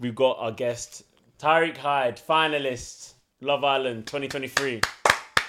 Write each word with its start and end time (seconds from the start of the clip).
we've 0.00 0.14
got 0.14 0.38
our 0.40 0.50
guest 0.50 1.04
Tyrique 1.38 1.76
Hyde, 1.76 2.20
finalist, 2.28 3.12
Love 3.40 3.62
Island 3.62 4.06
2023. 4.06 4.80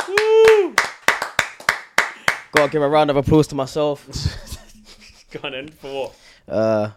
Woo! 0.07 0.75
Gotta 2.51 2.71
give 2.71 2.81
a 2.81 2.89
round 2.89 3.09
of 3.09 3.17
applause 3.17 3.47
to 3.47 3.55
myself. 3.55 4.05
Go 5.31 5.39
on 5.43 5.53
then, 5.53 5.69
for 5.69 5.93
what? 5.93 6.15
Uh, 6.47 6.91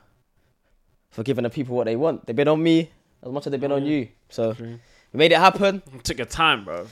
for 1.10 1.22
giving 1.22 1.44
the 1.44 1.50
people 1.50 1.76
what 1.76 1.84
they 1.84 1.96
want. 1.96 2.26
They've 2.26 2.34
been 2.34 2.48
on 2.48 2.62
me 2.62 2.90
as 3.22 3.32
much 3.32 3.46
as 3.46 3.52
they've 3.52 3.60
been 3.60 3.72
on 3.72 3.86
you. 3.86 4.08
So 4.28 4.56
we 4.58 4.78
made 5.12 5.32
it 5.32 5.38
happen. 5.38 5.82
Took 6.02 6.18
your 6.18 6.26
time, 6.26 6.64
bro. 6.64 6.84
Do 6.84 6.88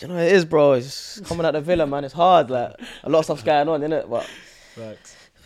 you 0.00 0.08
know 0.08 0.14
what 0.14 0.24
it 0.24 0.32
is, 0.32 0.44
bro? 0.44 0.72
It's 0.72 1.20
coming 1.20 1.46
out 1.46 1.52
the 1.52 1.60
villa, 1.60 1.86
man. 1.86 2.04
It's 2.04 2.14
hard. 2.14 2.50
Like 2.50 2.74
a 3.04 3.08
lot 3.08 3.20
of 3.20 3.24
stuff's 3.26 3.44
going 3.44 3.68
on, 3.68 3.80
innit? 3.82 4.08
But 4.10 4.28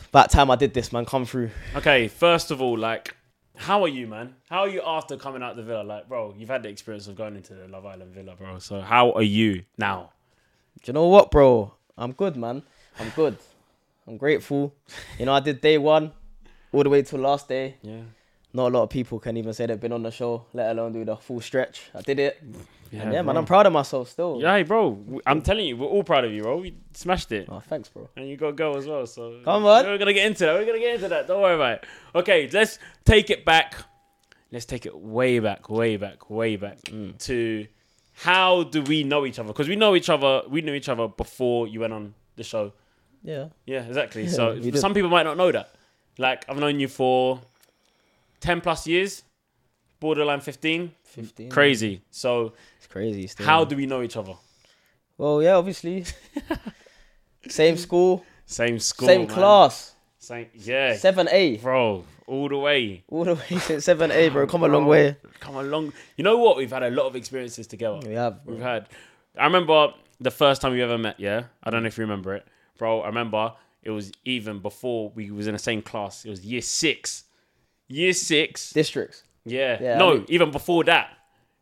about 0.09 0.31
time 0.31 0.51
I 0.51 0.57
did 0.57 0.73
this, 0.73 0.93
man. 0.93 1.05
Come 1.05 1.27
through. 1.27 1.51
Okay, 1.75 2.09
first 2.09 2.51
of 2.51 2.63
all, 2.63 2.79
like, 2.79 3.15
how 3.57 3.83
are 3.83 3.89
you, 3.89 4.07
man? 4.07 4.35
How 4.49 4.61
are 4.61 4.69
you 4.69 4.83
after 4.85 5.17
coming 5.17 5.43
out 5.43 5.57
the 5.57 5.63
villa? 5.63 5.83
Like, 5.83 6.09
bro, 6.09 6.35
you've 6.37 6.49
had 6.49 6.63
the 6.63 6.69
experience 6.69 7.09
of 7.09 7.17
going 7.17 7.37
into 7.37 7.55
the 7.55 7.69
Love 7.69 7.87
Island 7.87 8.15
villa, 8.15 8.35
bro. 8.37 8.59
So 8.59 8.81
how 8.81 9.13
are 9.13 9.23
you 9.23 9.65
now? 9.79 10.13
Do 10.83 10.91
you 10.91 10.93
know 10.93 11.09
what, 11.09 11.31
bro? 11.31 11.75
I'm 11.97 12.13
good, 12.13 12.37
man. 12.37 12.63
I'm 13.01 13.11
good. 13.11 13.39
I'm 14.07 14.17
grateful. 14.19 14.75
You 15.19 15.27
know, 15.27 15.33
I 15.33 15.41
did 15.41 15.61
day 15.61 15.79
one 15.79 16.13
all 16.73 16.83
the 16.83 16.91
way 16.91 17.03
till 17.03 17.21
last 17.21 17.49
day. 17.49 17.77
Yeah. 17.83 18.03
Not 18.53 18.69
a 18.69 18.73
lot 18.77 18.83
of 18.85 18.91
people 18.91 19.19
can 19.19 19.37
even 19.37 19.53
say 19.53 19.67
they've 19.67 19.81
been 19.81 19.93
on 19.93 20.03
the 20.03 20.11
show, 20.11 20.47
let 20.53 20.71
alone 20.71 20.93
do 20.93 21.05
the 21.05 21.17
full 21.17 21.41
stretch. 21.41 21.91
I 21.95 22.03
did 22.03 22.19
it. 22.19 22.43
Yeah, 22.91 23.03
And 23.03 23.13
yeah, 23.13 23.23
man. 23.23 23.37
I'm 23.37 23.45
proud 23.45 23.67
of 23.67 23.73
myself 23.73 24.11
still. 24.11 24.39
Yeah, 24.41 24.57
hey, 24.57 24.63
bro. 24.63 25.21
I'm 25.27 25.43
telling 25.43 25.67
you, 25.67 25.77
we're 25.77 25.87
all 25.87 26.05
proud 26.05 26.25
of 26.25 26.33
you, 26.33 26.43
bro. 26.43 26.59
We 26.59 26.75
smashed 26.95 27.33
it. 27.33 27.49
Oh, 27.51 27.61
thanks, 27.61 27.89
bro. 27.89 28.09
And 28.17 28.29
you 28.29 28.37
got 28.37 28.49
a 28.49 28.53
girl 28.53 28.77
as 28.77 28.87
well, 28.87 29.07
so 29.07 29.41
Come 29.45 29.65
on. 29.67 29.85
We're 29.85 29.99
gonna 29.99 30.13
get 30.13 30.27
into 30.27 30.45
that. 30.47 30.55
We're 30.55 30.67
gonna 30.67 30.79
get 30.79 30.95
into 30.97 31.09
that. 31.09 31.27
Don't 31.27 31.43
worry 31.43 31.55
about 31.55 31.73
it. 31.79 31.85
Okay, 32.15 32.49
let's 32.53 32.79
take 33.05 33.31
it 33.31 33.45
back. 33.45 33.75
Let's 34.53 34.65
take 34.67 34.87
it 34.87 34.97
way 34.97 35.39
back, 35.41 35.69
way 35.69 35.97
back, 35.97 36.31
way 36.31 36.57
back 36.57 36.79
Mm. 36.85 37.19
to 37.27 37.67
how 38.15 38.63
do 38.63 38.83
we 38.83 39.03
know 39.05 39.27
each 39.27 39.39
other? 39.39 39.49
Because 39.49 39.69
we 39.69 39.77
know 39.77 39.95
each 39.97 40.09
other. 40.09 40.43
We 40.49 40.63
knew 40.63 40.73
each 40.75 40.89
other 40.89 41.09
before 41.09 41.67
you 41.69 41.81
went 41.81 41.93
on 41.93 42.15
the 42.37 42.45
show. 42.45 42.73
Yeah. 43.23 43.49
Yeah, 43.67 43.83
exactly. 43.83 44.29
so 44.39 44.61
some 44.73 44.95
people 44.95 45.11
might 45.11 45.25
not 45.25 45.37
know 45.37 45.51
that. 45.53 45.75
Like 46.19 46.45
I've 46.49 46.59
known 46.59 46.79
you 46.81 46.89
for 46.89 47.41
ten 48.41 48.61
plus 48.61 48.87
years, 48.87 49.23
borderline 50.01 50.41
fifteen. 50.41 50.93
15. 51.17 51.51
Crazy. 51.51 52.03
So 52.11 52.53
It's 52.79 52.87
crazy 52.87 53.27
still. 53.27 53.47
how 53.47 53.65
do 53.65 53.75
we 53.77 53.87
know 53.87 54.03
each 54.03 54.17
other? 54.17 54.35
Well, 55.19 55.43
yeah, 55.43 55.55
obviously. 55.57 56.05
Same 57.49 57.77
school, 57.77 58.25
Same 58.45 58.79
school, 58.81 59.07
same 59.09 59.21
man. 59.27 59.29
class. 59.29 59.95
Same, 60.19 60.49
yeah, 60.55 60.95
7A. 60.95 61.63
bro, 61.63 62.05
all 62.27 62.49
the 62.49 62.57
way. 62.59 63.05
All 63.09 63.25
the 63.25 63.35
way 63.37 63.59
since 63.61 63.87
7A, 63.87 64.33
bro. 64.33 64.47
Come 64.49 64.65
a 64.65 64.69
long 64.69 64.87
way. 64.87 65.17
Come 65.39 65.55
along. 65.57 65.93
You 66.17 66.25
know 66.25 66.39
what? 66.39 66.57
We've 66.57 66.71
had 66.71 66.83
a 66.83 66.91
lot 66.91 67.07
of 67.07 67.15
experiences 67.15 67.67
together. 67.69 68.01
We 68.05 68.15
have, 68.15 68.45
bro. 68.45 68.55
We've 68.55 68.63
had. 68.63 68.89
I 69.39 69.45
remember 69.45 69.95
the 70.21 70.33
first 70.33 70.61
time 70.61 70.73
we 70.73 70.83
ever 70.83 70.99
met. 70.99 71.21
Yeah, 71.21 71.45
I 71.63 71.71
don't 71.71 71.83
know 71.83 71.87
if 71.87 71.97
you 71.97 72.03
remember 72.03 72.35
it, 72.35 72.45
bro. 72.79 73.03
I 73.03 73.07
remember 73.07 73.53
it 73.85 73.91
was 73.91 74.11
even 74.25 74.59
before 74.59 75.11
we 75.15 75.31
was 75.31 75.47
in 75.47 75.53
the 75.53 75.59
same 75.61 75.81
class. 75.83 76.25
It 76.25 76.31
was 76.31 76.45
year 76.45 76.63
six. 76.63 77.25
Year 77.87 78.13
six. 78.13 78.73
Districts. 78.73 79.23
Yeah. 79.47 79.79
Yeah, 79.81 79.99
no, 79.99 80.11
I 80.11 80.15
mean- 80.15 80.25
even 80.29 80.51
before 80.51 80.85
that. 80.85 81.11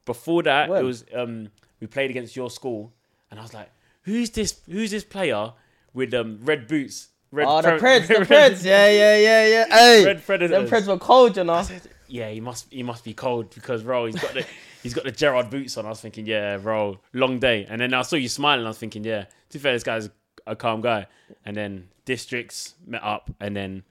Before 0.05 0.43
that, 0.43 0.69
When? 0.69 0.81
it 0.83 0.85
was 0.85 1.05
um 1.15 1.49
we 1.81 1.87
played 1.87 2.11
against 2.11 2.35
your 2.37 2.51
school, 2.51 2.93
and 3.31 3.41
I 3.41 3.43
was 3.43 3.55
like, 3.55 3.71
"Who's 4.03 4.31
this? 4.31 4.61
Who's 4.69 4.91
this 4.91 5.05
player 5.05 5.53
with 5.95 6.13
um 6.15 6.41
red 6.43 6.67
boots? 6.69 7.09
Red 7.31 7.47
Oh, 7.49 7.63
the 7.63 7.71
Pre- 7.79 7.81
Preds, 8.01 8.07
the 8.09 8.15
Preds. 8.35 8.65
Yeah, 8.65 8.89
yeah, 8.91 9.17
yeah, 9.17 9.47
yeah. 9.47 9.67
Hey, 9.79 10.05
Red 10.05 10.25
Predators. 10.25 10.51
them 10.51 10.67
Preds 10.69 10.87
were 10.87 10.99
cold, 10.99 11.37
you 11.37 11.45
know. 11.45 11.65
yeah, 12.07 12.29
he 12.31 12.41
must 12.41 12.71
he 12.71 12.83
must 12.83 13.03
be 13.03 13.15
cold 13.15 13.49
because 13.55 13.83
bro, 13.83 14.05
he's 14.07 14.17
got 14.21 14.35
the 14.35 14.47
he's 14.83 14.93
got 14.95 15.05
the 15.05 15.11
Gerard 15.11 15.49
boots 15.51 15.77
on. 15.79 15.87
I 15.87 15.89
was 15.89 16.01
thinking, 16.01 16.27
yeah, 16.27 16.59
bro, 16.59 16.99
long 17.15 17.39
day. 17.39 17.67
And 17.69 17.81
then 17.81 17.95
I 17.95 18.03
saw 18.03 18.17
you 18.17 18.29
smiling. 18.29 18.65
I 18.67 18.69
was 18.69 18.79
thinking, 18.79 19.05
yeah, 19.05 19.23
to 19.25 19.29
be 19.55 19.59
fair, 19.59 19.73
this 19.73 19.83
guy's 19.83 20.11
a 20.47 20.55
calm 20.55 20.81
guy. 20.83 21.07
And 21.47 21.57
then 21.57 21.89
districts 22.05 22.75
met 22.87 23.03
up, 23.03 23.31
and 23.41 23.57
then 23.57 23.83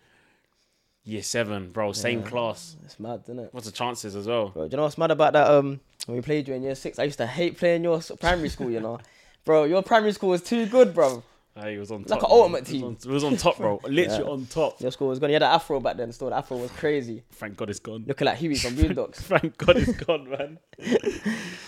year 1.05 1.21
seven, 1.23 1.69
bro, 1.69 1.91
same 1.91 2.21
Yeah. 2.21 2.27
class. 2.29 2.75
It's 2.85 2.99
mad, 2.99 3.21
isn't 3.25 3.39
it? 3.39 3.49
What's 3.53 3.65
the 3.65 3.71
chances 3.73 4.15
as 4.15 4.27
well? 4.27 4.49
Bro, 4.49 4.67
do 4.67 4.71
you 4.71 4.77
know 4.77 4.83
what's 4.83 4.97
mad 4.97 5.11
about 5.11 5.33
that? 5.33 5.49
Um, 5.49 5.79
when 6.05 6.15
we 6.17 6.21
played 6.21 6.47
you 6.47 6.53
in 6.53 6.63
year 6.63 6.75
six, 6.75 6.97
I 6.99 7.03
used 7.03 7.17
to 7.17 7.27
hate 7.27 7.57
playing 7.57 7.83
your 7.83 8.01
primary 8.19 8.49
school, 8.49 8.69
you 8.69 8.79
know. 8.79 8.99
Bro, 9.45 9.65
your 9.65 9.83
primary 9.83 10.13
school 10.13 10.29
was 10.29 10.41
too 10.41 10.65
good, 10.67 10.93
bro. 10.93 11.21
Hey, 11.55 11.73
he 11.73 11.77
was 11.77 11.91
on 11.91 12.03
Like 12.07 12.21
an 12.21 12.27
ultimate 12.31 12.65
He 12.67 12.81
was 12.81 12.81
team. 12.81 12.83
on- 12.85 12.97
He 13.03 13.09
was 13.09 13.23
on 13.25 13.35
top, 13.37 13.57
bro. 13.57 13.79
Literally 13.87 14.23
Yeah. 14.23 14.31
on 14.31 14.45
top. 14.47 14.79
Your 14.81 14.89
school 14.91 15.09
was 15.09 15.19
gone. 15.19 15.29
You 15.29 15.35
had 15.35 15.43
an 15.43 15.51
afro 15.51 15.79
back 15.81 15.97
then 15.97 16.11
still. 16.13 16.29
The 16.29 16.37
afro 16.37 16.57
was 16.57 16.71
crazy. 16.71 17.23
Thank 17.33 17.57
God 17.57 17.69
it's 17.69 17.79
gone. 17.79 18.05
Looking 18.07 18.25
like 18.25 18.37
Huey 18.37 18.55
from 18.55 18.75
Boondocks. 18.75 19.15
Thank 19.17 19.57
God 19.57 19.75
it's 19.77 19.91
gone, 20.03 20.29
man. 20.29 20.59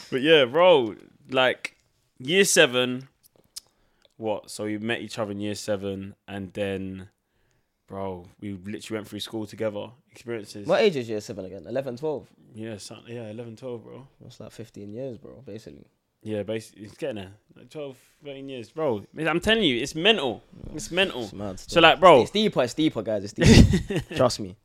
but 0.10 0.22
yeah, 0.22 0.46
bro, 0.46 0.96
like 1.30 1.76
year 2.18 2.46
seven, 2.46 3.10
what? 4.18 4.50
So 4.50 4.64
we 4.64 4.78
met 4.78 5.02
each 5.02 5.20
other 5.20 5.32
in 5.32 5.40
year 5.42 5.56
seven, 5.56 6.16
and 6.28 6.54
then, 6.54 7.10
bro, 7.88 8.26
we 8.40 8.54
literally 8.54 9.00
went 9.00 9.08
through 9.08 9.20
school 9.20 9.46
together, 9.46 9.88
experiences. 10.12 10.68
What 10.68 10.82
age 10.82 10.96
is 10.96 11.10
year 11.10 11.22
seven 11.22 11.46
again? 11.46 11.66
11, 11.68 11.98
12? 11.98 12.28
Yeah, 12.56 12.78
some, 12.78 13.04
yeah, 13.08 13.30
11, 13.30 13.56
12, 13.58 13.84
bro. 13.84 14.08
That's 14.22 14.40
like 14.40 14.52
15 14.52 14.94
years, 14.94 15.18
bro, 15.18 15.44
basically. 15.46 15.86
Yeah, 16.24 16.44
basically, 16.44 16.86
it's 16.86 16.98
getting 16.98 17.18
there. 17.18 17.32
Like 17.56 17.70
12, 17.70 17.98
13 18.24 18.50
years, 18.50 18.70
bro. 18.72 19.04
I'm 19.20 19.40
telling 19.40 19.64
you, 19.64 19.82
it's 19.82 19.94
mental. 19.94 20.42
It's 20.74 20.90
mental. 20.90 21.24
It's 21.24 21.34
mad. 21.34 21.60
So, 21.60 21.80
like, 21.82 22.00
bro, 22.00 22.22
It's 22.22 22.32
deeper, 22.32 22.64
it's 22.64 22.74
deeper, 22.74 23.02
guys. 23.02 23.24
It's 23.24 23.34
deeper. 23.34 24.00
Trust 24.16 24.40
me. 24.40 24.56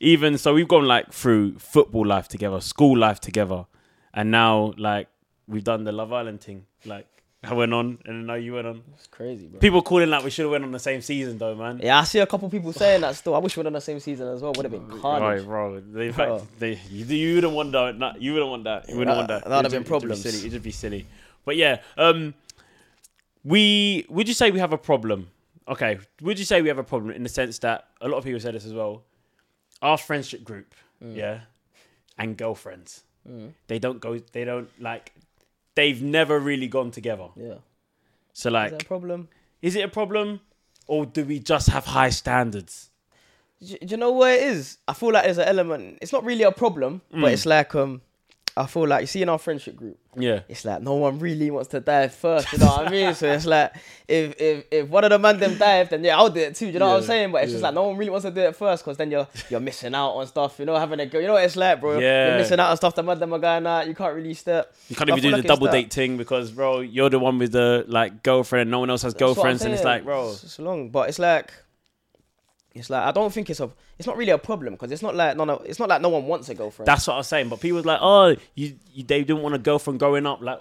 even 0.00 0.36
so 0.38 0.54
we've 0.54 0.68
gone 0.68 0.86
like 0.86 1.12
through 1.12 1.58
football 1.58 2.06
life 2.06 2.28
together, 2.28 2.60
school 2.60 2.96
life 2.98 3.20
together, 3.20 3.66
and 4.12 4.30
now 4.30 4.72
like 4.78 5.08
we've 5.46 5.64
done 5.64 5.84
the 5.84 5.92
Love 5.92 6.12
Island 6.12 6.40
thing. 6.40 6.66
Like 6.84 7.06
I 7.46 7.54
went 7.54 7.72
on, 7.74 7.98
and 8.06 8.26
now 8.26 8.34
you 8.34 8.54
went 8.54 8.66
on. 8.66 8.82
It's 8.94 9.06
crazy, 9.06 9.46
bro. 9.46 9.60
People 9.60 9.82
calling 9.82 10.08
like 10.10 10.24
we 10.24 10.30
should 10.30 10.42
have 10.44 10.52
went 10.52 10.64
on 10.64 10.72
the 10.72 10.78
same 10.78 11.00
season 11.00 11.38
though, 11.38 11.54
man. 11.54 11.80
Yeah, 11.82 11.98
I 12.00 12.04
see 12.04 12.18
a 12.18 12.26
couple 12.26 12.48
people 12.48 12.72
saying 12.72 13.00
that 13.02 13.14
still. 13.16 13.34
I 13.34 13.38
wish 13.38 13.56
we 13.56 13.62
were 13.62 13.66
on 13.66 13.72
the 13.74 13.80
same 13.80 14.00
season 14.00 14.28
as 14.28 14.40
well. 14.42 14.52
Would 14.56 14.64
have 14.64 14.72
been 14.72 14.88
Right, 14.88 15.00
carnage. 15.00 15.44
bro. 15.44 15.80
They, 15.80 16.06
in 16.08 16.12
Bro. 16.12 16.38
fact, 16.38 16.58
they, 16.58 16.78
you, 16.90 17.04
you 17.04 17.34
wouldn't 17.36 17.52
want 17.52 17.72
that. 17.72 18.20
You 18.20 18.32
wouldn't 18.34 18.50
want 18.50 18.64
that. 18.64 18.88
You 18.88 18.96
wouldn't 18.98 19.14
That- 19.14 19.16
want 19.16 19.28
that. 19.44 19.48
that 19.50 19.56
would've 19.56 19.70
been 19.70 19.70
ju- 19.70 19.76
it'd 19.76 19.84
be 19.84 19.88
problems. 19.88 20.22
silly. 20.22 20.46
It'd 20.48 20.62
be 20.62 20.70
silly. 20.70 21.06
But 21.44 21.56
yeah, 21.56 21.80
um, 21.98 22.34
we 23.44 24.06
would 24.08 24.28
you 24.28 24.34
say 24.34 24.50
we 24.50 24.58
have 24.60 24.72
a 24.72 24.78
problem? 24.78 25.28
Okay, 25.68 25.98
would 26.20 26.38
you 26.38 26.44
say 26.44 26.60
we 26.62 26.68
have 26.68 26.78
a 26.78 26.84
problem 26.84 27.10
in 27.14 27.22
the 27.22 27.28
sense 27.28 27.58
that 27.60 27.88
a 28.00 28.08
lot 28.08 28.18
of 28.18 28.24
people 28.24 28.40
say 28.40 28.50
this 28.50 28.64
as 28.66 28.74
well? 28.74 29.02
Our 29.82 29.96
friendship 29.98 30.44
group, 30.44 30.74
Mm. 31.02 31.16
yeah, 31.16 31.40
and 32.18 32.36
girlfriends, 32.36 33.02
they 33.66 33.78
don't 33.78 34.00
go. 34.00 34.18
They 34.32 34.44
don't 34.44 34.68
like. 34.80 35.12
They've 35.74 36.00
never 36.02 36.38
really 36.38 36.68
gone 36.68 36.90
together. 36.90 37.28
Yeah. 37.36 37.54
So 38.32 38.48
Is 38.48 38.52
like, 38.52 38.70
that 38.72 38.82
a 38.82 38.86
problem? 38.86 39.28
is 39.62 39.76
it 39.76 39.84
a 39.84 39.88
problem, 39.88 40.40
or 40.86 41.06
do 41.06 41.24
we 41.24 41.38
just 41.38 41.68
have 41.68 41.84
high 41.86 42.10
standards? 42.10 42.90
Do, 43.60 43.76
do 43.78 43.86
you 43.86 43.96
know 43.96 44.10
what 44.12 44.32
it 44.32 44.42
is? 44.42 44.78
I 44.86 44.92
feel 44.94 45.12
like 45.12 45.24
there's 45.24 45.38
an 45.38 45.48
element. 45.48 45.98
It's 46.02 46.12
not 46.12 46.24
really 46.24 46.42
a 46.44 46.52
problem, 46.52 47.00
Mm. 47.12 47.22
but 47.22 47.32
it's 47.32 47.46
like 47.46 47.74
um, 47.74 48.02
I 48.56 48.66
feel 48.66 48.86
like 48.86 49.00
you 49.00 49.06
see 49.08 49.20
in 49.20 49.28
our 49.28 49.38
friendship 49.38 49.74
group, 49.74 49.98
Yeah. 50.16 50.42
it's 50.48 50.64
like 50.64 50.80
no 50.80 50.94
one 50.94 51.18
really 51.18 51.50
wants 51.50 51.70
to 51.70 51.80
dive 51.80 52.14
first. 52.14 52.52
You 52.52 52.58
know 52.58 52.66
what 52.66 52.86
I 52.86 52.90
mean? 52.90 53.12
So 53.14 53.26
it's 53.32 53.46
like 53.46 53.72
if 54.06 54.40
if 54.40 54.64
if 54.70 54.88
one 54.88 55.02
of 55.02 55.10
the 55.10 55.18
man 55.18 55.40
them 55.40 55.58
dive, 55.58 55.90
then 55.90 56.04
yeah, 56.04 56.16
I'll 56.16 56.30
do 56.30 56.38
it 56.38 56.54
too. 56.54 56.66
You 56.68 56.78
know 56.78 56.90
what 56.90 56.96
I'm 56.98 57.02
saying? 57.02 57.32
But 57.32 57.42
it's 57.42 57.50
just 57.52 57.64
like 57.64 57.74
no 57.74 57.82
one 57.88 57.96
really 57.96 58.10
wants 58.10 58.24
to 58.24 58.30
do 58.30 58.42
it 58.42 58.54
first 58.54 58.84
because 58.84 58.96
then 58.96 59.10
you're 59.10 59.26
you're 59.50 59.58
missing 59.58 59.92
out 59.92 60.10
on 60.12 60.24
stuff. 60.28 60.60
You 60.60 60.66
know, 60.66 60.76
having 60.76 61.00
a 61.00 61.06
girl. 61.06 61.20
You 61.20 61.26
know 61.26 61.32
what 61.32 61.44
it's 61.44 61.56
like, 61.56 61.80
bro. 61.80 61.98
Yeah. 61.98 62.28
You're 62.28 62.38
missing 62.38 62.60
out 62.60 62.70
on 62.70 62.76
stuff. 62.76 62.94
The 62.94 63.02
man 63.02 63.18
them 63.18 63.32
are 63.32 63.40
going 63.40 63.66
out. 63.66 63.88
You 63.88 63.94
can't 63.96 64.14
really 64.14 64.34
step. 64.34 64.72
You 64.88 64.94
can't 64.94 65.10
even 65.10 65.20
do 65.22 65.30
like 65.30 65.42
the 65.42 65.48
double 65.48 65.66
date 65.66 65.92
thing 65.92 66.16
because, 66.16 66.52
bro, 66.52 66.78
you're 66.78 67.10
the 67.10 67.18
one 67.18 67.38
with 67.40 67.50
the 67.50 67.84
like 67.88 68.22
girlfriend. 68.22 68.70
No 68.70 68.78
one 68.78 68.90
else 68.90 69.02
has 69.02 69.14
That's 69.14 69.20
girlfriends, 69.20 69.64
and 69.64 69.74
it's 69.74 69.82
like, 69.82 70.04
bro, 70.04 70.30
it's, 70.30 70.44
it's 70.44 70.58
long, 70.60 70.90
but 70.90 71.08
it's 71.08 71.18
like, 71.18 71.52
it's 72.74 72.90
like 72.90 73.04
I 73.04 73.12
don't 73.12 73.32
think 73.32 73.50
it's 73.50 73.60
a, 73.60 73.70
it's 73.98 74.06
not 74.06 74.16
really 74.16 74.32
a 74.32 74.38
problem 74.38 74.74
because 74.74 74.90
it's 74.90 75.02
not 75.02 75.14
like 75.14 75.36
no, 75.36 75.44
no, 75.44 75.54
it's 75.64 75.78
not 75.78 75.88
like 75.88 76.02
no 76.02 76.08
one 76.08 76.26
wants 76.26 76.48
a 76.48 76.54
girlfriend. 76.54 76.88
that's 76.88 77.06
what 77.06 77.14
I 77.14 77.16
was 77.18 77.28
saying. 77.28 77.48
But 77.48 77.60
people 77.60 77.76
was 77.76 77.86
like, 77.86 78.00
oh, 78.02 78.34
you, 78.54 78.76
you 78.92 79.04
they 79.04 79.22
didn't 79.22 79.42
want 79.42 79.54
a 79.54 79.58
girlfriend 79.58 80.00
growing 80.00 80.26
up. 80.26 80.40
Like, 80.42 80.60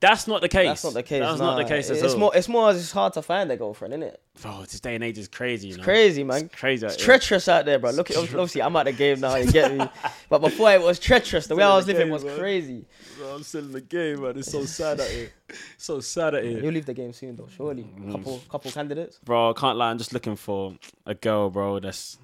that's 0.00 0.26
not 0.26 0.40
the 0.40 0.48
case. 0.48 0.66
That's 0.68 0.84
not 0.84 0.94
the 0.94 1.02
case. 1.02 1.20
That's 1.20 1.38
not 1.40 1.56
the 1.56 1.64
case 1.64 1.90
at 1.90 1.96
It's 1.96 2.14
all. 2.14 2.18
more, 2.18 2.36
it's 2.36 2.48
more, 2.48 2.70
it's 2.70 2.90
hard 2.92 3.12
to 3.14 3.22
find 3.22 3.50
a 3.50 3.56
girlfriend, 3.56 3.94
isn't 3.94 4.02
it? 4.02 4.20
bro, 4.40 4.60
this 4.62 4.78
day 4.80 4.94
and 4.94 5.02
age 5.02 5.18
is 5.18 5.26
crazy. 5.28 5.68
You 5.68 5.76
know? 5.78 5.82
Crazy, 5.82 6.22
man. 6.24 6.44
It's 6.44 6.54
crazy. 6.54 6.86
out 6.86 6.92
It's 6.92 7.02
treacherous 7.02 7.48
out 7.48 7.64
there, 7.64 7.78
bro. 7.78 7.90
Look, 7.90 8.10
at, 8.10 8.16
obviously, 8.16 8.62
I'm 8.62 8.74
at 8.76 8.84
the 8.84 8.92
game 8.92 9.18
now. 9.20 9.34
You 9.36 9.50
get 9.50 9.74
me? 9.76 9.86
But 10.30 10.38
before 10.40 10.70
it 10.72 10.80
was 10.80 10.98
treacherous. 10.98 11.46
The 11.48 11.56
way 11.56 11.64
I 11.64 11.74
was 11.76 11.86
living 11.86 12.10
was 12.10 12.22
crazy. 12.22 12.86
Bro, 13.18 13.26
I'm 13.34 13.42
still 13.42 13.64
in 13.64 13.72
the 13.72 13.80
game, 13.80 14.22
man. 14.22 14.38
It's 14.38 14.52
so 14.52 14.64
sad 14.64 15.00
out 15.00 15.08
here. 15.08 15.30
So 15.76 16.00
sad 16.00 16.34
out 16.36 16.42
here. 16.44 16.60
You'll 16.62 16.72
leave 16.72 16.86
the 16.86 16.94
game 16.94 17.12
soon, 17.12 17.34
though. 17.36 17.48
Surely, 17.56 17.82
Mm. 17.84 18.12
couple, 18.12 18.40
couple 18.50 18.70
candidates. 18.70 19.18
Bro, 19.24 19.50
I 19.50 19.52
can't 19.54 19.76
lie. 19.76 19.90
I'm 19.90 19.98
just 19.98 20.12
looking 20.12 20.36
for 20.36 20.74
a 21.06 21.14
girl, 21.14 21.50
bro. 21.50 21.80
That's, 21.80 22.18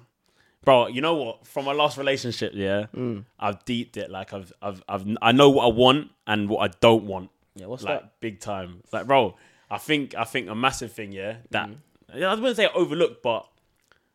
bro. 0.63 0.87
You 0.87 1.01
know 1.01 1.15
what? 1.15 1.45
From 1.47 1.65
my 1.65 1.73
last 1.73 1.97
relationship, 1.97 2.53
yeah, 2.55 2.85
Mm. 2.95 3.25
I've 3.39 3.65
deeped 3.65 3.97
it. 3.97 4.09
Like 4.09 4.31
I've, 4.33 4.53
I've, 4.61 4.81
I've, 4.87 5.05
I 5.21 5.31
know 5.33 5.49
what 5.49 5.65
I 5.65 5.73
want 5.75 6.11
and 6.27 6.47
what 6.47 6.59
I 6.69 6.73
don't 6.79 7.03
want. 7.05 7.29
Yeah, 7.55 7.67
what's 7.67 7.83
like 7.83 8.01
that? 8.01 8.19
big 8.19 8.39
time. 8.39 8.81
Like, 8.91 9.07
bro, 9.07 9.35
I 9.69 9.77
think, 9.77 10.15
I 10.15 10.23
think 10.25 10.49
a 10.49 10.55
massive 10.55 10.91
thing, 10.91 11.11
yeah. 11.11 11.37
That 11.51 11.69
Mm. 11.69 12.23
I 12.23 12.35
wouldn't 12.35 12.55
say 12.55 12.67
overlooked, 12.73 13.23
but 13.23 13.47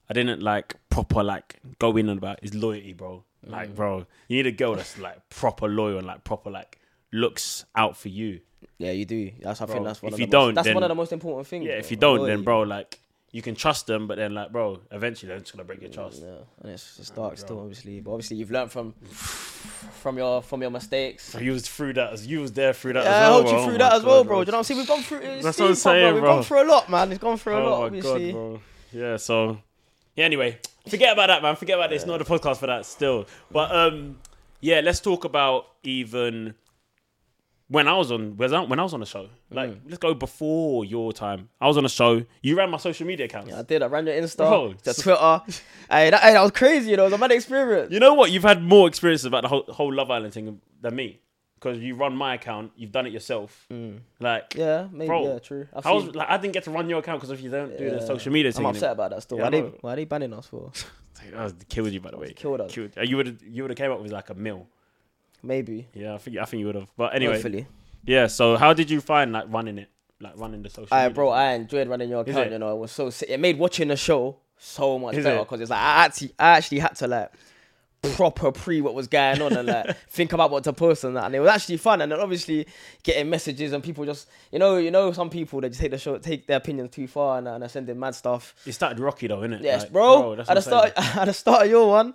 I 0.09 0.13
didn't 0.15 0.43
like 0.43 0.77
proper 0.91 1.23
like 1.23 1.59
go 1.79 1.97
in 1.97 2.09
on 2.09 2.19
about 2.19 2.39
is 2.43 2.55
loyalty, 2.55 2.93
bro. 2.93 3.25
Like, 3.47 3.75
bro, 3.75 4.07
you 4.29 4.37
need 4.37 4.47
a 4.47 4.53
girl 4.53 4.75
that's 4.77 4.99
like 4.99 5.29
proper 5.31 5.67
loyal 5.69 5.99
and 5.99 6.07
like 6.07 6.23
proper 6.25 6.51
like 6.51 6.79
looks 7.13 7.65
out 7.75 7.97
for 7.97 8.09
you. 8.09 8.41
Yeah, 8.79 8.93
you 8.93 9.05
do. 9.07 9.31
That's 9.41 9.61
I 9.61 9.67
think 9.67 9.85
that's 9.85 10.03
one 10.03 10.11
if 10.11 10.15
of 10.15 10.21
you 10.21 10.27
the 10.27 10.31
don't, 10.33 10.47
most, 10.49 10.55
that's 10.57 10.67
then- 10.67 10.75
one 10.75 10.83
of 10.85 10.89
the 10.89 10.95
most 10.95 11.13
important 11.13 11.47
things. 11.49 11.65
Yeah, 11.65 11.73
bro. 11.73 11.79
if 11.81 11.91
you 11.91 11.97
don't, 11.97 12.27
then 12.27 12.43
bro, 12.45 12.63
like 12.63 13.01
you 13.33 13.43
can 13.43 13.55
trust 13.55 13.87
them, 13.87 14.07
but 14.09 14.17
then 14.19 14.35
like, 14.35 14.51
bro, 14.51 14.81
eventually 14.91 15.29
they're 15.29 15.39
just 15.39 15.53
gonna 15.53 15.65
break 15.65 15.81
your 15.81 15.91
trust. 15.91 16.21
Yeah, 16.23 16.39
and 16.63 16.73
it's, 16.73 16.99
it's 16.99 17.11
dark 17.11 17.39
still, 17.39 17.61
obviously. 17.61 18.01
But 18.01 18.11
obviously, 18.13 18.37
you've 18.39 18.51
learned 18.51 18.73
from 18.73 18.93
from 20.01 20.17
your 20.19 20.43
from 20.43 20.63
your 20.63 20.71
mistakes. 20.71 21.25
So 21.31 21.39
you 21.39 21.53
was 21.53 21.67
through 21.69 21.93
that 21.95 22.13
as 22.13 22.27
you 22.27 22.41
was 22.41 22.53
there 22.53 22.73
through 22.73 22.95
that 22.95 23.05
Yeah, 23.05 23.11
as 23.11 23.17
I 23.17 23.21
well. 23.21 23.33
helped 23.33 23.49
you 23.49 23.55
bro. 23.57 23.65
through 23.67 23.75
Oh 23.75 23.79
that 23.79 23.93
as 23.93 24.03
well, 24.03 24.25
God, 24.25 24.29
bro. 24.29 24.45
Do 24.45 24.49
you 24.49 24.53
know 24.53 24.57
what 24.57 24.59
I'm 24.59 24.65
saying? 24.65 24.79
We've 24.79 24.89
gone 24.89 25.03
through. 25.03 25.21
That's 25.21 25.45
what 25.45 25.47
I'm 25.47 25.55
Pop, 25.55 25.67
bro. 25.67 25.75
saying, 25.75 26.15
We've 26.15 26.23
gone 26.25 26.43
through 26.43 26.63
a 26.63 26.69
lot, 26.69 26.91
man. 26.91 27.13
It's 27.13 27.21
gone 27.21 27.37
through 27.37 27.55
a 27.57 27.61
Oh 27.61 27.71
lot, 27.71 27.79
my 27.81 27.87
obviously. 27.87 28.33
god, 28.33 28.33
bro. 28.33 28.61
Yeah, 28.93 29.17
so 29.17 29.59
yeah. 30.17 30.25
Anyway, 30.25 30.59
forget 30.89 31.13
about 31.13 31.29
that, 31.29 31.43
man. 31.43 31.55
Forget 31.57 31.79
about 31.79 31.91
this. 31.91 32.05
Not 32.07 32.21
a 32.21 32.25
podcast 32.25 32.57
for 32.59 32.67
that 32.67 32.85
still. 32.87 33.27
But 33.53 33.71
um, 33.75 34.19
yeah, 34.61 34.81
let's 34.81 34.99
talk 35.01 35.25
about 35.25 35.67
even 35.85 36.55
when 37.71 37.87
I 37.89 37.95
was 37.95 38.11
on 38.11 38.37
was 38.37 38.53
I- 38.53 38.61
when 38.63 38.79
I 38.79 38.83
was 38.83 38.93
on 38.95 39.01
the 39.01 39.07
show. 39.07 39.29
Like, 39.51 39.71
Mm. 39.71 39.79
let's 39.87 39.99
go 39.99 40.13
before 40.13 40.85
your 40.85 41.13
time. 41.13 41.49
I 41.61 41.67
was 41.69 41.77
on 41.77 41.85
a 41.85 41.89
show. 41.89 42.25
You 42.43 42.57
ran 42.59 42.69
my 42.69 42.77
social 42.79 43.07
media 43.07 43.27
accounts. 43.27 43.55
I 43.55 43.63
did. 43.63 43.83
I 43.83 43.87
ran 43.87 44.07
your 44.07 44.15
Insta, 44.17 44.39
Bro, 44.39 44.75
the 44.83 44.93
so- 44.93 45.03
Twitter. 45.03 45.61
hey, 45.91 46.11
that, 46.11 46.21
hey, 46.21 46.33
that 46.33 46.43
was 46.43 46.51
crazy. 46.51 46.91
You 46.91 46.97
know, 46.97 47.05
it 47.05 47.07
was 47.07 47.15
a 47.15 47.19
mad 47.19 47.31
experience. 47.33 47.93
You 47.93 48.01
know 48.01 48.15
what? 48.15 48.31
You've 48.33 48.43
had 48.43 48.63
more 48.63 48.89
experiences 48.89 49.25
about 49.25 49.43
the 49.43 49.49
whole, 49.49 49.65
whole 49.69 49.93
Love 49.95 50.11
Island 50.11 50.35
thing 50.35 50.61
than 50.81 50.97
me 50.97 51.21
because 51.55 51.79
you 51.79 51.95
run 51.95 52.17
my 52.17 52.35
account. 52.35 52.73
You've 52.77 52.91
done 52.93 53.07
it 53.07 53.13
yourself. 53.13 53.67
Like, 54.19 54.51
Mm. 54.51 54.59
Yeah, 54.59 54.89
maybe. 54.91 55.07
Bro, 55.09 55.29
yeah, 55.33 55.39
true. 55.39 55.69
I've 55.73 55.87
I 55.87 55.93
was 55.93 56.05
seen- 56.05 56.13
like, 56.15 56.29
I 56.29 56.37
didn't 56.39 56.55
get 56.55 56.65
to 56.65 56.71
run 56.73 56.89
your 56.91 56.99
account 56.99 57.21
because 57.21 57.31
if 57.31 57.41
you 57.43 57.51
don't 57.51 57.79
do 57.79 57.91
the 57.91 58.05
social 58.05 58.33
media 58.33 58.51
thing, 58.53 58.67
I'm 58.67 58.71
upset 58.75 58.93
about 58.93 59.11
that 59.11 59.23
still. 59.23 59.39
Yeah, 59.39 59.45
why, 59.45 59.51
they, 59.51 59.61
why 59.61 59.93
are 59.93 59.97
they 59.97 60.05
banning 60.07 60.33
us 60.33 60.47
for? 60.47 60.73
I 61.37 61.51
killed 61.69 61.93
you 61.93 62.01
by 62.01 62.11
the 62.11 62.17
way. 62.19 62.33
Killed 62.33 62.63
us. 62.63 62.73
Killed. 62.73 62.93
You 63.03 63.17
would 63.19 63.27
have 63.27 63.43
you 63.47 63.63
would 63.63 63.71
have 63.71 63.77
came 63.77 63.91
up 63.93 64.01
with 64.01 64.11
like 64.11 64.31
a 64.31 64.35
mill. 64.35 64.67
Maybe. 65.43 65.89
Yeah, 65.95 66.15
I 66.15 66.19
think 66.19 66.37
I 66.39 66.45
think 66.45 66.61
you 66.61 66.67
would 66.67 66.75
have. 66.75 66.89
But 66.97 67.15
anyway, 67.15 67.35
Hopefully. 67.35 67.67
yeah. 68.05 68.27
So 68.27 68.57
how 68.57 68.73
did 68.75 68.91
you 68.91 69.01
find 69.01 69.33
like 69.33 69.45
running 69.49 69.79
it, 69.79 69.89
like 70.21 70.37
running 70.37 70.63
the 70.63 70.71
social? 70.71 70.89
I 70.91 71.05
media 71.05 71.15
bro. 71.15 71.31
I 71.31 71.53
enjoyed 71.53 71.89
running 71.89 72.09
your 72.11 72.21
account. 72.23 72.51
You 72.53 72.59
know, 72.59 72.75
it 72.75 72.79
was 72.79 72.93
so 72.93 73.11
sick. 73.11 73.29
It 73.31 73.41
made 73.41 73.59
watching 73.59 73.89
the 73.89 73.97
show 73.97 74.37
so 74.59 74.99
much 74.99 75.17
Is 75.17 75.25
better 75.25 75.37
it? 75.39 75.41
because 75.41 75.61
it's 75.63 75.71
like 75.71 75.81
I 75.81 76.05
actually, 76.05 76.33
I 76.39 76.49
actually 76.59 76.79
had 76.81 76.95
to 76.97 77.07
like 77.09 77.33
proper 78.17 78.51
pre 78.51 78.81
what 78.81 78.95
was 78.95 79.09
going 79.09 79.43
on 79.43 79.53
and 79.55 79.69
like 79.69 79.97
think 80.09 80.33
about 80.33 80.51
what 80.51 80.65
to 80.65 80.73
post 80.73 81.05
and 81.05 81.17
that, 81.17 81.25
and 81.25 81.35
it 81.35 81.41
was 81.41 81.49
actually 81.51 81.77
fun. 81.79 82.01
And 82.03 82.11
then 82.13 82.21
obviously 82.21 82.67
getting 83.03 83.29
messages 83.31 83.73
and 83.73 83.83
people 83.83 84.05
just, 84.05 84.29
you 84.53 84.59
know, 84.59 84.77
you 84.79 84.91
know, 84.91 85.13
some 85.13 85.29
people 85.31 85.61
they 85.61 85.69
just 85.69 85.81
take 85.81 85.91
the 85.91 85.99
show, 85.99 86.17
take 86.19 86.47
their 86.47 86.57
opinions 86.59 86.91
too 86.91 87.07
far 87.07 87.39
and, 87.39 87.49
and 87.49 87.63
they're 87.63 87.69
sending 87.69 87.99
mad 87.99 88.15
stuff. 88.15 88.55
it 88.67 88.73
started 88.73 89.01
rocky 89.01 89.27
though, 89.27 89.39
innit? 89.41 89.63
Yes, 89.63 89.83
Like, 89.83 89.93
bro. 89.93 90.35
that's 90.37 90.49
at 90.51 90.55
the 90.55 90.63
start, 90.63 90.93
at 90.97 91.25
the 91.27 91.33
start 91.35 91.65
of 91.65 91.71
your 91.71 91.89
one. 91.89 92.15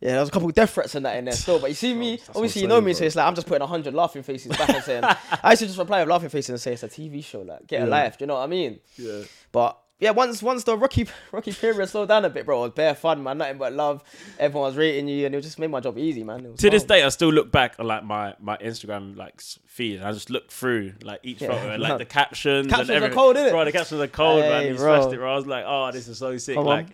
Yeah, 0.00 0.12
there 0.12 0.20
was 0.20 0.30
a 0.30 0.32
couple 0.32 0.48
of 0.48 0.54
death 0.54 0.70
threats 0.70 0.94
and 0.94 1.04
that 1.04 1.16
in 1.18 1.26
there 1.26 1.34
still, 1.34 1.58
but 1.58 1.68
you 1.68 1.74
see 1.74 1.92
me. 1.94 2.14
Oh, 2.14 2.16
that's 2.16 2.30
obviously, 2.36 2.62
you 2.62 2.68
know 2.68 2.80
me, 2.80 2.92
bro. 2.92 2.98
so 3.00 3.04
it's 3.04 3.16
like 3.16 3.26
I'm 3.26 3.34
just 3.34 3.46
putting 3.46 3.66
hundred 3.68 3.92
laughing 3.94 4.22
faces 4.22 4.56
back 4.56 4.70
and 4.70 4.82
saying. 4.82 5.04
I 5.42 5.50
used 5.50 5.60
to 5.60 5.66
just 5.66 5.78
reply 5.78 6.00
with 6.00 6.08
laughing 6.08 6.30
faces 6.30 6.48
and 6.50 6.60
say 6.60 6.72
it's 6.72 6.82
a 6.82 6.88
TV 6.88 7.22
show, 7.22 7.42
like 7.42 7.66
get 7.66 7.82
a 7.82 7.84
Yeah. 7.84 7.90
life. 7.90 8.16
Do 8.18 8.22
you 8.22 8.26
know 8.28 8.34
what 8.34 8.44
I 8.44 8.46
mean? 8.46 8.80
Yeah. 8.96 9.22
But 9.52 9.78
yeah, 9.98 10.12
once 10.12 10.42
once 10.42 10.64
the 10.64 10.78
rookie 10.78 11.06
rookie 11.32 11.52
period 11.52 11.86
slowed 11.90 12.08
down 12.08 12.24
a 12.24 12.30
bit, 12.30 12.46
bro, 12.46 12.60
it 12.60 12.62
was 12.68 12.70
bare 12.72 12.94
fun, 12.94 13.22
man. 13.22 13.36
Nothing 13.36 13.58
but 13.58 13.74
love. 13.74 14.02
Everyone 14.38 14.68
was 14.68 14.76
rating 14.78 15.06
you, 15.08 15.26
and 15.26 15.34
it 15.34 15.42
just 15.42 15.58
made 15.58 15.70
my 15.70 15.80
job 15.80 15.98
easy, 15.98 16.24
man. 16.24 16.46
It 16.46 16.56
To 16.56 16.70
this 16.70 16.84
day, 16.84 17.02
I 17.02 17.10
still 17.10 17.30
look 17.30 17.52
back 17.52 17.74
on 17.78 17.86
like 17.86 18.02
my, 18.02 18.32
my 18.40 18.56
Instagram 18.56 19.14
like 19.18 19.42
feed, 19.66 19.96
and 19.96 20.06
I 20.08 20.12
just 20.12 20.30
look 20.30 20.50
through 20.50 20.94
like 21.02 21.20
each 21.22 21.42
Yeah. 21.42 21.48
photo 21.48 21.72
and 21.72 21.82
like 21.82 21.98
the 21.98 22.06
captions. 22.06 22.68
Captions 22.68 22.88
and 22.88 22.94
are 22.94 22.96
everything. 23.04 23.18
cold, 23.18 23.36
innit? 23.36 23.50
Bro, 23.50 23.66
the 23.66 23.72
captions 23.72 24.00
are 24.00 24.06
cold, 24.06 24.40
man. 24.40 24.62
Hey, 24.62 24.68
You 24.70 24.76
bro. 24.76 24.98
smashed 25.02 25.12
it, 25.12 25.18
bro. 25.18 25.30
I 25.30 25.36
was 25.36 25.46
like, 25.46 25.64
oh, 25.66 25.90
this 25.92 26.08
is 26.08 26.16
so 26.16 26.34
sick. 26.38 26.54
Come 26.54 26.68
on. 26.68 26.90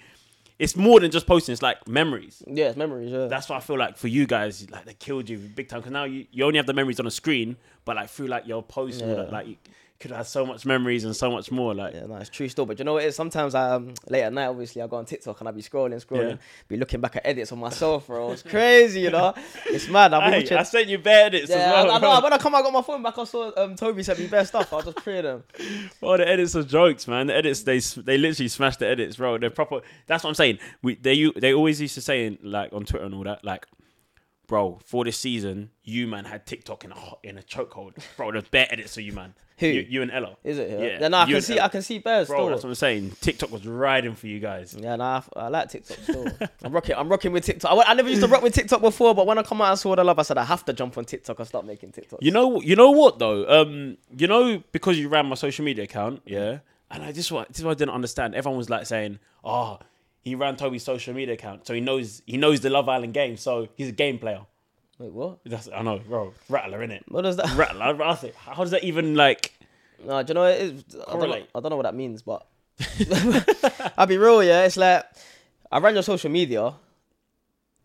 Like, 0.59 0.63
it's 0.65 0.77
more 0.77 1.01
than 1.01 1.11
just 1.11 1.27
posting. 1.27 1.53
It's 1.53 1.63
like 1.63 1.87
memories. 1.87 2.43
yeah, 2.47 2.67
it's 2.67 2.77
memories. 2.77 3.11
Yeah, 3.13 3.27
That's 3.27 3.49
what 3.49 3.57
I 3.57 3.61
feel 3.61 3.79
like 3.79 3.97
for 3.97 4.09
you 4.09 4.27
guys. 4.27 4.71
Like 4.71 4.85
they 4.85 4.95
killed 4.95 5.29
you 5.29 5.39
big 5.39 5.69
time 5.69 5.81
because 5.81 5.93
now 5.93 6.05
you, 6.05 6.27
you 6.33 6.45
only 6.45 6.57
have 6.59 6.67
the 6.67 6.75
memories 6.75 6.99
on 7.01 7.07
a 7.07 7.11
screen, 7.11 7.57
but 7.85 7.97
like 7.97 8.09
through 8.09 8.29
like 8.29 8.47
your 8.47 8.63
posts, 8.63 9.01
Yeah. 9.01 9.27
like 9.31 9.47
you 9.49 9.57
could 9.99 10.11
have 10.11 10.27
so 10.29 10.45
much 10.45 10.67
memories 10.67 11.05
and 11.05 11.17
so 11.17 11.31
much 11.31 11.51
more. 11.51 11.75
Like 11.75 11.95
Yeah, 11.95 12.07
no, 12.07 12.17
it's 12.17 12.29
true 12.31 12.49
still. 12.49 12.67
But 12.67 12.79
you 12.79 12.85
know 12.85 12.95
what 12.95 13.05
it 13.05 13.07
is? 13.07 13.17
Sometimes 13.17 13.55
I 13.55 13.71
um 13.73 13.95
late 14.09 14.23
at 14.23 14.33
night, 14.33 14.47
obviously, 14.47 14.83
I 14.83 14.87
go 14.87 14.97
on 14.97 15.05
TikTok 15.07 15.41
and 15.41 15.49
I 15.49 15.53
be 15.53 15.63
scrolling, 15.63 16.05
scrolling, 16.05 16.31
Yeah. 16.31 16.37
be 16.69 16.77
looking 16.77 17.01
back 17.01 17.17
at 17.17 17.27
edits 17.27 17.53
on 17.53 17.59
myself, 17.59 18.07
bro. 18.07 18.33
It's 18.33 18.43
crazy, 18.43 19.01
you 19.01 19.11
know. 19.11 19.35
It's 19.67 19.89
mad. 19.89 20.11
Been 20.11 20.21
Hey, 20.23 20.41
watching. 20.43 20.57
I 20.59 20.63
sent 20.65 20.89
you 20.89 20.99
bad 20.99 21.35
edits 21.35 21.51
yeah, 21.51 21.57
as 21.57 21.73
well. 21.73 21.91
I, 21.91 21.97
I 21.97 21.99
know. 21.99 22.21
When 22.23 22.33
I 22.33 22.39
come, 22.39 22.55
I 22.55 22.63
got 22.63 22.73
my 22.73 22.83
phone 22.83 23.03
back. 23.03 23.17
I 23.19 23.25
saw 23.25 23.53
um 23.57 23.75
Toby 23.77 24.03
sent 24.03 24.19
me 24.19 24.27
best 24.27 24.49
stuff. 24.51 24.73
I'll 24.73 24.83
just 24.83 24.97
pray 24.99 25.21
them. 25.23 25.45
Well, 26.01 26.19
the 26.19 26.29
edits 26.29 26.55
are 26.57 26.63
jokes, 26.63 27.09
man. 27.09 27.29
The 27.29 27.35
edits, 27.37 27.63
they 27.63 27.79
they 27.79 28.19
literally 28.19 28.49
smashed 28.49 28.81
the 28.81 28.87
edits, 28.89 29.17
bro. 29.17 29.39
They're 29.39 29.51
proper. 29.51 29.81
That's 30.07 30.25
what 30.25 30.29
I'm 30.31 30.35
saying. 30.35 30.59
We 30.83 30.97
they 30.97 31.31
they 31.37 31.55
always 31.55 31.81
used 31.81 31.95
to 31.95 32.01
say 32.01 32.27
in, 32.27 32.39
like 32.43 32.73
on 32.73 32.85
Twitter 32.85 33.05
and 33.07 33.15
all 33.15 33.25
that, 33.25 33.45
like, 33.45 33.67
bro, 34.47 34.79
for 34.85 35.05
this 35.05 35.19
season, 35.19 35.71
you 35.85 36.07
man 36.07 36.25
had 36.25 36.47
TikTok 36.47 36.85
in 36.85 36.93
a 36.93 36.97
in 37.23 37.39
a 37.39 37.43
chokehold, 37.43 37.95
bro. 38.17 38.33
There's 38.33 38.49
bare 38.49 38.67
edits 38.71 38.97
of 38.97 39.03
you, 39.03 39.13
man. 39.13 39.35
Who? 39.59 39.67
You, 39.69 39.87
you 39.89 40.03
and 40.03 40.11
Ella. 40.11 40.37
Is 40.45 40.59
it? 40.59 40.69
Yeah. 40.69 40.99
Yeah, 41.01 41.09
no, 41.09 41.17
I 41.19 41.25
can 41.27 41.41
see. 41.41 41.55
Ella. 41.55 41.65
I 41.65 41.69
can 41.69 41.81
see 41.81 41.99
bears 41.99 42.29
Bro, 42.29 42.37
still. 42.37 42.49
that's 42.51 42.63
what 42.63 42.69
I'm 42.69 42.75
saying. 42.75 43.13
TikTok 43.23 43.51
was 43.51 43.67
riding 43.67 44.15
for 44.15 44.27
you 44.27 44.39
guys. 44.39 44.77
Yeah, 44.79 44.97
nah, 44.97 45.23
I, 45.35 45.41
I 45.41 45.49
like 45.49 45.71
TikTok 45.71 45.97
still. 46.03 46.27
I'm 46.63 46.73
rocking. 46.73 46.95
I'm 46.95 47.09
rocking 47.09 47.33
with 47.33 47.45
TikTok. 47.47 47.73
I, 47.73 47.91
I 47.91 47.95
never 47.95 48.09
used 48.11 48.21
to 48.21 48.29
rock 48.29 48.43
with 48.43 48.55
TikTok 48.55 48.83
before, 48.83 49.15
but 49.15 49.27
when 49.27 49.39
I 49.39 49.43
come 49.43 49.63
out 49.63 49.71
and 49.71 49.79
saw 49.79 49.97
the 49.97 50.05
love, 50.05 50.19
I 50.19 50.23
said 50.23 50.37
I 50.37 50.45
have 50.45 50.65
to 50.67 50.75
jump 50.75 50.99
on 50.99 51.07
TikTok 51.07 51.39
and 51.39 51.49
start 51.49 51.65
making 51.65 51.93
TikTok. 51.93 52.19
You 52.23 52.33
know, 52.33 52.61
you 52.61 52.77
know 52.77 52.91
what 52.91 53.19
though? 53.19 53.49
Um, 53.49 53.97
you 54.15 54.27
know, 54.27 54.63
because 54.73 54.99
you 54.99 55.09
ran 55.09 55.25
my 55.25 55.37
social 55.37 55.65
media 55.65 55.85
account, 55.85 56.21
yeah. 56.27 56.59
And 56.91 57.03
I 57.03 57.13
just 57.13 57.33
what 57.33 57.49
this 57.49 57.59
is 57.59 57.65
what 57.65 57.73
I 57.73 57.75
didn't 57.75 57.95
understand. 57.95 58.35
Everyone 58.35 58.59
was 58.59 58.69
like 58.69 58.85
saying, 58.85 59.19
"Oh, 59.43 59.79
he 60.27 60.35
ran 60.35 60.57
Toby's 60.57 60.83
social 60.83 61.15
media 61.15 61.35
account, 61.35 61.69
so 61.69 61.73
he 61.73 61.81
knows 61.81 62.21
he 62.27 62.37
knows 62.37 62.59
the 62.61 62.69
Love 62.69 62.89
Island 62.89 63.15
game, 63.15 63.37
so 63.37 63.69
he's 63.77 63.89
a 63.91 63.93
game 63.93 64.19
player." 64.19 64.41
Wait, 64.99 65.13
what? 65.13 65.39
That's 65.45 65.69
I 65.73 65.83
know, 65.83 66.01
bro. 66.01 66.35
Rattler 66.49 66.83
in 66.83 66.91
it. 66.91 67.05
What 67.07 67.23
does 67.23 67.37
that? 67.37 67.55
Rattler. 67.55 67.95
How 68.37 68.63
does 68.65 68.73
that 68.73 68.83
even 68.83 69.15
like? 69.15 69.53
No, 70.05 70.21
do 70.25 70.31
you 70.31 70.35
know 70.35 70.41
what 70.41 70.55
it 70.55 70.61
is? 70.63 70.85
I 71.07 71.13
don't 71.13 71.31
know, 71.31 71.43
I 71.55 71.61
don't 71.61 71.71
know 71.71 71.77
what 71.77 71.85
that 71.85 71.95
means, 71.95 72.23
but 72.23 72.45
I'll 73.97 74.07
be 74.07 74.19
real, 74.19 74.43
yeah. 74.43 74.65
It's 74.65 74.77
like 74.77 75.05
I 75.71 75.79
ran 75.79 75.95
your 75.95 76.03
social 76.03 76.31
media 76.31 76.75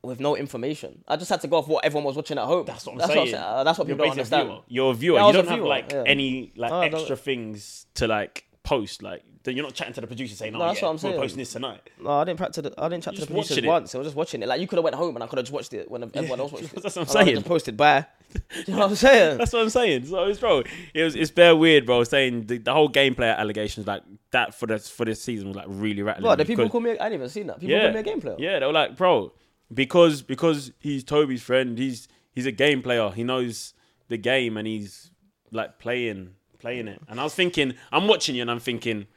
with 0.03 0.19
no 0.19 0.35
information. 0.35 1.03
I 1.07 1.15
just 1.15 1.29
had 1.29 1.41
to 1.41 1.47
go 1.47 1.57
off 1.57 1.67
what 1.67 1.85
everyone 1.85 2.05
was 2.05 2.15
watching 2.15 2.39
at 2.39 2.45
home. 2.45 2.65
That's 2.65 2.85
what 2.87 2.94
I'm 2.94 2.97
that's 2.97 3.13
saying. 3.13 3.31
What, 3.33 3.39
uh, 3.39 3.63
that's 3.63 3.77
what 3.77 3.87
You're 3.87 3.97
people 3.97 4.05
don't 4.07 4.11
understand. 4.13 4.47
viewer. 4.47 4.61
You're 4.67 4.91
a 4.91 4.95
viewer. 4.95 5.19
Yeah, 5.19 5.27
you 5.27 5.33
don't 5.33 5.47
have 5.47 5.57
viewer, 5.57 5.67
like 5.67 5.91
yeah. 5.91 6.03
any 6.07 6.53
like 6.55 6.71
No, 6.71 6.81
I 6.81 6.89
don't- 6.89 6.99
extra 7.01 7.15
things 7.15 7.85
to 7.95 8.07
like 8.07 8.45
post. 8.63 9.03
Like 9.03 9.23
you're 9.45 9.63
not 9.63 9.73
chatting 9.73 9.93
to 9.95 10.01
the 10.01 10.07
producer 10.07 10.35
saying, 10.35 10.55
"Oh, 10.55 10.59
No, 10.59 10.65
that's 10.67 10.79
yeah, 10.81 10.85
what 10.85 10.89
I'm 10.91 10.95
we're 10.95 10.99
saying. 10.99 11.19
posting 11.19 11.38
this 11.39 11.51
tonight." 11.53 11.89
No, 11.99 12.11
I 12.11 12.23
didn't 12.25 12.38
practice. 12.38 12.63
The, 12.63 12.73
I 12.77 12.89
didn't 12.89 13.03
chat 13.03 13.15
to 13.15 13.21
the 13.21 13.25
producers 13.27 13.51
watching 13.57 13.65
it. 13.65 13.67
once. 13.67 13.95
I 13.95 13.97
was 13.97 14.07
just 14.07 14.15
watching 14.15 14.43
it. 14.43 14.47
Like 14.47 14.61
you 14.61 14.67
could 14.67 14.77
have 14.77 14.83
went 14.83 14.95
home 14.95 15.15
and 15.15 15.23
I 15.23 15.27
could 15.27 15.38
have 15.38 15.45
just 15.45 15.53
watched 15.53 15.73
it 15.73 15.89
when 15.89 16.03
everyone 16.03 16.39
else 16.39 16.51
watched 16.51 16.65
it. 16.65 16.71
That's 16.83 16.95
what 16.95 16.97
I'm 16.97 17.01
And 17.01 17.09
saying. 17.27 17.35
just 17.38 17.47
posted 17.47 17.75
by. 17.77 18.05
you 18.68 18.73
know 18.73 18.80
what 18.80 18.89
I'm 18.92 18.95
saying? 18.95 19.37
That's 19.39 19.51
what 19.51 19.61
I'm 19.63 19.69
saying. 19.69 20.06
So 20.06 20.25
it's 20.25 20.39
bro, 20.39 20.63
it 20.94 21.04
was 21.04 21.16
it's 21.16 21.31
bare 21.31 21.56
weird, 21.56 21.85
bro. 21.85 22.04
Saying 22.04 22.45
the, 22.45 22.59
the 22.59 22.71
whole 22.73 22.89
gameplay 22.89 23.35
allegations 23.35 23.87
like 23.87 24.04
that 24.31 24.54
for 24.54 24.68
this 24.68 24.89
for 24.89 25.06
this 25.06 25.21
season 25.21 25.47
was 25.47 25.57
like 25.57 25.66
really 25.68 26.04
rattling. 26.04 26.25
What? 26.27 26.37
The 26.37 26.45
people 26.45 26.69
call 26.69 26.81
me. 26.81 26.92
I 26.92 26.94
didn't 27.09 27.13
even 27.13 27.30
seen 27.30 27.47
that. 27.47 27.59
People 27.59 27.75
yeah, 27.75 27.83
call 27.85 27.94
me 27.94 27.99
a 27.99 28.04
game 28.04 28.21
player. 28.21 28.35
Yeah, 28.37 28.59
they 28.59 28.66
were 28.66 28.71
like, 28.73 28.95
bro, 28.95 29.33
because 29.73 30.21
because 30.21 30.71
he's 30.80 31.04
Toby's 31.04 31.42
friend. 31.42 31.77
He's 31.77 32.07
he's 32.31 32.45
a 32.45 32.51
game 32.51 32.81
player. 32.81 33.09
He 33.11 33.23
knows 33.23 33.73
the 34.07 34.18
game 34.18 34.56
and 34.57 34.68
he's 34.68 35.11
like 35.51 35.80
playing 35.80 36.35
playing 36.59 36.87
it. 36.87 37.01
And 37.09 37.19
I 37.19 37.23
was 37.23 37.33
thinking, 37.33 37.73
I'm 37.92 38.07
watching 38.07 38.35
you 38.35 38.42
and 38.44 38.51
I'm 38.51 38.59
thinking, 38.59 39.07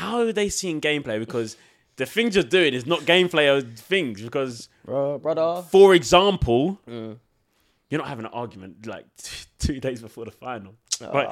how 0.00 0.20
are 0.20 0.32
they 0.32 0.48
seeing 0.48 0.80
gameplay? 0.80 1.18
Because 1.18 1.56
the 1.96 2.06
things 2.06 2.34
you're 2.36 2.44
doing 2.58 2.74
is 2.74 2.84
not 2.86 3.00
gameplay 3.00 3.46
things. 3.78 4.20
Because 4.22 4.68
Bro, 4.84 5.18
brother. 5.18 5.62
for 5.70 5.94
example, 5.94 6.78
Mm. 6.88 7.16
you're 7.88 7.98
not 8.02 8.08
having 8.08 8.26
an 8.26 8.32
argument 8.32 8.86
like 8.86 9.04
t- 9.16 9.46
two 9.66 9.80
days 9.80 10.00
before 10.02 10.24
the 10.26 10.30
final. 10.30 10.74
Right? 11.00 11.28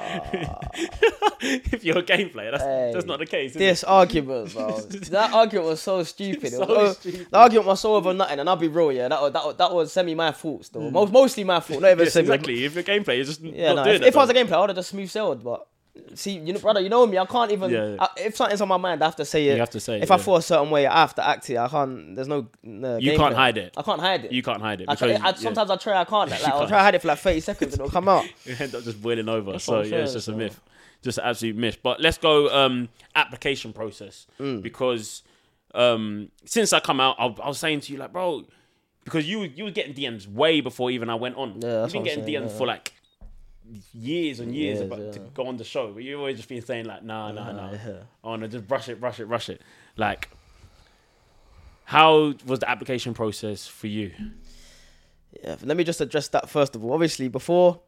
if 1.41 1.83
you're 1.83 1.97
a 1.99 2.03
game 2.03 2.29
player, 2.29 2.51
that's 2.51 2.63
Hey, 2.63 2.91
that's 2.93 3.05
not 3.05 3.19
the 3.19 3.25
case. 3.25 3.51
Is 3.51 3.57
This 3.57 3.83
argument, 3.83 4.53
bro. 4.53 4.79
that 5.11 5.33
argument 5.33 5.67
was 5.69 5.81
so 5.81 6.03
stupid. 6.03 6.45
It 6.45 6.51
So 6.53 6.59
was, 6.65 6.69
oh, 6.69 6.93
stupid. 6.93 7.27
The 7.31 7.37
argument 7.37 7.67
was 7.67 7.79
so 7.79 7.95
over 7.95 8.13
nothing, 8.13 8.39
and 8.39 8.47
I'll 8.49 8.55
be 8.57 8.67
real, 8.67 8.91
yeah. 8.91 9.07
That 9.07 9.21
was, 9.21 9.33
that 9.33 9.45
was, 9.45 9.55
that 9.57 9.73
was 9.73 9.91
semi 9.91 10.13
my 10.15 10.31
fault 10.31 10.65
still. 10.65 10.89
Most, 10.91 11.11
mostly 11.11 11.43
my 11.43 11.59
fault. 11.59 11.81
Not 11.81 11.91
even 11.91 12.03
Yes, 12.05 12.13
semi. 12.13 12.25
exactly. 12.33 12.63
If 12.65 12.73
you're 12.75 12.81
a 12.81 12.83
game 12.83 13.03
player, 13.03 13.17
you're 13.17 13.25
just 13.25 13.41
Yeah, 13.41 13.73
not 13.73 13.75
no. 13.77 13.83
doing 13.85 13.95
If, 13.97 14.01
it. 14.03 14.07
if 14.09 14.17
I 14.17 14.19
was 14.21 14.29
a 14.29 14.33
game 14.33 14.47
player, 14.47 14.57
I 14.57 14.61
would 14.61 14.69
have 14.69 14.77
just 14.77 14.89
smooth 14.89 15.09
sailed. 15.09 15.43
But 15.43 15.65
see, 16.13 16.37
you 16.39 16.53
know, 16.53 16.59
brother, 16.59 16.79
you 16.81 16.89
know 16.89 17.05
me. 17.05 17.17
I 17.17 17.25
can't 17.25 17.51
even. 17.51 17.69
Yeah, 17.71 17.87
yeah. 17.89 17.95
I, 17.99 18.07
if 18.17 18.35
something's 18.35 18.61
on 18.61 18.67
my 18.67 18.77
mind, 18.77 19.01
I 19.01 19.05
have 19.05 19.15
to 19.17 19.25
say 19.25 19.47
it. 19.47 19.53
You 19.53 19.59
have 19.59 19.69
to 19.71 19.79
say 19.79 19.97
it, 19.97 20.03
If 20.03 20.11
I 20.11 20.15
yeah. 20.15 20.21
feel 20.21 20.35
a 20.37 20.41
certain 20.41 20.69
way, 20.69 20.85
I 20.87 21.01
have 21.01 21.15
to 21.15 21.27
act 21.27 21.49
it. 21.49 21.57
I 21.57 21.67
can't. 21.67 22.15
There's 22.15 22.27
no. 22.27 22.47
no 22.63 22.97
You 22.97 23.11
can't 23.17 23.33
play. 23.33 23.35
hide 23.35 23.57
it. 23.57 23.73
I 23.77 23.81
can't 23.81 23.99
hide 24.01 24.25
it. 24.25 24.31
You 24.31 24.43
can't 24.43 24.61
hide 24.61 24.81
it. 24.81 24.89
I 24.89 24.95
try, 24.95 25.07
because, 25.13 25.21
I, 25.23 25.37
sometimes 25.41 25.69
I 25.71 25.75
try. 25.77 25.99
I 26.01 26.05
can't. 26.05 26.29
Like, 26.31 26.43
I'll 26.43 26.57
can't. 26.59 26.69
try 26.69 26.79
hide 26.83 26.95
it 26.95 27.01
for 27.01 27.07
like 27.09 27.19
30 27.19 27.39
seconds 27.39 27.73
and 27.73 27.81
it'll 27.81 27.91
come 27.91 28.07
out. 28.09 28.25
you 28.45 28.55
end 28.59 28.73
up 28.75 28.83
just 28.83 29.01
boiling 29.01 29.29
over. 29.29 29.53
That's 29.53 29.63
so 29.63 29.81
yeah, 29.81 29.97
it's 29.97 30.11
saying, 30.11 30.13
just 30.13 30.27
a 30.27 30.33
myth, 30.33 30.59
just 31.01 31.17
an 31.17 31.25
absolute 31.25 31.55
myth. 31.55 31.77
But 31.83 32.01
let's 32.01 32.17
go 32.17 32.49
um, 32.49 32.89
application 33.15 33.73
process 33.73 34.27
Mm. 34.39 34.61
because 34.61 35.23
um, 35.73 36.29
since 36.45 36.73
I 36.73 36.79
come 36.79 36.99
out, 36.99 37.15
I, 37.19 37.25
I 37.25 37.47
was 37.47 37.59
saying 37.59 37.81
to 37.81 37.93
you 37.93 37.99
like, 37.99 38.11
bro, 38.13 38.45
because 39.03 39.27
you 39.29 39.43
you 39.43 39.65
were 39.65 39.71
getting 39.71 39.93
DMs 39.93 40.27
way 40.27 40.61
before 40.61 40.89
even 40.91 41.09
I 41.09 41.15
went 41.15 41.35
on. 41.35 41.59
Yeah, 41.61 41.83
You've 41.83 41.93
been 41.93 42.03
getting 42.03 42.25
saying, 42.25 42.43
DMs 42.43 42.51
yeah. 42.51 42.57
for 42.57 42.67
like 42.67 42.93
years 43.93 44.39
and 44.39 44.55
years 44.55 44.79
Years, 44.79 44.91
about 44.91 45.13
to 45.13 45.19
go 45.33 45.47
on 45.47 45.57
the 45.57 45.63
show, 45.63 45.91
but 45.91 46.03
you've 46.03 46.19
always 46.19 46.37
just 46.37 46.49
been 46.49 46.61
saying 46.61 46.85
like, 46.85 47.03
nah, 47.03 47.31
nah, 47.31 47.51
nah. 47.51 47.71
yeah. 47.71 48.03
Oh 48.23 48.35
no, 48.35 48.47
just 48.47 48.67
brush 48.67 48.89
it, 48.89 48.99
brush 48.99 49.19
it, 49.19 49.27
brush 49.27 49.49
it. 49.49 49.61
Like, 49.97 50.29
How 51.85 52.33
was 52.45 52.59
the 52.59 52.69
application 52.69 53.13
process 53.13 53.67
for 53.67 53.87
you? 53.87 54.11
Yeah, 55.43 55.55
let 55.63 55.77
me 55.77 55.83
just 55.83 56.01
address 56.01 56.27
that 56.29 56.49
first 56.49 56.75
of 56.75 56.83
all. 56.83 56.93
Obviously, 56.93 57.27
before, 57.27 57.81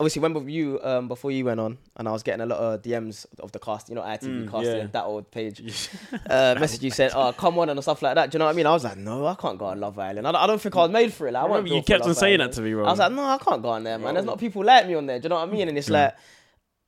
obviously, 0.00 0.20
when 0.22 0.34
with 0.34 0.48
you, 0.48 0.78
um, 0.82 1.08
before 1.08 1.30
you 1.30 1.44
went 1.44 1.58
on, 1.60 1.78
and 1.96 2.08
I 2.08 2.12
was 2.12 2.22
getting 2.22 2.40
a 2.40 2.46
lot 2.46 2.58
of 2.58 2.82
DMs 2.82 3.26
of 3.40 3.52
the 3.52 3.58
cast, 3.58 3.88
you 3.88 3.94
know, 3.94 4.02
ITV 4.02 4.44
Mm, 4.44 4.50
casting, 4.50 4.76
yeah. 4.76 4.86
that 4.92 5.04
old 5.04 5.30
page, 5.30 5.60
uh, 6.30 6.54
message 6.58 6.82
you 6.82 6.90
saying, 6.90 7.10
"Oh, 7.14 7.32
come 7.32 7.58
on" 7.58 7.68
and 7.68 7.80
stuff 7.82 8.00
like 8.02 8.14
that. 8.14 8.30
Do 8.30 8.36
you 8.36 8.38
know 8.40 8.44
what 8.46 8.52
I 8.52 8.54
mean? 8.56 8.66
I 8.66 8.70
was 8.72 8.84
like, 8.84 8.96
no, 8.96 9.26
I 9.26 9.34
can't 9.34 9.58
go 9.58 9.66
on 9.66 9.80
Love 9.80 9.98
Island. 9.98 10.26
I 10.26 10.32
don't, 10.32 10.40
I 10.42 10.46
don't 10.46 10.60
think 10.60 10.76
I 10.76 10.80
was 10.80 10.90
made 10.90 11.12
for 11.12 11.26
it. 11.28 11.32
Like, 11.32 11.42
I, 11.42 11.46
I 11.46 11.48
remember 11.48 11.74
you 11.74 11.82
kept 11.82 12.02
on 12.02 12.08
Love 12.08 12.16
saying 12.16 12.40
Island. 12.40 12.52
that 12.52 12.56
to 12.56 12.62
me, 12.62 12.72
bro. 12.74 12.84
I 12.84 12.90
was 12.90 12.98
like, 12.98 13.12
no, 13.12 13.24
I 13.24 13.38
can't 13.38 13.62
go 13.62 13.70
on 13.70 13.84
there, 13.84 13.98
man. 13.98 14.14
There's 14.14 14.26
not 14.26 14.38
people 14.38 14.64
like 14.64 14.86
me 14.86 14.94
on 14.94 15.06
there. 15.06 15.18
Do 15.18 15.24
you 15.24 15.28
know 15.30 15.36
what 15.36 15.48
I 15.48 15.52
mean? 15.52 15.68
And 15.68 15.76
it's 15.78 15.88
Mm. 15.88 15.92
like. 15.94 16.14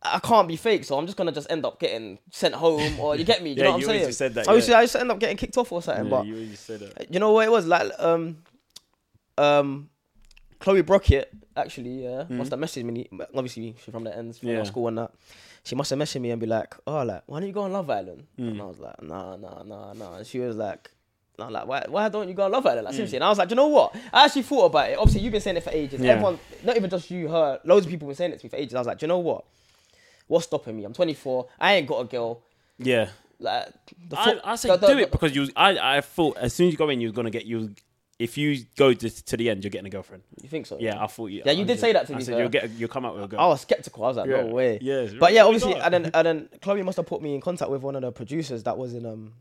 I 0.02 0.19
can't 0.19 0.49
be 0.49 0.57
fake, 0.57 0.85
so 0.85 0.97
I'm 0.97 1.05
just 1.05 1.19
gonna 1.19 1.31
just 1.31 1.50
end 1.50 1.67
up 1.67 1.79
getting 1.79 2.19
sent 2.31 2.55
home, 2.55 2.99
or 2.99 3.17
you 3.17 3.25
get 3.25 3.43
me? 3.43 3.55
Do 3.55 3.59
you 3.61 3.64
Yeah, 3.64 3.64
know 3.64 3.73
what 3.76 3.81
you 3.83 3.88
I'm 3.90 4.00
saying? 4.00 4.12
said 4.12 4.33
that, 4.35 4.49
Obviously, 4.49 4.73
yeah. 4.73 4.79
I 4.79 4.85
just 4.85 4.97
end 4.97 5.11
up 5.11 5.19
getting 5.19 5.37
kicked 5.37 5.59
off 5.59 5.71
or 5.73 5.83
something. 5.83 6.05
Yeah, 6.07 6.11
but 6.11 6.25
you 6.26 6.37
always 6.37 6.59
said 6.59 6.81
that. 6.81 7.12
you 7.12 7.21
know 7.21 7.33
what 7.33 7.47
it 7.47 7.50
was 7.50 7.67
like? 7.67 7.93
Um, 7.99 8.38
um, 9.37 9.90
Chloe 10.61 10.83
Brockett 10.83 11.31
actually, 11.57 12.05
yeah, 12.05 12.25
must 12.29 12.50
have 12.52 12.61
messaged 12.61 12.85
me. 12.85 13.09
Obviously, 13.35 13.75
she's 13.83 13.93
from 13.93 14.05
the 14.05 14.17
ends 14.17 14.38
from 14.38 14.49
Mm. 14.49 14.52
Yeah. 14.52 14.59
our 14.61 14.64
school 14.64 14.88
and 14.88 14.99
that. 14.99 15.11
She 15.64 15.75
must 15.75 15.90
have 15.90 15.99
messaged 15.99 16.21
me 16.21 16.31
and 16.31 16.40
be 16.40 16.47
like, 16.47 16.75
"Oh, 16.87 17.02
like, 17.02 17.23
why 17.26 17.40
don't 17.40 17.47
you 17.49 17.52
go 17.55 17.62
on 17.62 17.73
Love 17.73 17.90
Island?" 17.90 18.26
Mm. 18.38 18.50
And 18.52 18.62
I 18.62 18.64
was 18.67 18.79
like, 18.79 19.02
"Nah, 19.02 19.37
nah, 19.37 19.62
nah, 19.62 19.93
nah." 19.93 20.14
And 20.17 20.26
she 20.26 20.38
was 20.38 20.57
like. 20.57 20.90
No, 21.38 21.49
like 21.49 21.67
why, 21.67 21.83
why 21.88 22.07
don't 22.11 22.29
you 22.29 22.35
go 22.35 22.45
on 22.45 22.52
Love 22.52 22.67
Island? 22.67 22.83
Mm. 22.83 22.85
Like 22.87 22.95
seriously, 22.95 23.17
and 23.17 23.25
I 23.25 23.31
was 23.31 23.38
like, 23.38 23.49
"Do 23.49 23.55
you 23.55 23.57
know 23.57 23.69
what? 23.69 23.97
I 24.12 24.26
actually 24.26 24.43
thought 24.43 24.67
about 24.67 24.90
it. 24.90 24.99
Obviously, 24.99 25.23
you've 25.23 25.33
been 25.33 25.40
saying 25.40 25.57
it 25.57 25.62
for 25.64 25.71
ages. 25.71 25.99
Yeah. 25.99 26.11
Everyone, 26.12 26.38
not 26.62 26.76
even 26.76 26.90
just 26.90 27.11
you, 27.11 27.29
her, 27.29 27.59
loads 27.64 27.87
of 27.87 27.90
people 27.90 28.09
been 28.09 28.14
saying 28.14 28.33
it 28.33 28.40
to 28.40 28.45
me 28.45 28.50
for 28.50 28.57
ages. 28.57 28.75
I 28.75 28.79
was 28.79 28.87
like, 28.87 28.99
"Do 28.99 29.05
you 29.05 29.09
know 29.09 29.21
what? 29.21 29.45
What's 30.26 30.45
stopping 30.45 30.76
me? 30.76 30.85
I'm 30.85 30.93
24. 30.93 31.47
I 31.59 31.75
ain't 31.75 31.87
got 31.88 32.00
a 32.00 32.05
girl. 32.05 32.43
Yeah. 32.79 33.09
Like, 33.38 33.69
the 34.11 34.21
I, 34.21 34.25
foot- 34.25 34.40
I 34.45 34.57
say 34.57 34.69
the- 34.69 34.76
the- 34.76 34.87
do 34.88 34.95
the- 34.97 35.00
it 35.02 35.12
because 35.12 35.35
you. 35.35 35.49
I 35.57 35.97
I 35.97 36.00
thought 36.02 36.37
as 36.37 36.52
soon 36.52 36.67
as 36.67 36.73
you 36.75 36.79
go 36.79 36.90
in, 36.90 37.00
you're 37.00 37.11
gonna 37.12 37.31
get 37.31 37.47
you. 37.47 37.71
If 38.20 38.36
you 38.38 38.64
go 38.76 38.92
to, 38.92 39.24
to 39.24 39.36
the 39.36 39.48
end, 39.50 39.64
you're 39.64 39.70
getting 39.70 39.86
a 39.86 39.90
girlfriend. 39.90 40.22
You 40.42 40.48
think 40.48 40.66
so? 40.66 40.76
Yeah, 40.78 41.02
I 41.02 41.06
thought 41.06 41.26
you. 41.28 41.42
Yeah, 41.44 41.52
you 41.52 41.62
I 41.62 41.64
did 41.64 41.68
just- 41.74 41.80
say 41.80 41.92
that 41.94 42.06
to 42.08 42.12
I 42.12 42.16
me, 42.16 42.22
said 42.22 42.34
sir. 42.34 42.38
you'll 42.40 42.48
get. 42.50 42.70
You'll 42.70 42.88
come 42.88 43.04
out 43.06 43.14
with 43.14 43.24
a 43.24 43.28
girl. 43.28 43.40
I 43.40 43.46
was 43.46 43.62
skeptical. 43.62 44.04
I 44.04 44.08
was 44.08 44.16
like, 44.18 44.28
Yeah. 44.28 44.42
no 44.42 44.46
way. 44.48 44.78
Yeah, 44.82 45.06
But 45.18 45.32
yeah, 45.32 45.44
obviously, 45.44 45.72
got- 45.74 45.92
and 45.92 46.04
then 46.04 46.10
and 46.14 46.26
then 46.26 46.48
Chloe 46.62 46.82
must 46.82 46.96
have 46.98 47.06
put 47.06 47.22
me 47.22 47.34
in 47.34 47.40
contact 47.40 47.70
with 47.70 47.82
one 47.82 47.96
of 47.96 48.02
the 48.02 48.12
producers 48.12 48.62
that 48.64 48.76
was 48.76 48.94
in 48.94 49.06
um 49.06 49.32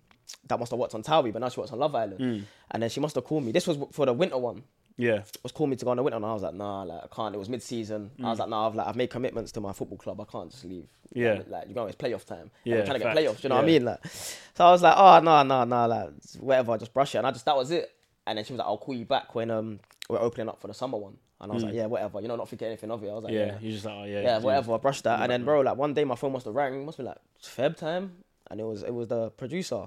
that 0.48 0.59
must 0.59 0.71
have 0.71 0.79
worked 0.79 0.95
on 0.95 1.03
Towie, 1.03 1.31
but 1.33 1.39
now 1.39 1.50
she 1.50 1.59
works 1.59 1.71
on 1.74 1.79
Love 1.79 1.93
Island. 1.93 2.19
Mm. 2.19 2.43
And 2.71 2.83
then 2.83 2.89
she 2.89 3.00
must 3.00 3.15
have 3.15 3.24
called 3.25 3.43
me. 3.43 3.51
This 3.51 3.67
was 3.67 3.77
for 3.91 4.05
the 4.05 4.13
winter 4.13 4.38
one. 4.38 4.63
yeah. 4.98 5.24
Was 5.43 5.51
calling 5.51 5.69
me 5.71 5.75
to 5.75 5.86
go 5.86 5.91
on 5.91 5.98
the 5.98 6.03
winter, 6.03 6.15
and 6.17 6.25
I 6.25 6.33
was 6.33 6.43
like, 6.43 6.53
nah, 6.53 6.83
like 6.83 7.01
I 7.03 7.07
can't. 7.15 7.36
It 7.36 7.38
was 7.38 7.50
mid 7.50 7.62
season. 7.62 8.12
I 8.24 8.29
was 8.29 8.39
like, 8.39 8.50
nah, 8.50 8.67
I've 8.67 8.75
like 8.75 8.88
I've 8.88 8.95
made 8.95 9.09
commitments 9.09 9.51
to 9.53 9.62
my 9.62 9.74
football 9.74 9.98
club. 9.98 10.21
I 10.21 10.25
can't 10.25 10.51
just 10.51 10.63
leave. 10.65 10.83
Mm. 11.15 11.21
Yeah. 11.21 11.33
Like, 11.33 11.50
like 11.50 11.67
you 11.67 11.75
know, 11.75 11.86
it's 11.88 11.95
playoff 11.98 12.24
time. 12.25 12.50
Yeah, 12.63 12.75
Yeah, 12.75 12.79
I'm 12.81 12.86
trying 12.86 13.00
to 13.00 13.05
get 13.05 13.13
facts. 13.15 13.19
playoffs. 13.19 13.43
You 13.43 13.50
know 13.50 13.55
what 13.55 13.65
I 13.65 13.67
Yeah. 13.67 13.74
mean? 13.79 13.86
Like, 13.86 14.07
so 14.55 14.65
I 14.65 14.71
was 14.71 14.81
like, 14.83 14.95
oh 14.98 15.19
no, 15.19 15.43
no, 15.43 15.63
no, 15.65 15.88
like 15.88 16.09
whatever. 16.39 16.71
I'll 16.74 16.77
just 16.77 16.93
brush 16.93 17.15
it, 17.15 17.19
and 17.19 17.27
I 17.27 17.31
just 17.31 17.45
that 17.45 17.55
was 17.57 17.71
it. 17.71 17.91
And 18.29 18.38
then 18.38 18.45
she 18.45 18.53
was 18.53 18.59
like, 18.59 18.67
I'll 18.67 18.77
call 18.77 18.95
you 18.95 19.05
back 19.05 19.36
when 19.36 19.51
um 19.51 19.79
we're 20.09 20.19
opening 20.19 20.48
up 20.50 20.59
for 20.62 20.67
the 20.67 20.74
summer 20.74 20.98
one. 20.98 21.17
And 21.41 21.51
I 21.51 21.55
was 21.55 21.63
like, 21.63 21.74
yeah, 21.74 21.86
whatever. 21.86 22.19
You 22.21 22.27
know, 22.27 22.36
not 22.36 22.50
thinking 22.50 22.67
anything 22.67 22.91
of 22.91 23.01
it. 23.03 23.09
I 23.09 23.13
was 23.13 23.24
like, 23.24 23.33
Mm. 23.33 23.38
Yeah. 23.39 23.45
yeah, 23.45 23.57
You're 23.62 23.71
just 23.71 23.86
like, 23.86 23.95
oh 23.95 24.03
yeah. 24.03 24.21
yeah, 24.21 24.38
whatever. 24.39 24.74
I 24.74 24.77
brushed 24.77 25.03
that, 25.05 25.21
and 25.21 25.31
then 25.31 25.43
bro, 25.45 25.62
like 25.62 25.77
one 25.77 25.93
day 25.93 26.03
my 26.03 26.15
phone 26.15 26.31
must 26.33 26.45
have 26.45 26.55
rang. 26.55 26.86
Must 26.86 26.98
be 26.98 27.03
like 27.03 27.17
Feb 27.43 27.77
time, 27.77 28.12
and 28.51 28.59
it 28.59 28.63
was 28.65 28.83
it 28.83 28.93
was 28.93 29.07
the 29.07 29.29
producer, 29.31 29.86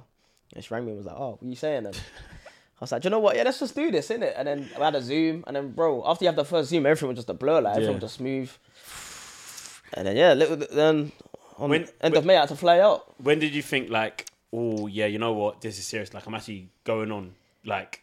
and 0.54 0.64
she 0.64 0.72
rang 0.72 0.84
me 0.84 0.90
and 0.92 0.98
was 0.98 1.06
like, 1.06 1.16
"Oh, 1.18 1.30
what 1.38 1.42
are 1.42 1.46
you 1.46 1.56
saying?" 1.56 1.82
Then 1.84 1.92
I 2.80 2.80
was 2.80 2.90
like, 2.92 3.02
"Do 3.02 3.06
you 3.06 3.10
know 3.10 3.18
what? 3.20 3.36
Yeah, 3.36 3.42
let's 3.42 3.58
just 3.60 3.74
do 3.74 3.90
this, 3.90 4.08
innit?" 4.08 4.32
And 4.36 4.48
then 4.48 4.70
I 4.80 4.84
had 4.86 4.94
a 4.94 5.02
Zoom, 5.02 5.44
and 5.46 5.54
then 5.56 5.72
bro, 5.72 6.02
after 6.06 6.24
you 6.24 6.28
have 6.28 6.36
the 6.36 6.44
first 6.44 6.70
Zoom, 6.70 6.86
everything 6.86 7.08
was 7.08 7.16
just 7.18 7.28
a 7.30 7.34
blur, 7.34 7.60
like 7.60 7.72
everything 7.76 7.90
Yeah. 7.90 7.94
was 8.00 8.02
just 8.02 8.14
smooth. 8.16 8.50
And 9.94 10.06
then 10.06 10.16
yeah, 10.16 10.32
little 10.32 10.56
then 10.56 11.12
on 11.58 11.68
When- 11.70 11.88
end 12.00 12.16
of 12.16 12.24
May, 12.24 12.36
I 12.36 12.40
had 12.40 12.48
to 12.48 12.56
fly 12.56 12.78
out. 12.80 13.14
When 13.22 13.38
did 13.38 13.54
you 13.54 13.62
think 13.62 13.90
like, 13.90 14.26
oh 14.52 14.86
yeah, 14.86 15.06
you 15.06 15.18
know 15.18 15.32
what? 15.34 15.60
This 15.60 15.78
is 15.78 15.86
serious. 15.86 16.14
Like 16.14 16.26
I'm 16.26 16.34
actually 16.34 16.70
going 16.84 17.12
on. 17.12 17.34
Like 17.64 18.00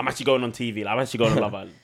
I'm 0.00 0.08
actually 0.08 0.24
going 0.24 0.42
on 0.42 0.50
TV. 0.52 0.82
Like 0.82 0.94
I'm 0.94 1.00
actually 1.00 1.18
going 1.18 1.32
on 1.32 1.38
Love 1.40 1.54
Island. 1.62 1.74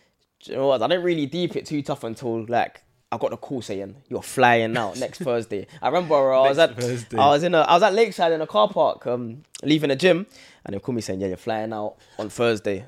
Do 0.40 0.50
you 0.52 0.56
know 0.58 0.68
what? 0.68 0.82
I 0.82 0.88
didn't 0.88 1.04
really 1.04 1.26
deep 1.26 1.54
it 1.54 1.66
too 1.66 1.82
tough 1.82 2.02
until 2.02 2.46
like 2.46 2.82
I 3.12 3.18
got 3.18 3.30
the 3.30 3.36
call 3.36 3.60
saying 3.60 3.94
you're 4.08 4.22
flying 4.22 4.74
out 4.76 4.98
next 4.98 5.18
Thursday. 5.22 5.66
I 5.82 5.88
remember 5.88 6.32
I 6.32 6.48
was 6.48 6.56
Next 6.56 6.70
at 6.72 6.80
Thursday. 6.82 7.18
I 7.18 7.28
was 7.28 7.42
in 7.42 7.54
a 7.54 7.60
I 7.60 7.74
was 7.74 7.82
at 7.82 7.92
Lakeside 7.92 8.32
in 8.32 8.40
a 8.40 8.46
car 8.46 8.68
park, 8.68 9.06
um, 9.06 9.42
leaving 9.62 9.90
the 9.90 9.96
gym, 9.96 10.26
and 10.64 10.74
they 10.74 10.78
called 10.80 10.96
me 10.96 11.02
saying, 11.02 11.20
"Yeah, 11.20 11.28
you're 11.28 11.36
flying 11.36 11.74
out 11.74 11.96
on 12.18 12.30
Thursday. 12.30 12.86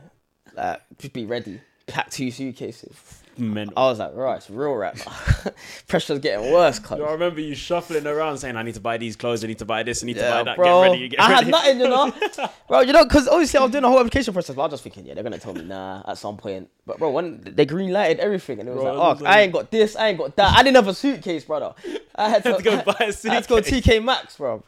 Like, 0.55 0.81
just 0.99 1.13
be 1.13 1.27
ready. 1.27 1.61
Pack 1.87 2.11
two 2.11 2.31
suitcases." 2.31 3.23
Men. 3.39 3.71
I 3.77 3.87
was 3.87 3.99
like, 3.99 4.13
"Right, 4.15 4.37
it's 4.37 4.51
real 4.51 4.75
right 4.75 4.97
now. 5.45 5.53
Pressure's 5.87 6.19
getting 6.19 6.53
worse, 6.53 6.79
cuz." 6.79 7.01
I 7.01 7.13
remember 7.13 7.41
you 7.41 7.55
shuffling 7.55 8.07
around 8.07 8.39
saying, 8.39 8.57
"I 8.57 8.63
need 8.63 8.75
to 8.75 8.81
buy 8.81 8.97
these 8.99 9.17
clothes. 9.17 9.45
I 9.45 9.47
need 9.47 9.59
to 9.59 9.65
buy 9.65 9.83
this. 9.83 10.03
I 10.03 10.07
need 10.07 10.17
to 10.17 10.23
buy 10.23 10.43
that. 10.43 10.57
bro. 10.57 10.83
Get 10.83 10.91
ready. 10.91 11.09
Get 11.09 11.19
ready. 11.19 11.33
I 11.33 11.35
ready." 11.35 11.45
had 11.45 11.51
nothing, 11.51 11.81
you 11.81 11.89
know, 11.89 12.49
bro. 12.69 12.81
You 12.81 12.93
know, 12.93 13.05
because 13.05 13.29
obviously 13.29 13.59
I 13.59 13.63
was 13.63 13.73
doing 13.73 13.83
the 13.83 13.89
whole 13.89 13.99
application 13.99 14.33
process, 14.33 14.55
but 14.57 14.63
I 14.63 14.65
was 14.67 14.73
just 14.73 14.83
thinking, 14.83 15.07
yeah, 15.07 15.15
they're 15.15 15.23
gonna 15.25 15.39
tell 15.39 15.55
me 15.55 15.65
nah 15.65 16.03
at 16.07 16.19
some 16.19 16.37
point. 16.37 16.69
But 16.87 16.99
bro, 16.99 17.11
when 17.11 17.41
they 17.43 17.65
green 17.67 17.93
lighted 17.93 18.21
everything, 18.21 18.61
and 18.61 18.69
it 18.69 18.75
was 18.75 18.83
Bro, 18.83 18.95
like, 18.95 19.21
oh, 19.23 19.25
I 19.27 19.41
ain't 19.43 19.53
got 19.53 19.71
this, 19.71 19.95
I 19.97 20.09
ain't 20.09 20.19
got 20.19 20.35
that. 20.37 20.57
I 20.57 20.63
didn't 20.63 20.77
have 20.77 20.89
a 20.89 20.95
suitcase, 20.95 21.45
brother. 21.45 21.75
I 22.15 22.29
had 22.29 22.43
to, 22.45 22.51
Had 22.51 22.59
to 22.59 22.63
go 22.65 22.83
buy 22.83 22.97
a 23.01 23.31
I 23.31 23.35
had 23.35 23.43
to 23.45 23.49
go. 23.49 23.61
TK 23.61 24.03
Maxx, 24.05 24.37
bro. 24.37 24.63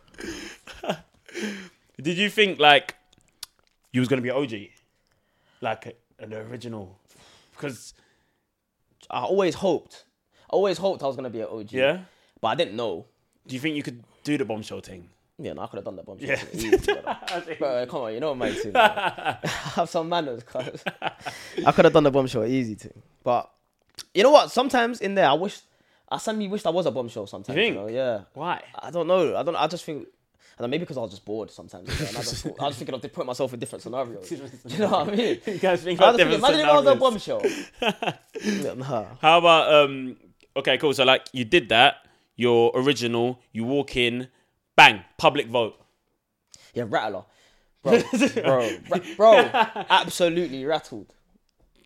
Did 2.00 2.16
you 2.16 2.30
think 2.30 2.58
like 2.58 2.94
you 3.92 4.00
was 4.00 4.08
gonna 4.08 4.22
be 4.22 4.30
OG, 4.30 4.52
like 5.60 5.96
an 6.18 6.32
original? 6.32 6.98
Because 7.52 7.94
I 9.10 9.22
always 9.22 9.54
hoped, 9.54 10.04
I 10.50 10.54
always 10.54 10.78
hoped 10.78 11.02
I 11.02 11.06
was 11.06 11.16
gonna 11.16 11.30
be 11.30 11.40
an 11.40 11.48
OG. 11.50 11.72
yeah, 11.72 11.98
but 12.40 12.48
I 12.48 12.54
didn't 12.54 12.76
know. 12.76 13.06
do 13.46 13.54
you 13.54 13.60
think 13.60 13.76
you 13.76 13.82
could 13.82 14.02
do 14.24 14.38
the 14.38 14.44
bombshell 14.44 14.80
thing? 14.80 15.08
Yeah, 15.38 15.54
no, 15.54 15.62
I 15.62 15.66
could 15.68 15.76
have 15.78 15.84
done 15.84 15.96
that 15.96 16.04
bombshell. 16.06 16.28
Yeah. 16.28 16.44
easy. 16.52 16.92
Bro, 17.58 17.86
come 17.86 18.02
on, 18.02 18.12
you 18.14 18.20
know 18.20 18.34
my 18.34 18.50
team. 18.62 18.72
have 18.74 19.88
some 19.88 20.08
manners, 20.08 20.42
cuz. 20.42 20.84
I 21.66 21.72
could 21.72 21.84
have 21.86 21.94
done 21.94 22.04
the 22.04 22.10
bombshell 22.10 22.44
easy 22.44 22.74
thing. 22.74 23.02
But 23.24 23.50
you 24.14 24.22
know 24.22 24.30
what? 24.30 24.50
Sometimes 24.50 25.00
in 25.00 25.14
there, 25.14 25.26
I 25.26 25.32
wish, 25.32 25.60
I 26.10 26.18
suddenly 26.18 26.46
wished 26.48 26.66
I 26.66 26.70
was 26.70 26.84
a 26.86 26.90
bombshell 26.90 27.26
sometimes. 27.26 27.56
You 27.56 27.62
You, 27.62 27.68
think? 27.72 27.76
know? 27.80 27.88
Yeah. 27.88 28.20
Why? 28.34 28.62
I 28.78 28.90
don't 28.90 29.06
know. 29.06 29.36
I 29.36 29.42
don't. 29.42 29.56
I 29.56 29.66
just 29.66 29.84
think. 29.84 30.06
I 30.60 30.64
don't 30.64 30.70
maybe 30.72 30.80
because 30.82 30.98
I 30.98 31.00
was 31.00 31.10
just 31.12 31.24
bored 31.24 31.50
sometimes. 31.50 31.88
you 31.88 31.94
know, 32.04 32.08
and 32.10 32.18
I, 32.18 32.20
just, 32.20 32.42
thought- 32.44 32.60
I 32.60 32.66
was 32.66 32.76
thinking 32.76 32.94
of 32.94 33.00
putting 33.00 33.26
myself 33.26 33.54
in 33.54 33.60
different 33.60 33.82
scenarios. 33.82 34.30
you 34.66 34.78
know 34.78 34.90
what 34.90 35.08
I 35.08 35.16
mean? 35.16 35.40
You 35.46 35.58
guys 35.58 35.82
think 35.82 35.98
I 35.98 36.10
about 36.10 36.12
was 36.12 36.40
thinking, 36.40 36.40
different 36.40 36.54
imagine 36.54 36.60
if 36.60 36.66
I 36.66 36.76
was 36.76 36.86
a 36.86 36.94
bombshell. 36.96 37.42
yeah, 38.44 38.74
nah. 38.74 39.06
How 39.22 39.38
about 39.38 39.72
um? 39.72 40.18
Okay, 40.54 40.76
cool. 40.76 40.92
So 40.92 41.04
like 41.04 41.26
you 41.32 41.46
did 41.46 41.70
that. 41.70 42.06
You're 42.36 42.72
original. 42.74 43.40
You 43.52 43.64
walk 43.64 43.96
in, 43.96 44.28
bang, 44.76 45.02
public 45.16 45.46
vote. 45.46 45.80
Yeah, 46.74 46.84
rattler. 46.88 47.24
Bro, 47.82 48.02
bro, 48.34 48.78
ra- 48.90 48.98
bro, 49.16 49.50
absolutely 49.88 50.66
rattled. 50.66 51.14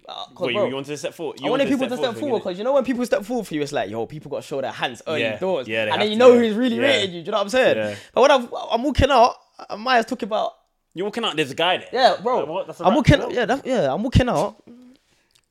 Uh, 0.06 0.26
What 0.36 0.48
you, 0.52 0.58
bro, 0.58 0.66
you 0.68 0.74
wanted 0.74 0.88
to 0.88 0.96
step 0.98 1.14
forward? 1.14 1.40
I 1.42 1.48
wanted 1.48 1.68
people 1.68 1.88
to 1.88 1.96
step 1.96 2.14
forward 2.16 2.40
because 2.40 2.58
you 2.58 2.64
know 2.64 2.72
when 2.74 2.84
people 2.84 3.04
step 3.06 3.24
forward 3.24 3.46
for 3.46 3.54
you, 3.54 3.62
it's 3.62 3.72
like 3.72 3.88
yo, 3.90 4.04
people 4.06 4.30
got 4.30 4.42
to 4.42 4.46
show 4.46 4.60
their 4.60 4.70
hands 4.72 5.00
early 5.06 5.22
Yeah, 5.22 5.38
doors, 5.38 5.66
yeah, 5.66 5.84
and 5.92 6.00
then 6.02 6.08
you 6.08 6.14
to, 6.14 6.18
know 6.18 6.32
yeah. 6.32 6.38
who's 6.40 6.54
really 6.56 6.76
Yeah. 6.76 6.82
rated 6.82 7.10
you. 7.14 7.20
Do 7.22 7.26
you 7.26 7.32
know 7.32 7.38
what 7.38 7.42
I'm 7.44 7.48
saying? 7.48 7.76
Yeah. 7.76 7.94
But 8.12 8.20
when 8.22 8.30
I'm, 8.30 8.48
I'm 8.70 8.82
walking 8.82 9.10
out, 9.10 9.34
my 9.78 9.98
ass 9.98 10.04
talking 10.04 10.26
about 10.28 10.52
You're 10.94 11.06
walking 11.06 11.24
out. 11.24 11.36
There's 11.36 11.50
a 11.52 11.54
guy 11.54 11.78
there. 11.78 11.88
yeah, 11.92 12.16
bro. 12.22 12.40
Like, 12.40 12.48
what? 12.68 12.80
I'm 12.80 12.94
walking, 12.94 13.18
vote? 13.18 13.32
yeah, 13.32 13.46
that, 13.46 13.66
yeah, 13.66 13.92
I'm 13.92 14.02
walking 14.02 14.28
out. 14.28 14.62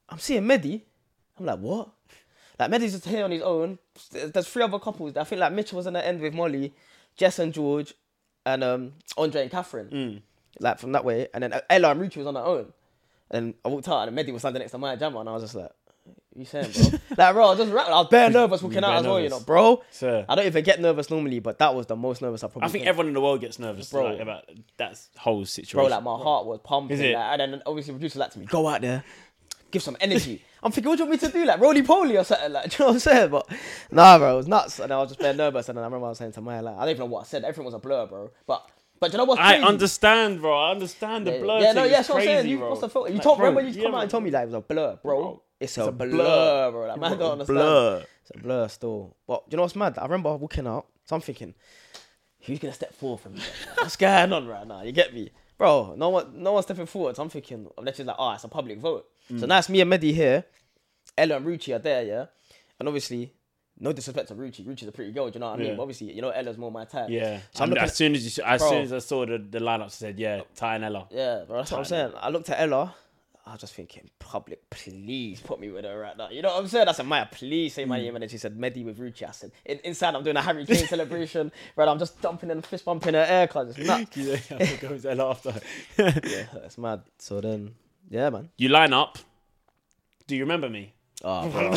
I'm 0.09 0.19
seeing 0.19 0.43
Mehdi. 0.43 0.81
I'm 1.39 1.45
like, 1.47 1.59
what? 1.59 1.89
Like 2.59 2.69
Mehdi's 2.69 2.91
just 2.93 3.05
here 3.05 3.23
on 3.25 3.31
his 3.31 3.41
own. 3.41 3.79
There's 4.11 4.47
three 4.47 4.61
other 4.61 4.77
couples. 4.77 5.17
I 5.17 5.23
think 5.23 5.39
like 5.39 5.51
Mitchel 5.53 5.73
was 5.73 5.87
in 5.87 5.93
the 5.93 6.05
end 6.05 6.21
with 6.21 6.33
Molly, 6.35 6.71
Jess 7.17 7.39
and 7.39 7.51
George, 7.51 7.95
and 8.45 8.63
um 8.63 8.93
Andre 9.17 9.41
and 9.41 9.51
Catherine. 9.51 9.89
Mm. 9.89 10.21
Like 10.59 10.77
from 10.77 10.91
that 10.91 11.03
way, 11.03 11.27
and 11.33 11.41
then 11.43 11.59
Ella 11.71 11.89
and 11.91 11.99
Ruchee 12.01 12.17
was 12.17 12.27
on 12.27 12.35
her 12.35 12.41
own. 12.41 12.71
And 13.33 13.55
I 13.65 13.67
walked 13.67 13.87
out, 13.87 14.07
and 14.07 14.17
Mehdi 14.17 14.31
was 14.31 14.41
standing 14.41 14.59
next 14.61 14.71
to 14.71 14.77
my 14.77 14.95
jammer, 14.95 15.19
and 15.19 15.29
I 15.29 15.33
was 15.33 15.43
just 15.43 15.55
like, 15.55 15.71
"What 16.05 16.15
you 16.35 16.45
saying, 16.45 16.71
bro?" 16.71 16.99
like, 17.17 17.33
bro, 17.33 17.45
I 17.45 17.49
was 17.49 17.59
just 17.59 17.71
rattled. 17.71 17.95
I 17.95 17.99
was 17.99 18.07
bare 18.09 18.29
nervous 18.39 18.61
walking 18.61 18.83
out 18.83 18.95
as 18.95 19.05
well, 19.05 19.19
you 19.19 19.29
know, 19.29 19.39
bro. 19.39 19.83
Sir. 19.91 20.25
I 20.29 20.35
don't 20.35 20.45
even 20.45 20.63
get 20.63 20.79
nervous 20.79 21.09
normally, 21.09 21.39
but 21.39 21.57
that 21.59 21.73
was 21.73 21.87
the 21.87 21.95
most 21.95 22.21
nervous 22.21 22.43
I 22.43 22.47
probably. 22.47 22.67
I 22.67 22.71
think 22.71 22.85
everyone 22.85 23.07
in 23.07 23.13
the 23.13 23.21
world 23.21 23.41
gets 23.41 23.59
nervous 23.59 23.89
Bro. 23.89 24.03
like, 24.03 24.19
about 24.19 24.49
that 24.77 24.99
whole 25.17 25.45
situation. 25.45 25.77
bro, 25.77 25.87
like 25.87 26.03
my 26.03 26.15
heart 26.17 26.45
was 26.45 26.59
pumping. 26.63 26.99
Like, 26.99 27.39
and 27.39 27.53
then 27.53 27.61
obviously 27.65 27.93
producer 27.93 28.19
like 28.19 28.31
to 28.31 28.39
me, 28.39 28.45
go 28.45 28.67
out 28.67 28.81
there, 28.81 29.03
give 29.71 29.81
some 29.81 29.97
energy. 29.99 30.43
I'm 30.63 30.71
thinking, 30.71 30.89
what 30.89 30.97
do 30.97 31.03
you 31.03 31.09
want 31.09 31.21
me 31.21 31.27
to 31.27 31.33
do? 31.33 31.45
Like 31.45 31.59
roly 31.59 31.83
poly 31.83 32.17
or 32.17 32.23
something? 32.23 32.53
Like, 32.53 32.69
do 32.69 32.75
you 32.75 32.79
know 32.79 32.85
what 32.87 32.93
I'm 32.93 32.99
saying? 32.99 33.31
But 33.31 33.49
nah, 33.91 34.17
bro, 34.17 34.33
it 34.33 34.37
was 34.37 34.47
nuts. 34.47 34.79
And 34.79 34.93
I 34.93 34.97
was 34.97 35.09
just 35.09 35.19
very 35.19 35.35
nervous. 35.35 35.67
And 35.67 35.77
then 35.77 35.83
I 35.83 35.87
remember 35.87 36.05
I 36.05 36.09
was 36.09 36.19
saying 36.19 36.31
to 36.33 36.41
Maya, 36.41 36.61
like, 36.61 36.75
I 36.77 36.81
don't 36.81 36.89
even 36.89 36.99
know 36.99 37.05
what 37.07 37.21
I 37.21 37.25
said. 37.25 37.43
Everything 37.43 37.65
was 37.65 37.73
a 37.73 37.79
blur, 37.79 38.05
bro. 38.05 38.31
But 38.47 38.65
but 39.03 39.11
you 39.11 39.17
know 39.17 39.25
what's 39.25 39.41
I 39.41 39.55
crazy? 39.55 39.65
understand, 39.65 40.39
bro. 40.39 40.57
I 40.57 40.71
understand 40.71 41.27
the 41.27 41.31
blur. 41.39 41.59
yeah, 41.59 41.65
thing 41.65 41.75
no, 41.75 41.83
yeah, 41.83 41.89
that's 41.97 42.07
what 42.07 42.19
I'm 42.19 42.23
saying. 42.23 42.47
You 42.47 42.57
bro. 42.59 42.69
must 42.69 42.81
have 42.83 42.91
felt 42.93 43.07
it. 43.07 43.09
You 43.09 43.15
Like, 43.15 43.23
told 43.23 43.37
bro, 43.37 43.49
remember 43.49 43.69
you 43.69 43.75
yeah, 43.75 43.83
come 43.83 43.95
out 43.95 44.01
and 44.03 44.11
told 44.11 44.23
me 44.23 44.31
like 44.31 44.43
it 44.43 44.45
was 44.45 44.53
a 44.53 44.61
blur, 44.61 44.99
bro. 45.03 45.21
Bro, 45.21 45.41
it's, 45.59 45.77
it's 45.77 45.87
a, 45.87 45.91
blur, 45.91 46.71
bro. 46.71 46.87
Like, 46.87 46.99
man, 47.01 47.17
don't 47.17 47.31
understand. 47.33 47.57
Blur. 47.57 48.05
It's 48.21 48.31
a 48.33 48.37
blur 48.37 48.67
still. 48.69 49.17
But 49.27 49.43
you 49.49 49.57
know 49.57 49.63
what's 49.63 49.75
mad? 49.75 49.97
I 49.97 50.03
remember 50.03 50.33
walking 50.37 50.67
out, 50.67 50.87
so 51.03 51.17
I'm 51.17 51.21
thinking, 51.21 51.53
who's 52.39 52.59
gonna 52.59 52.73
step 52.73 52.93
forward 52.93 53.19
for 53.19 53.29
me? 53.29 53.41
What's 53.77 53.97
going 53.97 54.31
on 54.31 54.47
right 54.47 54.65
now? 54.65 54.83
You 54.83 54.93
get 54.93 55.13
me, 55.13 55.31
bro? 55.57 55.95
No 55.97 56.07
one, 56.07 56.41
no 56.41 56.53
one 56.53 56.63
stepping 56.63 56.85
forward. 56.85 57.17
So 57.17 57.23
I'm 57.23 57.29
thinking, 57.29 57.67
let's 57.81 57.97
just 57.97 58.07
like, 58.07 58.15
oh, 58.17 58.31
it's 58.31 58.45
a 58.45 58.47
public 58.47 58.79
vote. 58.79 59.05
Mm. 59.29 59.41
So 59.41 59.45
now 59.47 59.57
it's 59.57 59.67
me 59.67 59.81
and 59.81 59.91
Mehdi 59.91 60.13
here. 60.13 60.45
Ella 61.17 61.35
and 61.35 61.45
Ruchee 61.45 61.75
are 61.75 61.79
there, 61.79 62.03
yeah, 62.03 62.25
and 62.79 62.87
obviously 62.87 63.33
no 63.83 63.93
disrespect 63.93 64.29
to 64.29 64.35
Ruchee. 64.35 64.65
Ruchee's 64.65 64.87
a 64.87 64.91
pretty 64.91 65.11
girl, 65.11 65.29
do 65.29 65.35
you 65.35 65.39
know 65.41 65.47
what 65.51 65.55
I 65.55 65.57
mean? 65.57 65.67
Yeah. 65.69 65.75
But 65.75 65.81
obviously, 65.83 66.13
you 66.13 66.21
know, 66.21 66.29
Ella's 66.29 66.57
more 66.57 66.71
my 66.71 66.85
type. 66.85 67.09
Yeah. 67.09 67.39
So 67.51 67.65
looking 67.65 67.83
as 67.83 67.95
soon 67.95 68.15
as 68.15 68.37
you, 68.37 68.43
as 68.43 68.61
Bro. 68.61 68.69
soon 68.69 68.81
as 68.83 68.93
I 68.93 68.99
saw 68.99 69.25
the, 69.25 69.37
the 69.37 69.59
lineup, 69.59 69.85
I 69.85 69.87
said, 69.89 70.17
yeah, 70.17 70.41
Ty 70.55 70.75
and 70.75 70.85
Ella. 70.85 71.07
Yeah, 71.11 71.43
bro, 71.47 71.57
that's 71.57 71.71
what 71.71 71.79
I'm 71.79 71.85
saying. 71.85 72.13
I 72.19 72.29
looked 72.29 72.49
at 72.49 72.59
Ella. 72.59 72.95
I 73.45 73.51
was 73.51 73.59
just 73.59 73.73
thinking, 73.73 74.09
public, 74.19 74.69
please 74.69 75.41
put 75.41 75.59
me 75.59 75.69
with 75.69 75.83
her 75.83 75.99
right 75.99 76.15
now. 76.15 76.29
You 76.29 76.41
know 76.41 76.47
what 76.53 76.61
I'm 76.61 76.67
saying? 76.69 76.87
I 76.87 76.93
said, 76.93 77.05
Maya, 77.05 77.27
please 77.29 77.73
say 77.73 77.83
my 77.83 77.99
Mm. 77.99 78.03
name. 78.03 78.15
And 78.15 78.21
then 78.21 78.29
she 78.29 78.37
said, 78.37 78.57
Mehdi 78.57 78.85
with 78.85 78.97
Ruchee. 78.99 79.27
I 79.27 79.31
said, 79.31 79.51
in, 79.65 79.79
inside, 79.83 80.15
I'm 80.15 80.23
doing 80.23 80.37
a 80.37 80.41
Harry 80.41 80.65
Kane 80.65 80.87
celebration. 80.87 81.51
Right, 81.75 81.89
I'm 81.89 81.99
just 81.99 82.21
dumping 82.21 82.51
and 82.51 82.65
fist 82.65 82.85
bumping 82.85 83.15
her 83.15 83.25
air 83.27 83.47
because 83.47 83.77
it's 83.77 83.79
nuts. 83.85 84.15
Yeah, 84.15 84.37
I 84.89 84.93
was 84.93 85.05
Ella 85.05 85.31
after. 85.31 85.53
yeah, 85.97 86.45
it's 86.63 86.77
mad. 86.77 87.01
So 87.19 87.41
then, 87.41 87.75
yeah, 88.09 88.29
man. 88.29 88.47
you 88.57 88.69
line 88.69 88.93
up. 88.93 89.17
Do 90.25 90.37
you 90.37 90.43
remember 90.43 90.69
me? 90.69 90.93
Oh, 91.25 91.49
bro. 91.49 91.71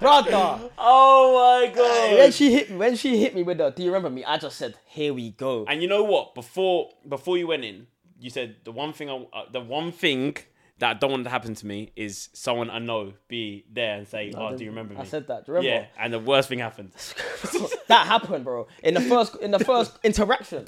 Brother. 0.00 0.70
Oh 0.78 1.60
my 1.60 1.74
god! 1.74 2.18
When 2.18 2.32
she 2.32 2.52
hit 2.52 2.70
me, 2.70 2.76
when 2.76 2.96
she 2.96 3.18
hit 3.20 3.34
me 3.34 3.42
with 3.42 3.58
the, 3.58 3.70
do 3.70 3.82
you 3.82 3.90
remember 3.90 4.10
me? 4.10 4.24
I 4.24 4.38
just 4.38 4.56
said, 4.56 4.74
here 4.86 5.12
we 5.12 5.30
go. 5.32 5.66
And 5.68 5.82
you 5.82 5.88
know 5.88 6.04
what? 6.04 6.34
Before 6.34 6.90
before 7.08 7.36
you 7.36 7.46
went 7.46 7.64
in, 7.64 7.86
you 8.18 8.30
said 8.30 8.56
the 8.64 8.72
one 8.72 8.92
thing 8.92 9.10
I, 9.10 9.26
uh, 9.32 9.44
the 9.52 9.60
one 9.60 9.92
thing 9.92 10.36
that 10.78 10.90
I 10.90 10.94
don't 10.94 11.10
want 11.10 11.24
to 11.24 11.30
happen 11.30 11.54
to 11.54 11.66
me 11.66 11.92
is 11.94 12.30
someone 12.32 12.70
I 12.70 12.78
know 12.78 13.12
be 13.28 13.66
there 13.70 13.98
and 13.98 14.08
say, 14.08 14.32
"Oh, 14.34 14.56
do 14.56 14.64
you 14.64 14.70
remember 14.70 14.94
me?" 14.94 15.00
I 15.00 15.04
said 15.04 15.26
that. 15.28 15.44
Do 15.44 15.52
you 15.52 15.58
remember? 15.58 15.86
Yeah, 15.96 16.02
and 16.02 16.12
the 16.12 16.18
worst 16.18 16.48
thing 16.48 16.60
happened. 16.60 16.92
that 17.88 18.06
happened, 18.06 18.44
bro. 18.44 18.66
In 18.82 18.94
the 18.94 19.02
first, 19.02 19.36
in 19.36 19.50
the 19.50 19.58
first 19.64 19.98
interaction. 20.02 20.64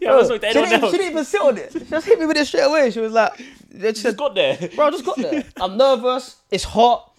yeah, 0.00 0.10
I 0.10 0.16
was 0.16 0.30
like, 0.30 0.44
she, 0.44 0.52
didn't, 0.52 0.84
she 0.86 0.90
didn't 0.90 1.10
even 1.12 1.24
sit 1.24 1.40
on 1.40 1.56
it. 1.56 1.72
She 1.72 1.80
just 1.80 2.06
hit 2.06 2.18
me 2.18 2.26
with 2.26 2.36
it 2.36 2.46
straight 2.46 2.62
away. 2.62 2.90
She 2.90 2.98
was 2.98 3.12
like, 3.12 3.36
she 3.36 3.78
just 3.78 4.02
said, 4.02 4.16
got 4.16 4.34
there. 4.34 4.58
bro, 4.74 4.88
I 4.88 4.90
just 4.90 5.04
got 5.04 5.16
there. 5.18 5.44
I'm 5.60 5.76
nervous. 5.76 6.36
It's 6.50 6.64
hot. 6.64 7.13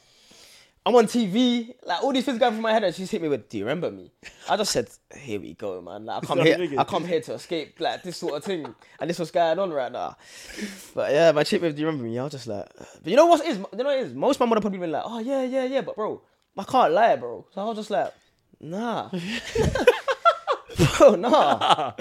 I'm 0.86 0.96
on 0.96 1.06
TV. 1.06 1.74
Like 1.84 2.04
all 2.04 2.13
these 2.13 2.25
things 2.25 2.38
going 2.38 2.54
through 2.54 2.62
my 2.62 2.72
head, 2.72 2.84
and 2.84 2.94
she's 2.94 3.10
hit 3.10 3.22
me 3.22 3.27
with, 3.27 3.50
"Do 3.50 3.58
you 3.58 3.63
remember 3.65 3.89
me?" 3.89 4.12
I 4.50 4.56
just 4.56 4.72
said, 4.72 4.88
"Here 5.15 5.39
we 5.39 5.54
go, 5.56 5.82
man. 5.82 6.06
Like, 6.06 6.24
I 6.24 6.25
come 6.27 6.39
here. 6.42 6.70
I 6.77 6.84
come 6.84 7.06
here 7.06 7.22
to 7.22 7.34
escape 7.34 7.80
like 7.80 8.04
this 8.04 8.18
sort 8.18 8.36
of 8.36 8.44
thing, 8.44 8.75
and 9.00 9.10
this 9.10 9.18
was 9.18 9.32
going 9.32 9.58
on 9.58 9.72
right 9.72 9.92
now." 9.92 10.15
But 10.94 11.12
yeah, 11.12 11.32
my 11.32 11.44
chick 11.44 11.62
with, 11.62 11.75
"Do 11.75 11.82
you 11.82 11.88
remember 11.88 12.08
me?" 12.08 12.20
I 12.20 12.24
was 12.24 12.34
just 12.34 12.48
like, 12.48 12.68
but 12.77 13.08
you 13.10 13.15
know 13.15 13.25
what 13.25 13.42
it 13.42 13.48
is? 13.48 13.58
You 13.58 13.63
know 13.74 13.84
what 13.86 13.98
it 13.98 14.06
is? 14.08 14.13
Most 14.13 14.36
of 14.36 14.42
my 14.42 14.46
mother 14.46 14.62
probably 14.62 14.80
been 14.80 14.92
like, 14.92 15.04
"Oh 15.06 15.20
yeah, 15.20 15.44
yeah, 15.44 15.63
yeah," 15.63 15.82
but 15.82 15.96
bro, 15.96 16.22
I 16.58 16.63
can't 16.63 16.94
lie, 16.94 17.15
bro. 17.15 17.48
So 17.54 17.62
I 17.62 17.65
was 17.65 17.77
just 17.77 17.89
like, 17.89 18.13
"Nah." 18.60 19.10
Bro, 20.98 21.15
nah, 21.15 21.94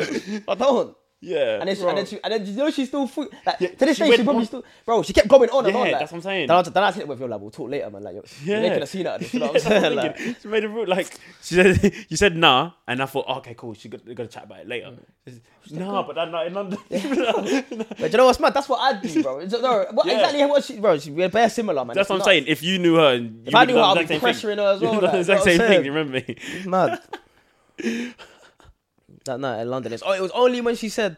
I 0.49 0.55
don't. 0.57 0.97
Yeah, 1.25 1.59
And 1.61 1.69
then, 1.69 1.75
she, 1.77 1.81
bro. 1.81 1.89
and 1.89 1.99
then 1.99 2.07
she, 2.07 2.21
and 2.23 2.33
then 2.33 2.47
you 2.47 2.53
know 2.53 2.71
she 2.71 2.85
still 2.85 3.11
like 3.47 3.59
to 3.59 3.67
she 3.69 3.75
this 3.77 3.99
day 3.99 4.11
she 4.17 4.23
probably 4.23 4.41
on- 4.41 4.47
still 4.47 4.65
bro 4.85 5.03
she 5.03 5.13
kept 5.15 5.27
going 5.29 5.49
on 5.49 5.65
and 5.65 5.75
Yeah, 5.75 5.81
on 5.81 5.91
like, 5.91 5.99
that's 6.01 6.13
what 6.13 6.19
I'm 6.19 6.23
saying. 6.23 6.49
Then 6.49 6.57
I, 6.57 6.63
then 6.63 6.83
I 6.85 6.93
hit 6.93 7.01
it 7.03 7.09
with 7.09 7.21
you 7.21 7.27
like 7.29 7.41
we'll 7.41 7.51
talk 7.51 7.71
later 7.71 7.89
man 7.91 8.03
like 8.03 8.15
you're, 8.15 8.25
Yeah. 8.45 8.61
you're 8.61 8.69
making 8.69 8.83
a 8.83 8.87
scene 8.87 9.07
out 9.07 9.15
of 9.17 9.21
this 9.23 9.33
you 9.33 9.41
know 9.41 9.47
what 9.47 9.57
I'm 9.57 9.61
saying 9.69 9.83
that's 9.83 9.95
what 9.97 10.05
I'm 10.05 10.27
like, 10.27 10.37
she 10.43 10.49
made 10.49 10.65
a 10.65 10.69
rule 10.69 10.87
like 10.87 11.07
she 11.43 11.55
said. 11.55 11.95
You 12.11 12.17
said 12.19 12.37
nah, 12.37 12.73
and 12.87 13.03
I 13.03 13.07
thought, 13.07 13.27
okay, 13.39 13.55
cool. 13.57 13.73
She 13.75 13.89
got, 13.89 14.05
to 14.05 14.27
chat 14.27 14.45
about 14.45 14.61
it 14.61 14.69
later. 14.69 14.93
Mm. 15.27 15.41
Nah, 15.73 16.03
but 16.03 16.19
I'm 16.19 16.31
not 16.31 16.47
in 16.47 16.53
London. 16.55 16.79
but 16.91 18.13
you 18.13 18.17
know 18.19 18.27
what's 18.27 18.39
mad 18.39 18.53
that's 18.53 18.69
what 18.69 18.81
I 18.81 19.01
do 19.01 19.23
bro 19.23 19.41
no, 19.41 19.87
what, 19.93 20.07
Yeah. 20.07 20.13
exactly 20.15 20.45
what 20.45 20.65
she 20.65 20.79
bro 20.79 20.99
she, 20.99 21.11
we're 21.11 21.29
very 21.29 21.49
similar 21.49 21.85
man 21.85 21.95
That's 21.97 22.11
what 22.11 22.17
I'm 22.17 22.19
nuts. 22.19 22.29
saying. 22.29 22.45
If 22.47 22.63
you 22.63 22.79
knew 22.79 22.97
her, 22.97 23.15
and 23.15 23.49
If 23.49 23.55
I 23.55 23.65
knew 23.65 23.75
her, 23.77 23.81
I'd 23.81 24.07
be 24.07 24.19
pressuring 24.19 24.57
her 24.59 24.75
as 24.75 24.81
well, 24.81 24.95
You'd 24.95 25.03
have 25.03 25.03
done 25.03 25.03
like, 25.03 25.13
the 25.13 25.19
exact 25.21 25.45
same 25.45 25.59
thing. 25.59 25.85
You 25.87 25.93
remember 25.93 26.23
me? 26.27 26.37
Mad 26.67 27.01
that 29.25 29.41
night 29.41 29.61
in 29.63 29.69
London 29.69 29.93
it's, 29.93 30.03
oh, 30.05 30.13
it 30.13 30.21
was 30.21 30.31
only 30.33 30.61
when 30.61 30.77
she 30.77 30.89
said 30.89 31.17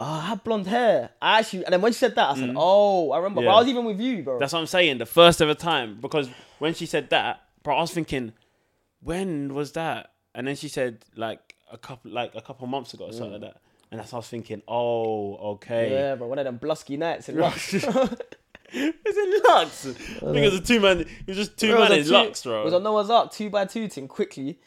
oh, 0.00 0.04
I 0.04 0.20
had 0.26 0.44
blonde 0.44 0.66
hair 0.66 1.10
I 1.20 1.38
actually 1.40 1.64
and 1.64 1.72
then 1.72 1.80
when 1.80 1.92
she 1.92 1.98
said 1.98 2.14
that 2.16 2.30
I 2.30 2.34
said 2.36 2.54
oh 2.56 3.10
I 3.12 3.18
remember 3.18 3.42
Mm. 3.42 3.46
But 3.46 3.50
I 3.50 3.58
was 3.60 3.68
even 3.68 3.84
with 3.84 4.00
you 4.00 4.22
bro 4.22 4.38
That's 4.38 4.52
what 4.52 4.60
I'm 4.60 4.66
saying. 4.66 4.98
The 4.98 5.06
first 5.06 5.40
ever 5.42 5.54
time 5.54 5.98
because 6.00 6.28
when 6.58 6.74
she 6.74 6.86
said 6.86 7.10
that, 7.10 7.42
bro, 7.62 7.76
I 7.76 7.80
was 7.80 7.92
thinking, 7.92 8.32
when 9.00 9.54
was 9.54 9.72
that? 9.72 10.12
And 10.34 10.46
then 10.46 10.56
she 10.56 10.68
said 10.68 11.04
like 11.16 11.54
a 11.72 11.78
couple, 11.78 12.10
like 12.10 12.34
a 12.34 12.40
couple 12.40 12.66
months 12.66 12.94
ago 12.94 13.04
or 13.06 13.12
something 13.12 13.32
like 13.32 13.40
that. 13.42 13.60
And 13.90 13.98
that's 14.00 14.12
what 14.12 14.18
I 14.18 14.20
was 14.20 14.28
thinking. 14.28 14.62
Oh, 14.68 15.36
okay. 15.54 15.88
Mm. 15.88 15.90
yeah 15.90 16.14
bro 16.16 16.26
one 16.26 16.38
of 16.38 16.44
them 16.44 16.58
blusky 16.58 16.98
nights 16.98 17.28
in 17.28 17.38
Lux 17.40 17.74
It's 18.70 19.16
in 19.16 19.42
Lux. 19.48 19.86
I 19.86 19.92
think 19.92 20.36
it 20.36 20.52
was 20.52 20.60
a 20.60 20.62
two 20.62 20.80
man. 20.80 21.00
It 21.00 21.08
was 21.26 21.36
just 21.36 21.56
two 21.56 21.72
Bro, 21.72 21.84
it 21.84 21.88
man 21.88 21.98
in 21.98 22.04
two- 22.04 22.12
Lux, 22.12 22.42
bro. 22.42 22.60
It 22.62 22.64
was 22.66 22.74
on 22.74 22.82
Noah's 22.82 23.10
Ark, 23.10 23.32
two 23.32 23.48
by 23.50 23.64
two 23.64 23.88
thing, 23.88 24.08
quickly. 24.08 24.58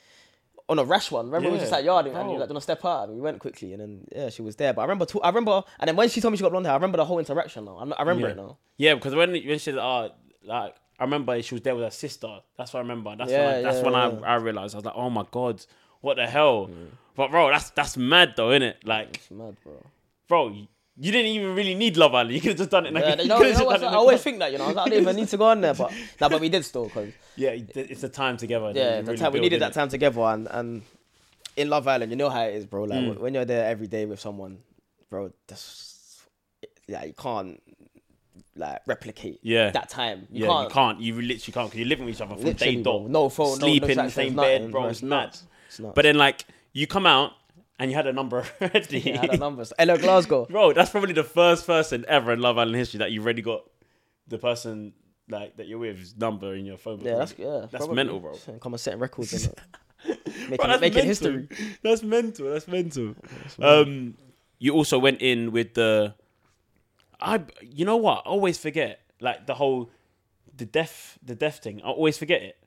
On 0.71 0.79
a 0.79 0.83
rash 0.85 1.11
one. 1.11 1.25
Remember, 1.25 1.49
we 1.49 1.55
Yeah, 1.55 1.61
just 1.63 1.71
like 1.73 1.83
yard 1.85 2.07
and 2.07 2.31
you 2.31 2.37
like, 2.39 2.47
gonna 2.47 2.61
step 2.61 2.83
out. 2.85 3.09
And 3.09 3.15
we 3.15 3.21
went 3.21 3.39
quickly, 3.39 3.73
and 3.73 3.81
then 3.81 4.07
yeah, 4.15 4.29
she 4.29 4.41
was 4.41 4.55
there. 4.55 4.73
But 4.73 4.81
I 4.81 4.85
remember, 4.85 5.05
I 5.21 5.27
remember, 5.27 5.63
and 5.79 5.87
then 5.89 5.95
when 5.97 6.07
she 6.07 6.21
told 6.21 6.31
me 6.31 6.37
she 6.37 6.43
got 6.43 6.51
blonde 6.51 6.65
hair, 6.65 6.73
I 6.73 6.77
remember 6.77 6.97
the 6.97 7.05
whole 7.05 7.19
interaction. 7.19 7.65
Now 7.65 7.77
I, 7.77 7.83
I 7.99 8.03
remember 8.03 8.27
yeah. 8.27 8.33
it 8.33 8.37
now. 8.37 8.57
Yeah, 8.77 8.93
because 8.95 9.13
when 9.13 9.31
when 9.31 9.41
she 9.41 9.59
said, 9.59 9.77
"Oh, 9.77 10.09
like," 10.45 10.75
I 10.97 11.03
remember 11.03 11.41
she 11.41 11.55
was 11.55 11.61
there 11.61 11.75
with 11.75 11.83
her 11.83 11.91
sister. 11.91 12.39
That's 12.57 12.73
what 12.73 12.79
I 12.79 12.83
remember. 12.83 13.13
That's 13.17 13.31
Yeah, 13.31 13.45
when 13.45 13.55
I, 13.55 13.61
that's 13.63 13.77
yeah, 13.77 13.83
when 13.83 13.93
yeah. 13.93 14.27
I 14.27 14.33
I 14.33 14.35
realized 14.37 14.73
I 14.75 14.77
was 14.77 14.85
like, 14.85 14.95
"Oh 14.95 15.09
my 15.09 15.25
god, 15.29 15.65
what 15.99 16.15
the 16.15 16.25
hell?" 16.27 16.67
Mm. 16.67 16.87
But 17.15 17.31
bro, 17.31 17.49
that's 17.49 17.71
that's 17.71 17.97
mad 17.97 18.35
though, 18.37 18.51
isn't 18.51 18.63
it? 18.63 18.77
Like, 18.85 19.17
It's 19.17 19.29
mad, 19.29 19.57
bro. 19.63 19.73
bro, 20.29 20.55
you, 21.05 21.11
didn't 21.11 21.27
even 21.31 21.55
really 21.55 21.75
need 21.75 21.97
Love 21.97 22.13
Island. 22.15 22.31
You 22.35 22.41
could 22.41 22.49
have 22.51 22.57
just 22.57 22.69
done 22.69 22.85
it. 22.85 22.93
Like, 22.93 23.03
Yeah, 23.03 23.15
you 23.15 23.21
you 23.23 23.27
know, 23.27 23.37
you 23.37 23.43
know 23.43 23.49
just 23.51 23.65
what, 23.65 23.79
done 23.81 23.89
it 23.93 23.95
I 23.95 23.97
always 23.97 24.21
think 24.21 24.39
that, 24.39 24.51
you 24.51 24.57
know, 24.57 24.65
I, 24.65 24.67
was 24.67 24.75
like, 24.77 24.87
I 24.87 24.89
didn't 24.89 25.01
even 25.03 25.15
need 25.15 25.27
to 25.29 25.37
go 25.37 25.45
on 25.45 25.61
there, 25.61 25.73
but 25.73 25.91
nah, 26.21 26.29
but 26.29 26.39
we 26.41 26.49
did 26.49 26.63
still, 26.65 26.89
cause 26.89 27.09
Yeah, 27.35 27.49
it's 27.75 28.01
the 28.01 28.09
time 28.09 28.37
together. 28.37 28.71
yeah, 28.75 28.99
really 29.01 29.17
time, 29.17 29.33
we 29.33 29.39
needed 29.39 29.61
that 29.61 29.71
innit? 29.71 29.75
time 29.75 29.89
together, 29.89 30.21
and 30.21 30.47
and 30.49 30.81
in 31.57 31.69
Love 31.69 31.87
Island, 31.87 32.11
you 32.11 32.17
know 32.17 32.29
how 32.29 32.43
it 32.43 32.55
is, 32.55 32.65
bro. 32.65 32.83
Like 32.83 32.99
Mm. 32.99 33.17
when 33.19 33.33
you're 33.33 33.45
there 33.45 33.65
every 33.69 33.87
day 33.87 34.05
with 34.05 34.19
someone, 34.19 34.59
bro, 35.09 35.31
that's 35.47 36.23
yeah, 36.87 37.03
you 37.03 37.13
can't 37.13 37.61
like 38.55 38.81
replicate 38.85 39.39
Yeah. 39.43 39.71
that 39.71 39.89
time. 39.89 40.27
You 40.31 40.43
yeah, 40.45 40.47
can't, 40.51 40.63
you 40.69 40.73
can't. 40.73 40.99
You 41.01 41.13
literally 41.15 41.53
can't 41.53 41.67
because 41.67 41.79
you're 41.79 41.87
living 41.87 42.05
with 42.05 42.15
each 42.15 42.21
other 42.21 42.35
from 42.35 42.43
Literally, 42.43 42.75
day 42.77 42.83
dot. 42.83 43.09
No 43.09 43.29
phone, 43.29 43.47
no- 43.49 43.55
sleep 43.55 43.83
no 43.83 43.89
in 43.89 43.97
the 43.97 44.09
same 44.09 44.35
nothing, 44.35 44.61
bed, 44.63 44.71
bro. 44.71 44.81
bro. 44.81 44.89
It's 44.89 44.99
It's 44.99 45.03
mad. 45.03 45.15
nuts. 45.25 45.43
It's 45.67 45.79
nuts. 45.79 45.93
But 45.95 46.01
then, 46.03 46.17
like, 46.17 46.45
you 46.73 46.85
come 46.87 47.05
out 47.05 47.31
and 47.81 47.89
you 47.89 47.97
had 47.97 48.05
a 48.05 48.13
number 48.13 48.45
already. 48.61 49.13
I 49.13 49.17
had 49.21 49.31
the 49.31 49.37
numbers. 49.37 49.73
Hello, 49.77 49.97
Glasgow. 49.97 50.45
Bro, 50.45 50.73
that's 50.73 50.91
probably 50.91 51.13
the 51.13 51.23
first 51.23 51.65
person 51.65 52.05
ever 52.07 52.31
in 52.31 52.39
Love 52.39 52.59
Island 52.59 52.75
history 52.75 52.99
that 52.99 53.11
you've 53.11 53.23
already 53.23 53.41
got 53.41 53.63
the 54.27 54.37
person 54.37 54.93
like 55.27 55.57
that 55.57 55.67
you're 55.67 55.79
with's 55.79 56.15
number 56.15 56.53
in 56.53 56.65
your 56.65 56.77
phone. 56.77 56.97
book 56.97 57.07
Yeah, 57.07 57.15
that's 57.15 57.33
yeah. 57.37 57.61
That's 57.71 57.85
probably. 57.85 57.95
mental, 57.95 58.19
bro. 58.19 58.33
Come 58.61 58.73
on, 58.73 58.77
setting 58.77 58.99
records 58.99 59.33
and 59.33 59.53
making, 60.05 60.57
Bro, 60.57 60.67
that's 60.67 60.81
making 60.81 61.07
mental. 61.07 61.07
history. 61.07 61.47
That's 61.81 62.03
mental. 62.03 62.51
That's 62.51 62.67
mental. 62.67 63.15
Um, 63.59 64.15
you 64.59 64.73
also 64.73 64.99
went 64.99 65.21
in 65.21 65.51
with 65.51 65.73
the. 65.73 66.13
I. 67.19 67.41
You 67.61 67.85
know 67.85 67.97
what? 67.97 68.19
I 68.27 68.29
always 68.29 68.59
forget 68.59 68.99
like 69.19 69.47
the 69.47 69.55
whole, 69.55 69.89
the 70.55 70.65
deaf, 70.65 71.17
the 71.23 71.33
deaf 71.33 71.63
thing. 71.63 71.81
I 71.83 71.87
always 71.89 72.17
forget 72.19 72.43
it. 72.43 72.57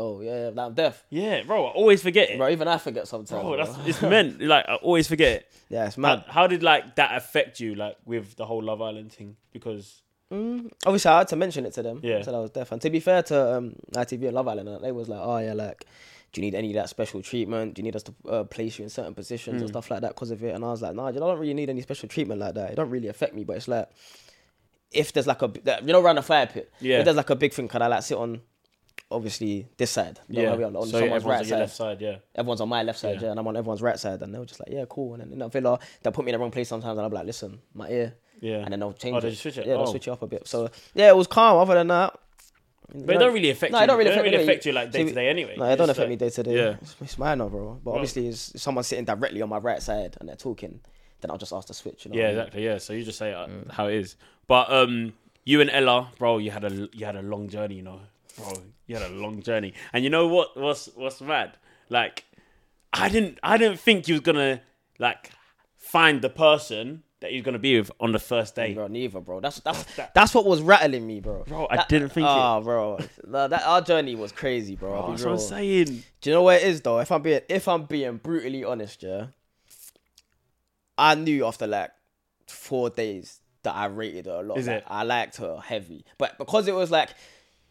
Oh 0.00 0.20
yeah, 0.20 0.50
yeah, 0.54 0.62
I'm 0.64 0.74
deaf. 0.74 1.04
Yeah, 1.10 1.42
bro. 1.42 1.66
I 1.66 1.70
always 1.70 2.02
forget 2.02 2.30
it. 2.30 2.38
Bro, 2.38 2.50
even 2.50 2.68
I 2.68 2.78
forget 2.78 3.08
sometimes. 3.08 3.42
Bro, 3.42 3.56
bro. 3.56 3.64
that's 3.64 3.88
it's 3.88 4.02
meant. 4.14 4.40
Like 4.40 4.64
I 4.68 4.74
always 4.76 5.08
forget 5.08 5.32
it. 5.38 5.52
yeah, 5.68 5.86
it's 5.86 5.96
How, 5.96 6.02
mad. 6.02 6.24
how 6.28 6.46
did 6.46 6.62
like 6.62 6.96
that 6.96 7.16
affect 7.16 7.58
you, 7.60 7.74
like 7.74 7.96
with 8.04 8.36
the 8.36 8.46
whole 8.46 8.62
Love 8.62 8.80
Island 8.80 9.12
thing? 9.12 9.36
Because 9.52 10.02
Mm, 10.30 10.70
obviously, 10.84 11.10
I 11.10 11.18
had 11.20 11.28
to 11.28 11.36
mention 11.36 11.64
it 11.64 11.72
to 11.72 11.82
them. 11.82 12.00
Yeah. 12.02 12.18
I 12.18 12.20
said 12.22 12.34
I 12.34 12.38
was 12.40 12.50
deaf. 12.50 12.70
And 12.70 12.82
to 12.82 12.90
be 12.90 13.00
fair 13.00 13.22
to 13.24 13.56
um, 13.56 13.76
ITV 13.94 14.26
and 14.26 14.34
Love 14.34 14.46
Island, 14.46 14.68
they 14.84 14.92
was 14.92 15.08
like, 15.08 15.20
oh 15.22 15.38
yeah, 15.38 15.54
like, 15.54 15.86
do 16.32 16.40
you 16.42 16.46
need 16.46 16.54
any 16.54 16.68
of 16.68 16.74
that 16.74 16.90
special 16.90 17.22
treatment? 17.22 17.72
Do 17.72 17.80
you 17.80 17.84
need 17.84 17.96
us 17.96 18.02
to 18.02 18.14
uh, 18.28 18.44
place 18.44 18.78
you 18.78 18.82
in 18.82 18.90
certain 18.90 19.14
positions 19.14 19.54
Hmm. 19.56 19.60
and 19.62 19.68
stuff 19.70 19.90
like 19.90 20.02
that 20.02 20.10
because 20.10 20.30
of 20.30 20.44
it? 20.44 20.54
And 20.54 20.62
I 20.66 20.68
was 20.68 20.82
like, 20.82 20.94
nah, 20.94 21.06
I 21.06 21.12
don't 21.12 21.38
really 21.38 21.54
need 21.54 21.70
any 21.70 21.80
special 21.80 22.10
treatment 22.10 22.40
like 22.40 22.52
that. 22.56 22.72
It 22.72 22.74
don't 22.76 22.90
really 22.90 23.08
affect 23.08 23.34
me, 23.34 23.44
but 23.44 23.56
it's 23.56 23.68
like, 23.68 23.88
if 24.92 25.14
there's 25.14 25.26
like 25.26 25.40
a, 25.40 25.50
you 25.82 25.92
know, 25.94 26.00
around 26.02 26.16
the 26.16 26.22
fire 26.22 26.46
pit, 26.46 26.70
Yeah. 26.80 26.98
if 26.98 27.04
there's 27.06 27.16
like 27.16 27.30
a 27.30 27.36
big 27.36 27.54
thing, 27.54 27.66
can 27.66 27.80
I 27.80 27.86
like 27.86 28.02
sit 28.02 28.18
on, 28.18 28.42
obviously, 29.10 29.66
this 29.76 29.90
side? 29.90 30.20
Yeah, 30.28 30.54
are, 30.54 30.64
on 30.64 30.72
so 30.74 30.80
someone's 30.82 30.94
everyone's 30.94 31.24
right 31.24 31.32
on 31.34 31.38
your 31.40 31.44
side. 31.48 31.58
left 31.60 31.76
side. 31.76 32.00
Yeah. 32.00 32.16
everyone's 32.34 32.60
on 32.60 32.68
my 32.68 32.82
left 32.82 32.98
side, 32.98 33.16
Yeah. 33.16 33.22
yeah. 33.26 33.30
and 33.30 33.40
I'm 33.40 33.46
on 33.46 33.56
everyone's 33.56 33.82
right 33.82 33.98
side, 33.98 34.20
and 34.22 34.34
they 34.34 34.38
were 34.38 34.46
just 34.46 34.60
like, 34.60 34.70
yeah, 34.70 34.84
cool. 34.88 35.14
And 35.14 35.22
then 35.22 35.32
in 35.32 35.38
that 35.40 35.52
villa, 35.52 35.78
they'll 36.02 36.12
put 36.12 36.24
me 36.24 36.30
in 36.30 36.34
the 36.34 36.38
wrong 36.38 36.50
place 36.50 36.68
sometimes, 36.68 36.96
and 36.98 37.06
I'm 37.06 37.12
like, 37.12 37.26
listen, 37.26 37.60
my 37.74 37.88
ear, 37.88 38.14
Yeah. 38.40 38.56
and 38.58 38.72
then 38.72 38.80
they'll 38.80 38.92
change 38.92 39.14
Oh, 39.14 39.18
it. 39.18 39.22
they 39.22 39.30
just 39.30 39.42
switch 39.42 39.58
it? 39.58 39.66
Yeah, 39.66 39.74
they'll 39.74 39.82
Oh. 39.82 39.90
switch 39.90 40.08
it 40.08 40.10
up 40.10 40.22
a 40.22 40.26
bit. 40.26 40.46
So 40.46 40.68
yeah, 40.94 41.08
it 41.08 41.16
was 41.16 41.26
calm. 41.26 41.58
Other 41.58 41.74
than 41.74 41.88
that, 41.88 42.14
But 42.94 43.16
it 43.16 43.18
don't 43.18 43.34
really 43.34 43.50
affect 43.50 43.72
No, 43.72 43.78
you. 43.78 43.84
it 43.84 43.86
don't 43.86 43.98
really 43.98 44.10
it 44.10 44.14
don't 44.14 44.18
affect 44.24 44.32
really 44.34 44.44
affect 44.44 44.66
you 44.66 44.72
like 44.72 44.90
day 44.90 45.04
to 45.04 45.12
day 45.12 45.28
anyway. 45.28 45.56
No, 45.58 45.64
it 45.64 45.76
don't 45.76 45.90
affect 45.90 45.98
like- 46.00 46.08
me 46.08 46.16
day 46.16 46.30
to 46.30 46.42
day. 46.42 46.56
Yeah. 46.56 46.76
It's, 46.80 46.96
it's 47.02 47.18
minor, 47.18 47.48
bro. 47.48 47.80
But 47.84 47.90
obviously, 47.92 48.28
it's, 48.28 48.54
if 48.54 48.60
someone's 48.62 48.86
sitting 48.86 49.04
directly 49.04 49.42
on 49.42 49.48
my 49.50 49.58
right 49.58 49.82
side 49.82 50.16
and 50.20 50.28
they're 50.28 50.36
talking, 50.36 50.80
then 51.20 51.30
I'll 51.30 51.36
just 51.36 51.52
ask 51.52 51.66
to 51.68 51.74
switch. 51.74 52.04
You 52.06 52.12
know 52.12 52.16
Yeah, 52.18 52.22
what 52.22 52.28
I 52.28 52.32
mean? 52.32 52.38
exactly. 52.40 52.64
Yeah, 52.64 52.78
so 52.78 52.92
you 52.94 53.04
just 53.04 53.18
say 53.18 53.32
uh, 53.34 53.46
Mm. 53.46 53.70
how 53.72 53.88
it 53.88 53.94
is. 53.96 54.16
But 54.46 54.70
um, 54.72 55.12
you 55.44 55.60
and 55.60 55.68
Ella, 55.68 56.10
bro, 56.18 56.38
you 56.38 56.50
had 56.50 56.64
a 56.64 56.88
you 56.92 57.04
had 57.04 57.16
a 57.16 57.22
long 57.22 57.48
journey, 57.50 57.74
you 57.74 57.82
know, 57.82 58.00
bro. 58.38 58.52
You 58.86 58.96
had 58.96 59.10
a 59.10 59.14
long 59.14 59.42
journey, 59.42 59.74
and 59.92 60.02
you 60.04 60.10
know 60.10 60.26
what? 60.28 60.56
What's 60.56 60.86
what's 60.94 61.20
mad? 61.20 61.56
Like, 61.90 62.24
I 62.92 63.08
didn't 63.08 63.38
I 63.42 63.56
didn't 63.58 63.80
think 63.80 64.08
you 64.08 64.14
was 64.14 64.20
gonna 64.22 64.60
like 64.98 65.30
find 65.76 66.22
the 66.22 66.30
person 66.30 67.02
that 67.20 67.32
you're 67.32 67.42
gonna 67.42 67.58
be 67.58 67.76
with 67.78 67.90
on 68.00 68.12
the 68.12 68.18
first 68.18 68.54
day. 68.54 68.74
Bro, 68.74 68.86
neither, 68.88 69.20
bro. 69.20 69.40
That's 69.40 69.58
that's 69.60 69.82
That- 69.96 70.14
that's 70.14 70.34
what 70.34 70.46
was 70.46 70.62
rattling 70.62 71.06
me, 71.06 71.20
bro. 71.20 71.42
Bro, 71.44 71.66
I 71.70 71.84
didn't 71.88 72.10
think 72.10 72.24
it. 72.24 72.30
Ah, 72.30 72.60
bro. 72.60 72.98
No, 73.26 73.48
that 73.48 73.62
our 73.66 73.80
journey 73.82 74.14
was 74.14 74.30
crazy, 74.32 74.76
bro. 74.76 74.94
Oh, 74.94 75.06
be 75.06 75.12
that's 75.12 75.24
what 75.24 75.32
I'm 75.32 75.38
saying. 75.38 76.04
Do 76.20 76.30
you 76.30 76.34
know 76.34 76.42
where 76.44 76.56
it 76.58 76.62
is 76.64 76.80
though? 76.80 77.00
If 77.00 77.10
I'm 77.12 77.22
being 77.22 77.40
if 77.48 77.66
I'm 77.68 77.84
being 77.84 78.16
brutally 78.18 78.62
honest, 78.64 79.02
yeah, 79.02 79.26
I 80.96 81.14
knew 81.14 81.46
after 81.46 81.66
like 81.66 81.90
four 82.46 82.90
days 82.90 83.40
that 83.62 83.74
I 83.74 83.86
rated 83.86 84.26
her 84.26 84.40
a 84.40 84.42
lot. 84.42 84.58
Is 84.58 84.66
Like, 84.68 84.78
it? 84.78 84.84
I 84.86 85.02
liked 85.02 85.36
her 85.38 85.58
heavy, 85.60 86.04
but 86.16 86.38
because 86.38 86.68
it 86.68 86.74
was 86.74 86.90
like, 86.90 87.10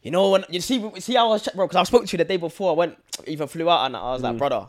you 0.07 0.11
know 0.11 0.29
when 0.33 0.43
you 0.49 0.61
see 0.61 0.77
see 0.99 1.15
how 1.15 1.25
I 1.27 1.29
was 1.33 1.47
bro 1.55 1.67
because 1.67 1.81
I 1.83 1.83
spoke 1.83 2.05
to 2.07 2.11
you 2.13 2.17
the 2.23 2.25
day 2.33 2.37
before 2.37 2.71
I 2.71 2.75
went 2.81 2.93
even 3.25 3.47
flew 3.47 3.69
out 3.69 3.85
and 3.85 3.95
I 3.97 4.01
was 4.13 4.21
Mm. 4.21 4.25
like 4.29 4.37
brother 4.37 4.63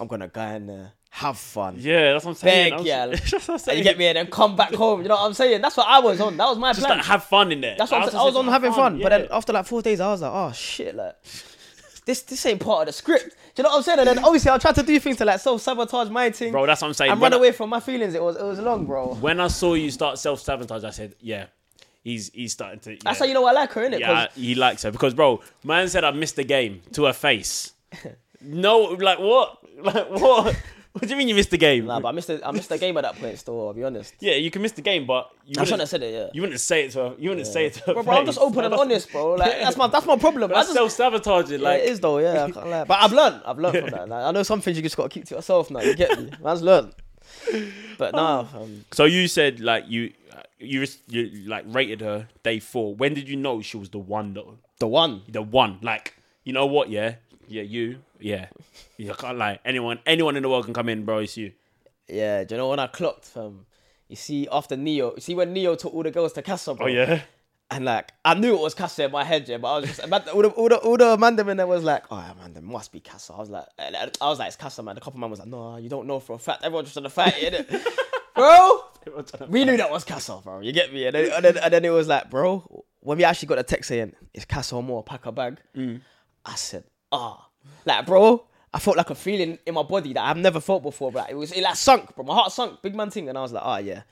I'm 0.00 0.06
gonna 0.08 0.28
go 0.28 0.40
and 0.40 0.68
there 0.68 0.92
have 1.10 1.38
fun 1.38 1.76
Yeah, 1.78 2.12
that's 2.12 2.24
what 2.24 2.32
I'm 2.32 2.36
saying. 2.36 2.64
beg 2.64 2.72
I 2.72 2.76
was- 2.78 2.86
yeah 2.86 3.06
that's 3.30 3.32
what 3.48 3.62
I'm 3.62 3.68
and 3.70 3.78
you 3.78 3.84
get 3.84 3.96
me 3.98 4.06
and 4.10 4.16
then 4.18 4.26
come 4.26 4.56
back 4.56 4.74
home 4.74 5.02
you 5.02 5.08
know 5.08 5.14
what 5.14 5.26
I'm 5.26 5.34
saying 5.34 5.60
that's 5.62 5.76
what 5.76 5.86
I 5.86 6.00
was 6.00 6.20
on 6.20 6.36
that 6.38 6.46
was 6.46 6.58
my 6.58 6.72
Just 6.72 6.84
plan 6.86 6.98
like 6.98 7.06
have 7.06 7.22
fun 7.24 7.52
in 7.52 7.60
there. 7.60 7.76
that's 7.78 7.92
what 7.92 8.00
just 8.00 8.12
saying. 8.12 8.20
I 8.22 8.24
was 8.24 8.34
on 8.36 8.46
having 8.48 8.72
fun, 8.72 9.00
but 9.00 9.10
then 9.10 9.28
after 9.30 9.52
like 9.52 9.66
four 9.66 9.80
days 9.82 10.00
I 10.00 10.08
was 10.08 10.22
like 10.22 10.32
oh 10.34 10.50
shit 10.52 10.94
like 10.96 11.14
this 12.06 12.22
this 12.22 12.44
ain't 12.46 12.60
part 12.60 12.80
of 12.82 12.86
the 12.88 12.92
script 12.92 13.36
do 13.54 13.62
you 13.62 13.64
know 13.64 13.70
what 13.70 13.76
I'm 13.76 13.82
saying 13.84 13.98
and 14.00 14.08
then 14.08 14.18
obviously 14.24 14.50
I 14.50 14.58
tried 14.58 14.74
to 14.74 14.82
do 14.82 14.98
things 14.98 15.16
to 15.18 15.24
like 15.24 15.38
self 15.40 15.60
sabotage 15.62 16.08
my 16.10 16.30
thing 16.30 16.50
bro, 16.52 16.66
that's 16.66 16.82
what 16.82 16.88
I'm 16.88 16.94
saying. 16.94 17.12
and 17.12 17.20
run 17.20 17.32
I- 17.32 17.36
away 17.36 17.52
from 17.52 17.70
my 17.70 17.80
feelings 17.80 18.14
it 18.14 18.22
was 18.22 18.34
it 18.36 18.42
was 18.44 18.58
long 18.58 18.84
bro 18.84 19.14
When 19.14 19.38
I 19.38 19.46
saw 19.46 19.74
you 19.74 19.90
start 19.92 20.18
self 20.18 20.40
sabotage, 20.40 20.82
I 20.84 20.90
said, 20.90 21.14
yeah, 21.20 21.46
he's 22.04 22.30
he's 22.32 22.52
starting 22.52 22.78
to. 22.80 22.96
that's 23.02 23.18
yeah. 23.18 23.24
how 23.24 23.24
you 23.24 23.34
know 23.34 23.44
I 23.46 23.52
like 23.52 23.72
her 23.72 23.80
innit 23.88 23.98
Yeah, 23.98 24.28
he 24.36 24.54
likes 24.54 24.82
her 24.82 24.92
because, 24.92 25.14
bro, 25.14 25.40
man 25.64 25.88
said 25.88 26.04
I 26.04 26.12
missed 26.12 26.36
the 26.36 26.44
game 26.44 26.82
to 26.92 27.06
her 27.06 27.12
face. 27.12 27.72
no, 28.40 28.78
like 28.78 29.18
what? 29.18 29.58
Like 29.82 30.08
what? 30.08 30.56
What 30.92 31.02
do 31.02 31.08
you 31.08 31.16
mean 31.16 31.26
you 31.26 31.34
missed 31.34 31.50
the 31.50 31.58
game? 31.58 31.86
Nah, 31.86 31.98
but 31.98 32.10
I 32.10 32.12
missed 32.12 32.28
the, 32.28 32.46
I 32.46 32.52
missed 32.52 32.68
the 32.68 32.78
game 32.78 32.96
at 32.96 33.00
that 33.00 33.16
point. 33.16 33.36
Still, 33.36 33.66
I'll 33.66 33.72
be 33.72 33.82
honest. 33.82 34.14
yeah, 34.20 34.34
you 34.34 34.52
can 34.52 34.62
miss 34.62 34.70
the 34.70 34.82
game, 34.82 35.04
but 35.04 35.28
you 35.44 35.56
I 35.58 35.64
shouldn't 35.64 35.80
have 35.80 35.88
said 35.88 36.04
it. 36.04 36.14
Yeah. 36.14 36.28
you 36.32 36.40
wouldn't 36.40 36.60
say 36.60 36.84
it 36.84 36.92
to 36.92 36.98
her. 37.00 37.14
You 37.18 37.30
wouldn't 37.30 37.48
say 37.48 37.66
it 37.66 37.74
to 37.74 37.80
her. 37.86 37.94
Bro, 37.94 38.04
bro, 38.04 38.18
I'm 38.18 38.26
just 38.26 38.38
open 38.38 38.64
and 38.64 38.72
honest, 38.72 39.10
bro. 39.10 39.32
Like 39.32 39.50
that's 39.60 39.76
my 39.76 39.88
that's 39.88 40.06
my 40.06 40.16
problem. 40.16 40.52
That's 40.52 40.72
self 40.72 40.92
sabotaging. 40.92 41.58
yeah, 41.58 41.68
Like, 41.68 41.80
it 41.80 41.88
is 41.88 41.98
though. 41.98 42.18
Yeah, 42.18 42.44
I 42.44 42.50
can't 42.52 42.68
lie. 42.68 42.84
But 42.84 43.02
I've 43.02 43.12
learned. 43.12 43.42
I've 43.44 43.58
learned 43.58 43.78
from 43.80 43.90
that. 43.90 44.08
Like, 44.08 44.24
I 44.24 44.30
know 44.30 44.44
some 44.44 44.60
things 44.60 44.76
you 44.76 44.84
just 44.84 44.96
gotta 44.96 45.08
keep 45.08 45.24
to 45.24 45.34
yourself 45.34 45.68
now. 45.72 45.80
You 45.80 45.96
get 45.96 46.16
me? 46.16 46.30
Man's 46.40 46.62
learned. 46.62 46.94
But 47.98 48.14
nah, 48.14 48.46
um, 48.54 48.84
so 48.92 49.04
you 49.04 49.26
said 49.26 49.58
like 49.58 49.88
you 49.88 50.12
you 50.58 50.86
you 51.08 51.48
like 51.48 51.64
rated 51.68 52.00
her 52.00 52.28
day 52.42 52.58
four. 52.60 52.94
When 52.94 53.14
did 53.14 53.28
you 53.28 53.36
know 53.36 53.62
she 53.62 53.76
was 53.76 53.90
the 53.90 53.98
one 53.98 54.34
though? 54.34 54.58
the 54.78 54.88
one. 54.88 55.22
The 55.28 55.42
one. 55.42 55.78
Like, 55.82 56.14
you 56.44 56.52
know 56.52 56.66
what? 56.66 56.90
Yeah, 56.90 57.16
yeah, 57.48 57.62
you. 57.62 57.98
Yeah, 58.20 58.46
you 58.96 59.12
can't 59.14 59.38
lie. 59.38 59.58
Anyone, 59.64 59.98
anyone 60.06 60.36
in 60.36 60.42
the 60.42 60.48
world 60.48 60.64
can 60.64 60.74
come 60.74 60.88
in, 60.88 61.04
bro. 61.04 61.18
It's 61.18 61.36
you. 61.36 61.52
Yeah, 62.08 62.44
do 62.44 62.54
you 62.54 62.58
know 62.58 62.68
when 62.68 62.78
I 62.78 62.86
clocked? 62.86 63.36
Um, 63.36 63.66
you 64.08 64.16
see 64.16 64.48
after 64.50 64.76
Neo, 64.76 65.14
you 65.14 65.20
see 65.20 65.34
when 65.34 65.52
Neo 65.52 65.74
took 65.74 65.92
all 65.94 66.02
the 66.02 66.10
girls 66.10 66.32
to 66.34 66.42
Casa, 66.42 66.74
bro. 66.74 66.86
Oh 66.86 66.88
yeah. 66.88 67.22
And 67.70 67.86
like 67.86 68.12
I 68.24 68.34
knew 68.34 68.54
it 68.54 68.60
was 68.60 68.74
Casa 68.74 69.04
in 69.04 69.10
my 69.10 69.24
head, 69.24 69.48
yeah, 69.48 69.56
but 69.56 69.68
I 69.68 69.80
was 69.80 69.96
just 69.96 70.00
all 70.00 70.42
the 70.42 70.48
all 70.50 70.68
the 70.68 70.76
all 70.76 70.96
the 70.96 71.16
man 71.16 71.36
them 71.36 71.48
in 71.48 71.56
there 71.56 71.66
was 71.66 71.82
like, 71.82 72.04
oh 72.10 72.34
man, 72.38 72.52
there 72.52 72.62
must 72.62 72.92
be 72.92 73.00
Casa. 73.00 73.32
I 73.32 73.38
was 73.38 73.50
like, 73.50 73.66
I 73.78 74.10
was 74.20 74.38
like, 74.38 74.48
it's 74.48 74.56
Casa, 74.56 74.82
man. 74.82 74.94
The 74.94 75.00
couple 75.00 75.18
man 75.18 75.30
was 75.30 75.38
like, 75.38 75.48
no, 75.48 75.76
you 75.78 75.88
don't 75.88 76.06
know 76.06 76.20
for 76.20 76.36
a 76.36 76.38
fact. 76.38 76.62
Everyone 76.62 76.84
just 76.84 76.94
to 76.94 77.08
fight 77.08 77.34
it, 77.38 77.68
innit? 77.68 77.86
bro. 78.34 78.84
We 79.48 79.64
knew 79.64 79.76
that 79.76 79.90
was 79.90 80.04
Casa, 80.04 80.40
bro. 80.42 80.60
You 80.60 80.72
get 80.72 80.92
me? 80.92 81.06
And 81.06 81.14
then, 81.14 81.32
and 81.32 81.44
then, 81.44 81.58
and 81.58 81.72
then 81.72 81.84
it 81.84 81.90
was 81.90 82.08
like, 82.08 82.30
bro, 82.30 82.84
when 83.00 83.18
we 83.18 83.24
actually 83.24 83.48
got 83.48 83.58
a 83.58 83.62
text 83.62 83.88
saying 83.88 84.14
it's 84.32 84.44
Casa 84.44 84.76
Amor, 84.76 85.02
pack 85.02 85.26
a 85.26 85.32
bag. 85.32 85.58
Mm. 85.76 86.00
I 86.44 86.54
said, 86.54 86.84
ah, 87.12 87.48
like, 87.84 88.06
bro. 88.06 88.46
I 88.72 88.80
felt 88.80 88.96
like 88.96 89.08
a 89.10 89.14
feeling 89.14 89.60
in 89.66 89.74
my 89.74 89.84
body 89.84 90.12
that 90.14 90.24
I've 90.24 90.36
never 90.36 90.58
felt 90.58 90.82
before, 90.82 91.12
but 91.12 91.30
it 91.30 91.34
was 91.34 91.52
it 91.52 91.62
like 91.62 91.76
sunk, 91.76 92.16
bro. 92.16 92.24
My 92.24 92.34
heart 92.34 92.50
sunk, 92.50 92.82
big 92.82 92.96
man 92.96 93.08
thing, 93.08 93.28
and 93.28 93.38
I 93.38 93.40
was 93.40 93.52
like, 93.52 93.62
oh 93.64 93.76
yeah, 93.76 94.02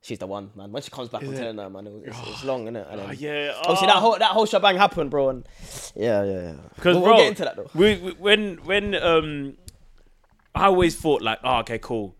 she's 0.00 0.20
the 0.20 0.28
one, 0.28 0.52
man. 0.54 0.70
When 0.70 0.80
she 0.80 0.90
comes 0.90 1.08
back, 1.08 1.22
I'm 1.22 1.34
telling 1.34 1.58
her, 1.58 1.68
man, 1.68 1.88
it 1.88 1.92
was, 1.92 2.02
it's, 2.04 2.28
it's 2.28 2.44
long, 2.44 2.66
innit? 2.66 2.90
And 2.90 3.00
ah, 3.00 3.06
then, 3.06 3.08
Oh, 3.08 3.12
yeah. 3.12 3.52
Obviously, 3.62 3.88
oh. 3.88 3.90
that 3.90 3.96
ah. 3.96 4.00
whole 4.00 4.18
that 4.18 4.30
whole 4.30 4.46
shebang 4.46 4.76
happened, 4.76 5.10
bro, 5.10 5.30
and 5.30 5.48
yeah, 5.96 6.22
yeah, 6.22 6.32
yeah. 6.32 6.54
Because 6.76 6.96
we'll, 6.96 7.04
bro, 7.04 7.14
we'll 7.14 7.22
get 7.22 7.28
into 7.28 7.44
that 7.44 7.56
though. 7.56 7.70
We, 7.74 7.96
we, 7.96 8.12
when 8.12 8.56
when 8.58 8.94
um, 8.94 9.56
I 10.54 10.66
always 10.66 10.94
thought 10.96 11.22
like, 11.22 11.40
oh, 11.42 11.58
okay, 11.58 11.78
cool. 11.80 12.14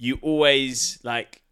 You 0.00 0.18
always 0.22 0.98
like, 1.04 1.42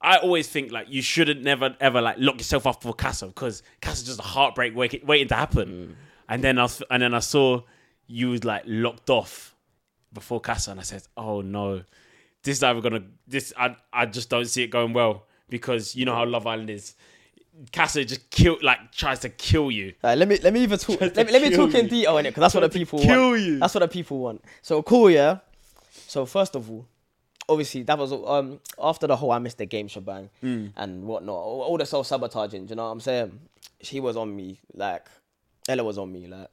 I 0.00 0.18
always 0.18 0.48
think 0.48 0.70
like 0.70 0.86
you 0.88 1.02
shouldn't 1.02 1.42
never 1.42 1.76
ever 1.80 2.00
like 2.00 2.16
lock 2.20 2.36
yourself 2.38 2.64
up 2.64 2.80
for 2.80 2.94
Casa 2.94 3.26
because 3.26 3.64
Casa's 3.82 4.04
just 4.04 4.20
a 4.20 4.22
heartbreak 4.22 4.76
waiting, 4.76 5.04
waiting 5.04 5.26
to 5.28 5.34
happen. 5.34 5.68
Mm. 5.68 5.94
And 6.28 6.44
then 6.44 6.58
I 6.58 6.62
was, 6.62 6.82
and 6.88 7.02
then 7.02 7.14
I 7.14 7.18
saw 7.18 7.62
you 8.06 8.30
was 8.30 8.44
like 8.44 8.62
locked 8.64 9.10
off 9.10 9.56
before 10.12 10.40
Casa, 10.40 10.70
and 10.70 10.78
I 10.78 10.84
said, 10.84 11.02
oh 11.16 11.40
no, 11.40 11.82
this 12.44 12.58
is 12.58 12.62
either 12.62 12.80
gonna 12.80 13.02
this 13.26 13.52
I 13.58 13.74
I 13.92 14.06
just 14.06 14.30
don't 14.30 14.46
see 14.46 14.62
it 14.62 14.68
going 14.68 14.92
well 14.92 15.26
because 15.48 15.96
you 15.96 16.04
know 16.04 16.14
how 16.14 16.24
Love 16.24 16.46
Island 16.46 16.70
is. 16.70 16.94
Casa 17.72 18.04
just 18.04 18.30
kill 18.30 18.58
like 18.62 18.92
tries 18.92 19.18
to 19.20 19.30
kill 19.30 19.72
you. 19.72 19.94
Alright, 20.04 20.18
let 20.18 20.28
me 20.28 20.38
let 20.42 20.52
me 20.52 20.62
even 20.62 20.78
talk. 20.78 21.00
Let 21.00 21.16
me, 21.16 21.32
let 21.32 21.42
me 21.42 21.50
talk 21.50 21.74
in 21.74 21.88
detail 21.88 22.18
in 22.18 22.26
it 22.26 22.30
because 22.30 22.42
that's 22.42 22.54
what 22.54 22.60
the 22.60 22.78
people 22.78 23.00
kill 23.00 23.30
want. 23.30 23.42
you. 23.42 23.58
That's 23.58 23.74
what 23.74 23.80
the 23.80 23.88
people 23.88 24.18
want. 24.20 24.44
So 24.62 24.82
cool, 24.82 25.10
yeah. 25.10 25.38
So 26.06 26.24
first 26.26 26.54
of 26.54 26.70
all, 26.70 26.86
obviously 27.48 27.82
that 27.84 27.98
was 27.98 28.12
um 28.12 28.60
after 28.82 29.06
the 29.06 29.16
whole 29.16 29.30
I 29.32 29.38
missed 29.38 29.58
the 29.58 29.66
game 29.66 29.88
shebang 29.88 30.30
Mm. 30.42 30.72
and 30.76 31.04
whatnot, 31.04 31.34
all, 31.36 31.62
all 31.62 31.78
the 31.78 31.86
self 31.86 32.06
sabotaging. 32.06 32.68
You 32.68 32.74
know 32.76 32.84
what 32.84 32.90
I'm 32.92 33.00
saying? 33.00 33.38
She 33.82 34.00
was 34.00 34.16
on 34.16 34.34
me, 34.34 34.60
like 34.74 35.06
Ella 35.68 35.84
was 35.84 35.98
on 35.98 36.12
me, 36.12 36.26
like. 36.26 36.48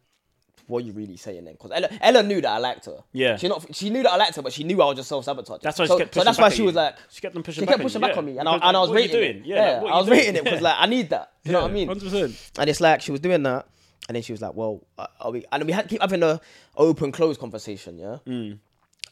What 0.65 0.81
are 0.81 0.85
you 0.87 0.93
really 0.93 1.17
saying 1.17 1.43
then? 1.43 1.55
Because 1.55 1.71
Ella, 1.75 1.89
Ella 1.99 2.23
knew 2.23 2.39
that 2.39 2.49
I 2.49 2.57
liked 2.57 2.85
her. 2.85 3.03
Yeah. 3.11 3.35
She 3.35 3.49
not. 3.49 3.75
She 3.75 3.89
knew 3.89 4.01
that 4.01 4.13
I 4.13 4.15
liked 4.15 4.37
her, 4.37 4.41
but 4.41 4.53
she 4.53 4.63
knew 4.63 4.81
I 4.81 4.85
was 4.85 4.95
just 4.95 5.09
self 5.09 5.25
sabotaging. 5.25 5.59
That's 5.61 5.77
why 5.77 5.87
so, 5.87 5.97
she 5.97 6.03
kept 6.03 6.13
so 6.15 6.23
that's 6.23 6.37
why 6.37 6.47
she 6.47 6.61
was 6.61 6.73
like, 6.73 6.95
She 7.11 7.19
kept 7.19 7.33
them 7.33 7.43
pushing 7.43 7.63
she 7.63 7.65
back 7.65 7.73
kept 7.73 7.79
on 7.79 7.83
you, 7.83 7.85
pushing 7.89 8.01
back 8.01 8.11
yeah. 8.11 8.17
on 8.17 8.25
me, 8.25 8.37
and 8.37 8.47
I, 8.47 8.53
and 8.55 8.77
I 8.77 8.79
was 8.79 8.89
you 8.89 9.09
doing? 9.09 9.37
it. 9.39 9.45
Yeah, 9.45 9.81
Yeah, 9.83 9.87
I 9.91 9.97
was 9.97 10.07
you 10.07 10.13
rating 10.13 10.35
it 10.37 10.43
because 10.45 10.61
Yeah. 10.61 10.69
like 10.69 10.75
I 10.79 10.85
need 10.85 11.09
that. 11.09 11.33
You 11.43 11.51
know 11.51 11.63
what 11.63 11.71
I 11.71 11.73
mean? 11.73 11.89
Hundred 11.89 12.03
percent. 12.09 12.51
And 12.57 12.69
it's 12.69 12.79
like 12.79 13.01
she 13.01 13.11
was 13.11 13.19
doing 13.19 13.43
that, 13.43 13.67
and 14.07 14.15
then 14.15 14.23
she 14.23 14.31
was 14.31 14.41
like, 14.41 14.53
"Well, 14.55 14.87
are 15.19 15.31
we?" 15.31 15.43
And 15.51 15.65
we 15.65 15.73
had 15.73 15.81
to 15.83 15.89
keep 15.89 15.99
having 16.01 16.23
a 16.23 16.39
open 16.77 17.11
close 17.11 17.37
conversation, 17.37 17.99
yeah. 17.99 18.19
Mm. 18.25 18.59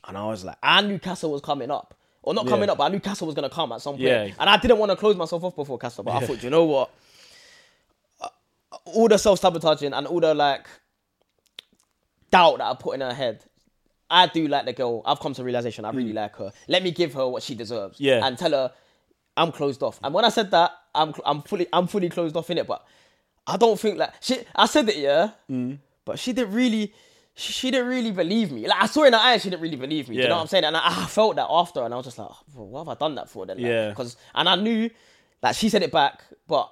And 0.08 0.18
I 0.18 0.26
was 0.26 0.44
like, 0.44 0.58
I 0.64 0.82
knew 0.82 0.98
Casa 1.00 1.28
was 1.28 1.42
coming 1.42 1.70
up, 1.72 1.94
or 2.24 2.34
not 2.34 2.48
coming 2.48 2.66
Yeah. 2.68 2.72
up, 2.74 2.78
but 2.80 2.86
I 2.86 2.90
knew 2.90 3.00
Casa 3.00 3.26
was 3.26 3.36
gonna 3.36 3.50
come 3.50 3.72
at 3.72 3.82
some 3.82 3.94
point. 3.94 4.04
Yeah. 4.04 4.30
And 4.40 4.50
I 4.50 4.58
didn't 4.58 4.78
want 4.80 4.92
to 4.92 4.96
close 4.96 5.16
myself 5.16 5.44
off 5.44 5.56
before 5.56 5.78
Casa, 5.78 6.02
but 6.04 6.12
I 6.12 6.26
thought, 6.26 6.42
you 6.44 6.50
know 6.50 6.66
what? 6.66 6.90
Uh, 8.20 8.28
All 8.86 9.08
the 9.08 9.18
self 9.18 9.40
sabotaging 9.40 9.94
and 9.94 10.08
all 10.08 10.20
the 10.20 10.34
like 10.34 10.68
doubt 12.32 12.58
that 12.60 12.66
I 12.66 12.74
put 12.76 12.96
in 12.96 13.02
her 13.02 13.14
head. 13.14 13.44
I 14.10 14.28
do 14.28 14.48
like 14.48 14.66
the 14.66 14.74
girl. 14.74 15.02
I've 15.06 15.20
come 15.20 15.34
to 15.36 15.44
realization 15.44 15.86
I 15.86 15.92
really 15.92 16.14
like 16.14 16.36
her. 16.38 16.52
Let 16.68 16.84
me 16.84 16.92
give 16.92 17.14
her 17.14 17.28
what 17.28 17.44
she 17.44 17.56
deserves. 17.56 17.98
Mm. 17.98 18.02
Yeah. 18.06 18.26
And 18.26 18.38
tell 18.38 18.52
her 18.52 18.72
I'm 19.38 19.52
closed 19.52 19.82
off. 19.84 20.00
And 20.04 20.14
when 20.14 20.26
I 20.26 20.30
said 20.30 20.52
that, 20.52 20.72
I'm 20.94 21.14
cl- 21.14 21.24
I'm 21.26 21.42
fully 21.44 21.68
I'm 21.72 21.88
fully 21.88 22.10
closed 22.10 22.36
off 22.36 22.50
in 22.50 22.58
it. 22.58 22.68
But 22.68 22.84
I 23.48 23.56
don't 23.58 23.80
think 23.80 23.98
like 23.98 24.12
she. 24.20 24.40
I 24.56 24.66
said 24.66 24.90
it, 24.90 24.98
yeah. 24.98 25.32
Mm. 25.50 25.78
But 26.04 26.20
she 26.20 26.34
didn't 26.34 26.54
really. 26.54 26.94
She, 27.42 27.54
she 27.54 27.72
didn't 27.72 27.88
really 27.88 28.12
believe 28.12 28.52
me. 28.52 28.68
Like 28.68 28.84
I 28.84 28.86
saw 28.86 29.04
in 29.04 29.14
her 29.14 29.20
eyes, 29.20 29.42
she 29.42 29.50
didn't 29.50 29.62
really 29.64 29.76
believe 29.78 30.08
me. 30.10 30.16
Do 30.18 30.22
you 30.22 30.28
know 30.28 30.36
what 30.36 30.42
I'm 30.42 30.48
saying? 30.48 30.64
And 30.64 30.78
I, 30.78 30.82
I 31.04 31.06
felt 31.08 31.36
that 31.38 31.48
after, 31.50 31.84
and 31.84 31.94
I 31.94 31.98
was 31.98 32.06
just 32.06 32.18
like, 32.20 32.28
oh, 32.30 32.64
what 32.64 32.82
have 32.82 32.90
I 32.90 32.96
done 32.96 33.16
that 33.16 33.30
for? 33.30 33.46
Then, 33.46 33.58
like, 33.58 33.66
Yeah. 33.66 33.90
Because 33.90 34.16
and 34.36 34.48
I 34.48 34.56
knew 34.56 34.90
that 35.42 35.56
she 35.56 35.70
said 35.70 35.82
it 35.82 35.92
back, 35.92 36.24
but 36.48 36.72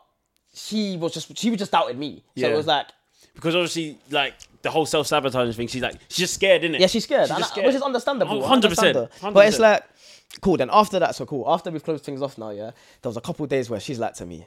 she 0.53 0.95
was 0.97 1.13
just 1.13 1.35
she 1.37 1.49
was 1.49 1.59
just 1.59 1.71
doubting 1.71 1.97
me. 1.97 2.23
So 2.37 2.45
Yeah. 2.45 2.53
it 2.53 2.55
was 2.57 2.67
like, 2.67 2.87
Because 3.33 3.55
obviously, 3.55 3.97
like 4.11 4.35
the 4.61 4.69
whole 4.69 4.85
self 4.85 5.07
sabotaging 5.07 5.53
thing, 5.53 5.67
she's 5.67 5.81
like, 5.81 5.95
she's 6.07 6.17
just 6.19 6.33
scared, 6.35 6.63
isn't 6.63 6.75
it? 6.75 6.81
Yeah, 6.81 6.87
she's 6.87 7.03
scared, 7.05 7.27
She's 7.29 7.37
just 7.37 7.57
I- 7.57 7.65
which 7.65 7.75
is 7.75 7.81
understandable. 7.81 8.41
100%, 8.41 9.09
But 9.33 9.47
it's 9.47 9.59
like, 9.59 9.83
cool. 10.41 10.57
Then 10.57 10.69
after 10.71 10.99
that, 10.99 11.15
so 11.15 11.25
cool. 11.25 11.45
After 11.47 11.71
we've 11.71 11.83
closed 11.83 12.03
things 12.03 12.21
off 12.21 12.37
now, 12.37 12.49
yeah, 12.51 12.71
there 13.01 13.09
was 13.09 13.17
a 13.17 13.21
couple 13.21 13.45
days 13.47 13.69
where 13.69 13.79
she's 13.79 13.97
like 13.99 14.13
to 14.15 14.25
me, 14.25 14.45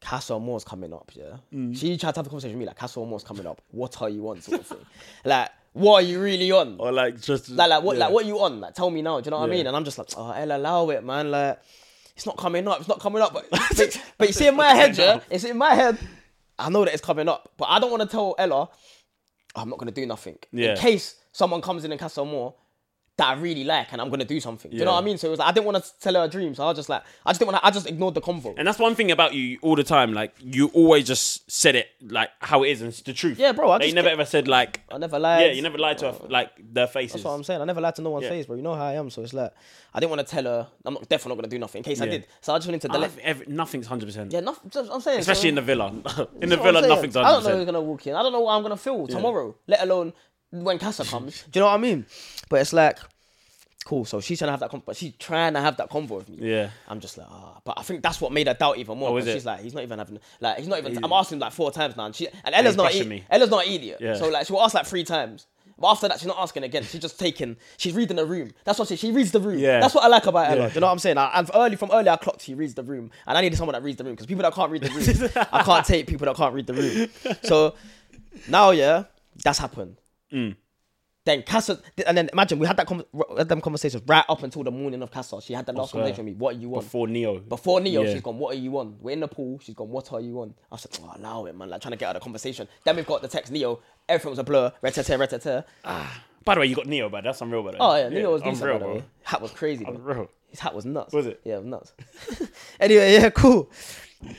Casa 0.00 0.34
Amor's 0.34 0.64
coming 0.64 0.92
up, 0.92 1.10
yeah. 1.14 1.36
Mm. 1.52 1.76
She 1.76 1.96
tried 1.96 2.12
to 2.14 2.18
have 2.18 2.26
a 2.26 2.30
conversation 2.30 2.56
with 2.56 2.60
me 2.60 2.66
like, 2.66 2.76
Casa 2.78 3.00
Amor's 3.00 3.24
coming 3.24 3.46
up. 3.46 3.60
What 3.70 4.00
are 4.02 4.08
you 4.08 4.28
on, 4.28 4.40
sort 4.40 4.60
of 4.60 4.66
thing. 4.66 4.78
like, 5.24 5.50
what 5.72 6.04
are 6.04 6.06
you 6.06 6.20
really 6.22 6.50
on? 6.52 6.76
Or 6.78 6.92
like 6.92 7.20
just 7.20 7.48
Like, 7.50 7.70
like 7.70 7.82
what, 7.82 7.96
yeah. 7.96 8.04
like 8.06 8.14
what 8.14 8.24
you 8.26 8.38
on? 8.40 8.60
Like, 8.60 8.74
tell 8.74 8.90
me 8.90 9.02
now. 9.02 9.20
Do 9.20 9.26
you 9.26 9.30
know 9.32 9.40
what 9.40 9.50
I 9.50 9.52
mean? 9.52 9.66
And 9.66 9.76
I'm 9.76 9.84
just 9.84 9.98
like, 9.98 10.08
oh, 10.16 10.30
Ella, 10.30 10.56
allow 10.56 10.88
it, 10.90 11.02
man. 11.04 11.30
Like, 11.30 11.58
it's 12.14 12.24
not 12.26 12.36
coming 12.38 12.66
up. 12.68 12.78
It's 12.80 12.88
not 12.88 13.00
coming 13.00 13.20
up. 13.22 13.32
But, 13.50 13.50
but, 13.76 14.02
but 14.18 14.28
you 14.28 14.32
see, 14.32 14.46
in 14.46 14.56
my 14.56 14.68
head, 14.68 14.96
yeah, 14.96 15.20
it's 15.30 15.44
in 15.44 15.58
my 15.58 15.74
head. 15.74 15.98
I 16.58 16.70
know 16.70 16.84
that 16.86 16.94
it's 16.94 17.02
coming 17.04 17.28
up, 17.28 17.52
but 17.58 17.66
I 17.66 17.78
don't 17.78 17.90
want 17.90 18.02
to 18.02 18.08
tell 18.08 18.34
Ella, 18.38 18.68
"Oh, 19.54 19.60
I'm 19.60 19.68
not 19.68 19.78
gonna 19.78 19.90
do 19.90 20.06
nothing 20.06 20.38
Yeah. 20.52 20.70
in 20.72 20.78
case 20.78 21.16
someone 21.32 21.60
comes 21.60 21.84
in 21.84 21.92
and 21.92 22.00
Casa 22.00 22.22
Amor 22.22 22.54
that 23.18 23.28
I 23.28 23.32
really 23.40 23.64
like, 23.64 23.92
and 23.92 24.00
I'm 24.00 24.10
gonna 24.10 24.26
do 24.26 24.38
something. 24.40 24.70
Do 24.70 24.76
you 24.76 24.84
know 24.84 24.92
what 24.92 25.02
I 25.02 25.04
mean? 25.04 25.16
So 25.16 25.28
it 25.28 25.30
was 25.30 25.38
like 25.38 25.48
I 25.48 25.52
didn't 25.52 25.64
want 25.66 25.82
to 25.82 25.90
tell 26.00 26.14
her 26.14 26.24
a 26.24 26.28
dream, 26.28 26.54
so 26.54 26.64
I 26.64 26.66
was 26.66 26.76
just 26.76 26.88
like, 26.90 27.02
I 27.24 27.30
just 27.30 27.40
didn't 27.40 27.52
want. 27.52 27.62
to 27.62 27.66
I 27.66 27.70
just 27.70 27.86
ignored 27.86 28.14
the 28.14 28.20
convo. 28.20 28.54
And 28.58 28.68
that's 28.68 28.78
one 28.78 28.94
thing 28.94 29.10
about 29.10 29.32
you 29.32 29.58
all 29.62 29.74
the 29.74 29.84
time. 29.84 30.12
Like 30.12 30.34
you 30.38 30.68
always 30.74 31.06
just 31.06 31.50
said 31.50 31.76
it 31.76 31.88
like 32.02 32.28
how 32.40 32.62
it 32.62 32.70
is 32.70 32.82
and 32.82 32.88
it's 32.88 33.00
the 33.00 33.14
truth. 33.14 33.38
Yeah, 33.38 33.52
bro, 33.52 33.70
I 33.70 33.78
Like, 33.78 33.88
you 33.88 33.94
never 33.94 34.10
ever 34.10 34.26
said 34.26 34.48
like 34.48 34.82
I 34.90 34.98
never 34.98 35.18
lied. 35.18 35.46
yeah, 35.46 35.52
you 35.52 35.62
never 35.62 35.78
lied 35.78 35.96
to 35.98 36.12
her, 36.12 36.28
like 36.28 36.50
their 36.74 36.86
faces. 36.86 37.14
That's 37.14 37.24
what 37.24 37.32
I'm 37.32 37.44
saying. 37.44 37.62
I 37.62 37.64
never 37.64 37.80
lied 37.80 37.94
to 37.96 38.02
no 38.02 38.10
one's 38.10 38.24
Yeah. 38.24 38.30
face, 38.30 38.46
bro. 38.46 38.56
You 38.56 38.62
know 38.62 38.74
how 38.74 38.84
I 38.84 38.94
am. 38.94 39.08
So 39.08 39.22
it's 39.22 39.32
like 39.32 39.52
I 39.94 40.00
didn't 40.00 40.10
want 40.10 40.26
to 40.26 40.30
tell 40.34 40.44
her. 40.44 40.68
I'm 40.84 40.94
not 40.94 41.08
definitely 41.08 41.36
not 41.36 41.42
gonna 41.42 41.50
do 41.50 41.58
nothing 41.58 41.78
in 41.80 41.84
case 41.84 42.02
I 42.02 42.06
did. 42.06 42.26
So 42.42 42.54
I 42.54 42.58
just 42.58 42.68
wanted 42.68 42.82
to 42.82 42.90
I 42.90 42.92
delete. 42.92 43.18
every, 43.20 43.46
nothing's 43.46 43.86
hundred 43.86 44.06
percent. 44.06 44.30
Yeah, 44.30 44.40
nothing. 44.40 44.70
I'm 44.92 45.00
saying. 45.00 45.20
Especially 45.20 45.42
so, 45.42 45.48
in 45.48 45.54
the 45.54 45.62
villa. 45.62 45.86
in 45.88 46.02
the 46.02 46.02
That's 46.02 46.20
what 46.40 46.52
I'm 46.52 46.62
villa, 46.74 46.88
nothing's 46.88 47.16
I 47.16 47.22
don't 47.22 47.44
know 47.44 47.56
who's 47.56 47.64
gonna 47.64 47.80
walk 47.80 48.06
in. 48.06 48.14
I 48.14 48.22
don't 48.22 48.32
know 48.32 48.40
what 48.40 48.56
I'm 48.56 48.62
gonna 48.62 48.76
feel 48.76 49.06
tomorrow. 49.06 49.54
Let 49.66 49.82
alone 49.82 50.12
when 50.64 50.78
Casa 50.78 51.04
comes. 51.12 51.42
Do 51.50 51.58
you 51.58 51.64
know 51.64 51.66
what 51.70 51.74
I 51.74 51.78
mean? 51.78 52.06
But 52.48 52.60
it's 52.60 52.72
like, 52.72 52.98
cool. 53.84 54.04
So 54.04 54.20
she's 54.20 54.38
trying 54.38 54.48
to 54.48 54.52
have 54.52 54.60
that. 54.60 54.70
Con- 54.70 54.82
but 54.84 54.96
she's 54.96 55.14
trying 55.18 55.54
to 55.54 55.60
have 55.60 55.76
that 55.76 55.90
convo 55.90 56.10
with 56.18 56.28
me. 56.28 56.50
Yeah. 56.50 56.70
I'm 56.88 57.00
just 57.00 57.18
like, 57.18 57.26
ah. 57.30 57.60
But 57.64 57.78
I 57.78 57.82
think 57.82 58.02
that's 58.02 58.20
what 58.20 58.32
made 58.32 58.46
her 58.48 58.54
doubt 58.54 58.78
even 58.78 58.98
more. 58.98 59.10
Oh, 59.10 59.16
is 59.16 59.24
because 59.24 59.34
it? 59.34 59.38
she's 59.38 59.46
like, 59.46 59.60
he's 59.60 59.74
not 59.74 59.82
even 59.82 59.98
having 59.98 60.18
like, 60.40 60.58
he's 60.58 60.68
not 60.68 60.78
even. 60.78 61.02
I'm 61.04 61.12
asking 61.12 61.38
like 61.38 61.52
four 61.52 61.70
times 61.70 61.96
now, 61.96 62.06
and 62.06 62.14
she 62.14 62.28
and 62.44 62.54
Ella's 62.54 62.66
he's 62.72 62.76
not. 62.76 62.82
brushing 62.84 63.06
E- 63.06 63.08
me. 63.08 63.24
Ella's 63.30 63.50
not 63.50 63.66
an 63.66 63.72
idiot. 63.72 63.98
Yeah. 64.00 64.14
So 64.16 64.28
like, 64.28 64.46
she 64.46 64.52
will 64.52 64.62
ask 64.62 64.74
like 64.74 64.86
three 64.86 65.04
times, 65.04 65.46
But 65.78 65.88
after 65.90 66.08
that, 66.08 66.18
she's 66.18 66.26
not 66.28 66.38
asking 66.38 66.62
again. 66.64 66.82
She's 66.84 67.00
just 67.00 67.18
taking. 67.18 67.56
She's 67.76 67.92
reading 67.94 68.16
the 68.16 68.24
room. 68.26 68.50
That's 68.64 68.78
what 68.78 68.88
she. 68.88 68.96
She 68.96 69.12
reads 69.12 69.30
the 69.32 69.40
room. 69.40 69.58
Yeah. 69.58 69.80
That's 69.80 69.94
what 69.94 70.04
I 70.04 70.08
like 70.08 70.26
about 70.26 70.50
Ella. 70.50 70.62
Yeah. 70.62 70.68
Do 70.68 70.74
you 70.74 70.80
know 70.80 70.86
what 70.86 70.92
I'm 70.94 70.98
saying? 70.98 71.18
I, 71.18 71.30
and 71.34 71.50
early 71.54 71.76
from 71.76 71.90
early, 71.92 72.08
I 72.08 72.16
clocked 72.16 72.42
she 72.42 72.54
reads 72.54 72.74
the 72.74 72.82
room, 72.82 73.10
and 73.26 73.36
I 73.38 73.40
needed 73.40 73.56
someone 73.56 73.74
that 73.74 73.82
reads 73.82 73.98
the 73.98 74.04
room 74.04 74.14
because 74.14 74.26
people 74.26 74.42
that 74.42 74.54
can't 74.54 74.70
read 74.72 74.82
the 74.82 74.90
room, 74.90 75.46
I 75.52 75.62
can't 75.62 75.84
take 75.86 76.06
people 76.06 76.24
that 76.26 76.36
can't 76.36 76.54
read 76.54 76.66
the 76.66 76.74
room. 76.74 77.36
So 77.42 77.74
now, 78.48 78.70
yeah, 78.70 79.04
that's 79.44 79.58
happened. 79.58 79.96
Mm. 80.36 80.56
Then 81.24 81.42
Casa, 81.42 81.80
and 82.06 82.16
then 82.16 82.30
imagine 82.32 82.60
we 82.60 82.68
had 82.68 82.76
that 82.76 82.86
con- 82.86 83.04
had 83.36 83.48
them 83.48 83.60
conversations 83.60 84.00
right 84.06 84.24
up 84.28 84.44
until 84.44 84.62
the 84.62 84.70
morning 84.70 85.02
of 85.02 85.10
Casa. 85.10 85.40
She 85.42 85.54
had 85.54 85.66
the 85.66 85.72
last 85.72 85.90
conversation 85.90 86.24
with 86.24 86.34
me. 86.34 86.38
What 86.38 86.54
are 86.54 86.58
you 86.58 86.68
on? 86.76 86.82
Before 86.82 87.08
Neo. 87.08 87.40
Before 87.40 87.80
Neo, 87.80 88.02
Yeah. 88.04 88.12
she's 88.12 88.22
gone, 88.22 88.38
what 88.38 88.54
are 88.54 88.58
you 88.58 88.78
on? 88.78 88.96
We're 89.00 89.10
in 89.10 89.18
the 89.20 89.26
pool, 89.26 89.58
she's 89.60 89.74
gone, 89.74 89.88
what 89.90 90.12
are 90.12 90.20
you 90.20 90.40
on? 90.40 90.54
I 90.70 90.76
said, 90.76 90.96
oh, 91.02 91.12
allow 91.16 91.46
it, 91.46 91.56
man. 91.56 91.68
Like, 91.68 91.80
trying 91.80 91.90
to 91.92 91.96
get 91.96 92.06
out 92.10 92.14
of 92.14 92.20
the 92.20 92.24
conversation. 92.24 92.68
Then 92.84 92.94
we've 92.94 93.06
got 93.06 93.22
the 93.22 93.28
text, 93.28 93.50
Neo, 93.50 93.80
everything 94.08 94.30
was 94.30 94.38
a 94.38 94.44
blur, 94.44 94.72
ret-a-tear, 94.82 95.18
ret-a-tear. 95.18 95.64
By 96.44 96.54
the 96.54 96.60
way, 96.60 96.66
you 96.66 96.76
got 96.76 96.86
Neo, 96.86 97.08
but 97.08 97.24
that's 97.24 97.40
unreal, 97.40 97.64
by 97.64 97.72
the 97.72 97.78
way. 97.78 97.80
Oh, 97.80 97.96
yeah, 97.96 98.08
Neo 98.08 98.30
was 98.32 98.42
decent, 98.42 98.60
unreal, 98.62 98.78
by 98.78 98.86
the 98.86 98.92
way. 98.92 99.04
Hat 99.24 99.42
was 99.42 99.50
crazy, 99.50 99.84
bro. 99.84 99.94
Unreal. 99.96 100.30
His 100.48 100.60
hat 100.60 100.76
was 100.76 100.84
nuts. 100.84 101.12
Was 101.12 101.26
it? 101.26 101.40
Yeah, 101.42 101.54
it 101.56 101.64
was 101.64 101.66
nuts. 101.66 101.92
anyway, 102.80 103.14
yeah, 103.14 103.30
cool. 103.30 103.68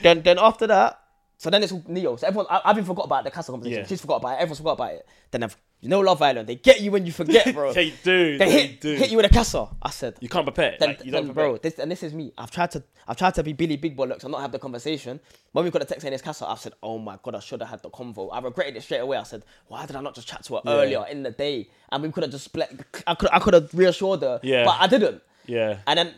Then, 0.01 0.21
then 0.21 0.39
after 0.39 0.67
that, 0.67 1.01
so 1.37 1.51
then 1.51 1.61
it's 1.61 1.71
all 1.71 1.83
Neo. 1.87 2.15
So 2.15 2.25
everyone, 2.25 2.47
I, 2.49 2.61
I've 2.65 2.77
even 2.77 2.85
forgot 2.85 3.05
about 3.05 3.23
the 3.23 3.29
Casa 3.31 3.51
conversation. 3.51 3.81
Yeah. 3.81 3.87
She's 3.87 4.01
forgot 4.01 4.17
about 4.17 4.33
it. 4.33 4.41
Everyone's 4.41 4.57
forgot 4.57 4.73
about 4.73 4.93
it. 4.93 5.07
Then 5.29 5.43
I've, 5.43 5.55
you 5.81 5.89
know, 5.89 5.99
Love 5.99 6.19
Island. 6.19 6.49
They 6.49 6.55
get 6.55 6.81
you 6.81 6.89
when 6.89 7.05
you 7.05 7.11
forget, 7.11 7.53
bro. 7.53 7.73
They 7.73 7.93
do. 8.03 8.39
they 8.39 8.49
hit, 8.49 8.81
do. 8.81 8.95
hit 8.95 9.11
you 9.11 9.17
with 9.17 9.27
a 9.27 9.29
Casa. 9.29 9.67
I 9.79 9.91
said, 9.91 10.15
You 10.19 10.29
can't 10.29 10.45
prepare. 10.45 10.77
then, 10.79 10.89
like, 10.89 11.05
you 11.05 11.11
then, 11.11 11.25
don't 11.25 11.33
bro, 11.35 11.57
this 11.57 11.77
and 11.77 11.91
this 11.91 12.01
is 12.01 12.11
me. 12.11 12.33
I've 12.39 12.49
tried 12.49 12.71
to 12.71 12.83
I've 13.07 13.17
tried 13.17 13.35
to 13.35 13.43
be 13.43 13.53
Billy 13.53 13.77
Big 13.77 13.95
Bollocks 13.95 14.23
and 14.23 14.31
not 14.31 14.41
have 14.41 14.51
the 14.51 14.57
conversation. 14.57 15.19
When 15.51 15.63
we 15.63 15.69
got 15.69 15.83
a 15.83 15.85
text 15.85 16.01
saying 16.01 16.13
it's 16.13 16.23
Casa, 16.23 16.47
I've 16.47 16.59
said, 16.59 16.73
Oh 16.81 16.97
my 16.97 17.19
god, 17.21 17.35
I 17.35 17.39
should 17.39 17.61
have 17.61 17.69
had 17.69 17.83
the 17.83 17.91
convo. 17.91 18.29
I 18.33 18.39
regretted 18.39 18.75
it 18.75 18.81
straight 18.81 18.99
away. 18.99 19.17
I 19.17 19.23
said, 19.23 19.45
Why 19.67 19.85
did 19.85 19.95
I 19.95 20.01
not 20.01 20.15
just 20.15 20.27
chat 20.27 20.43
to 20.45 20.55
her 20.55 20.61
earlier 20.65 21.05
in 21.11 21.21
the 21.21 21.31
day? 21.31 21.69
And 21.91 22.01
we 22.01 22.11
could 22.11 22.23
have 22.23 22.31
just 22.31 22.45
split 22.45 22.71
I 23.05 23.13
could 23.13 23.29
I 23.31 23.37
could 23.37 23.53
have 23.53 23.71
reassured 23.75 24.21
her. 24.23 24.39
Yeah. 24.41 24.65
But 24.65 24.77
I 24.79 24.87
didn't. 24.87 25.21
Yeah. 25.45 25.77
And 25.85 25.99
then 25.99 26.13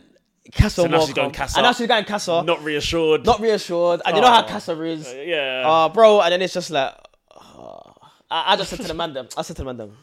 Casa 0.52 0.88
now 0.88 0.98
more 0.98 1.06
she's 1.06 1.14
going 1.16 1.32
Casa. 1.32 1.58
And 1.60 1.64
now 1.66 1.74
she's 1.74 1.88
going 1.88 2.06
Casa. 2.06 2.42
Not, 2.44 2.64
reassured. 2.64 3.26
Not 3.26 3.40
reassured. 3.40 4.02
And 4.06 4.16
you 4.16 4.22
know 4.22 4.28
how 4.28 4.44
Oh. 4.44 4.48
Casa 4.48 4.82
is. 4.82 5.14
yeah. 5.26 5.64
Uh 5.66 5.90
bro, 5.90 6.22
and 6.22 6.32
then 6.32 6.42
it's 6.42 6.54
just 6.54 6.72
like 6.72 6.94
uh, 7.36 7.92
I, 8.32 8.54
I 8.54 8.56
just 8.56 8.70
said 8.70 8.80
to 8.82 8.88
the 8.88 8.94
man 8.94 9.14
them, 9.14 9.28
I 9.38 9.42
said 9.44 9.56
to 9.58 9.62
the 9.62 9.66
man 9.66 9.78
them, 9.78 9.98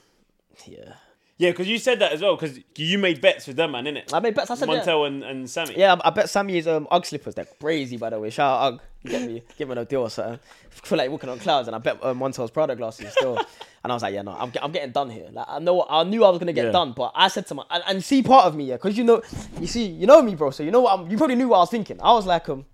Yeah. 0.66 0.94
yeah, 1.38 1.50
because 1.50 1.66
you 1.68 1.78
said 1.78 1.98
that 2.00 2.12
as 2.12 2.22
well, 2.22 2.36
because 2.36 2.58
you 2.76 2.98
made 2.98 3.20
bets 3.20 3.46
with 3.46 3.56
them, 3.56 3.72
man, 3.72 3.84
innit? 3.84 4.12
I 4.12 4.20
made 4.20 4.34
bets. 4.34 4.50
I 4.50 4.54
said 4.54 4.68
yeah. 4.68 4.80
Montel 4.82 5.06
and, 5.06 5.22
and 5.24 5.50
Sammy. 5.50 5.74
Yeah, 5.76 5.96
I 6.04 6.10
bet 6.10 6.30
Sammy's 6.30 6.66
um 6.68 6.86
Ugg 6.90 7.06
slippers. 7.06 7.34
They're 7.34 7.46
crazy, 7.60 7.96
by 7.96 8.10
the 8.10 8.20
way. 8.20 8.30
Shout 8.30 8.60
out 8.62 8.72
Ugg. 8.74 8.80
Get 9.08 9.22
me? 9.26 9.42
Give 9.56 9.68
me 9.68 9.76
a 9.76 9.84
deal 9.84 10.02
or 10.02 10.10
something. 10.10 10.34
I 10.38 10.86
feel 10.86 10.98
like 10.98 11.10
walking 11.10 11.28
on 11.30 11.38
clouds, 11.38 11.68
and 11.68 11.74
I 11.74 11.78
bet 11.78 12.02
um, 12.04 12.18
Montel's 12.18 12.50
Prada 12.50 12.74
glasses 12.76 13.12
still. 13.12 13.36
and 13.84 13.92
I 13.92 13.94
was 13.94 14.02
like, 14.02 14.14
yeah, 14.14 14.22
no, 14.22 14.32
I'm, 14.32 14.52
I'm 14.62 14.72
getting 14.72 14.90
done 14.92 15.10
here. 15.10 15.28
Like 15.32 15.46
I 15.48 15.58
know, 15.58 15.86
I 15.88 16.04
knew 16.04 16.24
I 16.24 16.30
was 16.30 16.38
gonna 16.38 16.52
get 16.52 16.66
Yeah. 16.66 16.72
done, 16.72 16.92
but 16.92 17.12
I 17.14 17.28
said 17.28 17.46
to 17.48 17.54
my 17.54 17.64
and, 17.70 17.82
and 17.86 18.04
see 18.04 18.22
part 18.22 18.46
of 18.46 18.54
me, 18.56 18.64
yeah, 18.66 18.74
because 18.74 18.96
you 18.98 19.04
know, 19.04 19.22
you 19.60 19.66
see, 19.66 19.86
you 19.86 20.06
know 20.06 20.20
me, 20.22 20.34
bro. 20.34 20.50
So 20.50 20.62
you 20.62 20.70
know 20.70 20.80
what? 20.80 20.98
I'm, 20.98 21.10
you 21.10 21.16
probably 21.16 21.36
knew 21.36 21.48
what 21.48 21.56
I 21.58 21.60
was 21.60 21.70
thinking. 21.70 22.00
I 22.02 22.12
was 22.12 22.26
like, 22.26 22.48
um, 22.48 22.64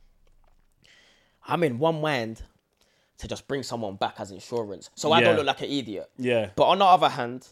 I'm 1.46 1.62
in 1.64 1.78
one 1.78 2.00
mind 2.00 2.42
to 3.18 3.28
just 3.28 3.46
bring 3.46 3.62
someone 3.62 3.96
back 3.96 4.16
as 4.18 4.30
insurance, 4.30 4.90
so 4.94 5.12
I 5.12 5.20
don't 5.20 5.36
look 5.36 5.46
like 5.46 5.60
an 5.62 5.70
idiot. 5.70 6.10
Yeah. 6.18 6.50
But 6.56 6.64
on 6.64 6.78
the 6.78 6.84
other 6.84 7.08
hand, 7.08 7.46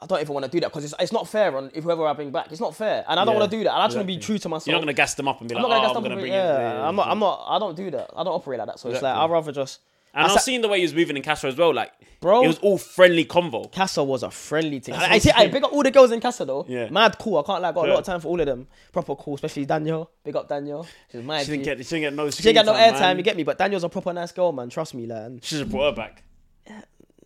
I 0.00 0.06
don't 0.06 0.20
even 0.20 0.34
want 0.34 0.44
to 0.46 0.50
do 0.50 0.60
that 0.60 0.68
because 0.68 0.84
it's, 0.84 0.94
it's 0.98 1.12
not 1.12 1.28
fair 1.28 1.56
on 1.56 1.70
if 1.74 1.84
whoever 1.84 2.06
I 2.06 2.12
bring 2.12 2.30
back. 2.30 2.50
It's 2.50 2.60
not 2.60 2.74
fair, 2.74 3.04
and 3.08 3.18
I 3.18 3.24
don't 3.24 3.34
Yeah, 3.34 3.40
want 3.40 3.50
to 3.50 3.56
do 3.56 3.64
that. 3.64 3.72
And 3.72 3.82
I 3.82 3.86
just 3.86 3.96
want 3.96 4.08
to 4.08 4.14
be 4.14 4.20
true 4.20 4.38
to 4.38 4.48
myself. 4.48 4.66
You're 4.66 4.76
not 4.76 4.80
gonna 4.80 4.92
gas 4.92 5.14
them 5.14 5.28
up 5.28 5.40
and 5.40 5.48
be 5.48 5.56
I'm 5.56 5.62
like, 5.62 5.70
not 5.70 5.76
oh, 5.76 5.84
I'm 5.84 5.90
stuff 5.90 6.02
gonna 6.02 6.16
bring 6.16 6.32
yeah, 6.32 6.56
it. 6.56 6.60
Yeah, 6.60 6.88
I'm 6.88 6.96
not. 6.96 7.08
I'm 7.08 7.18
not. 7.18 7.46
I 7.48 7.58
don't 7.58 7.76
do 7.76 7.90
that. 7.90 8.10
I 8.16 8.24
don't 8.24 8.34
operate 8.34 8.58
like 8.58 8.68
that. 8.68 8.78
So 8.78 8.90
it's 8.90 9.02
like 9.02 9.14
I'd 9.14 9.30
rather 9.30 9.52
just. 9.52 9.80
And 10.14 10.24
I've 10.24 10.32
sa- 10.32 10.38
seeing 10.38 10.62
the 10.62 10.68
way 10.68 10.78
he 10.78 10.84
was 10.84 10.94
moving 10.94 11.16
in 11.16 11.22
Castro 11.22 11.50
as 11.50 11.56
well. 11.56 11.72
Like, 11.74 11.92
Bro. 12.20 12.42
it 12.42 12.48
was 12.48 12.58
all 12.58 12.78
friendly 12.78 13.26
convo. 13.26 13.70
Casa 13.70 14.02
was 14.02 14.22
a 14.22 14.30
friendly 14.30 14.80
thing. 14.80 14.94
I, 14.94 15.12
I 15.12 15.18
see. 15.18 15.30
I'm 15.34 15.50
big 15.50 15.62
up 15.62 15.72
all 15.72 15.82
the 15.82 15.90
girls 15.90 16.10
in 16.12 16.20
Casa 16.20 16.46
though. 16.46 16.64
Yeah. 16.66 16.88
Mad 16.88 17.18
cool. 17.18 17.38
I 17.38 17.42
can't 17.42 17.62
like 17.62 17.74
Got 17.74 17.88
a 17.88 17.92
lot 17.92 17.98
of 18.00 18.04
time 18.06 18.20
for 18.20 18.28
all 18.28 18.40
of 18.40 18.46
them. 18.46 18.66
Proper 18.90 19.14
cool, 19.16 19.34
especially 19.34 19.66
Daniel. 19.66 20.10
Big 20.24 20.34
up 20.34 20.48
Daniel. 20.48 20.86
She's 21.12 21.22
my. 21.22 21.42
She 21.42 21.50
didn't 21.52 21.64
get, 21.64 21.78
she 21.78 21.84
didn't 21.84 22.00
get 22.00 22.14
no. 22.14 22.30
She 22.30 22.42
didn't 22.42 22.54
get 22.54 22.66
no 22.66 22.72
airtime. 22.72 23.16
You 23.18 23.22
get 23.22 23.36
me? 23.36 23.42
But 23.42 23.58
Daniel's 23.58 23.84
a 23.84 23.88
proper 23.88 24.12
nice 24.12 24.32
girl, 24.32 24.50
man. 24.52 24.70
Trust 24.70 24.94
me, 24.94 25.06
like. 25.06 25.44
She 25.44 25.58
just 25.58 25.70
brought 25.70 25.90
her 25.90 25.96
back. 25.96 26.22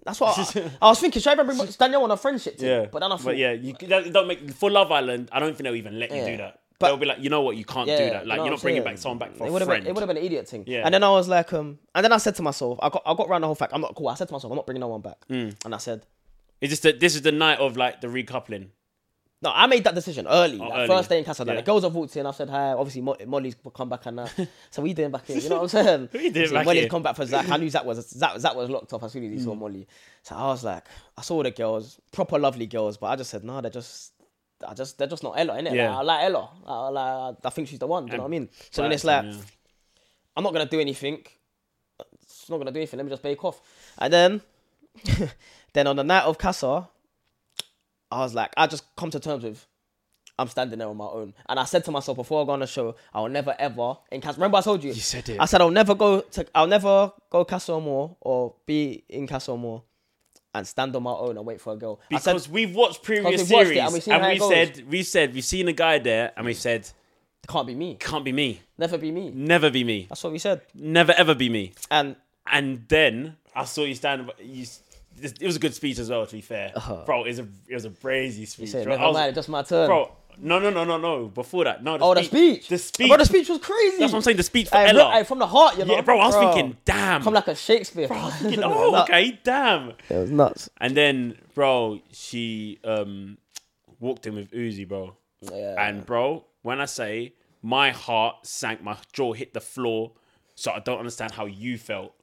That's 0.04 0.20
what 0.20 0.56
I, 0.56 0.70
I 0.82 0.88
was 0.88 0.98
thinking. 1.00 1.22
Should 1.22 1.30
I 1.30 1.32
even 1.42 1.46
bring 1.56 1.68
Daniel 1.78 2.02
on 2.02 2.10
a 2.10 2.16
friendship 2.16 2.58
team? 2.58 2.68
Yeah, 2.68 2.86
But 2.90 3.00
then 3.00 3.12
I 3.12 3.16
thought, 3.16 3.36
yeah, 3.36 3.52
you 3.52 3.74
that, 3.88 4.12
don't 4.12 4.26
make 4.26 4.50
for 4.52 4.70
Love 4.70 4.90
Island. 4.90 5.28
I 5.32 5.38
don't 5.38 5.50
think 5.50 5.62
they'll 5.64 5.74
even 5.76 5.98
let 5.98 6.10
you 6.10 6.16
Yeah. 6.16 6.26
do 6.30 6.36
that. 6.38 6.58
But- 6.78 6.88
they'll 6.88 6.96
be 6.96 7.06
like, 7.06 7.20
you 7.20 7.30
know 7.30 7.42
what, 7.42 7.56
you 7.56 7.64
can't 7.64 7.86
do 7.88 7.94
that. 7.96 8.04
you 8.04 8.10
Like, 8.12 8.26
know 8.26 8.34
you're 8.34 8.42
what 8.44 8.50
not 8.50 8.62
bringing 8.62 8.82
saying? 8.82 8.94
back 8.96 8.98
someone 9.00 9.18
back 9.18 9.36
for 9.36 9.46
it 9.46 9.50
a 9.50 9.52
would 9.52 9.62
have 9.62 9.68
been 9.68 9.86
it 9.86 9.94
would 9.94 10.00
have 10.00 10.08
been 10.08 10.16
an 10.16 10.24
idiot 10.24 10.48
thing. 10.48 10.64
Yeah. 10.66 10.82
And 10.84 10.92
then 10.92 11.04
I 11.04 11.10
was 11.10 11.28
like, 11.28 11.52
um, 11.52 11.78
and 11.94 12.04
then 12.04 12.12
I 12.12 12.16
said 12.16 12.34
to 12.36 12.42
myself, 12.42 12.78
I 12.82 12.88
got 12.88 13.02
I 13.06 13.14
got 13.14 13.28
round 13.28 13.44
the 13.44 13.46
whole 13.46 13.54
fact. 13.54 13.72
I'm 13.72 13.80
not 13.80 13.94
cool. 13.94 14.08
I 14.08 14.14
said 14.14 14.26
to 14.28 14.32
myself, 14.34 14.50
I'm 14.50 14.56
not 14.56 14.66
bringing 14.66 14.80
no 14.80 14.88
one 14.88 15.00
back. 15.00 15.18
Mm. 15.30 15.54
And 15.64 15.74
I 15.74 15.78
said, 15.78 16.04
It's 16.60 16.70
just 16.70 16.82
that 16.82 16.98
this 16.98 17.14
is 17.14 17.22
the 17.22 17.30
night 17.30 17.60
of 17.60 17.76
like 17.76 18.00
the 18.00 18.08
recoupling. 18.08 18.70
No, 19.42 19.50
I 19.52 19.66
made 19.66 19.83
that 19.85 19.94
decision 19.94 20.26
early, 20.28 20.57
like 20.59 20.70
Oh, 20.72 20.76
early. 20.76 20.87
first 20.88 21.09
day 21.09 21.18
in 21.18 21.24
Casa. 21.24 21.42
Like, 21.44 21.55
Yeah. 21.55 21.61
the 21.61 21.66
girls 21.66 21.83
have 21.83 21.94
walked 21.94 22.16
in. 22.16 22.24
I've 22.26 22.37
said 22.37 22.48
hi. 22.48 22.72
Obviously, 22.72 23.00
Mo- 23.02 23.16
Molly's 23.26 23.57
come 23.74 23.88
back 23.88 24.07
and 24.07 24.18
that. 24.18 24.48
so 24.70 24.83
we 24.83 24.94
doing 24.94 25.11
back 25.11 25.26
here. 25.26 25.37
You 25.38 25.48
know 25.48 25.57
what 25.62 25.74
I'm 25.74 25.85
saying? 25.85 26.09
We 26.12 26.18
doing 26.18 26.28
Obviously, 26.31 26.55
back 26.57 26.64
Molly's 26.66 26.81
here. 26.83 26.88
come 26.90 27.02
back 27.02 27.16
for 27.16 27.26
Zach. 27.26 27.48
I 27.50 27.57
knew 27.57 27.68
Zach 27.68 27.85
was 27.85 28.09
Zach, 28.09 28.38
Zach 28.38 28.55
was 28.55 28.70
locked 28.70 28.92
off 28.92 29.02
as 29.02 29.12
soon 29.12 29.24
as 29.24 29.31
he 29.33 29.37
Mm. 29.38 29.44
saw 29.44 29.55
Molly. 29.55 29.87
So 30.22 30.37
I 30.37 30.46
was 30.46 30.62
like, 30.64 30.85
I 31.18 31.22
saw 31.22 31.42
the 31.42 31.50
girls, 31.50 32.00
proper 32.12 32.38
lovely 32.38 32.66
girls, 32.66 32.96
but 32.96 33.07
I 33.09 33.16
just 33.16 33.31
said, 33.31 33.42
no, 33.44 33.61
they're 33.61 33.70
just. 33.70 34.12
I 34.66 34.74
just 34.74 34.96
they're 34.96 35.09
just 35.09 35.24
not 35.24 35.33
Ella, 35.37 35.55
innit? 35.61 35.74
Yeah. 35.74 35.98
Like, 35.98 35.98
I 35.98 36.02
like 36.02 36.24
Ella. 36.26 36.50
I, 36.64 36.88
like, 37.28 37.37
I 37.44 37.50
think 37.50 37.66
she's 37.66 37.81
the 37.81 37.87
one. 37.88 38.07
Do 38.07 38.12
you 38.12 38.18
know 38.18 38.22
what 38.22 38.28
I 38.28 38.31
mean? 38.31 38.48
So 38.70 38.83
then 38.83 38.92
it's 38.92 39.02
like, 39.02 39.24
yeah. 39.24 39.35
I'm 40.37 40.44
not 40.44 40.52
gonna 40.52 40.66
do 40.66 40.78
anything. 40.78 41.24
It's 42.22 42.48
not 42.48 42.59
gonna 42.59 42.70
do 42.70 42.78
anything. 42.78 42.96
Let 42.98 43.05
me 43.07 43.11
just 43.11 43.22
bake 43.24 43.44
off. 43.44 43.61
And 43.98 44.12
then, 44.12 44.40
then 45.72 45.87
on 45.88 45.96
the 45.96 46.05
night 46.05 46.22
of 46.24 46.38
Casa, 46.38 46.88
I 48.12 48.18
was 48.20 48.35
like, 48.35 48.53
I 48.57 48.66
just 48.66 48.85
come 48.96 49.11
to 49.11 49.20
terms 49.20 49.42
with, 49.44 49.66
I'm 50.38 50.48
standing 50.48 50.79
there 50.79 50.88
on 50.88 50.96
my 50.96 51.07
own. 51.07 51.35
And 51.48 51.59
I 51.59 51.64
said 51.64 51.85
to 51.87 51.90
myself 51.90 52.16
before 52.16 52.42
I 52.42 52.46
go 52.46 52.53
on 52.53 52.61
the 52.61 52.66
show, 52.66 52.94
I'll 53.14 53.29
never 53.29 53.55
ever 53.59 53.96
in 54.11 54.20
Casa. 54.20 54.37
Remember 54.38 54.59
I 54.59 54.61
told 54.61 54.83
you. 54.85 54.90
You 54.92 55.01
said 55.01 55.29
it. 55.29 55.40
I 55.40 55.46
said 55.46 55.61
I'll 55.61 55.70
never 55.70 55.94
go 55.94 56.20
to. 56.20 56.46
I'll 56.55 56.66
never 56.66 57.12
go 57.31 57.44
Casa 57.44 57.72
Amor 57.72 58.16
or 58.20 58.55
be 58.66 59.05
in 59.09 59.27
Casa 59.27 59.53
Amor. 59.53 59.83
And 60.55 60.66
stand 60.66 60.94
on 60.94 61.03
my 61.03 61.12
own 61.12 61.38
and 61.38 61.46
wait 61.46 61.62
for 61.62 61.72
a 61.72 61.77
girl. 61.77 61.98
I 62.12 62.18
said, 62.18 62.33
because 62.35 62.46
we've 62.46 62.75
watched 62.75 63.03
previous 63.03 63.40
we've 63.42 63.51
watched 63.51 63.68
series 63.68 63.79
and 63.79 63.87
and, 63.87 63.92
we've 63.94 64.03
seen 64.03 64.20
how 64.20 64.29
we 64.29 64.38
said 64.38 64.85
we 64.90 65.03
said 65.03 65.35
we've 65.35 65.44
seen 65.44 65.68
a 65.68 65.72
guy 65.72 65.98
there 65.98 66.33
and 66.37 66.44
we 66.44 66.53
said 66.53 66.90
can't 67.48 67.66
be 67.66 67.75
me. 67.75 67.96
can't 67.98 68.22
be 68.25 68.33
me, 68.33 68.61
Never 68.77 68.98
be 68.98 69.11
me. 69.11 69.31
never 69.35 69.70
be 69.70 69.83
me, 69.83 70.07
That's 70.11 70.22
what 70.22 70.31
we 70.33 70.38
said. 70.38 70.61
never 70.75 71.12
ever 71.12 71.35
be 71.35 71.48
me. 71.48 71.72
And 71.90 72.16
And 72.46 72.85
then 72.88 73.37
I 73.55 73.64
saw 73.64 73.85
you 73.85 73.94
stand. 73.94 74.31
You, 74.42 74.66
it 75.20 75.42
was 75.42 75.57
a 75.57 75.59
good 75.59 75.75
speech 75.75 75.98
as 75.98 76.11
well. 76.11 76.27
To 76.27 76.33
be 76.35 76.40
fair, 76.40 76.72
Uh-huh. 76.75 77.03
bro, 77.07 77.25
it 77.25 77.29
was 77.29 77.38
a 77.40 77.48
it 77.68 77.75
was 77.75 77.85
a 77.85 77.90
brazy 77.90 78.46
speech. 78.46 78.70
said, 78.70 78.85
bro. 78.85 78.94
never 78.96 79.09
was- 79.09 79.14
mind, 79.14 79.29
it's 79.31 79.37
just 79.37 79.48
my 79.48 79.62
turn. 79.62 79.88
bro. 79.88 80.12
No, 80.38 80.59
no, 80.59 80.70
no, 80.70 80.83
no, 80.85 80.96
no. 80.96 81.27
Before 81.29 81.64
that, 81.64 81.85
no. 81.85 81.98
The 81.98 82.05
oh, 82.05 82.14
the 82.14 82.25
speech. 82.25 82.66
The 82.68 82.79
speech. 82.79 83.09
Bro, 83.09 83.18
the 83.18 83.27
speech 83.27 83.51
was 83.51 83.59
crazy. 83.59 83.98
That's 83.98 84.12
what 84.12 84.20
I'm 84.20 84.22
saying. 84.22 84.38
The 84.38 84.42
speech 84.42 84.68
for 84.70 84.77
Hey, 84.79 84.88
Ella. 84.88 85.11
bro, 85.12 85.25
from 85.25 85.38
the 85.40 85.46
heart, 85.46 85.77
you 85.77 85.85
know. 85.85 85.94
yeah, 85.94 86.01
bro. 86.01 86.18
I 86.18 86.27
was 86.29 86.35
thinking, 86.55 86.77
damn. 86.87 87.22
come 87.22 87.35
like 87.35 87.48
a 87.48 87.55
Shakespeare. 87.55 88.09
Was 88.09 88.35
thinking, 88.40 88.62
oh, 88.64 89.03
okay, 89.03 89.38
damn. 89.44 89.90
It 90.09 90.16
was 90.16 90.31
nuts. 90.31 90.70
And 90.81 90.96
then, 90.96 91.37
bro, 91.55 92.01
she 92.12 92.79
um 92.83 93.37
walked 94.01 94.27
in 94.27 94.35
with 94.35 94.51
Uzi, 94.53 94.88
bro. 94.88 95.14
Yeah. 95.42 95.75
And 95.87 96.07
bro, 96.07 96.46
when 96.62 96.81
I 96.81 96.87
say 96.87 97.35
my 97.61 97.90
heart 97.90 98.46
sank, 98.46 98.83
my 98.83 98.96
jaw 99.12 99.35
hit 99.35 99.53
the 99.53 99.61
floor. 99.61 100.12
So 100.55 100.72
I 100.72 100.79
don't 100.81 100.98
understand 100.98 101.33
how 101.33 101.44
you 101.44 101.77
felt. 101.77 102.14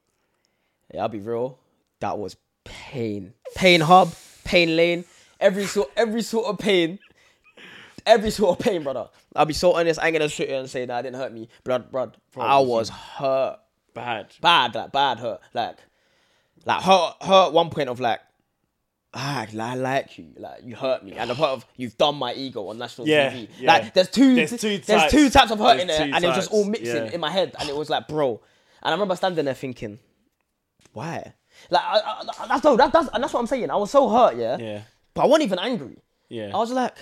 yeah, 0.93 1.01
I'll 1.03 1.09
be 1.09 1.19
real. 1.19 1.59
That 1.99 2.17
was 2.17 2.35
pain. 2.69 3.33
Pain 3.55 3.81
hub, 3.81 4.13
pain 4.43 4.75
lane, 4.75 5.05
every 5.39 5.65
sort, 5.65 5.91
every 5.97 6.21
sort 6.21 6.45
of 6.47 6.57
pain. 6.59 6.99
Every 8.05 8.31
sort 8.31 8.57
of 8.59 8.65
pain, 8.65 8.83
brother. 8.83 9.09
I'll 9.35 9.45
be 9.45 9.53
so 9.53 9.73
honest. 9.73 9.99
I 9.99 10.07
ain't 10.07 10.13
gonna 10.17 10.29
sit 10.29 10.49
here 10.49 10.59
and 10.59 10.69
say 10.69 10.85
that 10.85 10.99
it 10.99 11.03
didn't 11.03 11.17
hurt 11.19 11.33
me, 11.33 11.49
blood, 11.63 11.91
blood. 11.91 12.17
I 12.37 12.59
was 12.59 12.89
hurt, 12.89 13.59
Bad. 13.93 14.27
bad, 14.41 14.73
like 14.75 14.91
bad 14.91 15.19
hurt, 15.19 15.41
like, 15.53 15.77
like 16.65 16.81
hurt, 16.81 17.15
hurt. 17.21 17.53
One 17.53 17.69
point 17.69 17.89
of 17.89 17.99
like, 17.99 18.19
ah, 19.13 19.45
I 19.59 19.75
like 19.75 20.17
you, 20.17 20.27
like 20.37 20.63
you 20.63 20.75
hurt 20.75 21.03
me, 21.03 21.13
and 21.13 21.29
the 21.29 21.35
part 21.35 21.51
of 21.51 21.65
you've 21.75 21.97
done 21.97 22.15
my 22.15 22.33
ego 22.33 22.67
on 22.69 22.77
national 22.77 23.07
Yeah, 23.07 23.31
TV. 23.31 23.49
yeah. 23.59 23.73
Like, 23.73 23.93
there's 23.93 24.09
two, 24.09 24.35
There's 24.35 24.51
there's 24.51 24.61
two 24.61 24.77
two, 24.77 24.89
types. 25.29 25.33
types 25.33 25.51
of 25.51 25.59
hurt 25.59 25.79
in 25.79 25.87
there, 25.87 26.07
two 26.07 26.13
and 26.13 26.23
it 26.23 26.27
was 26.27 26.37
just 26.37 26.51
all 26.51 26.65
mixing 26.65 27.05
yeah. 27.05 27.11
in 27.11 27.19
my 27.19 27.29
head, 27.31 27.55
and 27.59 27.67
it 27.69 27.75
was 27.75 27.89
like, 27.89 28.07
bro. 28.07 28.41
And 28.81 28.89
I 28.89 28.91
remember 28.91 29.15
standing 29.15 29.45
there 29.45 29.53
thinking, 29.53 29.99
why? 30.93 31.33
Like, 31.69 31.81
I, 31.83 31.99
I, 32.39 32.47
that's 32.47 32.63
no, 32.63 32.75
that, 32.77 32.91
that's 32.93 33.09
and 33.13 33.23
that's 33.23 33.33
what 33.33 33.39
I'm 33.41 33.47
saying. 33.47 33.69
I 33.69 33.75
was 33.75 33.91
so 33.91 34.09
hurt, 34.09 34.35
yeah, 34.37 34.57
Yeah. 34.57 34.81
but 35.13 35.23
I 35.23 35.25
wasn't 35.25 35.43
even 35.45 35.59
angry. 35.59 35.97
Yeah. 36.29 36.51
I 36.53 36.57
was 36.57 36.71
like, 36.71 36.95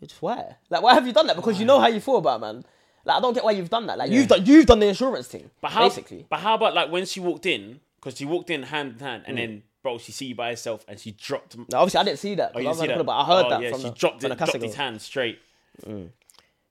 it's 0.00 0.20
why? 0.20 0.56
Like, 0.70 0.82
why 0.82 0.94
have 0.94 1.06
you 1.06 1.12
done 1.12 1.26
that? 1.28 1.36
Because 1.36 1.58
you 1.58 1.64
know 1.66 1.80
how 1.80 1.88
you 1.88 2.00
feel 2.00 2.16
about 2.18 2.38
it, 2.38 2.40
man. 2.40 2.64
Like, 3.04 3.16
I 3.16 3.20
don't 3.20 3.34
get 3.34 3.44
why 3.44 3.52
you've 3.52 3.70
done 3.70 3.86
that. 3.86 3.98
Like, 3.98 4.10
you've 4.10 4.28
done, 4.28 4.44
you've 4.44 4.66
done 4.66 4.80
the 4.80 4.86
insurance 4.88 5.28
thing, 5.28 5.50
But 5.60 5.70
how, 5.70 5.88
basically. 5.88 6.26
But 6.28 6.40
how 6.40 6.54
about 6.54 6.74
like 6.74 6.90
when 6.90 7.06
she 7.06 7.20
walked 7.20 7.46
in? 7.46 7.80
Because 7.96 8.18
she 8.18 8.24
walked 8.24 8.50
in 8.50 8.62
hand 8.64 8.94
in 8.94 8.98
hand, 9.00 9.22
Mm. 9.24 9.28
and 9.28 9.38
then 9.38 9.62
bro, 9.82 9.98
she 9.98 10.10
see 10.12 10.26
you 10.26 10.34
by 10.34 10.50
herself, 10.50 10.84
and 10.88 10.98
she 10.98 11.12
dropped. 11.12 11.56
Now, 11.56 11.80
obviously, 11.80 12.00
I 12.00 12.04
didn't 12.04 12.18
see 12.18 12.34
that. 12.36 12.52
Oh, 12.54 12.58
you 12.60 12.68
I, 12.68 12.72
see 12.72 12.80
that? 12.80 12.88
corner, 12.88 13.04
but 13.04 13.12
I 13.18 13.24
heard 13.24 13.46
Oh, 13.46 13.50
that 13.50 13.62
Yeah, 13.62 13.70
from 13.70 13.80
she 13.80 13.88
the, 13.88 13.94
dropped 13.94 14.20
from 14.22 14.32
it, 14.32 14.38
dropped 14.38 14.62
his 14.62 14.74
hand 14.74 15.00
straight, 15.00 15.38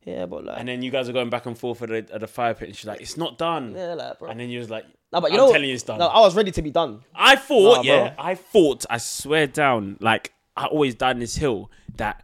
Yeah, 0.05 0.25
but 0.27 0.45
like, 0.45 0.59
and 0.59 0.67
then 0.67 0.81
you 0.83 0.91
guys 0.91 1.09
are 1.09 1.13
going 1.13 1.29
back 1.29 1.45
and 1.45 1.57
forth 1.57 1.81
at 1.81 1.89
the, 1.89 2.13
at 2.13 2.21
the 2.21 2.27
fire 2.27 2.53
pit, 2.53 2.67
and 2.69 2.77
she's 2.77 2.85
like, 2.85 3.01
"It's 3.01 3.17
not 3.17 3.37
done." 3.37 3.73
yeah, 3.75 3.93
like, 3.95 4.19
bro. 4.19 4.29
And 4.29 4.39
then 4.39 4.49
you 4.49 4.59
was 4.59 4.69
like, 4.69 4.85
No, 5.15 5.21
but 5.21 5.31
you 5.31 5.37
I'm 5.39 5.45
know, 5.45 5.51
telling 5.53 5.69
you 5.69 5.73
it's 5.73 5.83
done. 5.83 5.97
No, 5.97 6.07
I 6.07 6.19
was 6.19 6.35
ready 6.35 6.51
to 6.51 6.61
be 6.61 6.71
done. 6.71 6.99
I 7.15 7.37
thought, 7.37 7.77
Nah, 7.77 7.83
bro. 7.83 7.83
yeah, 7.83 8.13
I 8.19 8.35
thought, 8.35 8.85
I 8.89 8.97
swear 8.97 9.47
down, 9.47 9.95
like 10.01 10.33
I 10.57 10.65
always 10.65 10.93
died 10.93 11.15
in 11.15 11.21
this 11.21 11.37
hill 11.37 11.71
that 11.95 12.21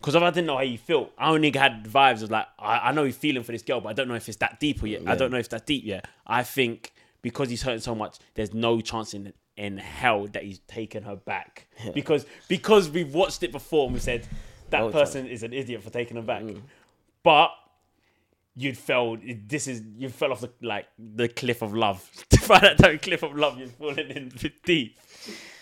because 0.00 0.16
I 0.16 0.30
didn't 0.30 0.46
know 0.46 0.56
how 0.56 0.62
you 0.62 0.78
felt. 0.78 1.12
I 1.16 1.30
only 1.30 1.52
had 1.52 1.84
vibes 1.84 2.24
of 2.24 2.30
like 2.32 2.46
I, 2.58 2.88
I 2.88 2.92
know 2.92 3.04
he's 3.04 3.16
feeling 3.16 3.44
for 3.44 3.52
this 3.52 3.62
girl, 3.62 3.80
but 3.80 3.90
I 3.90 3.92
don't 3.92 4.08
know 4.08 4.14
if 4.16 4.28
it's 4.28 4.38
that 4.38 4.58
deep 4.58 4.82
or 4.82 4.88
yet. 4.88 5.02
I 5.06 5.14
don't 5.14 5.30
know 5.30 5.36
if 5.36 5.42
it's 5.42 5.48
that 5.50 5.64
deep 5.64 5.84
yet. 5.84 6.08
I 6.26 6.42
think 6.42 6.92
because 7.22 7.50
he's 7.50 7.62
hurting 7.62 7.80
so 7.80 7.94
much, 7.94 8.18
there's 8.34 8.52
no 8.52 8.80
chance 8.80 9.14
in 9.14 9.32
in 9.56 9.78
hell 9.78 10.26
that 10.28 10.42
he's 10.42 10.58
taken 10.60 11.04
her 11.04 11.14
back 11.16 11.68
because 11.94 12.26
because 12.48 12.90
we've 12.90 13.14
watched 13.14 13.44
it 13.44 13.52
before 13.52 13.84
and 13.86 13.94
we 13.94 14.00
said 14.00 14.26
that 14.70 14.80
No 14.80 14.90
person 14.90 15.28
is 15.28 15.44
an 15.44 15.52
idiot 15.52 15.84
for 15.84 15.90
taking 15.90 16.16
her 16.16 16.22
back, 16.22 16.42
mm. 16.42 16.60
but. 17.22 17.52
You'd 18.60 18.76
fell. 18.76 19.16
This 19.46 19.68
is 19.68 19.82
you 19.96 20.08
fell 20.08 20.32
off 20.32 20.40
the 20.40 20.50
like 20.62 20.86
the 20.98 21.28
cliff 21.28 21.62
of 21.62 21.74
love. 21.74 22.08
By 22.48 22.58
that 22.58 22.78
time, 22.78 22.98
cliff 22.98 23.22
of 23.22 23.36
love, 23.36 23.56
you're 23.58 23.68
falling 23.68 24.10
in 24.10 24.32
deep, 24.64 24.98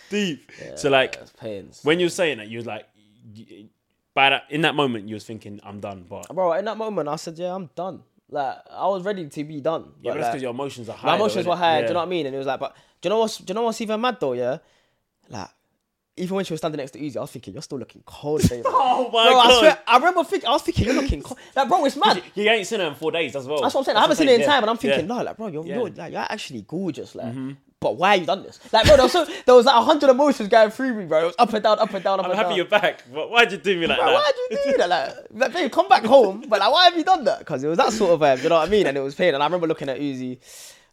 deep. 0.08 0.50
so 0.76 0.88
like 0.88 1.18
when 1.82 2.00
you 2.00 2.06
were 2.06 2.10
saying 2.10 2.38
that, 2.38 2.48
you 2.48 2.56
was 2.58 2.66
like, 2.66 2.86
by 4.14 4.30
that 4.30 4.44
in 4.50 4.62
that 4.62 4.74
moment, 4.74 5.08
you 5.08 5.14
was 5.14 5.24
thinking, 5.24 5.60
"I'm 5.62 5.80
done." 5.80 6.06
But 6.08 6.28
bro, 6.34 6.52
in 6.54 6.64
that 6.64 6.78
moment, 6.78 7.08
I 7.08 7.16
said, 7.16 7.38
yeah, 7.38 7.54
I'm 7.54 7.68
done. 7.74 8.02
Like, 8.30 8.56
I 8.70 8.86
was 8.88 9.02
ready 9.04 9.28
to 9.28 9.44
be 9.44 9.60
done. 9.60 9.92
yeah, 10.00 10.12
but 10.12 10.14
But, 10.14 10.14
that's 10.14 10.22
like, 10.22 10.32
because 10.32 10.42
your 10.42 10.50
emotions 10.52 10.88
are 10.88 10.96
high. 10.96 11.08
my 11.10 11.14
emotions 11.16 11.46
innit? 11.46 11.48
were 11.50 11.56
high. 11.56 11.74
Yeah. 11.76 11.80
Do 11.82 11.86
you 11.88 11.92
know 11.94 12.00
what 12.00 12.06
I 12.06 12.08
mean? 12.10 12.26
And 12.26 12.34
it 12.34 12.38
was 12.38 12.46
like, 12.46 12.58
but 12.60 12.74
do 13.00 13.08
you 13.08 13.10
know 13.10 13.18
what's 13.20 13.38
do 13.38 13.50
you 13.50 13.54
know 13.54 13.62
what's 13.62 13.80
even 13.80 14.00
mad 14.00 14.16
though? 14.18 14.32
Yeah, 14.32 14.58
like 15.28 15.48
even 16.16 16.34
when 16.36 16.44
she 16.44 16.52
was 16.52 16.60
standing 16.60 16.78
next 16.78 16.92
to 16.92 16.98
Uzi, 17.00 17.16
I 17.16 17.20
was 17.20 17.30
thinking, 17.30 17.52
you're 17.54 17.62
still 17.62 17.78
looking 17.78 18.02
cold, 18.06 18.42
baby. 18.48 18.62
Oh 18.66 19.04
my 19.12 19.28
bro, 19.28 19.38
I 19.38 19.46
god! 19.48 19.58
swear, 19.58 19.78
I 19.86 19.96
remember 19.98 20.24
thinking, 20.24 20.48
I 20.48 20.52
was 20.52 20.62
thinking, 20.62 20.86
you're 20.86 20.94
looking 20.94 21.22
cold. 21.22 21.38
Like, 21.54 21.68
bro, 21.68 21.84
it's 21.84 21.96
mad. 21.96 22.22
You 22.34 22.48
ain't 22.48 22.66
seen 22.66 22.80
her 22.80 22.86
in 22.86 22.94
four 22.94 23.12
days 23.12 23.36
as 23.36 23.46
well. 23.46 23.60
That's 23.60 23.74
what 23.74 23.80
I'm 23.80 23.84
saying. 23.84 23.96
I 23.98 24.00
haven't 24.00 24.16
seen 24.16 24.28
her 24.28 24.34
in 24.34 24.40
yeah. 24.40 24.46
time, 24.46 24.62
and 24.62 24.70
I'm 24.70 24.76
thinking, 24.78 25.00
Yeah. 25.08 25.14
no, 25.14 25.22
like, 25.22 25.36
bro, 25.36 25.48
you're, 25.48 25.66
Yeah. 25.66 25.74
Mm-hmm. 25.76 25.80
you're 25.86 25.90
like, 25.90 26.12
you're 26.12 26.26
actually 26.28 26.62
gorgeous, 26.62 27.14
like. 27.14 27.34
But 27.78 27.98
why 27.98 28.14
you 28.14 28.24
done 28.24 28.42
this? 28.42 28.58
Like, 28.72 28.86
bro, 28.86 28.96
there 28.96 29.04
was, 29.04 29.12
so, 29.12 29.26
there 29.44 29.54
was 29.54 29.66
like 29.66 29.76
a 29.76 29.82
hundred 29.82 30.08
emotions 30.08 30.48
going 30.48 30.70
through 30.70 30.94
me, 30.94 31.04
bro. 31.04 31.20
It 31.20 31.24
was 31.26 31.34
up 31.38 31.52
and 31.52 31.62
down, 31.62 31.78
up 31.78 31.92
and 31.92 32.02
down, 32.02 32.18
up 32.18 32.24
I'm 32.24 32.30
and 32.30 32.38
happy 32.38 32.48
down. 32.50 32.56
you're 32.56 32.64
back. 32.64 33.02
But 33.12 33.30
why'd 33.30 33.52
you 33.52 33.58
do 33.58 33.78
me 33.78 33.86
like 33.86 33.98
Bro, 33.98 34.06
that? 34.06 34.14
why'd 34.14 34.34
you 34.64 34.72
do 34.72 34.78
that? 34.78 34.88
Like, 34.88 35.14
like, 35.32 35.52
babe, 35.52 35.70
come 35.70 35.86
back 35.86 36.02
home. 36.04 36.42
But 36.48 36.60
like, 36.60 36.72
why 36.72 36.86
have 36.86 36.96
you 36.96 37.04
done 37.04 37.24
that? 37.24 37.40
Because 37.40 37.62
it 37.62 37.68
was 37.68 37.76
that 37.76 37.92
sort 37.92 38.12
of 38.12 38.20
vibe, 38.20 38.42
you 38.42 38.48
know 38.48 38.54
what 38.56 38.66
I 38.66 38.70
mean? 38.70 38.86
And 38.86 38.96
it 38.96 39.00
was 39.02 39.14
pain. 39.14 39.34
And 39.34 39.42
I 39.42 39.46
remember 39.46 39.66
looking 39.66 39.90
at 39.90 40.00
Uzi 40.00 40.38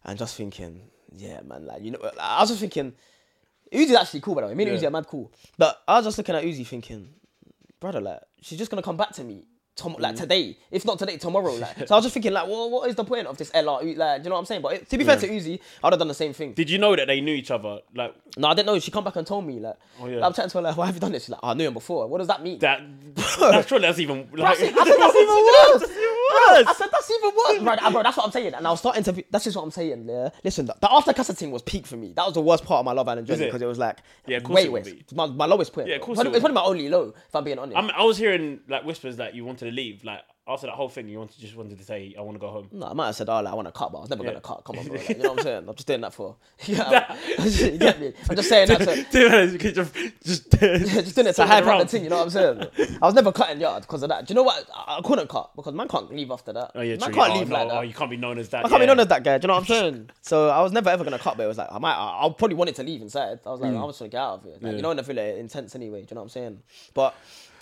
and 0.04 0.18
just 0.18 0.36
thinking, 0.36 0.82
yeah, 1.16 1.40
man, 1.40 1.64
like, 1.66 1.82
you 1.82 1.92
know, 1.92 1.98
I 2.20 2.40
was 2.40 2.50
just 2.50 2.60
thinking, 2.60 2.92
Uzi's 3.74 3.94
actually 3.96 4.20
cool, 4.20 4.34
by 4.36 4.42
the 4.42 4.46
way. 4.48 4.54
Me 4.54 4.64
and 4.64 4.72
Yeah. 4.72 4.78
Uzi 4.78 4.86
are 4.88 4.90
mad 4.90 5.06
cool. 5.06 5.32
But 5.58 5.80
I 5.88 5.96
was 5.96 6.04
just 6.06 6.18
looking 6.18 6.34
at 6.34 6.44
Uzi 6.44 6.66
thinking, 6.66 7.08
brother, 7.80 8.00
like, 8.00 8.20
she's 8.40 8.58
just 8.58 8.70
gonna 8.70 8.82
come 8.82 8.96
back 8.96 9.12
to 9.14 9.24
me. 9.24 9.44
Tom- 9.76 9.94
Mm. 9.96 10.00
like 10.02 10.14
today, 10.14 10.56
if 10.70 10.84
not 10.86 11.00
today, 11.00 11.16
tomorrow. 11.16 11.52
Like, 11.58 11.88
so 11.88 11.94
I 11.94 11.98
was 11.98 12.04
just 12.04 12.14
thinking, 12.14 12.32
like, 12.32 12.46
well, 12.46 12.70
what 12.70 12.88
is 12.88 12.94
the 12.94 13.02
point 13.02 13.26
of 13.26 13.36
this 13.36 13.50
LR? 13.50 13.82
Like, 13.96 14.22
do 14.22 14.26
you 14.26 14.28
know 14.30 14.36
what 14.36 14.38
I'm 14.38 14.44
saying? 14.46 14.62
But 14.62 14.74
it, 14.74 14.88
to 14.90 14.96
be 14.96 15.02
fair 15.02 15.16
to 15.16 15.28
Uzi, 15.28 15.58
I'd 15.82 15.92
have 15.92 15.98
done 15.98 16.06
the 16.06 16.14
same 16.14 16.32
thing. 16.32 16.52
Did 16.52 16.70
you 16.70 16.78
know 16.78 16.94
that 16.94 17.08
they 17.08 17.20
knew 17.20 17.34
each 17.34 17.50
other? 17.50 17.80
Like 17.92 18.14
No, 18.36 18.46
I 18.48 18.54
didn't 18.54 18.66
know. 18.66 18.78
She 18.78 18.92
come 18.92 19.02
back 19.02 19.16
and 19.16 19.26
told 19.26 19.44
me, 19.44 19.58
like, 19.58 19.74
Oh, 20.00 20.06
yeah. 20.06 20.24
I'm 20.24 20.32
chatting 20.32 20.50
to 20.50 20.58
her, 20.58 20.62
like, 20.62 20.76
why 20.76 20.86
have 20.86 20.94
you 20.94 21.00
done 21.00 21.10
this? 21.10 21.24
She's 21.24 21.30
like, 21.30 21.40
oh, 21.42 21.48
I 21.48 21.54
knew 21.54 21.66
him 21.66 21.74
before. 21.74 22.06
What 22.06 22.18
does 22.18 22.28
that 22.28 22.40
mean? 22.44 22.60
that? 22.60 22.82
that's 23.40 23.66
surely 23.68 23.82
that's 23.88 23.98
even. 23.98 24.28
Like, 24.32 24.58
said, 24.58 24.72
I 24.78 24.84
said 24.84 24.96
that's 24.96 25.16
even 25.24 25.88
worse. 25.88 25.98
Worse. 26.34 26.66
I 26.66 26.72
said 26.74 26.88
that's 26.90 27.10
even 27.10 27.30
worse. 27.36 27.60
Right, 27.62 27.82
uh, 27.82 27.90
bro, 27.90 28.02
that's 28.02 28.16
what 28.16 28.26
I'm 28.26 28.32
saying. 28.32 28.54
And 28.54 28.66
I 28.66 28.70
was 28.70 28.80
starting 28.80 29.02
to. 29.04 29.12
Be, 29.12 29.24
that's 29.30 29.44
just 29.44 29.56
what 29.56 29.62
I'm 29.62 29.70
saying. 29.70 30.06
Yeah. 30.08 30.30
Listen, 30.42 30.66
the, 30.66 30.74
the 30.80 30.92
after 30.92 31.12
Casa 31.12 31.34
thing 31.34 31.50
was 31.50 31.62
peak 31.62 31.86
for 31.86 31.96
me. 31.96 32.12
That 32.14 32.24
was 32.24 32.34
the 32.34 32.40
worst 32.42 32.64
part 32.64 32.80
of 32.80 32.84
my 32.84 32.92
Love 32.92 33.08
Island 33.08 33.26
journey 33.26 33.46
because 33.46 33.62
it 33.62 33.66
was 33.66 33.78
like, 33.78 33.98
Yeah, 34.26 34.38
of 34.38 34.44
course 34.44 34.56
way 34.56 34.64
it 34.64 34.72
would 34.72 34.84
worse. 34.84 34.92
be. 34.92 35.04
My, 35.14 35.26
my 35.26 35.46
lowest 35.46 35.72
point. 35.72 35.88
Yeah, 35.88 35.96
of 35.96 36.02
course 36.02 36.18
It's 36.18 36.26
it 36.26 36.32
it's 36.32 36.40
probably 36.40 36.54
my 36.54 36.62
only 36.62 36.88
low, 36.88 37.14
if 37.26 37.34
I'm 37.34 37.44
being 37.44 37.58
honest. 37.58 37.76
I'm, 37.76 37.90
I 37.90 38.02
was 38.04 38.16
hearing 38.18 38.60
like 38.68 38.84
whispers 38.84 39.16
that 39.16 39.34
you 39.34 39.44
wanted 39.44 39.66
to 39.66 39.70
leave. 39.72 40.04
Like 40.04 40.22
after 40.46 40.66
that 40.66 40.74
whole 40.74 40.90
thing, 40.90 41.08
you 41.08 41.18
wanted 41.18 41.38
just 41.40 41.56
wanted 41.56 41.78
to 41.78 41.84
say, 41.84 42.14
"I 42.18 42.20
want 42.20 42.34
to 42.34 42.38
go 42.38 42.48
home." 42.48 42.68
no, 42.70 42.86
I 42.86 42.92
might 42.92 43.06
have 43.06 43.16
said, 43.16 43.28
oh, 43.30 43.40
like, 43.40 43.50
I 43.50 43.54
want 43.54 43.66
to 43.66 43.72
cut, 43.72 43.90
but 43.92 43.98
I 43.98 44.00
was 44.02 44.10
never 44.10 44.22
Yeah. 44.24 44.30
gonna 44.30 44.40
cut. 44.42 44.62
Come 44.64 44.78
on, 44.78 44.86
bro. 44.88 44.96
Like, 44.96 45.08
you 45.08 45.14
know 45.16 45.30
what 45.30 45.38
I'm 45.38 45.44
saying? 45.44 45.68
I'm 45.68 45.74
just 45.74 45.86
doing 45.86 46.00
that 46.02 46.12
for. 46.12 46.36
Yeah, 46.66 47.16
you 47.44 47.78
get 47.78 48.00
me? 48.00 48.12
I'm 48.28 48.36
just 48.36 48.48
saying 48.50 48.68
that 48.68 48.78
to. 48.80 49.06
Dude, 49.10 49.74
just, 49.74 49.94
just, 50.22 50.50
just 50.50 51.14
doing 51.14 51.26
it 51.28 51.36
to 51.36 51.46
hype 51.46 51.64
up 51.66 51.80
the 51.80 51.86
thing, 51.88 52.04
you 52.04 52.10
know 52.10 52.16
what 52.24 52.24
I'm 52.24 52.30
saying? 52.30 52.98
I 53.00 53.06
was 53.06 53.14
never 53.14 53.32
cutting 53.32 53.60
yard 53.60 53.82
because 53.82 54.02
of 54.02 54.10
that. 54.10 54.26
Do 54.26 54.32
you 54.32 54.36
know 54.36 54.42
what? 54.42 54.68
I, 54.74 54.98
I 54.98 55.00
couldn't 55.02 55.28
cut 55.28 55.50
because 55.56 55.72
man 55.72 55.88
can't 55.88 56.12
leave 56.14 56.30
after 56.30 56.52
that. 56.52 56.72
Oh 56.74 56.82
yeah, 56.82 56.96
man 56.96 57.00
true. 57.00 57.14
can't 57.14 57.32
oh, 57.32 57.38
leave 57.38 57.48
no, 57.48 57.54
like 57.54 57.68
that. 57.68 57.76
Oh, 57.78 57.80
you 57.80 57.94
can't 57.94 58.10
be 58.10 58.16
known 58.16 58.38
as 58.38 58.48
that. 58.50 58.66
I 58.66 58.68
can't 58.68 58.80
be 58.80 58.86
known 58.86 59.00
as 59.00 59.06
that 59.08 59.24
guy. 59.24 59.38
Do 59.38 59.46
you 59.46 59.48
know 59.48 59.54
what 59.54 59.60
I'm 59.60 59.66
saying? 59.66 60.10
So 60.20 60.48
I 60.50 60.60
was 60.60 60.72
never 60.72 60.90
ever 60.90 61.04
gonna 61.04 61.18
cut, 61.18 61.36
but 61.38 61.44
it 61.44 61.48
was 61.48 61.58
like 61.58 61.68
I 61.72 61.78
might. 61.78 61.94
I, 61.94 62.26
I 62.26 62.30
probably 62.36 62.56
wanted 62.56 62.74
to 62.76 62.82
leave 62.82 63.00
inside. 63.00 63.40
I 63.46 63.50
was 63.50 63.60
like, 63.60 63.74
I 63.74 63.82
was 63.82 63.96
trying 63.96 64.10
to 64.10 64.12
get 64.14 64.20
out 64.20 64.34
of 64.40 64.42
here. 64.44 64.52
Like, 64.52 64.60
Mm. 64.60 64.66
Yeah. 64.70 64.76
You 64.76 64.82
know, 64.82 64.90
in 64.90 64.96
the 64.98 65.02
villa, 65.02 65.22
intense 65.22 65.74
anyway. 65.74 66.02
Do 66.02 66.08
you 66.10 66.14
know 66.16 66.20
what 66.22 66.24
I'm 66.26 66.28
saying? 66.30 66.62
But 66.94 67.14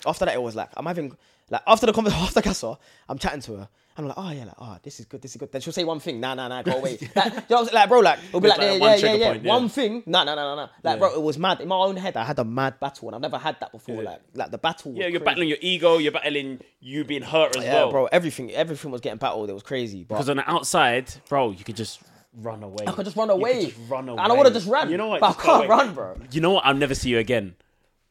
after 0.05 0.25
that, 0.25 0.33
it 0.35 0.41
was 0.41 0.55
like 0.55 0.69
I'm 0.75 0.85
having 0.85 1.15
like 1.53 1.61
after 1.67 1.85
the 1.85 1.93
conversation 1.93 2.23
after 2.27 2.41
Casa, 2.41 2.77
I'm 3.07 3.17
chatting 3.17 3.41
to 3.41 3.55
her. 3.57 3.69
I'm 3.95 4.07
like, 4.07 4.17
oh 4.17 4.31
yeah, 4.31 4.45
like, 4.45 4.55
oh, 4.59 4.75
this 4.81 4.99
is 4.99 5.05
good, 5.05 5.21
this 5.21 5.31
is 5.35 5.37
good. 5.37 5.51
Then 5.51 5.61
she'll 5.61 5.71
say 5.71 5.83
one 5.83 5.99
thing, 5.99 6.19
nah, 6.19 6.33
nah, 6.33 6.47
nah, 6.47 6.63
go 6.63 6.71
away. 6.79 6.97
like, 7.15 7.31
you 7.31 7.41
know 7.51 7.61
what? 7.61 7.73
Like, 7.73 7.87
bro, 7.89 7.99
like, 7.99 8.17
it'll 8.27 8.41
be 8.41 8.47
It's 8.49 8.57
like, 8.57 8.67
like 8.67 8.79
yeah, 8.81 8.87
one 8.87 8.99
yeah, 8.99 9.13
yeah, 9.13 9.29
point, 9.31 9.43
yeah. 9.43 9.49
One 9.53 9.69
thing, 9.69 10.03
nah, 10.07 10.23
nah, 10.23 10.33
nah, 10.33 10.43
nah, 10.43 10.55
nah. 10.55 10.61
Like, 10.61 10.71
Yeah. 10.83 10.95
bro, 10.97 11.13
it 11.13 11.21
was 11.21 11.37
mad. 11.37 11.61
In 11.61 11.67
my 11.67 11.75
own 11.75 11.95
head, 11.97 12.17
I 12.17 12.23
had 12.23 12.39
a 12.39 12.43
mad 12.43 12.79
battle, 12.79 13.09
and 13.09 13.15
I've 13.15 13.21
never 13.21 13.37
had 13.37 13.59
that 13.59 13.71
before. 13.71 14.01
Yeah. 14.01 14.09
Like, 14.09 14.21
like 14.33 14.49
the 14.51 14.57
battle. 14.57 14.93
Yeah, 14.95 15.01
you're 15.03 15.11
crazy. 15.19 15.25
battling 15.25 15.49
your 15.49 15.59
ego. 15.61 15.99
You're 15.99 16.11
battling 16.11 16.59
you 16.79 17.03
being 17.03 17.21
hurt 17.21 17.55
as 17.55 17.63
Yeah, 17.65 17.73
well. 17.73 17.91
bro, 17.91 18.05
everything, 18.07 18.49
everything 18.51 18.89
was 18.89 18.99
getting 18.99 19.19
battled. 19.19 19.51
It 19.51 19.53
was 19.53 19.61
crazy. 19.61 20.03
But 20.05 20.15
Because 20.15 20.29
on 20.29 20.37
the 20.37 20.49
outside, 20.49 21.13
bro, 21.29 21.51
you 21.51 21.63
could 21.63 21.75
just 21.75 22.01
run 22.41 22.63
away. 22.63 22.85
I 22.87 22.93
could 22.93 23.05
just 23.05 23.15
run 23.15 23.29
away. 23.29 23.65
just 23.65 23.77
run 23.87 24.09
away. 24.09 24.23
And 24.23 24.31
I 24.31 24.35
would 24.35 24.47
have 24.47 24.55
just 24.55 24.67
ran. 24.67 24.89
You 24.89 24.97
know 24.97 25.09
what? 25.09 25.21
But 25.21 25.37
I 25.37 25.43
can't 25.43 25.69
run, 25.69 25.93
bro. 25.93 26.17
You 26.31 26.41
know 26.41 26.49
what? 26.53 26.65
I'll 26.65 26.73
never 26.73 26.95
see 26.95 27.09
you 27.09 27.19
again. 27.19 27.55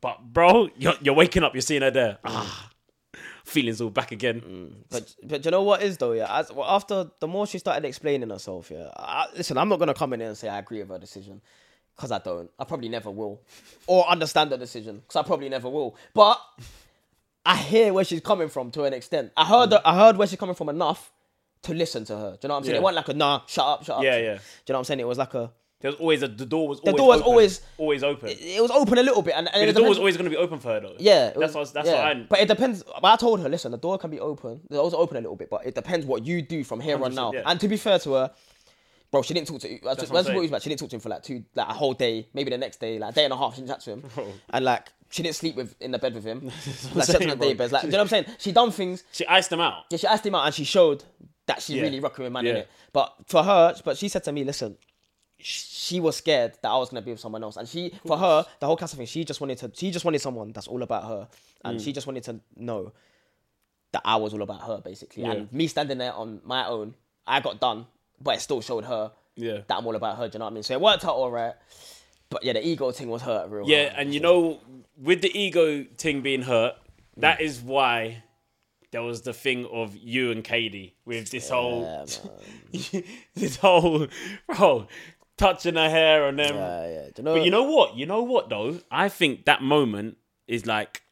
But 0.00 0.32
bro, 0.32 0.68
you're, 0.76 0.94
you're 1.00 1.14
waking 1.14 1.42
up. 1.42 1.54
You're 1.54 1.62
seeing 1.62 1.82
her 1.82 1.90
there. 1.90 2.18
Ah, 2.24 2.70
feelings 3.52 3.80
all 3.80 3.90
back 3.90 4.12
again. 4.12 4.40
Mm. 4.40 4.72
But 4.90 5.14
but 5.22 5.42
do 5.42 5.46
you 5.46 5.50
know 5.52 5.62
what 5.62 5.82
is 5.82 5.98
though? 5.98 6.12
Yeah, 6.12 6.38
As, 6.38 6.52
well, 6.52 6.68
after 6.68 7.10
the 7.20 7.28
more 7.28 7.46
she 7.46 7.58
started 7.58 7.84
explaining 7.84 8.30
herself, 8.30 8.70
yeah. 8.70 8.90
I, 8.96 9.26
listen, 9.36 9.56
I'm 9.58 9.68
not 9.68 9.78
gonna 9.78 9.94
come 9.94 10.12
in 10.12 10.20
here 10.20 10.28
and 10.28 10.36
say 10.36 10.48
I 10.48 10.58
agree 10.58 10.80
with 10.80 10.88
her 10.88 10.98
decision 10.98 11.40
because 11.94 12.10
I 12.10 12.18
don't. 12.18 12.50
I 12.58 12.64
probably 12.64 12.88
never 12.88 13.10
will, 13.10 13.40
or 13.86 14.08
understand 14.08 14.50
the 14.50 14.58
decision 14.58 14.96
because 14.96 15.16
I 15.16 15.22
probably 15.22 15.48
never 15.48 15.68
will. 15.68 15.96
But 16.14 16.40
I 17.44 17.56
hear 17.56 17.92
where 17.92 18.04
she's 18.04 18.20
coming 18.20 18.48
from 18.48 18.70
to 18.72 18.84
an 18.84 18.92
extent. 18.92 19.32
I 19.36 19.44
heard 19.44 19.70
the, 19.70 19.86
I 19.86 19.94
heard 19.94 20.16
where 20.16 20.26
she's 20.26 20.38
coming 20.38 20.54
from 20.54 20.68
enough 20.68 21.12
to 21.62 21.74
listen 21.74 22.04
to 22.06 22.16
her. 22.16 22.30
Do 22.32 22.38
you 22.42 22.48
know 22.48 22.54
what 22.54 22.58
I'm 22.58 22.64
saying? 22.64 22.74
Yeah. 22.74 22.80
It 22.80 22.82
wasn't 22.82 23.06
like 23.06 23.14
a 23.14 23.18
nah, 23.18 23.40
shut 23.46 23.66
up, 23.66 23.84
shut 23.84 23.98
up. 23.98 24.02
Yeah, 24.04 24.16
yeah. 24.16 24.18
Do 24.18 24.24
yeah. 24.24 24.32
you 24.32 24.38
know 24.38 24.74
what 24.74 24.78
I'm 24.78 24.84
saying? 24.84 25.00
It 25.00 25.06
was 25.06 25.18
like 25.18 25.34
a 25.34 25.52
There's 25.82 25.94
always 25.96 26.22
a 26.22 26.28
the 26.28 26.46
door 26.46 26.68
was 26.68 26.80
The 26.80 26.92
always 26.92 26.98
door 27.00 27.08
was 27.08 27.20
open. 27.20 27.30
always- 27.30 27.60
always 27.78 28.02
open. 28.04 28.28
it 28.30 28.62
was 28.62 28.70
open 28.70 28.98
a 28.98 29.02
little 29.02 29.20
bit, 29.22 29.34
and, 29.36 29.48
and 29.52 29.64
the 29.64 29.68
it 29.68 29.76
door 29.76 29.88
was 29.88 29.98
always 29.98 30.16
going 30.16 30.24
to 30.24 30.30
be 30.30 30.36
open 30.36 30.58
for 30.58 30.68
her 30.68 30.80
though. 30.80 30.94
Yeah, 30.98 31.28
it 31.28 31.34
that's 31.38 31.54
was- 31.54 31.68
what 31.68 31.74
that's 31.74 31.88
yeah. 31.88 32.06
what 32.08 32.16
I. 32.16 32.20
But 32.28 32.38
it 32.40 32.48
depends. 32.48 32.82
But 32.84 33.04
I 33.04 33.16
told 33.16 33.40
her, 33.40 33.48
listen, 33.48 33.72
the 33.72 33.78
door 33.78 33.98
can 33.98 34.10
be 34.10 34.20
open. 34.20 34.60
The 34.70 34.76
door's 34.76 34.94
open 34.94 35.16
a 35.16 35.20
little 35.20 35.36
bit, 35.36 35.50
but 35.50 35.66
it 35.66 35.74
depends 35.74 36.06
what 36.06 36.24
you 36.24 36.40
do 36.42 36.64
from 36.64 36.80
here 36.80 37.02
on 37.04 37.14
now. 37.14 37.32
yeah. 37.32 37.42
And 37.46 37.58
to 37.60 37.68
be 37.68 37.76
fair 37.76 37.98
to 38.00 38.12
her, 38.14 38.30
bro, 39.10 39.22
she 39.22 39.34
didn't 39.34 39.48
talk 39.48 39.60
to. 39.60 39.68
That's, 39.82 39.84
what 40.02 40.12
that's 40.12 40.28
what 40.28 40.36
it 40.36 40.40
was 40.40 40.48
about. 40.50 40.62
She 40.62 40.68
didn't 40.68 40.80
talk 40.80 40.90
to 40.90 40.96
him 40.96 41.00
for 41.00 41.08
like 41.08 41.22
two, 41.24 41.44
like 41.54 41.68
a 41.68 41.72
whole 41.74 41.94
day, 41.94 42.28
maybe 42.32 42.50
the 42.50 42.58
next 42.58 42.78
day, 42.80 42.98
like 42.98 43.12
a 43.12 43.14
day 43.14 43.24
and 43.24 43.32
a 43.32 43.36
half. 43.36 43.54
She 43.56 43.62
didn't 43.62 43.72
chat 43.72 43.80
to 43.80 43.90
him, 43.92 44.04
and 44.50 44.64
like 44.64 44.88
she 45.10 45.22
didn't 45.22 45.36
sleep 45.36 45.56
with 45.56 45.74
in 45.80 45.90
the 45.90 45.98
bed 45.98 46.14
with 46.14 46.24
him. 46.24 46.46
like 46.94 47.06
she 47.06 47.12
saying, 47.12 47.30
on 47.30 47.38
the 47.38 47.44
day 47.46 47.54
beds. 47.54 47.72
Like, 47.72 47.82
do 47.82 47.88
you 47.88 47.92
know 47.92 47.98
what 47.98 48.02
I'm 48.04 48.08
saying? 48.08 48.26
She 48.38 48.52
done 48.52 48.70
things. 48.70 49.04
She 49.12 49.26
iced 49.26 49.50
him 49.52 49.60
out. 49.60 49.84
Yeah, 49.90 49.98
she 49.98 50.06
asked 50.06 50.24
him 50.24 50.34
out, 50.34 50.46
and 50.46 50.54
she 50.54 50.64
showed 50.64 51.02
that 51.46 51.60
she 51.60 51.74
Yeah. 51.74 51.82
really 51.82 51.98
rocking 52.00 52.22
with 52.22 52.32
man 52.32 52.44
Yeah. 52.44 52.50
in 52.52 52.56
it. 52.58 52.68
But 52.92 53.14
for 53.26 53.42
her, 53.42 53.74
but 53.84 53.96
she 53.98 54.08
said 54.08 54.22
to 54.24 54.32
me, 54.32 54.44
listen. 54.44 54.76
Sh- 55.42 55.66
She 55.82 56.00
was 56.00 56.16
scared 56.16 56.52
that 56.62 56.68
I 56.70 56.76
was 56.78 56.88
gonna 56.90 57.02
be 57.02 57.10
with 57.10 57.20
someone 57.20 57.42
else, 57.42 57.56
and 57.56 57.68
she, 57.68 57.92
for 58.06 58.16
her, 58.16 58.46
the 58.60 58.66
whole 58.66 58.76
Casa 58.76 58.96
thing, 58.96 59.06
she 59.06 59.24
just 59.24 59.40
wanted 59.40 59.58
to, 59.58 59.70
she 59.74 59.90
just 59.90 60.04
wanted 60.04 60.20
someone 60.20 60.52
that's 60.52 60.68
all 60.68 60.82
about 60.82 61.04
her, 61.04 61.28
and 61.64 61.78
Mm. 61.78 61.84
she 61.84 61.92
just 61.92 62.06
wanted 62.06 62.22
to 62.24 62.40
know 62.56 62.92
that 63.92 64.02
I 64.04 64.16
was 64.16 64.32
all 64.32 64.42
about 64.42 64.62
her, 64.62 64.80
basically. 64.80 65.24
Yeah. 65.24 65.32
And 65.32 65.52
me 65.52 65.66
standing 65.66 65.98
there 65.98 66.12
on 66.14 66.40
my 66.44 66.66
own, 66.66 66.94
I 67.26 67.40
got 67.40 67.60
done, 67.60 67.86
but 68.20 68.36
it 68.36 68.40
still 68.40 68.60
showed 68.62 68.84
her 68.84 69.12
Yeah. 69.36 69.58
that 69.66 69.76
I'm 69.76 69.86
all 69.86 69.96
about 69.96 70.16
her. 70.16 70.28
Do 70.28 70.36
you 70.36 70.38
know 70.38 70.46
what 70.46 70.52
I 70.52 70.54
mean? 70.54 70.62
So 70.62 70.72
it 70.74 70.80
worked 70.80 71.04
out 71.04 71.14
all 71.14 71.30
right. 71.30 71.54
But 72.30 72.42
yeah, 72.44 72.54
the 72.54 72.66
ego 72.66 72.90
thing 72.92 73.08
was 73.10 73.20
hurt 73.20 73.50
real. 73.50 73.68
Yeah, 73.68 73.88
hard. 73.90 73.98
and 74.00 74.14
you 74.14 74.20
know, 74.20 74.60
with 74.96 75.20
the 75.20 75.38
ego 75.38 75.84
thing 75.98 76.22
being 76.22 76.40
hurt, 76.42 76.74
that 77.18 77.38
Mm. 77.38 77.42
is 77.42 77.60
why 77.60 78.22
there 78.92 79.02
was 79.02 79.22
the 79.22 79.34
thing 79.34 79.66
of 79.66 79.94
you 79.96 80.30
and 80.30 80.42
Kady 80.42 80.94
with 81.04 81.30
this 81.30 81.50
whole, 81.50 81.82
Yeah, 81.82 82.04
man. 82.94 83.04
this 83.34 83.56
whole, 83.56 84.06
bro, 84.46 84.86
touching 85.42 85.74
her 85.76 85.90
hair 85.90 86.28
and 86.28 86.38
them. 86.38 86.54
Yeah, 86.54 86.86
yeah. 86.88 87.04
Do 87.14 87.18
you 87.18 87.22
know? 87.24 87.34
But 87.34 87.44
you 87.44 87.50
know 87.50 87.62
what? 87.64 87.96
You 87.96 88.06
know 88.06 88.22
what 88.22 88.48
though? 88.48 88.78
I 88.90 89.08
think 89.08 89.44
that 89.46 89.62
moment 89.62 90.16
is 90.46 90.66
like 90.66 91.02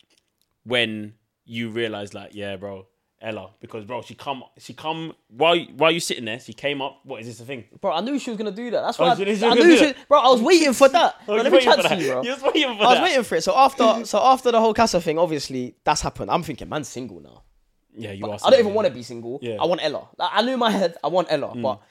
when 0.64 1.14
you 1.44 1.70
realize, 1.70 2.14
like, 2.14 2.34
yeah, 2.34 2.56
bro, 2.56 2.86
Ella, 3.20 3.50
because 3.60 3.84
bro, 3.84 4.02
she 4.02 4.14
come, 4.14 4.42
she 4.58 4.72
come 4.72 5.12
while 5.28 5.58
while 5.76 5.90
you 5.90 6.00
sitting 6.00 6.24
there, 6.24 6.40
she 6.40 6.52
came 6.52 6.80
up. 6.80 7.00
What 7.04 7.20
is 7.20 7.26
this 7.26 7.40
a 7.40 7.44
thing? 7.44 7.64
bro, 7.80 7.92
I 7.92 8.00
knew 8.00 8.18
she 8.18 8.30
was 8.30 8.38
gonna 8.38 8.50
do 8.50 8.70
that. 8.70 8.80
That's 8.82 8.98
Oh, 9.00 9.04
why 9.04 9.14
she 9.14 9.22
I, 9.22 9.24
knew 9.26 9.36
she 9.36 9.46
I 9.46 9.54
knew 9.54 9.76
she. 9.76 9.94
Bro, 10.08 10.20
I 10.20 10.28
was 10.28 10.40
waiting 10.42 10.72
for 10.72 10.88
that. 10.88 11.16
I 11.22 11.24
Bro, 11.26 11.34
was 11.34 11.44
let 11.44 11.52
me 11.52 11.56
waiting 11.58 11.70
chat 11.72 11.76
for 11.76 11.82
to 11.82 11.88
that. 11.88 12.00
you, 12.00 12.10
bro. 12.12 12.22
You 12.24 12.30
was 12.32 12.42
waiting 12.42 12.76
for 12.78 12.84
I 12.84 12.86
was 12.86 12.94
that. 12.98 13.02
waiting 13.02 13.22
for 13.24 13.34
it. 13.36 13.42
So 13.42 13.54
after, 13.56 14.04
so 14.06 14.18
after 14.22 14.50
the 14.52 14.60
whole 14.60 14.72
Casa 14.74 15.00
thing, 15.00 15.18
obviously 15.18 15.74
that's 15.84 16.00
happened. 16.00 16.30
I'm 16.30 16.42
thinking, 16.42 16.68
man's 16.68 16.88
single 16.88 17.20
now. 17.20 17.42
Yeah, 17.94 18.12
you 18.12 18.24
are. 18.30 18.38
I 18.44 18.50
don't 18.50 18.60
even 18.60 18.72
want 18.74 18.86
to 18.88 18.94
be 18.94 19.02
single. 19.02 19.38
Yeah. 19.42 19.56
I 19.60 19.66
want 19.66 19.84
Ella. 19.84 20.08
Like, 20.16 20.30
I 20.32 20.42
knew 20.42 20.52
in 20.52 20.58
my 20.58 20.70
head 20.70 20.96
I 21.02 21.08
want 21.08 21.26
Ella, 21.30 21.48
mm. 21.48 21.60
but 21.62 21.82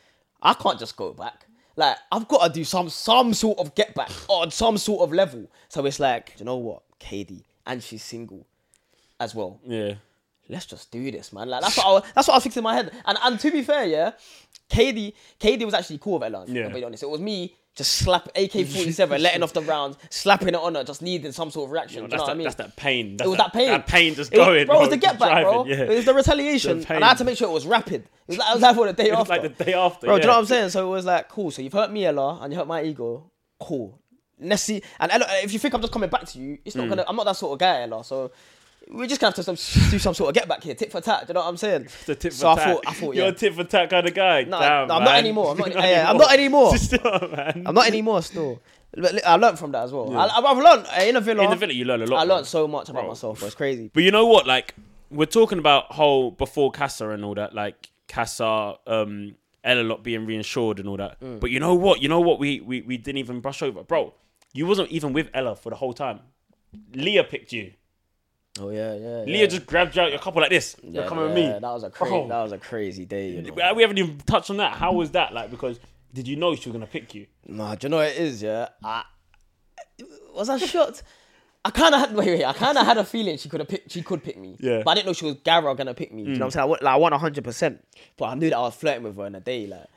I 0.42 0.54
can't 0.54 0.80
just 0.80 0.96
go 0.96 1.14
back. 1.14 1.46
Like 1.80 1.98
I've 2.12 2.28
got 2.28 2.46
to 2.46 2.54
do 2.54 2.66
some 2.66 2.90
some 2.90 3.34
sort 3.34 3.58
of 3.58 3.74
get 3.74 3.96
back 3.96 4.12
on 4.28 4.52
some 4.52 4.78
sort 4.78 5.02
of 5.02 5.14
level. 5.14 5.50
So 5.70 5.86
it's 5.86 5.98
like, 5.98 6.34
you 6.38 6.44
know 6.44 6.58
what, 6.58 6.82
Kady, 7.00 7.46
and 7.66 7.82
she's 7.82 8.04
single 8.04 8.46
as 9.18 9.34
well. 9.34 9.62
Yeah. 9.66 9.94
Let's 10.50 10.66
just 10.66 10.92
do 10.92 11.10
this, 11.10 11.32
man. 11.32 11.48
Like 11.48 11.62
that's 11.62 11.78
what 11.78 12.04
I, 12.04 12.08
that's 12.14 12.28
what 12.28 12.34
I 12.34 12.38
was 12.38 12.44
thinking 12.44 12.60
in 12.60 12.64
my 12.66 12.76
head. 12.76 12.92
And 13.06 13.18
and 13.24 13.40
to 13.40 13.50
be 13.50 13.62
fair, 13.62 13.86
yeah, 13.86 14.12
Kady, 14.70 15.15
Kady 15.39 15.65
was 15.65 15.74
actually 15.74 15.97
cool 15.97 16.20
with 16.20 16.34
Ella. 16.34 16.45
Yeah. 16.47 16.70
To 16.70 16.74
be 16.74 16.84
honest, 16.84 17.03
it 17.03 17.09
was 17.09 17.20
me 17.20 17.55
just 17.76 17.93
slap 17.93 18.28
AK 18.36 18.51
forty 18.51 18.91
seven, 18.91 19.22
letting 19.22 19.41
off 19.41 19.53
the 19.53 19.61
rounds, 19.61 19.97
slapping 20.09 20.49
it 20.49 20.55
on 20.55 20.76
her, 20.76 20.84
just 20.84 21.01
needing 21.01 21.32
some 21.32 21.49
sort 21.49 21.67
of 21.67 21.72
reaction. 21.72 21.99
Do 21.99 22.03
you 22.03 22.07
That's, 22.09 22.20
know 22.20 22.24
what 22.24 22.28
that, 22.28 22.32
I 22.32 22.36
mean? 22.36 22.43
that's 22.43 22.55
that 22.55 22.76
pain. 22.76 23.17
That's 23.17 23.28
it 23.28 23.30
was 23.30 23.38
that, 23.38 23.53
pain. 23.53 23.67
That 23.70 23.88
pain 23.88 24.15
just 24.15 24.34
It 24.34 24.38
was- 24.38 24.47
going. 24.47 24.67
bro, 24.67 24.78
it 24.78 24.80
was 24.82 24.89
the 24.89 24.97
get 24.97 25.20
back, 25.20 25.32
driving, 25.32 25.51
bro. 25.51 25.65
Yeah. 25.65 25.84
It 25.84 25.95
was 25.95 26.05
the 26.05 26.13
retaliation, 26.13 26.82
The 26.82 26.93
and 26.95 27.03
I 27.03 27.09
had 27.09 27.17
to 27.17 27.24
make 27.24 27.38
sure 27.38 27.49
it 27.49 27.53
was 27.53 27.65
rapid. 27.65 28.03
It 28.03 28.09
was 28.28 28.38
like, 28.38 28.53
was 28.53 28.61
like 28.63 28.76
for 28.76 28.88
the 28.88 28.93
day 28.93 29.07
It 29.07 29.11
was 29.11 29.20
after. 29.22 29.34
like 29.34 29.57
the 29.57 29.63
day 29.63 29.74
after. 29.74 30.07
Bro, 30.07 30.15
yeah. 30.15 30.20
do 30.20 30.24
you 30.24 30.28
know 30.28 30.34
what 30.34 30.39
I'm 30.39 30.45
saying? 30.45 30.70
So 30.70 30.88
it 30.88 30.89
was 30.89 31.05
like, 31.05 31.30
cool. 31.30 31.51
So 31.51 31.61
you've 31.61 31.74
hurt 31.74 31.91
me, 31.91 32.05
Ella, 32.05 32.39
and 32.41 32.53
you 32.53 32.59
hurt 32.59 32.67
my 32.67 32.84
ego. 32.84 33.32
Cool. 33.59 33.99
Let's 34.39 34.63
see. 34.63 34.82
And 34.99 35.11
Ella, 35.11 35.26
if 35.43 35.51
you 35.53 35.59
think 35.59 35.74
I'm 35.74 35.82
just 35.82 35.93
coming 35.93 36.09
back 36.09 36.26
to 36.26 36.39
you, 36.39 36.57
it's 36.63 36.76
not 36.76 36.86
mm. 36.86 36.89
gonna. 36.89 37.05
I'm 37.07 37.15
not 37.15 37.26
that 37.26 37.36
sort 37.36 37.53
of 37.53 37.59
guy, 37.59 37.82
Ella. 37.82 38.03
So 38.03 38.32
we're 38.90 39.08
just 39.08 39.22
gonna 39.22 39.30
have 39.30 39.36
to 39.36 39.44
some, 39.44 39.90
do 39.92 40.00
some 40.00 40.14
sort 40.14 40.30
of 40.30 40.34
get 40.34 40.48
back 40.48 40.64
here, 40.64 40.74
tit 40.74 40.92
for 40.92 41.00
tat. 41.00 41.28
Do 41.28 41.32
you 41.32 41.34
know 41.36 41.42
what 41.42 41.48
I'm 41.48 41.58
saying? 41.58 41.88
The 42.08 42.16
tit 42.16 42.34
for 42.34 42.38
so 42.38 42.56
tat. 42.56 42.68
I 42.68 42.74
thut, 42.74 42.84
I 42.88 42.94
thought, 42.94 43.16
yeah. 43.16 43.22
You're 43.24 43.32
a 43.32 43.36
tit 43.36 43.54
for 43.54 43.64
tat 43.64 43.90
kind 43.90 44.08
of 44.08 44.14
guy. 44.14 44.44
No, 44.44 44.60
Damn, 44.60 44.88
no, 44.88 44.96
I'm 44.96 45.04
not 45.04 45.16
anymore. 45.16 45.52
I'm 45.52 45.58
not, 45.58 45.74
yeah, 45.76 46.10
I'm 46.10 46.18
not 46.18 46.34
anymore. 46.34 46.76
Still, 46.78 47.30
man. 47.30 47.64
I'm 47.68 47.76
not 47.76 47.88
anymore. 47.88 48.22
Still, 48.24 48.62
But 48.92 49.26
I 49.26 49.36
learned 49.36 49.60
from 49.60 49.72
that 49.74 49.84
as 49.84 49.94
well. 49.94 50.18
I, 50.18 50.28
I've 50.28 50.58
learned 50.58 50.88
uh, 50.88 51.02
in 51.04 51.16
a 51.16 51.22
villa. 51.22 51.44
In 51.44 51.52
the 51.52 51.56
villa, 51.56 51.74
you 51.74 51.86
learn 51.86 52.02
a 52.02 52.06
lot. 52.08 52.20
I 52.20 52.24
learned 52.24 52.48
so 52.48 52.68
much 52.68 52.90
about 52.90 53.02
Bro. 53.02 53.10
myself. 53.10 53.40
Bro. 53.40 53.48
It's 53.48 53.56
crazy. 53.56 53.92
But 53.94 54.04
you 54.04 54.12
know 54.12 54.26
what? 54.26 54.48
Like 54.48 54.74
we're 55.12 55.26
talking 55.26 55.60
about 55.60 55.92
whole 55.92 56.32
before 56.32 56.72
Casa 56.72 57.10
and 57.10 57.24
all 57.24 57.36
that, 57.36 57.54
like 57.54 57.92
Casa, 58.08 58.76
um, 58.88 59.36
Ella 59.64 59.82
lot 59.82 60.04
being 60.04 60.26
reinsured 60.26 60.80
and 60.80 60.88
all 60.90 60.98
that. 60.98 61.20
Mm. 61.20 61.40
But 61.40 61.52
you 61.52 61.60
know 61.60 61.76
what? 61.76 62.02
You 62.02 62.10
know 62.10 62.22
what? 62.22 62.40
We, 62.40 62.60
we 62.62 62.82
we 62.82 62.98
didn't 62.98 63.20
even 63.20 63.40
brush 63.40 63.62
over, 63.62 63.84
bro. 63.84 64.16
You 64.54 64.66
wasn't 64.66 64.90
even 64.90 65.14
with 65.14 65.30
Ella 65.34 65.56
for 65.56 65.70
the 65.70 65.76
whole 65.76 65.94
time. 65.94 66.22
Leah 66.94 67.24
picked 67.24 67.54
you. 67.54 67.74
Oh 68.60 68.70
yeah, 68.70 68.95
yeah. 68.95 69.24
Leah 69.26 69.47
just 69.47 69.66
grabbed 69.66 69.95
you 69.95 70.01
out 70.01 70.12
your 70.12 70.20
couple 70.20 70.41
like 70.41 70.49
this. 70.49 70.76
You're 70.84 71.05
coming 71.07 71.26
with 71.26 71.36
me. 71.36 71.47
That 71.47 71.62
was 71.62 71.84
a 71.84 71.89
crazy. 71.89 72.28
That 72.28 72.43
was 72.43 72.51
a 72.51 72.57
crazy 72.57 73.05
day. 73.05 73.30
You 73.32 73.41
know? 73.41 73.74
We 73.74 73.82
haven't 73.82 73.97
even 73.97 74.18
touched 74.20 74.49
on 74.49 74.57
that. 74.57 74.74
How 74.74 74.93
was 74.93 75.12
that? 75.12 75.34
Like 75.34 75.51
because 75.51 75.80
did 76.14 76.28
you 76.28 76.36
know 76.36 76.55
she 76.55 76.70
was 76.70 76.74
gonna 76.74 76.88
pick 76.88 77.14
you? 77.14 77.28
Nah, 77.47 77.76
do 77.76 77.86
you 77.86 77.89
know 77.89 77.97
what 77.97 78.07
it 78.07 78.18
is? 78.18 78.41
Yeah, 78.41 78.70
I 78.84 79.03
was 80.34 80.49
I 80.49 80.57
shocked. 80.57 81.03
I 81.64 81.72
kind 81.72 81.93
of 81.93 81.99
had 81.99 82.16
wait, 82.16 82.28
wait. 82.28 82.45
I 82.45 82.53
kind 82.53 82.78
of 82.78 82.86
had 82.86 82.97
a 82.97 83.03
feeling 83.03 83.38
she 83.38 83.49
could 83.49 83.60
have 83.60 83.68
picked. 83.70 83.91
She 83.91 84.01
could 84.01 84.24
pick 84.24 84.38
me. 84.38 84.55
Yeah. 84.60 84.82
But 84.84 84.91
I 84.91 84.93
didn't 84.95 85.07
know 85.07 85.14
she 85.14 85.26
was 85.26 85.36
Gara 85.43 85.76
gonna 85.76 85.93
pick 85.93 86.14
me. 86.14 86.24
Do 86.24 86.32
you 86.32 86.38
know 86.38 86.45
what 86.45 86.55
I'm 86.55 86.70
saying? 86.70 86.78
I, 86.82 86.86
like, 86.86 86.93
I 86.93 86.95
won 86.95 87.12
hundred 87.14 87.43
percent, 87.43 87.84
but 88.18 88.26
I 88.26 88.36
knew 88.36 88.49
that 88.49 88.57
I 88.57 88.62
was 88.62 88.76
flirting 88.76 89.03
with 89.03 89.18
her 89.18 89.26
in 89.26 89.36
a 89.36 89.39
day, 89.39 89.68
like 89.68 89.88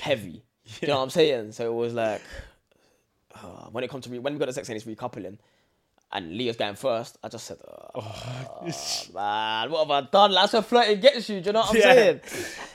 heavy. 0.00 0.44
Do 0.64 0.72
you 0.82 0.88
know 0.88 0.96
what 0.98 1.02
I'm 1.02 1.10
saying? 1.10 1.52
So 1.52 1.66
it 1.72 1.74
was 1.74 1.92
like 1.92 2.22
uh, 3.34 3.66
when 3.70 3.82
it 3.84 3.90
comes 3.90 4.04
to 4.04 4.10
re- 4.10 4.20
when 4.20 4.32
we 4.32 4.38
got 4.38 4.46
the 4.46 4.52
sex 4.52 4.68
and 4.68 4.76
it's 4.76 4.86
recoupling, 4.86 5.38
and 6.12 6.36
Leah's 6.36 6.56
going 6.56 6.74
first. 6.74 7.18
I 7.22 7.28
just 7.28 7.46
said, 7.46 7.58
oh, 7.66 7.90
oh 7.94 9.10
man, 9.14 9.70
what 9.70 9.86
have 9.86 9.90
I 9.90 10.00
done? 10.10 10.32
That's 10.32 10.52
where 10.52 10.62
flirting 10.62 11.00
gets 11.00 11.28
you. 11.28 11.40
Do 11.40 11.46
you 11.48 11.52
know 11.52 11.60
what 11.60 11.70
I'm 11.70 11.76
Yeah. 11.80 11.82
saying? 11.94 12.20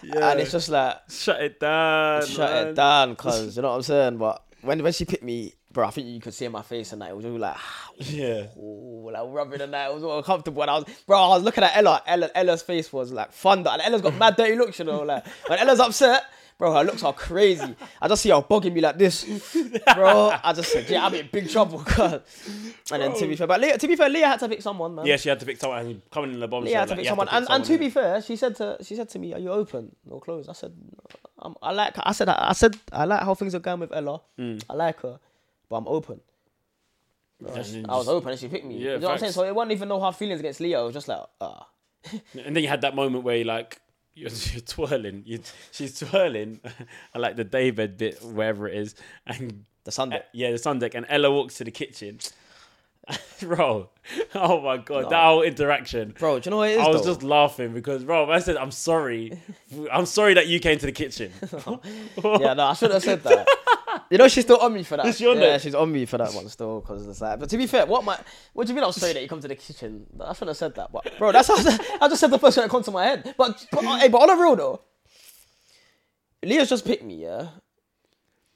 Yeah. 0.04 0.30
And 0.32 0.40
it's 0.40 0.52
just 0.52 0.70
like 0.70 0.98
Shut 1.10 1.42
it 1.42 1.60
down. 1.60 2.26
shut 2.26 2.50
man. 2.52 2.68
it 2.70 2.76
down, 2.76 3.16
cause 3.16 3.56
you 3.56 3.62
know 3.62 3.70
what 3.70 3.76
I'm 3.76 3.82
saying. 3.84 4.18
But 4.18 4.44
when 4.62 4.82
when 4.84 4.94
she 4.94 5.06
picked 5.06 5.24
me, 5.24 5.54
bro, 5.72 5.88
I 5.88 5.92
think 5.92 6.08
you 6.08 6.20
could 6.20 6.34
see 6.34 6.46
in 6.46 6.52
my 6.52 6.62
face 6.64 6.92
and 6.94 7.02
that 7.02 7.10
it 7.12 7.16
was 7.16 7.26
all 7.26 7.38
like, 7.38 7.56
ah, 7.56 7.90
Yeah. 7.98 8.48
ooh, 8.58 9.10
like 9.12 9.24
rubbing 9.28 9.62
and 9.62 9.74
that. 9.74 9.90
It 9.92 9.94
was 9.94 10.04
all 10.04 10.18
uncomfortable. 10.18 10.62
And 10.64 10.72
I 10.72 10.76
was, 10.80 10.86
bro, 11.06 11.18
I 11.20 11.28
was 11.30 11.44
looking 11.44 11.64
at 11.64 11.76
Ella. 11.78 12.02
Ella 12.08 12.30
Ella's 12.34 12.62
face 12.64 12.92
was 12.92 13.12
like 13.12 13.32
thunder, 13.32 13.70
and 13.72 13.82
Ella's 13.82 14.02
got 14.02 14.16
mad 14.16 14.36
dirty 14.36 14.56
looks, 14.56 14.80
you 14.80 14.86
know. 14.86 15.02
Like 15.04 15.26
when 15.48 15.60
Ella's 15.60 15.80
upset, 15.80 16.24
bro, 16.58 16.74
her 16.74 16.84
looks 16.84 17.04
are 17.04 17.14
crazy. 17.14 17.76
I 18.02 18.08
just 18.08 18.22
see 18.24 18.30
her 18.30 18.42
bugging 18.42 18.74
me 18.74 18.82
like 18.82 18.98
this, 18.98 19.26
bro. 19.96 20.32
I 20.44 20.54
just 20.54 20.72
said, 20.72 20.90
yeah, 20.90 21.06
I'm 21.06 21.14
in 21.14 21.30
big 21.32 21.50
trouble. 21.50 21.84
And 22.90 23.02
then 23.02 23.14
to 23.16 23.28
be 23.28 23.36
fair, 23.36 23.48
but 23.48 23.60
Leah, 23.60 23.78
to 23.78 23.88
be 23.88 23.96
fair, 23.98 24.08
Leah 24.10 24.28
had 24.28 24.40
to 24.40 24.48
pick 24.48 24.62
someone, 24.62 24.96
man. 24.96 25.06
Yeah, 25.06 25.18
she 25.18 25.28
had 25.28 25.40
to 25.42 25.46
pick 25.46 25.58
someone 25.58 25.86
and 25.86 26.10
coming 26.10 26.34
in 26.34 26.40
the 26.40 26.48
bomb. 26.48 26.64
Leah 26.64 26.80
had 26.80 26.86
to 26.86 26.92
like, 26.92 27.00
pick 27.00 27.08
someone. 27.10 27.28
pick 27.28 27.36
and, 27.36 27.48
and 27.50 27.66
to 27.66 27.78
be 27.78 27.90
fair, 27.90 28.22
she 28.22 28.38
said 28.38 28.56
to 28.56 28.78
she 28.82 28.96
said 28.96 29.10
to 29.10 29.20
me, 29.20 29.34
"Are 29.34 29.40
you 29.40 29.52
open 29.52 29.94
or 30.10 30.22
closed?" 30.22 30.50
I 30.50 30.54
said, 30.54 30.74
I'm, 31.40 31.56
"I 31.62 31.72
like." 31.74 31.96
I 31.98 32.14
said, 32.14 32.30
"I 32.30 32.54
said 32.54 32.78
I 32.94 33.04
like 33.04 33.24
how 33.24 33.34
things 33.34 33.54
are 33.56 33.60
going 33.60 33.82
with 33.82 33.92
Ella. 33.92 34.22
Mm. 34.40 34.64
I 34.70 34.74
like 34.74 35.02
her, 35.02 35.20
but 35.70 35.76
I'm 35.76 35.88
open." 35.88 36.22
then 37.40 37.54
I 37.54 37.58
was 37.60 37.72
just- 37.72 38.10
open 38.10 38.32
and 38.32 38.40
she 38.40 38.48
picked 38.48 38.66
me. 38.66 38.78
Yeah, 38.78 38.94
you 38.94 39.00
know 39.00 39.08
what 39.08 39.14
I'm 39.14 39.20
saying? 39.20 39.32
So 39.34 39.44
it 39.44 39.54
wasn't 39.54 39.74
even 39.74 39.90
no 39.90 40.00
hard 40.00 40.16
feelings 40.16 40.40
against 40.40 40.60
Leah. 40.60 40.82
It 40.82 40.86
was 40.86 40.94
just 40.94 41.08
like, 41.08 41.22
ah. 41.42 41.68
And 42.34 42.56
then 42.56 42.64
you 42.64 42.70
had 42.70 42.82
that 42.82 42.96
moment 42.96 43.24
where 43.24 43.36
you 43.36 43.44
like 43.44 43.80
you're, 44.18 44.30
you're 44.52 44.62
twirling. 44.62 45.24
You, 45.26 45.40
she's 45.72 46.00
twirling. 46.00 46.60
I 47.14 47.20
like 47.20 47.36
the 47.36 47.44
daybed 47.44 47.98
bit, 47.98 48.22
wherever 48.24 48.68
it 48.68 48.76
is, 48.78 48.96
and 49.26 49.64
The 49.84 49.92
sun 49.92 50.10
deck. 50.10 50.26
yeah, 50.34 50.52
the 50.52 50.58
sun 50.58 50.80
deck. 50.80 50.96
And 50.96 51.06
Ella 51.10 51.32
walks 51.32 51.56
to 51.56 51.64
the 51.64 51.72
kitchen. 51.72 52.20
bro, 53.40 53.90
oh 54.36 54.60
my 54.62 54.76
god, 54.76 55.10
that 55.10 55.24
whole 55.24 55.42
interaction. 55.42 56.14
Bro, 56.20 56.40
do 56.40 56.48
you 56.50 56.52
know 56.52 56.58
what 56.58 56.70
it 56.72 56.74
is? 56.74 56.86
I 56.86 56.90
was 56.90 57.04
though? 57.04 57.12
just 57.14 57.24
laughing 57.24 57.74
because, 57.74 58.04
bro, 58.04 58.30
I 58.30 58.40
said, 58.40 58.58
I'm 58.58 58.72
sorry. 58.72 59.40
I'm 59.90 60.06
sorry 60.06 60.34
that 60.34 60.48
you 60.48 60.60
came 60.60 60.78
to 60.80 60.86
the 60.86 60.92
kitchen. 60.92 61.32
yeah, 61.42 62.54
no, 62.54 62.66
I 62.66 62.74
should 62.74 62.92
have 62.92 63.02
said 63.04 63.24
that. 63.24 63.48
you 64.10 64.18
know, 64.18 64.28
she's 64.28 64.44
still 64.44 64.58
on 64.58 64.74
me 64.74 64.84
for 64.84 64.98
that. 64.98 65.06
Is 65.06 65.18
she 65.18 65.28
on 65.28 65.36
yeah, 65.36 65.42
there? 65.42 65.60
she's 65.60 65.76
on 65.76 65.92
me 65.92 66.06
for 66.06 66.18
that 66.18 66.34
one 66.34 66.48
still 66.50 66.82
because 66.82 67.08
it's 67.08 67.22
like. 67.22 67.40
But 67.40 67.50
to 67.50 67.58
be 67.58 67.68
fair, 67.68 67.86
what 67.86 68.04
my 68.04 68.20
what 68.54 68.68
do 68.68 68.72
you 68.72 68.76
mean? 68.76 68.84
I'm 68.84 68.92
sorry 68.92 69.14
that 69.14 69.22
you 69.22 69.30
come 69.30 69.42
to 69.42 69.48
the 69.48 69.56
kitchen. 69.56 70.06
I 70.20 70.34
shouldn't 70.34 70.50
have 70.50 70.58
said 70.58 70.76
that. 70.76 70.92
But 70.92 71.18
bro, 71.18 71.32
that's 71.32 71.48
how 71.48 71.56
I 71.56 72.08
just 72.08 72.20
said 72.20 72.32
the 72.32 72.40
first 72.40 72.56
thing 72.56 72.64
that 72.64 72.70
comes 72.70 72.86
to 72.86 72.92
my 72.92 73.06
head. 73.06 73.36
But, 73.38 73.66
but 73.72 73.84
hey, 74.00 74.08
but 74.08 74.22
on 74.22 74.30
a 74.30 74.42
real 74.42 74.56
though, 74.56 74.82
Leah's 76.44 76.70
just 76.70 76.86
picked 76.86 77.04
me. 77.04 77.24
Yeah. 77.24 77.50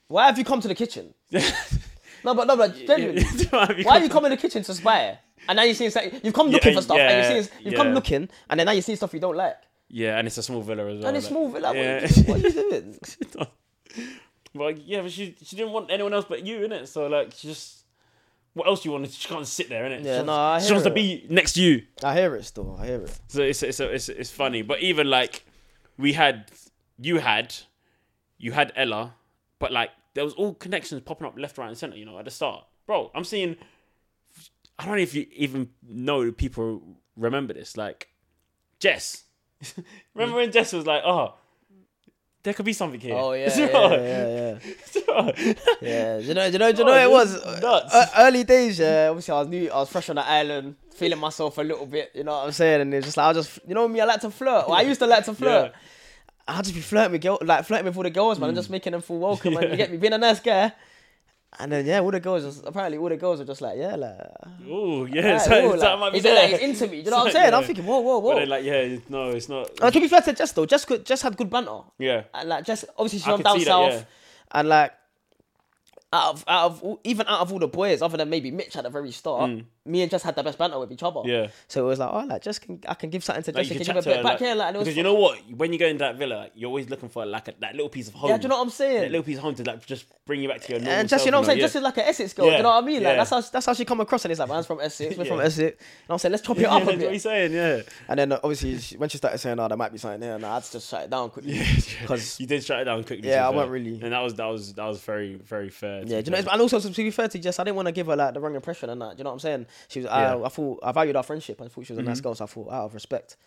Why 0.08 0.26
have 0.26 0.38
you 0.38 0.44
come 0.44 0.60
to 0.62 0.68
the 0.68 0.76
kitchen? 0.76 1.14
no, 1.32 2.34
but 2.34 2.46
no, 2.46 2.58
but 2.58 2.76
genuinely. 2.76 3.24
Why 3.50 3.98
are 3.98 4.00
you 4.00 4.10
coming 4.10 4.30
to 4.32 4.36
the 4.36 4.42
kitchen 4.42 4.64
to 4.64 4.74
spy? 4.74 5.20
And 5.48 5.56
now 5.56 5.64
you 5.64 5.74
see. 5.74 5.86
You've 6.24 6.34
come 6.34 6.50
looking 6.50 6.74
Yeah, 6.74 6.78
for 6.78 6.84
stuff, 6.84 6.98
and 6.98 7.36
you 7.36 7.44
see 7.44 7.50
you've 7.64 7.76
come 7.76 7.94
looking, 7.94 8.30
and 8.50 8.60
then 8.60 8.66
now 8.66 8.74
you 8.74 8.82
see 8.82 8.96
stuff 8.96 9.14
you 9.14 9.20
don't 9.20 9.38
like. 9.38 9.56
Yeah, 9.88 10.18
and 10.18 10.28
it's 10.28 10.38
a 10.38 10.44
small 10.44 10.62
villa 10.62 10.86
as 10.88 11.00
well. 11.00 11.08
And 11.08 11.18
it's 11.18 11.26
like- 11.26 11.32
small 11.32 11.50
villa. 11.50 11.76
Yeah. 11.76 12.02
What, 12.02 12.28
what 12.28 12.38
are 12.38 12.48
you 12.48 12.52
doing? 12.52 13.00
Well, 14.54 14.72
yeah, 14.72 15.02
but 15.02 15.12
she 15.12 15.36
she 15.44 15.56
didn't 15.56 15.72
want 15.72 15.92
anyone 15.92 16.14
else 16.14 16.26
but 16.28 16.46
you, 16.46 16.60
innit? 16.60 16.88
So 16.88 17.08
like, 17.08 17.34
she 17.34 17.48
just 17.48 17.82
what 18.54 18.68
else 18.68 18.84
you 18.84 18.92
want? 18.92 19.10
She 19.10 19.28
can't 19.28 19.48
sit 19.48 19.70
there, 19.70 19.86
innit? 19.86 20.04
Yeah, 20.04 20.20
she 20.20 20.26
no, 20.26 20.34
I 20.34 20.52
wants, 20.52 20.66
she 20.66 20.68
hear 20.68 20.76
wants 20.76 20.88
to 20.88 20.94
be 20.94 21.26
next 21.30 21.54
to 21.54 21.62
you. 21.62 21.84
I 22.04 22.16
hear 22.16 22.36
it 22.36 22.44
still. 22.44 22.78
I 22.80 22.86
hear 22.88 23.02
it. 23.02 23.20
So 23.28 23.42
it's 23.42 23.64
it's 23.64 23.80
it's, 23.80 24.10
it's 24.10 24.32
funny. 24.32 24.62
But 24.62 24.82
even 24.82 25.10
like 25.10 25.46
we 25.98 26.14
had, 26.14 26.52
you 27.00 27.20
had, 27.20 27.56
you 28.38 28.52
had 28.52 28.74
Ella, 28.76 29.16
but 29.60 29.72
like 29.72 29.92
there 30.16 30.26
was 30.26 30.34
all 30.34 30.54
connections 30.54 31.02
popping 31.02 31.28
up 31.28 31.38
left, 31.38 31.58
right, 31.58 31.70
and 31.70 31.78
center. 31.78 31.96
You 31.96 32.06
know, 32.06 32.20
at 32.20 32.26
the 32.26 32.32
start, 32.32 32.66
bro. 32.86 33.10
I'm 33.16 33.24
seeing. 33.24 33.56
I 34.78 34.86
don't 34.86 34.96
know 34.96 35.02
if 35.02 35.14
you 35.14 35.28
even 35.34 35.70
know 35.88 36.32
people 36.32 36.82
remember 37.16 37.54
this. 37.54 37.78
Like 37.78 38.10
Jess, 38.80 39.24
remember 40.14 40.38
when 40.38 40.52
Jess 40.52 40.74
was 40.74 40.86
like, 40.86 41.04
"Oh, 41.06 41.36
there 42.44 42.54
could 42.54 42.66
be 42.66 42.74
something 42.74 43.00
here." 43.00 43.16
Oh 43.16 43.34
yeah, 43.34 43.50
yeah, 43.58 43.96
yeah, 43.96 44.60
yeah. 45.08 45.34
Yeah, 45.82 46.18
you 46.18 46.34
know, 46.34 46.48
do 46.48 46.54
you 46.54 46.60
know, 46.60 46.72
do 46.72 46.78
you 46.80 46.86
know 46.86 46.98
it 46.98 47.10
was 47.12 47.62
nuts. 47.62 47.94
Uh, 47.94 48.06
early 48.18 48.44
days. 48.44 48.80
Yeah, 48.80 49.10
obviously 49.10 49.34
I 49.34 49.40
was 49.40 49.48
new, 49.48 49.70
I 49.72 49.76
was 49.78 49.90
fresh 49.90 50.10
on 50.10 50.16
the 50.16 50.26
island, 50.28 50.76
feeling 50.96 51.20
myself 51.20 51.58
a 51.58 51.62
little 51.62 51.86
bit. 51.86 52.12
You 52.14 52.24
know 52.24 52.32
what 52.32 52.46
I'm 52.46 52.52
saying? 52.52 52.82
And 52.82 52.94
it's 52.94 53.06
just 53.08 53.18
like 53.18 53.28
I 53.28 53.34
just, 53.34 53.60
you 53.68 53.74
know 53.76 53.88
me, 53.88 54.00
I 54.02 54.06
like 54.06 54.22
to 54.22 54.32
flirt. 54.32 54.68
Well, 54.68 54.78
I 54.78 54.82
used 54.82 55.00
to 55.00 55.08
like 55.08 55.26
to 55.26 55.34
flirt. 55.34 55.74
I'll 56.48 56.64
just 56.64 56.76
be 56.76 56.82
flirting 56.82 57.14
with 57.14 57.22
girls, 57.22 57.40
like 57.44 57.66
flirting 57.66 57.86
with 57.86 57.98
all 57.98 58.04
the 58.04 58.10
girls, 58.10 58.40
man, 58.40 58.50
and 58.50 58.58
just 58.58 58.70
making 58.70 58.92
them 58.94 59.02
feel 59.02 59.20
welcome. 59.20 59.56
And 59.58 59.72
you 59.72 59.78
get 59.78 59.92
me 59.92 59.98
being 59.98 60.14
a 60.14 60.18
nice 60.18 60.40
guy. 60.40 60.74
And 61.60 61.72
then 61.72 61.86
yeah, 61.86 62.00
all 62.00 62.12
the 62.12 62.20
girls, 62.20 62.44
just, 62.44 62.66
apparently 62.66 62.98
all 62.98 63.10
the 63.10 63.18
girls 63.18 63.42
are 63.42 63.46
just 63.46 63.60
like, 63.62 63.78
yeah, 63.78 63.96
like, 63.96 64.18
Oh 64.70 65.06
yeah, 65.06 65.34
right, 65.34 65.42
so, 65.42 65.68
like, 65.72 66.00
might 66.00 66.12
be 66.14 66.18
is 66.20 66.26
it 66.26 66.34
like 66.54 66.62
into 66.62 66.88
me? 66.88 67.02
You 67.02 67.12
know 67.12 67.18
what 67.18 67.28
I'm 67.28 67.32
saying? 67.34 67.52
like, 67.52 67.62
I'm 67.62 67.64
thinking, 67.66 67.86
whoa, 67.86 68.00
whoa, 68.00 68.22
But 68.22 68.26
whoa. 68.28 68.40
then, 68.40 68.50
like, 68.50 68.64
yeah, 68.64 68.98
no, 69.10 69.30
it's 69.32 69.50
not. 69.50 69.70
Uh, 69.82 69.92
to 69.92 70.00
be 70.00 70.08
fair 70.08 70.22
to 70.22 70.34
Jess 70.34 70.54
though, 70.54 70.66
Jess 70.66 70.86
could 70.86 71.06
just 71.06 71.24
had 71.24 71.36
good 71.36 71.50
banter. 71.50 71.82
yeah, 72.00 72.24
And 72.34 72.48
like 72.50 72.64
Jess, 72.66 72.86
obviously 72.98 73.20
she's 73.20 73.26
from 73.26 73.42
down 73.42 73.58
see 73.60 73.66
that, 73.66 73.70
south, 73.70 73.92
yeah. 73.94 74.04
and 74.54 74.70
like 74.70 74.94
out 76.14 76.34
of 76.34 76.44
out 76.48 76.72
of 76.84 76.98
even 77.04 77.26
out 77.28 77.42
of 77.42 77.52
all 77.54 77.60
the 77.60 77.68
boys, 77.68 78.02
other 78.02 78.18
than 78.18 78.30
maybe 78.30 78.50
Mitch 78.52 78.76
at 78.78 78.84
the 78.84 78.90
very 78.90 79.12
start, 79.12 79.52
me 79.86 80.02
and 80.04 80.12
Jess 80.12 80.22
had 80.22 80.36
the 80.36 80.44
best 80.44 80.58
banter 80.60 80.78
with 80.78 80.92
each 80.92 81.02
other. 81.02 81.22
Yeah. 81.26 81.48
So 81.68 81.84
it 81.86 81.88
was 81.88 81.98
like, 82.00 82.10
oh, 82.14 82.26
like 82.26 82.44
Jess 82.44 82.60
can 82.60 82.80
I 82.88 82.94
can 82.94 83.10
give 83.10 83.24
something 83.24 83.44
to 83.44 83.52
Like, 83.52 83.64
Jess, 83.68 83.72
you 83.72 83.80
can 83.80 83.86
can 83.88 83.96
give 83.96 84.06
a 84.06 84.10
bit 84.10 84.18
her, 84.18 84.24
back 84.24 84.32
like- 84.34 84.40
here, 84.40 84.56
like, 84.56 84.68
and 84.68 84.76
it 84.76 84.80
was 84.80 84.86
because 84.88 84.98
you 84.98 85.04
know 85.04 85.16
what? 85.16 85.40
When 85.56 85.74
you 85.74 85.80
go 85.80 85.88
into 85.88 86.00
that 86.00 86.18
villa, 86.18 86.36
like, 86.36 86.52
you're 86.56 86.68
always 86.68 86.90
looking 86.90 87.10
for 87.10 87.26
like 87.26 87.48
a, 87.48 87.54
that 87.62 87.74
little 87.74 87.90
piece 87.90 88.08
of 88.08 88.14
home. 88.14 88.30
yeah, 88.30 88.38
do 88.38 88.44
you 88.44 88.50
know 88.50 88.58
what 88.58 88.64
I'm 88.66 88.70
saying? 88.70 89.02
That 89.02 89.12
little 89.12 89.24
piece 89.24 89.38
of 89.38 89.44
home 89.44 89.56
to 89.56 89.64
like 89.64 89.86
just 89.86 90.06
bring 90.26 90.42
you 90.42 90.50
back 90.50 90.62
to 90.62 90.70
your 90.74 90.80
normal 90.80 91.00
and 91.00 91.10
Jess, 91.10 91.26
you 91.26 91.32
know 91.32 91.38
what 91.40 91.42
I'm 91.42 91.46
saying? 91.48 91.58
yeah. 91.60 91.64
Jess 91.66 91.76
is 91.76 91.82
like 91.82 91.98
an 91.98 92.04
Essex 92.06 92.34
girl. 92.34 92.46
Do 92.46 92.52
you 92.58 92.62
know 92.64 92.70
what 92.70 92.84
I 92.84 92.86
mean? 92.88 92.96
Like 92.98 93.04
yeah. 93.04 93.16
that's 93.16 93.30
how 93.32 93.42
that's 93.42 93.66
how 93.66 93.74
she 93.74 93.86
come 93.86 94.00
across, 94.02 94.24
and 94.26 94.32
it's 94.32 94.40
like, 94.40 94.50
man's 94.50 94.68
from 94.68 94.80
Essex, 94.82 95.18
we're 95.18 95.26
from 95.34 95.40
Essex. 95.42 95.78
And 95.80 96.12
I'm 96.14 96.18
saying, 96.20 96.32
let's 96.32 96.44
chop 96.46 96.58
it 96.60 96.62
Yeah, 96.62 96.76
up 96.76 96.84
a 96.84 96.86
that's 96.86 96.98
what 97.02 97.12
bit. 97.12 97.22
saying, 97.22 97.52
yeah. 97.54 97.82
And 98.08 98.20
then 98.20 98.32
uh, 98.34 98.40
obviously 98.44 98.78
she, 98.78 98.98
when 98.98 99.10
she 99.10 99.18
started 99.18 99.40
saying, 99.40 99.60
"Oh, 99.60 99.68
there 99.68 99.78
might 99.78 99.92
be 99.92 99.98
something 99.98 100.22
here," 100.22 100.36
and 100.36 100.46
I 100.46 100.54
had 100.56 100.64
to 100.64 100.72
just 100.74 100.90
shut 100.90 101.04
it 101.06 101.10
down 101.10 101.30
quickly 101.32 101.60
because 102.02 102.40
you 102.40 102.46
did 102.46 102.64
shut 102.64 102.82
it 102.82 102.86
down 102.86 103.04
quickly. 103.04 103.28
Yeah, 103.30 103.48
I 103.48 103.50
wasn't 103.50 103.72
really- 103.72 104.00
and 104.02 104.14
that 104.14 104.20
was 104.22 104.36
that 104.36 104.46
was 104.46 104.74
that 104.74 104.86
was 104.86 105.02
very 105.02 105.36
very 105.36 105.70
fair. 105.70 106.04
Yeah, 106.06 106.22
do 106.22 106.32
you 106.32 106.38
know, 106.44 106.50
and 106.52 106.62
also 106.62 106.80
to 106.80 106.90
be 106.92 107.10
fair 107.12 107.28
to 107.28 107.40
Jess, 107.40 107.58
I 107.60 107.64
didn't 107.64 107.78
want 107.78 107.88
to 107.88 107.92
give 107.92 108.08
her 108.08 108.16
like 108.16 108.34
the 108.36 108.40
wrong 108.40 108.54
impression 108.56 108.90
and 108.92 109.02
that. 109.02 109.16
Do 109.16 109.20
you 109.20 109.24
know 109.24 109.32
what 109.32 109.36
I'm 109.36 109.40
saying? 109.40 109.66
She 109.88 110.00
was, 110.00 110.06
Yeah. 110.06 110.12
Mm-hmm. 110.34 110.44
I, 110.44 110.46
I 110.46 110.50
thought 110.50 110.80
I 110.84 110.92
valued 110.92 111.16
our 111.16 111.24
friendship. 111.24 111.62
I 111.62 111.68
thought 111.68 111.86
she 111.86 111.94
was 111.94 112.00
a 112.00 112.04
nice 112.04 112.22
girl, 112.22 112.36
so 112.36 112.44
I 112.46 112.48
thought 112.48 112.72
out 112.72 112.86
of 112.86 112.94
respect, 112.94 113.38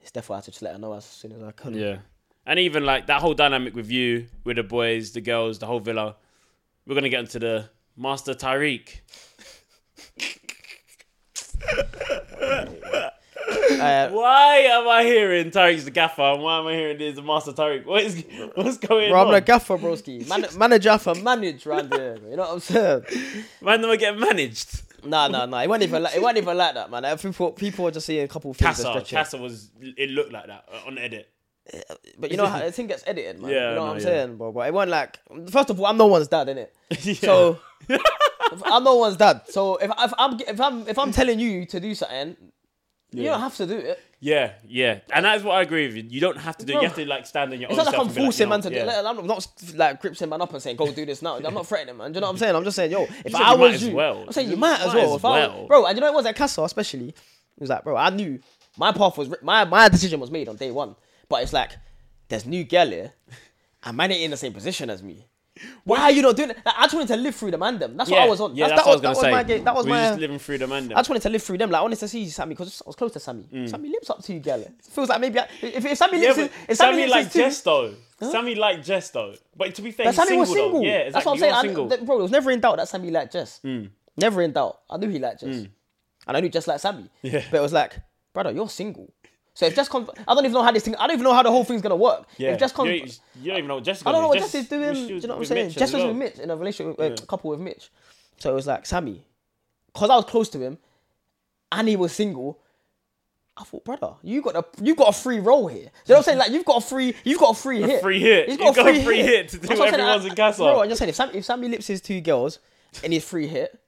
it's 0.00 0.10
definitely 0.10 0.34
I 0.34 0.36
had 0.38 0.44
to 0.44 0.50
just 0.50 0.62
let 0.62 0.72
her 0.74 0.78
know 0.78 0.92
as 0.94 1.04
soon 1.04 1.32
as 1.32 1.42
I 1.42 1.52
could. 1.52 1.74
Yeah, 1.74 1.98
and 2.46 2.58
even 2.58 2.84
like 2.84 3.06
that 3.06 3.20
whole 3.20 3.34
dynamic 3.34 3.74
with 3.74 3.90
you, 3.90 4.26
with 4.44 4.56
the 4.56 4.62
boys, 4.62 5.12
the 5.12 5.20
girls, 5.20 5.58
the 5.58 5.66
whole 5.66 5.80
villa. 5.80 6.16
We're 6.86 6.94
gonna 6.94 7.08
get 7.10 7.20
into 7.20 7.38
the 7.38 7.70
Master 7.96 8.34
Tyrique. 8.34 9.00
Uh, 13.80 14.08
Why 14.10 14.56
am 14.70 14.86
I 14.88 15.02
hearing 15.04 15.50
Tyrique's 15.50 15.84
the 15.84 15.90
gaffer 15.90 16.22
and 16.22 16.42
why 16.42 16.58
am 16.60 16.66
I 16.66 16.74
hearing 16.74 16.98
this 16.98 17.20
Master 17.20 17.52
Tyrique? 17.52 17.86
What 17.86 18.02
is 18.04 18.22
what's 18.54 18.78
going 18.78 19.06
on? 19.06 19.10
bro, 19.10 19.20
I'm 19.22 19.26
on? 19.28 19.32
the 19.34 19.40
gaffer, 19.40 19.78
broski. 19.78 20.28
Man, 20.28 20.44
manager 20.58 20.98
for 20.98 21.14
manage 21.14 21.64
round 21.66 21.92
here. 21.92 22.18
You 22.28 22.36
know 22.36 22.42
what 22.42 22.52
I'm 22.52 22.60
saying? 22.60 23.02
Man, 23.60 23.82
am 23.84 23.90
I 23.90 23.96
getting 23.96 24.20
managed? 24.20 24.82
Nah, 25.04 25.28
no, 25.28 25.46
no. 25.46 25.58
It 25.58 25.68
wasn't 25.68 25.84
even 25.84 26.02
like, 26.02 26.14
it 26.16 26.22
wasn't 26.22 26.38
even 26.38 26.56
like 26.56 26.74
that, 26.74 26.90
man. 26.90 27.18
People, 27.18 27.52
people 27.52 27.84
were 27.84 27.90
just 27.90 28.06
seeing 28.06 28.24
a 28.24 28.28
couple 28.28 28.50
of 28.50 28.56
things. 28.56 28.82
Casa. 28.82 29.04
Casa 29.08 29.38
was. 29.38 29.70
It 29.80 30.10
looked 30.10 30.32
like 30.32 30.46
that 30.46 30.64
uh, 30.72 30.86
on 30.86 30.98
edit. 30.98 31.28
But 32.18 32.30
you 32.30 32.36
know 32.36 32.46
how 32.52 32.58
the 32.58 32.72
thing 32.72 32.86
gets 32.88 33.04
edited, 33.06 33.40
man. 33.40 33.50
Yeah, 33.50 33.56
you 33.56 33.62
know 33.62 33.74
no, 33.74 33.82
what 33.82 33.90
I'm 33.90 33.96
yeah. 33.98 34.02
saying, 34.04 34.36
bro. 34.36 34.52
But 34.52 34.68
it 34.68 34.74
wasn't 34.74 34.90
like. 34.90 35.18
First 35.50 35.70
of 35.70 35.78
all, 35.80 35.86
I'm 35.86 35.96
no 35.96 36.06
one's 36.06 36.28
dad, 36.28 36.48
innit? 36.48 36.68
Yeah. 37.04 37.14
So 37.14 37.58
I'm 38.64 38.82
no 38.84 38.96
one's 38.96 39.16
dad. 39.16 39.42
So 39.48 39.76
if, 39.76 39.90
if 39.90 40.12
I'm 40.18 40.40
if 40.40 40.60
I'm 40.60 40.88
if 40.88 40.98
I'm 40.98 41.12
telling 41.12 41.38
you 41.38 41.66
to 41.66 41.80
do 41.80 41.94
something, 41.94 42.36
you 43.12 43.22
Yeah. 43.24 43.32
don't 43.32 43.40
have 43.40 43.56
to 43.56 43.66
do 43.66 43.76
it. 43.76 44.00
Yeah, 44.22 44.52
yeah, 44.68 45.00
and 45.14 45.24
that 45.24 45.38
is 45.38 45.42
what 45.42 45.54
I 45.54 45.62
agree 45.62 45.86
with 45.86 45.96
you. 45.96 46.04
You 46.06 46.20
don't 46.20 46.36
have 46.36 46.58
to 46.58 46.66
do. 46.66 46.74
it. 46.74 46.76
You 46.76 46.88
have 46.88 46.96
to 46.96 47.06
like 47.06 47.24
stand 47.24 47.54
in 47.54 47.60
your 47.62 47.70
It's 47.70 47.78
own 47.78 47.86
not 47.86 47.92
like 47.94 48.00
I'm 48.06 48.08
forcing 48.10 48.46
you 48.46 48.50
man 48.50 48.60
to 48.60 48.70
yeah. 48.70 48.84
Like, 48.84 49.16
I'm 49.18 49.26
not 49.26 49.46
like 49.74 50.00
gripping 50.02 50.28
man 50.28 50.42
up 50.42 50.52
and 50.52 50.62
saying 50.62 50.76
go 50.76 50.92
do 50.92 51.06
this 51.06 51.22
now. 51.22 51.36
I'm 51.36 51.54
not 51.54 51.66
threatening 51.66 51.96
man. 51.96 52.12
Do 52.12 52.18
you 52.18 52.20
know 52.20 52.26
what 52.26 52.32
I'm 52.32 52.38
saying? 52.38 52.54
I'm 52.54 52.62
just 52.62 52.76
saying, 52.76 52.90
yo, 52.90 53.04
if 53.24 53.34
I 53.34 53.54
was 53.54 53.82
you, 53.82 53.94
well. 53.94 54.24
I'm 54.26 54.32
saying 54.32 54.50
you 54.50 54.58
might 54.58 54.78
as 54.80 54.92
well. 54.92 55.14
as 55.14 55.16
If 55.16 55.24
I 55.24 55.30
well. 55.30 55.66
bro, 55.66 55.86
and 55.86 55.96
you 55.96 56.02
know 56.02 56.08
it 56.08 56.14
was 56.14 56.26
at 56.26 56.36
Casa 56.36 56.62
especially. 56.62 57.08
It 57.08 57.14
was 57.60 57.70
like, 57.70 57.82
bro, 57.82 57.96
I 57.96 58.10
knew 58.10 58.38
my 58.76 58.92
path 58.92 59.16
was 59.16 59.34
my 59.40 59.64
my 59.64 59.88
decision 59.88 60.20
was 60.20 60.30
made 60.30 60.50
on 60.50 60.56
day 60.56 60.70
one. 60.70 60.96
But 61.30 61.42
it's 61.42 61.54
like 61.54 61.70
there's 62.28 62.44
new 62.44 62.64
girl 62.64 62.88
here, 62.88 63.12
and 63.84 63.96
man 63.96 64.12
ain't 64.12 64.20
in 64.22 64.30
the 64.32 64.36
same 64.36 64.52
position 64.52 64.90
as 64.90 65.02
me. 65.02 65.24
Why 65.84 66.00
are 66.02 66.10
you 66.10 66.22
not 66.22 66.36
doing 66.36 66.50
it? 66.50 66.58
Like, 66.64 66.74
I 66.78 66.82
just 66.84 66.94
wanted 66.94 67.08
to 67.08 67.16
live 67.16 67.34
through 67.34 67.50
the 67.50 67.58
man 67.58 67.78
them. 67.78 67.96
That's 67.96 68.08
Yeah, 68.08 68.20
what 68.20 68.26
I 68.26 68.28
was 68.30 68.40
on. 68.40 68.56
Yeah, 68.56 68.68
that, 68.68 68.76
that's, 68.76 68.86
that 68.86 68.86
what 68.86 68.92
I 69.06 69.08
was, 69.10 69.16
was 69.16 69.20
that 69.20 69.22
gonna 69.22 69.36
was 69.36 69.44
my 69.46 69.54
game. 69.54 69.64
That 69.64 69.74
was 69.74 69.86
We're 69.86 69.90
my. 69.92 70.08
just 70.08 70.20
living 70.20 70.38
through 70.38 70.58
the 70.58 70.66
man. 70.66 70.92
I 70.92 70.96
just 70.96 71.08
wanted 71.10 71.22
to 71.22 71.28
live 71.28 71.42
through 71.42 71.58
them. 71.58 71.70
Like 71.70 71.78
I 71.80 71.82
wanted 71.82 71.98
to 71.98 72.08
see 72.08 72.28
Sammy 72.28 72.54
because 72.54 72.82
I 72.82 72.88
was 72.88 72.96
close 72.96 73.12
to 73.12 73.20
Sammy. 73.20 73.66
Sammy 73.66 73.88
lips 73.90 74.08
up 74.10 74.22
to 74.22 74.32
you, 74.32 74.40
girl. 74.40 74.60
It 74.60 74.72
feels 74.88 75.08
like 75.08 75.20
maybe 75.20 75.38
I, 75.40 75.48
if, 75.60 75.84
if 75.84 75.98
Sammy 75.98 76.18
Mm. 76.18 76.36
Lips, 76.36 76.38
if 76.68 76.76
Sammy, 76.76 76.92
Sammy 76.92 77.00
lips 77.02 77.10
like 77.12 77.32
Jess 77.32 77.60
though. 77.62 77.94
Sammy 78.22 78.54
like 78.54 78.82
Jess 78.84 79.10
though. 79.10 79.34
But 79.56 79.74
to 79.74 79.82
be 79.82 79.90
fair, 79.90 80.04
But 80.06 80.10
he's 80.10 80.16
Sammy 80.16 80.28
single, 80.28 80.40
was 80.40 80.52
single. 80.52 80.80
Though. 80.80 80.86
Yeah, 80.86 80.92
exactly. 80.98 81.12
That's 81.12 81.26
what 81.26 81.32
I'm 81.32 81.38
saying. 81.38 81.52
I, 81.54 81.62
single. 81.62 81.88
th- 81.88 82.00
bro, 82.06 82.16
there 82.16 82.22
was 82.22 82.30
never 82.30 82.50
in 82.50 82.60
doubt 82.60 82.76
that 82.76 82.88
Sammy 82.88 83.10
liked 83.10 83.32
Jess. 83.32 83.60
Mm. 83.64 83.90
Never 84.16 84.42
in 84.42 84.52
doubt. 84.52 84.78
I 84.88 84.96
knew 84.98 85.08
he 85.08 85.18
liked 85.18 85.40
Jess. 85.40 85.66
And 86.26 86.36
I 86.36 86.40
knew 86.40 86.48
Jess 86.48 86.66
liked 86.68 86.80
Sammy. 86.82 87.08
Yeah. 87.22 87.42
But 87.50 87.58
it 87.58 87.62
was 87.62 87.72
like, 87.72 87.98
brother, 88.32 88.50
you're 88.52 88.68
single. 88.68 89.12
So 89.54 89.66
if 89.66 89.74
Jess 89.74 89.88
comes, 89.88 90.08
I 90.26 90.34
don't 90.34 90.44
even 90.44 90.52
know 90.52 90.62
how 90.62 90.70
this 90.72 90.84
thing, 90.84 90.94
I 90.96 91.06
don't 91.06 91.14
even 91.14 91.24
know 91.24 91.34
how 91.34 91.42
the 91.42 91.50
whole 91.50 91.64
thing's 91.64 91.82
going 91.82 91.90
to 91.90 91.96
work. 91.96 92.26
yeah. 92.38 92.52
If 92.52 92.60
Jess 92.60 92.72
comes, 92.72 92.90
you, 92.90 93.00
don't- 93.00 93.20
you 93.42 93.48
don't 93.50 93.58
even 93.58 93.68
know 93.68 93.74
what 93.76 93.84
Jess 93.84 94.00
is 94.00 94.06
I 94.06 94.12
don't 94.12 94.22
know 94.22 94.28
what 94.28 94.34
gonna 94.38 94.46
Jess 94.46 94.54
is 94.54 94.68
doing. 94.68 94.94
Do 94.94 95.00
you 95.14 95.20
know 95.22 95.28
what 95.34 95.38
I'm 95.38 95.44
saying? 95.44 95.66
Mitch 95.68 95.74
Jess 95.76 95.88
as 95.90 95.94
was 95.94 96.02
well. 96.04 96.08
with 96.08 96.16
Mitch, 96.16 96.38
in 96.38 96.50
a 96.50 96.56
relationship, 96.56 96.98
a 97.00 97.08
Yeah. 97.10 97.16
couple 97.26 97.50
with 97.50 97.60
Mitch. 97.60 97.90
So 98.38 98.50
it 98.52 98.54
was 98.54 98.66
like, 98.66 98.86
Sammy, 98.86 99.22
because 99.92 100.08
I 100.10 100.16
was 100.16 100.24
close 100.24 100.48
to 100.50 100.58
him 100.60 100.78
and 101.72 101.88
he 101.88 101.96
was 101.96 102.12
single, 102.12 102.58
I 103.56 103.64
thought, 103.64 103.84
brother, 103.84 104.14
you 104.22 104.40
got 104.40 104.56
a 104.56 104.64
you 104.82 104.94
got 104.94 105.08
a 105.08 105.12
free 105.12 105.38
role 105.40 105.66
here. 105.68 105.80
Do 105.80 105.84
you 105.84 105.88
know 105.88 105.90
what 106.14 106.16
I'm 106.18 106.22
saying? 106.22 106.38
Like 106.38 106.50
you've 106.52 106.64
got 106.64 106.78
a 106.82 106.86
free, 106.86 107.14
you've 107.24 107.38
got 107.40 107.50
a 107.50 107.60
free 107.60 107.82
hit. 107.82 108.00
free 108.00 108.20
hit. 108.20 108.48
He's 108.48 108.58
You've 108.58 108.74
got 108.74 108.88
a 108.88 109.02
free 109.04 109.22
hit 109.22 109.48
to 109.50 109.58
do 109.58 109.66
That's 109.66 109.78
what 109.78 109.88
I'm 109.88 110.00
everyone's 110.00 110.24
in. 110.24 110.64
Bro, 110.64 110.82
I'm 110.82 110.88
just 110.88 110.98
saying, 111.00 111.10
if, 111.10 111.14
Sam, 111.16 111.30
if 111.34 111.44
Sammy 111.44 111.68
lips 111.68 111.86
his 111.86 112.00
two 112.00 112.20
girls 112.22 112.58
and 113.04 113.12
his 113.12 113.22
free 113.24 113.46
hit, 113.48 113.78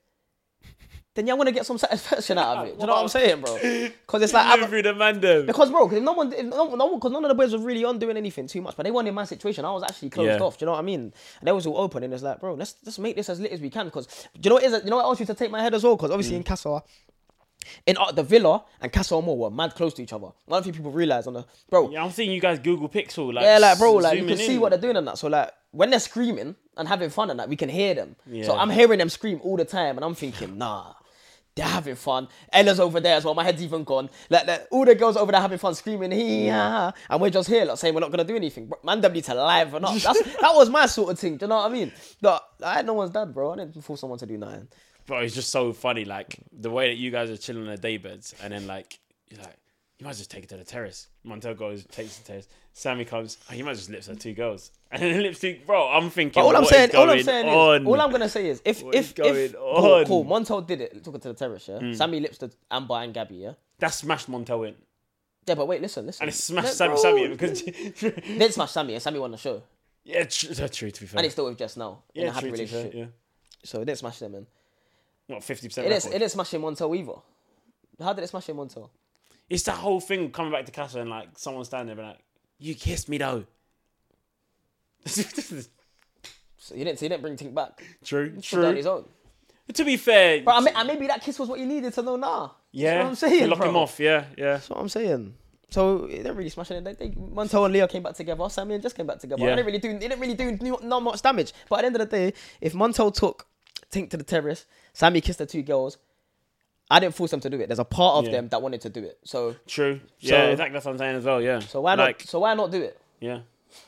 then 1.15 1.27
you're 1.27 1.37
gonna 1.37 1.51
get 1.51 1.65
some 1.65 1.77
satisfaction 1.77 2.37
out 2.39 2.57
of 2.57 2.67
it. 2.67 2.75
Do 2.75 2.81
you 2.81 2.87
know 2.87 2.93
what 2.93 3.01
I'm 3.03 3.07
saying, 3.07 3.41
bro? 3.41 3.55
Because 4.05 4.21
it's 4.23 4.33
like 4.33 4.45
I'm- 4.45 4.67
through 4.67 4.81
the 4.81 4.93
man 4.95 5.19
them. 5.21 5.45
because 5.45 5.69
bro, 5.69 5.87
because 5.87 6.03
no 6.03 6.13
one, 6.13 6.33
if 6.33 6.45
no, 6.45 6.73
no, 6.75 6.95
because 6.95 7.11
none 7.11 7.23
of 7.23 7.29
the 7.29 7.35
boys 7.35 7.53
were 7.53 7.59
really 7.59 7.83
on 7.85 7.99
doing 7.99 8.17
anything 8.17 8.47
too 8.47 8.61
much, 8.61 8.75
but 8.75 8.83
they 8.83 8.91
weren't 8.91 9.07
in 9.07 9.13
my 9.13 9.25
situation. 9.25 9.63
I 9.65 9.71
was 9.71 9.83
actually 9.83 10.09
closed 10.09 10.39
Yeah. 10.39 10.45
off. 10.45 10.57
Do 10.57 10.63
you 10.63 10.67
know 10.67 10.71
what 10.73 10.79
I 10.79 10.83
mean? 10.83 11.01
And 11.39 11.47
they 11.47 11.51
was 11.51 11.65
all 11.67 11.77
open, 11.77 12.03
and 12.03 12.13
it's 12.13 12.23
like, 12.23 12.39
bro, 12.39 12.53
let's 12.55 12.75
let's 12.85 12.97
make 12.99 13.15
this 13.15 13.29
as 13.29 13.39
lit 13.39 13.51
as 13.51 13.61
we 13.61 13.69
can. 13.69 13.85
Because 13.85 14.07
do 14.07 14.39
you 14.43 14.49
know 14.49 14.55
what 14.55 14.63
is? 14.63 14.83
You 14.83 14.89
know 14.89 14.97
what 14.97 15.03
I 15.05 15.09
else 15.09 15.19
used 15.19 15.29
to 15.31 15.35
take 15.35 15.51
my 15.51 15.61
head 15.61 15.73
as 15.73 15.83
well? 15.83 15.95
Because 15.95 16.11
obviously 16.11 16.33
Mm. 16.35 16.37
in 16.37 16.43
Casa, 16.43 16.83
in 17.85 17.95
uh, 17.97 18.11
the 18.11 18.23
villa 18.23 18.63
and 18.81 18.91
Casa 18.91 19.15
Amor 19.15 19.35
were 19.37 19.49
mad 19.51 19.73
close 19.75 19.93
to 19.93 20.01
each 20.03 20.13
other. 20.13 20.27
I 20.47 20.51
don't 20.51 20.63
think 20.63 20.75
people 20.75 20.91
realize 20.91 21.27
on 21.27 21.33
the 21.33 21.45
bro. 21.69 21.89
Yeah, 21.91 22.03
I'm 22.03 22.11
seeing 22.11 22.31
you 22.31 22.41
guys 22.41 22.59
Google 22.59 22.89
Pixel. 22.89 23.33
Like, 23.33 23.45
Yeah, 23.45 23.57
like 23.59 23.77
bro, 23.77 23.93
like 23.93 24.19
you 24.19 24.25
can 24.25 24.37
see 24.37 24.57
what 24.57 24.69
they're 24.71 24.81
doing 24.81 24.97
and 24.97 25.07
that. 25.07 25.17
So 25.17 25.27
like 25.27 25.51
when 25.71 25.89
they're 25.89 25.99
screaming 25.99 26.55
and 26.75 26.87
having 26.87 27.09
fun 27.09 27.29
and 27.29 27.39
that, 27.39 27.47
we 27.49 27.55
can 27.55 27.69
hear 27.69 27.93
them. 27.93 28.15
So 28.25 28.31
Yeah. 28.33 28.51
I'm 28.53 28.69
hearing 28.69 28.99
them 28.99 29.09
scream 29.09 29.39
all 29.43 29.57
the 29.57 29.65
time, 29.65 29.95
and 29.97 30.03
I'm 30.03 30.15
thinking, 30.15 30.57
nah. 30.57 30.93
They're 31.55 31.65
having 31.67 31.95
fun. 31.95 32.27
Ella's 32.51 32.79
over 32.79 32.99
there 32.99 33.15
as 33.15 33.25
well. 33.25 33.35
My 33.35 33.43
head's 33.43 33.61
even 33.61 33.83
gone. 33.83 34.09
Like, 34.29 34.47
like 34.47 34.67
all 34.71 34.85
the 34.85 34.95
girls 34.95 35.15
over 35.15 35.31
there 35.31 35.41
having 35.41 35.59
fun, 35.59 35.75
screaming, 35.75 36.11
ha," 36.11 36.93
and 37.09 37.21
we're 37.21 37.29
just 37.29 37.47
here, 37.47 37.65
like 37.65 37.77
saying 37.77 37.93
we're 37.93 37.99
not 37.99 38.09
gonna 38.09 38.23
do 38.23 38.35
anything. 38.35 38.65
Bro, 38.65 38.79
Man, 38.83 39.01
them 39.01 39.13
need 39.13 39.23
to 39.25 39.35
live 39.35 39.73
or 39.73 39.79
not. 39.79 39.93
That's, 39.99 40.21
that 40.41 40.55
was 40.55 40.69
my 40.69 40.87
sort 40.87 41.11
of 41.11 41.19
thing. 41.19 41.37
Do 41.37 41.45
you 41.45 41.49
know 41.49 41.57
what 41.57 41.69
I 41.69 41.73
mean? 41.73 41.91
But 42.21 42.43
I 42.63 42.73
had 42.75 42.85
no 42.87 42.93
one's 42.93 43.11
dad, 43.11 43.33
bro. 43.33 43.53
I 43.53 43.57
didn't 43.57 43.81
force 43.83 43.99
someone 44.01 44.17
to 44.19 44.25
do 44.25 44.37
nothing. 44.37 44.67
Bro, 45.05 45.19
it's 45.19 45.35
just 45.35 45.51
so 45.51 45.73
funny, 45.73 46.05
like 46.05 46.39
the 46.51 46.71
way 46.71 46.87
that 46.89 46.97
you 46.97 47.11
guys 47.11 47.29
are 47.29 47.37
chilling 47.37 47.63
on 47.63 47.69
the 47.69 47.77
day 47.77 47.97
beds, 47.97 48.33
and 48.41 48.51
then 48.51 48.65
like 48.65 48.99
you're 49.29 49.41
like, 49.41 49.57
you 50.03 50.05
might 50.05 50.09
as 50.11 50.17
well 50.17 50.19
just 50.19 50.31
take 50.31 50.43
it 50.43 50.49
to 50.49 50.57
the 50.57 50.65
terrace. 50.65 51.07
Montel 51.25 51.57
goes, 51.57 51.85
takes 51.85 52.17
the 52.17 52.25
terrace. 52.27 52.47
Sammy 52.73 53.05
comes, 53.05 53.37
oh, 53.49 53.53
you 53.53 53.63
might 53.63 53.75
just 53.75 53.89
lips 53.89 54.07
her 54.07 54.15
two 54.15 54.33
girls, 54.33 54.71
and 54.91 55.01
then 55.01 55.21
lips 55.21 55.39
two. 55.39 55.57
Bro, 55.65 55.87
I'm 55.87 56.09
thinking, 56.09 56.41
But 56.43 56.47
all 56.47 56.57
I'm 56.57 56.65
saying, 56.65 56.89
is 56.89 56.95
all 56.95 57.09
I'm 57.09 57.23
saying 57.23 57.47
on? 57.47 57.81
is, 57.83 57.87
all 57.87 58.01
I'm 58.01 58.11
gonna 58.11 58.27
say 58.27 58.47
is, 58.49 58.61
if 58.65 58.83
What 58.83 58.95
if 58.95 59.17
if 59.17 59.55
on? 59.55 60.05
cool, 60.05 60.05
cool, 60.05 60.25
Montel 60.25 60.67
did 60.67 60.81
it, 60.81 61.01
took 61.03 61.15
it 61.15 61.21
to 61.21 61.29
the 61.29 61.33
terrace, 61.35 61.69
yeah. 61.69 61.79
Mm. 61.79 61.95
Sammy 61.95 62.19
lips 62.19 62.37
to 62.39 62.51
Amber 62.69 62.95
and 62.95 63.13
Gabby, 63.13 63.35
yeah. 63.35 63.53
That 63.79 63.93
smashed 63.93 64.29
Montel 64.29 64.67
in, 64.67 64.75
Yeah, 65.47 65.55
but 65.55 65.67
wait, 65.69 65.81
listen, 65.81 66.05
listen. 66.05 66.23
and 66.23 66.29
it 66.29 66.35
smashed 66.35 66.67
Let- 66.67 66.75
Sammy. 66.75 66.93
bro, 66.93 67.01
Sammy 67.01 67.27
because 67.29 67.63
Then 68.37 68.51
smash 68.51 68.71
Sammy 68.71 68.93
and 68.95 69.01
Sammy 69.01 69.19
won 69.19 69.31
the 69.31 69.37
show. 69.37 69.63
yeah, 70.03 70.25
tr- 70.25 70.53
that's 70.53 70.75
true. 70.75 70.91
To 70.91 70.99
be 71.01 71.07
fair, 71.07 71.19
And 71.19 71.25
it's 71.25 71.33
still 71.35 71.45
with 71.45 71.57
Jess 71.57 71.77
now 71.77 72.03
in 72.13 72.23
yeah, 72.23 72.29
a 72.29 72.31
happy 72.33 72.49
true, 72.49 72.57
fair, 72.57 72.65
relationship. 72.65 72.93
yeah. 72.95 73.05
So 73.63 73.79
it 73.81 73.85
didn't 73.85 73.99
smash 73.99 74.19
them, 74.19 74.31
man. 74.33 74.47
What 75.27 75.43
fifty 75.43 75.69
percent? 75.69 75.87
It 75.87 75.89
didn't, 75.91 76.05
it 76.13 76.19
didn't 76.19 76.31
smash 76.31 76.53
him 76.53 76.61
Montel 76.63 76.93
either. 76.97 77.13
How 78.03 78.11
did 78.11 78.23
it 78.25 78.27
smash 78.27 78.49
him 78.49 78.57
Montel? 78.57 78.89
It's 79.53 79.63
that 79.63 79.75
whole 79.77 79.99
thing 79.99 80.31
coming 80.31 80.51
back 80.51 80.65
to 80.65 80.71
Casa 80.71 80.99
and 81.01 81.09
like 81.09 81.29
someone 81.37 81.63
standing 81.65 81.95
there 81.95 82.03
and 82.05 82.13
like, 82.13 82.23
you 82.59 82.73
kissed 82.75 83.07
me 83.09 83.17
though. 83.19 83.45
So 86.57 86.75
you 86.75 86.85
didn't, 86.85 86.97
so 86.99 87.03
you 87.05 87.09
didn't 87.09 87.21
bring 87.21 87.35
Tink 87.35 87.53
back. 87.53 87.83
true, 88.05 88.29
He 88.29 88.35
put 88.35 88.41
that 88.51 88.57
on 88.57 88.63
true. 88.67 88.75
his 88.75 88.87
own. 88.87 89.03
To 89.73 89.83
be 89.83 89.97
fair, 89.97 90.41
But 90.43 90.55
I 90.55 90.59
mean, 90.61 90.73
and 90.73 90.87
maybe 90.87 91.07
that 91.07 91.21
kiss 91.21 91.37
was 91.37 91.49
what 91.49 91.59
you 91.59 91.65
needed 91.65 91.91
to 91.95 92.01
know 92.01 92.15
now. 92.15 92.55
yeah, 92.71 92.91
That's 92.91 93.03
what 93.03 93.09
I'm 93.09 93.15
saying, 93.15 93.41
to 93.41 93.47
lock 93.49 93.59
bro. 93.59 93.69
him 93.69 93.75
off. 93.75 93.99
Yeah, 93.99 94.23
yeah. 94.37 94.53
That's 94.53 94.69
what 94.69 94.79
I'm 94.79 94.87
saying. 94.87 95.33
So 95.71 96.07
they 96.07 96.17
didn't 96.17 96.37
really 96.37 96.49
smash 96.49 96.71
it. 96.71 96.81
They, 96.85 96.93
they, 96.93 97.09
Montel 97.09 97.65
and 97.65 97.73
Leah 97.73 97.89
came 97.89 98.03
back 98.03 98.13
together. 98.13 98.47
Sammy 98.47 98.75
and 98.75 98.81
just 98.81 98.95
came 98.95 99.07
back 99.07 99.19
together. 99.19 99.43
Yeah. 99.43 99.51
It 99.51 99.55
didn't 99.57 99.65
really 99.65 99.79
do. 99.79 99.89
It 99.89 99.99
didn't 99.99 100.19
really 100.21 100.35
do 100.35 100.77
not 100.83 101.03
much 101.03 101.21
damage. 101.21 101.51
But 101.67 101.79
at 101.79 101.81
the 101.81 101.85
end 101.87 101.95
of 101.97 102.09
the 102.09 102.15
day, 102.17 102.33
if 102.61 102.71
Montel 102.73 103.13
took 103.13 103.45
Tink 103.91 104.09
to 104.11 104.17
the 104.17 104.23
terrace, 104.23 104.65
Sammy 104.93 105.19
kissed 105.19 105.39
the 105.39 105.45
two 105.45 105.63
girls. 105.63 105.97
I 106.93 106.99
didn't 106.99 107.15
force 107.15 107.31
them 107.31 107.39
to 107.41 107.49
do 107.49 107.59
it. 107.59 107.67
There's 107.67 107.79
a 107.79 107.85
part 107.85 108.17
of 108.17 108.25
Yeah. 108.25 108.31
them 108.37 108.49
that 108.49 108.61
wanted 108.61 108.81
to 108.81 108.89
do 108.89 109.03
it. 109.03 109.17
So 109.23 109.55
True. 109.67 109.99
So- 110.21 110.35
yeah, 110.35 110.43
exactly. 110.45 110.73
That's 110.73 110.85
what 110.85 110.91
I'm 110.91 110.97
saying 110.97 111.15
as 111.17 111.25
well. 111.25 111.41
Yeah. 111.41 111.59
so 111.59 111.81
why 111.81 111.95
like, 111.95 112.19
not? 112.19 112.27
So 112.29 112.39
why 112.39 112.53
not 112.53 112.71
do 112.71 112.81
it? 112.81 112.99
Yeah. 113.19 113.39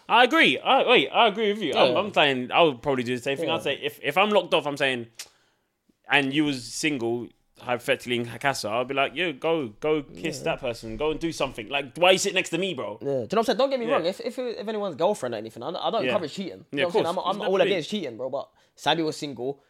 I 0.10 0.24
agree. 0.24 0.58
I 0.60 0.88
wait. 0.90 1.10
I 1.10 1.28
agree 1.28 1.54
with 1.54 1.62
you. 1.62 1.74
I'm, 1.76 1.96
I'm 1.96 2.14
saying 2.14 2.52
I 2.52 2.62
would 2.64 2.82
probably 2.82 3.04
do 3.04 3.16
the 3.16 3.22
same 3.22 3.38
thing. 3.38 3.50
Yeah. 3.50 3.56
I'd 3.56 3.64
say 3.64 3.80
if, 3.82 4.00
if 4.02 4.18
I'm 4.18 4.30
locked 4.32 4.54
off, 4.56 4.66
I'm 4.66 4.78
saying, 4.78 5.08
and 6.10 6.34
you 6.34 6.44
was 6.46 6.64
single, 6.64 7.28
hypothetically 7.60 8.16
in 8.18 8.26
Casa, 8.40 8.70
I'd 8.70 8.88
be 8.88 8.94
like, 8.96 9.16
yo, 9.16 9.34
go, 9.34 9.70
go 9.80 10.04
kiss 10.04 10.40
that 10.40 10.60
person, 10.60 10.98
go 10.98 11.12
and 11.12 11.20
do 11.20 11.32
something. 11.32 11.70
Like, 11.70 11.96
why 11.98 12.12
you 12.12 12.18
sit 12.18 12.34
next 12.34 12.50
to 12.50 12.58
me, 12.58 12.74
bro? 12.74 12.98
Yeah. 13.02 13.08
Do 13.08 13.12
you 13.12 13.14
know 13.14 13.22
what 13.22 13.38
I'm 13.38 13.44
saying? 13.46 13.58
Don't 13.58 13.70
get 13.70 13.80
me 13.80 13.86
Yeah. 13.88 13.94
wrong. 13.94 14.06
If, 14.06 14.20
if 14.22 14.40
if 14.40 14.68
anyone's 14.68 14.96
girlfriend 14.96 15.36
or 15.36 15.38
anything, 15.38 15.64
I, 15.64 15.70
I 15.70 15.92
don't 15.92 16.04
Yeah. 16.04 16.12
encourage 16.14 16.34
cheating. 16.34 16.66
You 16.72 16.80
Yeah, 16.80 16.82
know 16.84 16.88
what 16.90 16.96
I'm 17.08 17.16
saying? 17.16 17.26
I'm, 17.28 17.42
I'm 17.42 17.48
all 17.50 17.62
against 17.62 17.90
cheating, 17.90 18.18
bro. 18.18 18.30
But 18.30 18.50
Sammy 18.76 19.04
was 19.04 19.18
single. 19.18 19.62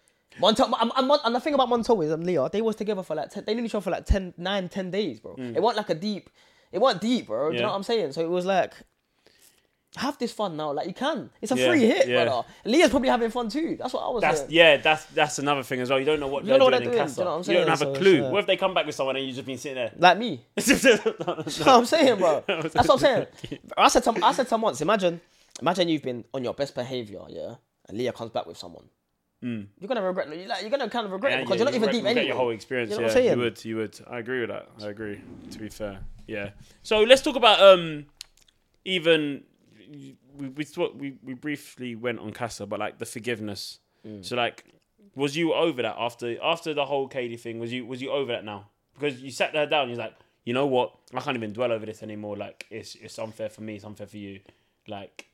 Montel, 0.41 0.71
I'm, 0.79 0.91
I'm, 0.95 1.11
I'm, 1.11 1.19
and 1.25 1.35
the 1.35 1.39
thing 1.39 1.53
about 1.53 1.69
Montel 1.69 2.03
is, 2.03 2.11
and 2.11 2.25
Leah, 2.25 2.49
they 2.51 2.61
was 2.61 2.75
together 2.75 3.03
for 3.03 3.15
like 3.15 3.29
10, 3.29 3.45
they 3.45 3.53
knew 3.53 3.63
each 3.63 3.75
other 3.75 3.83
for 3.83 3.91
like 3.91 4.05
10, 4.05 4.33
9, 4.37 4.69
10 4.69 4.91
days, 4.91 5.19
bro. 5.19 5.35
It 5.37 5.61
wasn't 5.61 5.77
like 5.77 5.89
a 5.89 5.99
deep, 5.99 6.29
it 6.71 6.79
wasn't 6.79 7.01
deep, 7.01 7.27
bro. 7.27 7.49
Do 7.49 7.55
you 7.55 7.59
Mm. 7.59 7.63
Know 7.63 7.69
what 7.69 7.75
I'm 7.75 7.83
saying? 7.83 8.11
So 8.13 8.21
it 8.21 8.29
was 8.29 8.45
like, 8.45 8.73
have 9.97 10.17
this 10.17 10.33
fun 10.33 10.57
now. 10.57 10.73
Like 10.73 10.87
you 10.87 10.93
can. 10.93 11.29
It's 11.41 11.53
a 11.53 11.55
Yeah, 11.55 11.69
free 11.69 11.85
hit, 11.85 12.07
yeah. 12.09 12.25
brother. 12.25 12.45
Leah's 12.65 12.89
probably 12.89 13.07
having 13.07 13.31
fun 13.31 13.47
too. 13.47 13.77
That's 13.79 13.93
what 13.93 14.01
I 14.03 14.09
was 14.09 14.21
That's 14.21 14.39
saying. 14.39 14.51
yeah. 14.51 14.75
That's 14.77 15.05
that's 15.05 15.39
another 15.39 15.63
thing 15.63 15.79
as 15.79 15.89
well. 15.89 15.99
You 15.99 16.05
don't 16.05 16.19
know 16.19 16.27
what 16.27 16.43
You 16.43 16.49
they're 16.49 16.57
know 16.59 16.65
what 16.65 16.71
doing 16.71 16.83
they're 16.83 17.01
in 17.01 17.05
doing, 17.07 17.13
do 17.15 17.21
you 17.21 17.25
know 17.25 17.37
what 17.37 17.47
You 17.47 17.53
don't 17.53 17.67
have 17.69 17.79
So 17.79 17.93
a 17.93 17.97
clue. 17.97 18.23
uh, 18.25 18.29
What 18.31 18.39
if 18.41 18.45
they 18.47 18.57
come 18.57 18.73
back 18.73 18.85
with 18.85 18.95
someone 18.95 19.15
and 19.15 19.25
you've 19.25 19.35
just 19.35 19.47
been 19.47 19.57
sitting 19.57 19.75
there? 19.77 19.91
Like 19.97 20.17
me. 20.17 20.43
That's 20.55 20.83
what 21.59 21.67
I'm 21.69 21.85
saying, 21.85 22.17
bro. 22.17 22.43
That's 22.47 22.75
what 22.75 22.89
I'm 22.91 22.99
saying. 22.99 23.27
I 23.77 23.87
said 23.87 24.03
to 24.03 24.19
I 24.21 24.33
said 24.33 24.49
to 24.49 24.57
once, 24.57 24.81
imagine 24.81 25.21
imagine 25.61 25.87
you've 25.87 26.03
been 26.03 26.25
on 26.33 26.43
your 26.43 26.53
best 26.53 26.75
behavior, 26.75 27.21
yeah, 27.29 27.55
and 27.87 27.97
Leah 27.97 28.11
comes 28.11 28.31
back 28.31 28.45
with 28.47 28.57
someone. 28.57 28.89
You're 29.41 29.87
gonna 29.87 30.01
regret 30.01 30.27
you're, 30.35 30.47
like, 30.47 30.61
you're 30.61 30.71
gonna 30.71 30.89
kind 30.89 31.05
of 31.05 31.11
regret 31.11 31.33
it 31.33 31.35
Hmm. 31.35 31.41
Because 31.43 31.59
yeah, 31.59 31.65
you're 31.65 31.71
not 31.71 31.75
even 31.75 31.89
deep 31.91 32.05
anyway. 32.05 32.27
Your 32.27 32.35
whole 32.35 32.49
experience, 32.49 32.91
You 32.91 32.97
know 32.97 33.01
yeah, 33.01 33.07
what 33.07 33.11
I'm 33.17 33.23
saying? 33.23 33.37
you 33.37 33.43
would, 33.43 33.65
you 33.65 33.75
would. 33.77 33.99
I 34.09 34.19
agree 34.19 34.39
with 34.41 34.49
that. 34.49 34.67
I 34.81 34.87
agree. 34.89 35.21
To 35.51 35.59
be 35.59 35.69
fair, 35.69 35.99
yeah. 36.27 36.49
So 36.83 37.01
let's 37.03 37.21
talk 37.21 37.35
about 37.35 37.59
um, 37.61 38.05
even 38.85 39.43
we 40.37 40.47
we 40.49 40.63
thought 40.63 40.95
we, 40.95 41.17
we 41.23 41.33
briefly 41.33 41.95
went 41.95 42.19
on 42.19 42.31
Casa, 42.31 42.65
but 42.65 42.79
like 42.79 42.97
the 42.97 43.05
forgiveness. 43.05 43.79
Mm. 44.05 44.25
So 44.25 44.35
like, 44.35 44.63
was 45.15 45.35
you 45.37 45.53
over 45.53 45.81
that 45.81 45.95
after 45.97 46.37
after 46.41 46.73
the 46.73 46.85
whole 46.85 47.07
Kady 47.07 47.37
thing? 47.37 47.59
Was 47.59 47.71
you 47.71 47.85
was 47.85 48.01
you 48.01 48.11
over 48.11 48.31
that 48.31 48.45
now? 48.45 48.69
Because 48.93 49.21
you 49.21 49.31
sat 49.31 49.55
her 49.55 49.65
down, 49.65 49.89
you're 49.89 49.97
like, 49.97 50.15
you 50.45 50.53
know 50.53 50.65
what? 50.65 50.93
I 51.13 51.19
can't 51.19 51.35
even 51.37 51.51
dwell 51.53 51.71
over 51.71 51.85
this 51.85 52.01
anymore. 52.01 52.37
Like 52.37 52.65
it's 52.69 52.95
it's 52.95 53.19
unfair 53.19 53.49
for 53.49 53.61
me. 53.61 53.75
It's 53.75 53.85
unfair 53.85 54.07
for 54.07 54.17
you. 54.17 54.39
Like, 54.87 55.27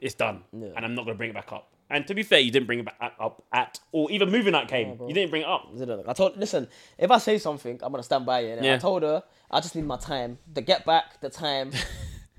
it's 0.00 0.14
done, 0.14 0.42
Yeah. 0.52 0.68
and 0.76 0.84
I'm 0.84 0.94
not 0.96 1.04
gonna 1.04 1.16
bring 1.16 1.30
it 1.30 1.34
back 1.34 1.52
up. 1.52 1.72
And 1.88 2.06
to 2.08 2.14
be 2.14 2.22
fair, 2.24 2.40
you 2.40 2.50
didn't 2.50 2.66
bring 2.66 2.80
it 2.80 2.88
up 3.00 3.44
at 3.52 3.78
or 3.92 4.10
even 4.10 4.30
moving 4.30 4.52
that 4.54 4.66
came, 4.68 4.98
you 5.06 5.14
didn't 5.14 5.30
bring 5.30 5.42
it 5.42 5.48
up. 5.48 5.68
I 6.08 6.12
told 6.14 6.36
listen, 6.36 6.66
if 6.98 7.10
I 7.10 7.18
say 7.18 7.38
something, 7.38 7.78
I'm 7.82 7.92
gonna 7.92 8.02
stand 8.02 8.26
by 8.26 8.40
it. 8.40 8.60
innit? 8.60 8.74
I 8.74 8.78
told 8.78 9.02
her 9.02 9.22
I 9.50 9.60
just 9.60 9.76
need 9.76 9.84
my 9.86 9.96
time, 9.96 10.38
the 10.52 10.60
get 10.62 10.84
back, 10.84 11.20
the 11.20 11.30
time. 11.30 11.72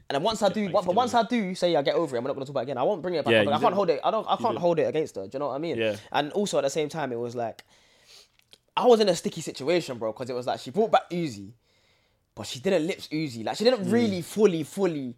And 0.09 0.15
then 0.15 0.23
once 0.23 0.41
I 0.41 0.47
do, 0.47 0.69
but 0.69 0.85
once 0.85 1.13
I 1.13 1.23
do 1.23 1.53
say 1.53 1.75
I 1.75 1.81
get 1.81 1.95
over 1.95 2.15
it, 2.15 2.19
I'm 2.19 2.23
not 2.23 2.31
gonna 2.31 2.45
talk 2.45 2.51
about 2.51 2.61
it 2.61 2.67
again. 2.69 2.77
I 2.77 2.83
won't 2.83 3.01
bring 3.01 3.15
it 3.15 3.25
back. 3.25 3.33
Yeah, 3.33 3.41
up. 3.41 3.57
I 3.57 3.59
can't 3.59 3.73
hold 3.73 3.89
it. 3.89 3.99
I 4.05 4.09
don't. 4.09 4.25
I 4.29 4.37
can't 4.37 4.57
hold 4.57 4.79
it 4.79 4.83
against 4.83 5.17
her. 5.17 5.23
Do 5.23 5.31
you 5.33 5.39
know 5.39 5.47
what 5.47 5.55
I 5.55 5.57
mean? 5.57 5.75
Yeah. 5.75 5.97
And 6.13 6.31
also 6.31 6.57
at 6.57 6.61
the 6.61 6.69
same 6.69 6.87
time, 6.87 7.11
it 7.11 7.19
was 7.19 7.35
like 7.35 7.65
I 8.77 8.85
was 8.85 9.01
in 9.01 9.09
a 9.09 9.15
sticky 9.15 9.41
situation, 9.41 9.97
bro, 9.97 10.13
because 10.13 10.29
it 10.29 10.33
was 10.33 10.47
like 10.47 10.61
she 10.61 10.71
brought 10.71 10.91
back 10.93 11.09
Uzi, 11.09 11.51
but 12.35 12.47
she 12.47 12.59
didn't 12.59 12.87
lips 12.87 13.09
Uzi. 13.09 13.43
Like 13.43 13.57
she 13.57 13.65
Mm. 13.65 13.71
didn't 13.71 13.91
really 13.91 14.21
fully, 14.21 14.63
fully 14.63 15.13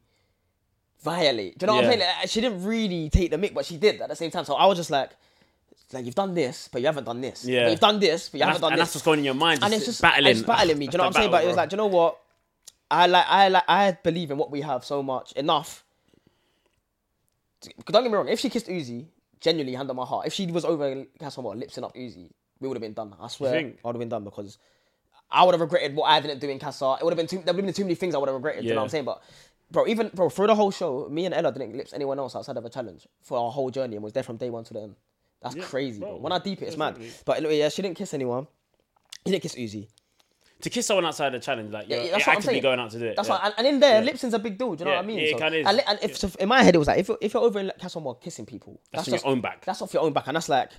violate. 1.04 1.58
Do 1.58 1.64
you 1.64 1.68
know 1.68 1.76
what 1.76 1.86
I'm 1.86 1.92
saying? 1.92 2.00
Like, 2.20 2.30
she 2.30 2.42
didn't 2.42 2.64
really 2.64 3.10
take 3.10 3.32
the 3.32 3.38
mic, 3.38 3.54
but 3.54 3.66
she 3.66 3.78
did 3.78 4.02
at 4.02 4.10
the 4.10 4.16
same 4.16 4.32
time. 4.32 4.46
So 4.46 4.56
I 4.56 4.66
was 4.66 4.78
just 4.78 4.92
like, 4.92 5.12
like 5.92 6.06
you've 6.06 6.16
done 6.16 6.34
this, 6.34 6.70
but 6.72 6.82
you 6.82 6.88
haven't 6.88 7.06
done 7.06 7.22
this. 7.22 7.46
Yeah. 7.46 7.70
You've 7.70 7.80
done 7.80 8.00
this, 8.00 8.30
but 8.30 8.38
you 8.40 8.44
And, 8.44 8.50
haven't 8.50 8.62
done 8.62 8.74
and 8.74 8.80
this 8.80 8.84
And 8.84 8.88
that's 8.88 8.96
what's 8.96 9.06
going 9.06 9.20
in 9.20 9.26
your 9.26 9.34
mind. 9.34 9.64
and 9.64 9.74
it's 9.74 9.86
just 9.86 10.02
battling, 10.02 10.32
it's 10.32 10.42
battling 10.42 10.78
me. 10.78 10.88
Do 10.88 10.94
you 10.94 10.98
know 11.00 11.06
what 11.06 11.16
I'm 11.16 11.22
saying? 11.22 11.32
But 11.32 11.44
it 11.44 11.48
was 11.48 11.56
like, 11.56 11.70
do 11.70 11.76
you 11.76 11.78
know 11.78 11.88
what? 11.88 12.20
I 12.92 13.08
like, 13.08 13.26
I 13.28 13.48
like, 13.50 13.64
I 13.68 13.92
believe 14.04 14.32
in 14.32 14.38
what 14.38 14.52
we 14.52 14.62
have 14.62 14.84
so 14.84 15.02
much 15.04 15.32
enough. 15.34 15.84
Don't 17.88 18.04
get 18.04 18.12
me 18.12 18.18
wrong. 18.18 18.28
If 18.30 18.40
she 18.40 18.50
kissed 18.50 18.68
Uzi, 18.68 19.06
genuinely, 19.42 19.76
hand 19.76 19.90
on 19.90 19.96
my 19.96 20.06
heart. 20.06 20.28
If 20.28 20.34
she 20.34 20.48
was 20.48 20.66
over 20.66 21.06
what 21.20 21.58
lipsing 21.58 21.84
up 21.84 21.94
Uzi, 21.96 22.32
we 22.60 22.68
would 22.68 22.76
have 22.76 22.82
been 22.82 22.94
done. 22.94 23.16
I 23.20 23.28
swear. 23.28 23.54
I 23.56 23.64
would 23.84 23.96
have 23.96 24.00
been 24.00 24.10
done 24.10 24.24
because 24.24 24.58
I 25.32 25.44
would 25.44 25.54
have 25.54 25.62
regretted 25.62 25.96
what 25.96 26.06
I 26.10 26.20
didn't 26.20 26.40
do 26.40 26.50
in 26.50 26.58
Casa. 26.60 26.98
It 27.00 27.04
would 27.04 27.12
have 27.12 27.18
been 27.18 27.28
too. 27.28 27.44
There 27.44 27.54
would 27.54 27.64
have 27.64 27.66
been 27.66 27.74
too 27.74 27.84
many 27.84 27.96
things 27.96 28.16
I 28.16 28.18
would 28.18 28.28
have 28.30 28.36
regretted. 28.36 28.62
Do 28.64 28.68
you 28.68 28.74
know 28.74 28.82
what 28.82 28.86
I'm 28.86 28.90
saying? 28.90 29.06
But. 29.06 29.22
Bro, 29.72 29.88
even 29.88 30.10
bro, 30.14 30.30
through 30.30 30.48
the 30.48 30.56
whole 30.56 30.72
show, 30.72 31.08
me 31.10 31.26
and 31.26 31.34
Ella 31.34 31.52
didn't 31.52 31.76
lips 31.78 31.94
anyone 31.94 32.18
else 32.18 32.36
outside 32.36 32.58
of 32.58 32.66
a 32.66 32.70
challenge 32.70 33.08
for 33.22 33.38
our 33.38 33.52
whole 33.52 33.70
journey 33.70 33.96
and 33.96 34.04
was 34.04 34.14
there 34.14 34.24
from 34.24 34.38
day 34.38 34.50
one 34.50 34.64
to 34.64 34.74
the 34.74 34.82
end. 34.82 34.96
That's 35.42 35.56
crazy, 35.56 36.00
bro. 36.00 36.10
bro, 36.10 36.18
When 36.18 36.32
I 36.32 36.40
deep 36.40 36.62
it, 36.62 36.66
it's 36.66 36.78
mad. 36.78 36.98
But 37.24 37.38
anyway, 37.38 37.60
yeah, 37.60 37.70
she 37.70 37.82
didn't 37.82 37.96
kiss 37.98 38.14
anyone. 38.14 38.48
She 39.26 39.32
didn't 39.32 39.44
kiss 39.44 39.56
Uzi. 39.56 39.88
To 40.62 40.70
kiss 40.70 40.88
someone 40.88 41.06
outside 41.06 41.32
the 41.32 41.40
challenge, 41.40 41.72
like 41.72 41.88
yeah, 41.88 42.02
you're 42.02 42.12
that's 42.12 42.28
what 42.28 42.36
I'm 42.36 42.42
saying. 42.42 42.62
going 42.62 42.80
out 42.80 42.92
to 42.92 43.00
do 43.00 43.06
it. 43.06 43.16
That's 43.16 43.30
yeah. 43.30 43.36
why, 43.36 43.46
and, 43.46 43.54
and 43.60 43.68
in 43.68 43.80
there, 43.80 44.00
Yeah. 44.00 44.06
Lipson's 44.06 44.34
a 44.34 44.40
big 44.40 44.58
deal. 44.58 44.76
Do 44.76 44.82
you 44.82 44.86
know 44.86 44.92
Yeah, 44.92 44.98
what 44.98 45.04
I 45.06 45.08
mean? 45.08 45.20
yeah, 45.20 45.24
it 45.26 45.32
so, 45.32 45.38
kinda 45.38 45.58
is. 45.60 45.68
And, 45.68 45.82
and 45.88 46.00
if 46.02 46.18
so 46.18 46.30
in 46.38 46.50
my 46.50 46.64
head, 46.64 46.76
it 46.76 46.80
was 46.80 46.88
like 46.90 47.00
if 47.00 47.08
you're, 47.08 47.18
if 47.22 47.34
you're 47.34 47.44
over 47.44 47.60
in 47.60 47.72
Casa 47.80 48.00
Amor 48.00 48.16
kissing 48.16 48.46
people, 48.46 48.82
that's, 48.92 49.08
on 49.08 49.14
your 49.14 49.26
own 49.28 49.40
back. 49.40 49.64
That's 49.64 49.82
off 49.82 49.94
your 49.94 50.04
own 50.04 50.12
back, 50.12 50.28
and 50.28 50.36
that's 50.36 50.50
like, 50.50 50.72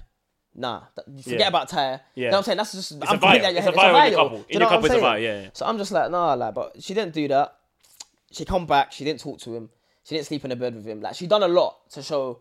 nah, 0.54 0.82
that, 0.96 1.06
you 1.08 1.22
forget 1.22 1.40
Yeah. 1.40 1.48
about 1.48 1.68
Tyre. 1.70 2.00
You 2.14 2.24
Yeah. 2.24 2.30
know 2.30 2.32
what 2.32 2.38
I'm 2.38 2.44
saying? 2.44 2.56
That's 2.58 2.72
just 2.72 2.92
a 2.92 2.94
I'm 2.96 3.24
out 3.24 3.40
your 3.40 3.46
It's 3.56 3.66
a 3.66 3.72
vibe 3.72 4.06
in 4.06 4.12
your 4.12 4.22
couple. 4.22 4.36
In 4.36 4.44
you 4.50 4.58
know 4.58 4.60
your 4.60 4.60
what 4.60 4.60
I'm 4.60 4.82
couple, 4.82 4.84
it's 4.84 4.94
a 5.04 5.20
yeah, 5.22 5.42
yeah. 5.44 5.50
So 5.54 5.64
I'm 5.64 5.78
just 5.78 5.92
like, 5.92 6.10
nah, 6.10 6.34
like, 6.34 6.54
but 6.54 6.82
she 6.82 6.92
didn't 6.92 7.14
do 7.14 7.26
that. 7.28 7.54
She 8.30 8.44
come 8.44 8.66
back. 8.66 8.92
She 8.92 9.04
didn't 9.04 9.20
talk 9.20 9.38
to 9.40 9.54
him. 9.54 9.70
She 10.04 10.14
didn't 10.14 10.26
sleep 10.28 10.44
in 10.44 10.50
the 10.50 10.56
bed 10.56 10.74
with 10.74 10.86
him. 10.86 11.00
Like 11.00 11.14
she 11.14 11.26
done 11.26 11.42
a 11.42 11.48
lot 11.48 11.90
to 11.90 12.02
show. 12.02 12.40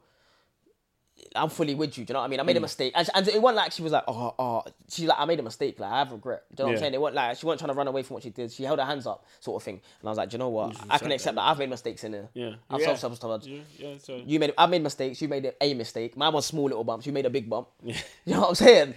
I'm 1.36 1.50
fully 1.50 1.76
with 1.76 1.98
you. 1.98 2.06
Do 2.06 2.12
you 2.12 2.14
know 2.14 2.22
what 2.22 2.28
I 2.28 2.30
mean? 2.30 2.40
I 2.40 2.44
made 2.44 2.56
Mm. 2.56 2.60
a 2.60 2.62
mistake, 2.62 2.94
and, 2.96 3.06
she- 3.06 3.12
and 3.14 3.28
it 3.28 3.42
wasn't 3.42 3.58
like 3.58 3.74
she 3.74 3.82
was 3.82 3.92
like, 3.92 4.06
oh, 4.08 4.34
oh. 4.40 4.64
She's 4.88 5.06
like, 5.06 5.20
I 5.20 5.26
made 5.26 5.38
a 5.40 5.44
mistake. 5.44 5.78
Like 5.78 5.92
I 5.92 6.00
have 6.00 6.14
regret. 6.14 6.44
Do 6.56 6.64
you 6.64 6.64
know 6.64 6.68
what 6.70 6.76
I'm 6.78 6.80
saying? 6.80 6.94
It 6.94 7.02
wasn't 7.02 7.16
like 7.18 7.38
she 7.38 7.46
wasn't 7.46 7.60
trying 7.60 7.74
to 7.74 7.78
run 7.78 7.88
away 7.90 8.04
from 8.04 8.14
what 8.14 8.24
she 8.24 8.30
did. 8.30 8.52
She 8.54 8.64
held 8.64 8.80
her 8.80 8.86
hands 8.86 9.06
up, 9.06 9.26
sort 9.42 9.62
of 9.62 9.66
thing. 9.66 9.82
And 10.00 10.08
I 10.08 10.12
was 10.12 10.18
like, 10.18 10.30
do 10.30 10.36
you 10.36 10.40
know 10.40 10.48
what? 10.48 10.78
I 10.90 10.98
can 10.98 11.12
accept 11.12 11.36
that. 11.36 11.42
I've 11.42 11.58
made 11.60 11.70
mistakes 11.70 12.06
in 12.06 12.14
there. 12.14 12.30
Yeah. 12.34 12.54
I've 12.70 12.80
Yeah. 12.80 12.96
self 12.96 13.20
sabotaged. 13.20 13.48
Yeah, 13.48 13.62
yeah, 13.78 13.98
so 13.98 14.22
You 14.26 14.40
made, 14.40 14.54
I 14.58 14.66
made 14.68 14.82
mistakes. 14.82 15.22
You 15.22 15.28
made 15.28 15.52
a 15.60 15.74
mistake. 15.74 16.16
Mine 16.16 16.32
was 16.32 16.46
small 16.46 16.64
little 16.66 16.86
bumps. 16.86 17.06
You 17.06 17.12
made 17.12 17.26
a 17.26 17.30
big 17.30 17.50
bump. 17.50 17.68
Yeah. 17.84 17.98
You 18.26 18.36
know 18.36 18.42
what 18.42 18.50
I'm 18.50 18.56
saying? 18.56 18.94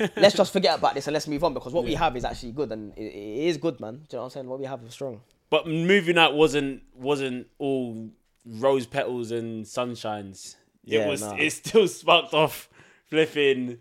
let's 0.16 0.36
just 0.36 0.52
forget 0.52 0.78
about 0.78 0.94
this 0.94 1.06
and 1.06 1.14
let's 1.14 1.26
move 1.26 1.42
on 1.44 1.54
because 1.54 1.72
what 1.72 1.84
we 1.84 1.94
have 1.94 2.14
is 2.16 2.24
actually 2.26 2.52
good 2.52 2.70
and 2.72 2.92
it, 2.98 3.02
it 3.04 3.46
is 3.48 3.56
good, 3.56 3.80
man. 3.80 3.94
Do 3.94 4.00
you 4.00 4.06
know 4.12 4.18
what 4.18 4.24
I'm 4.24 4.30
saying? 4.30 4.46
What 4.48 4.58
we 4.58 4.66
have 4.66 4.82
is 4.82 4.92
strong. 4.92 5.22
But 5.50 5.66
moving 5.66 6.16
out 6.16 6.34
wasn't 6.34 6.82
wasn't 6.94 7.48
all 7.58 8.10
rose 8.46 8.86
petals 8.86 9.30
and 9.32 9.64
sunshines. 9.64 10.56
Yeah, 10.84 11.06
it 11.06 11.08
was. 11.08 11.20
nah. 11.22 11.34
It 11.36 11.50
still 11.50 11.88
sparked 11.88 12.32
off 12.32 12.68
flipping, 13.08 13.78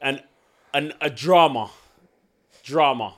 and 0.00 0.22
and 0.74 0.94
a 1.00 1.08
drama, 1.10 1.70
drama, 2.62 3.14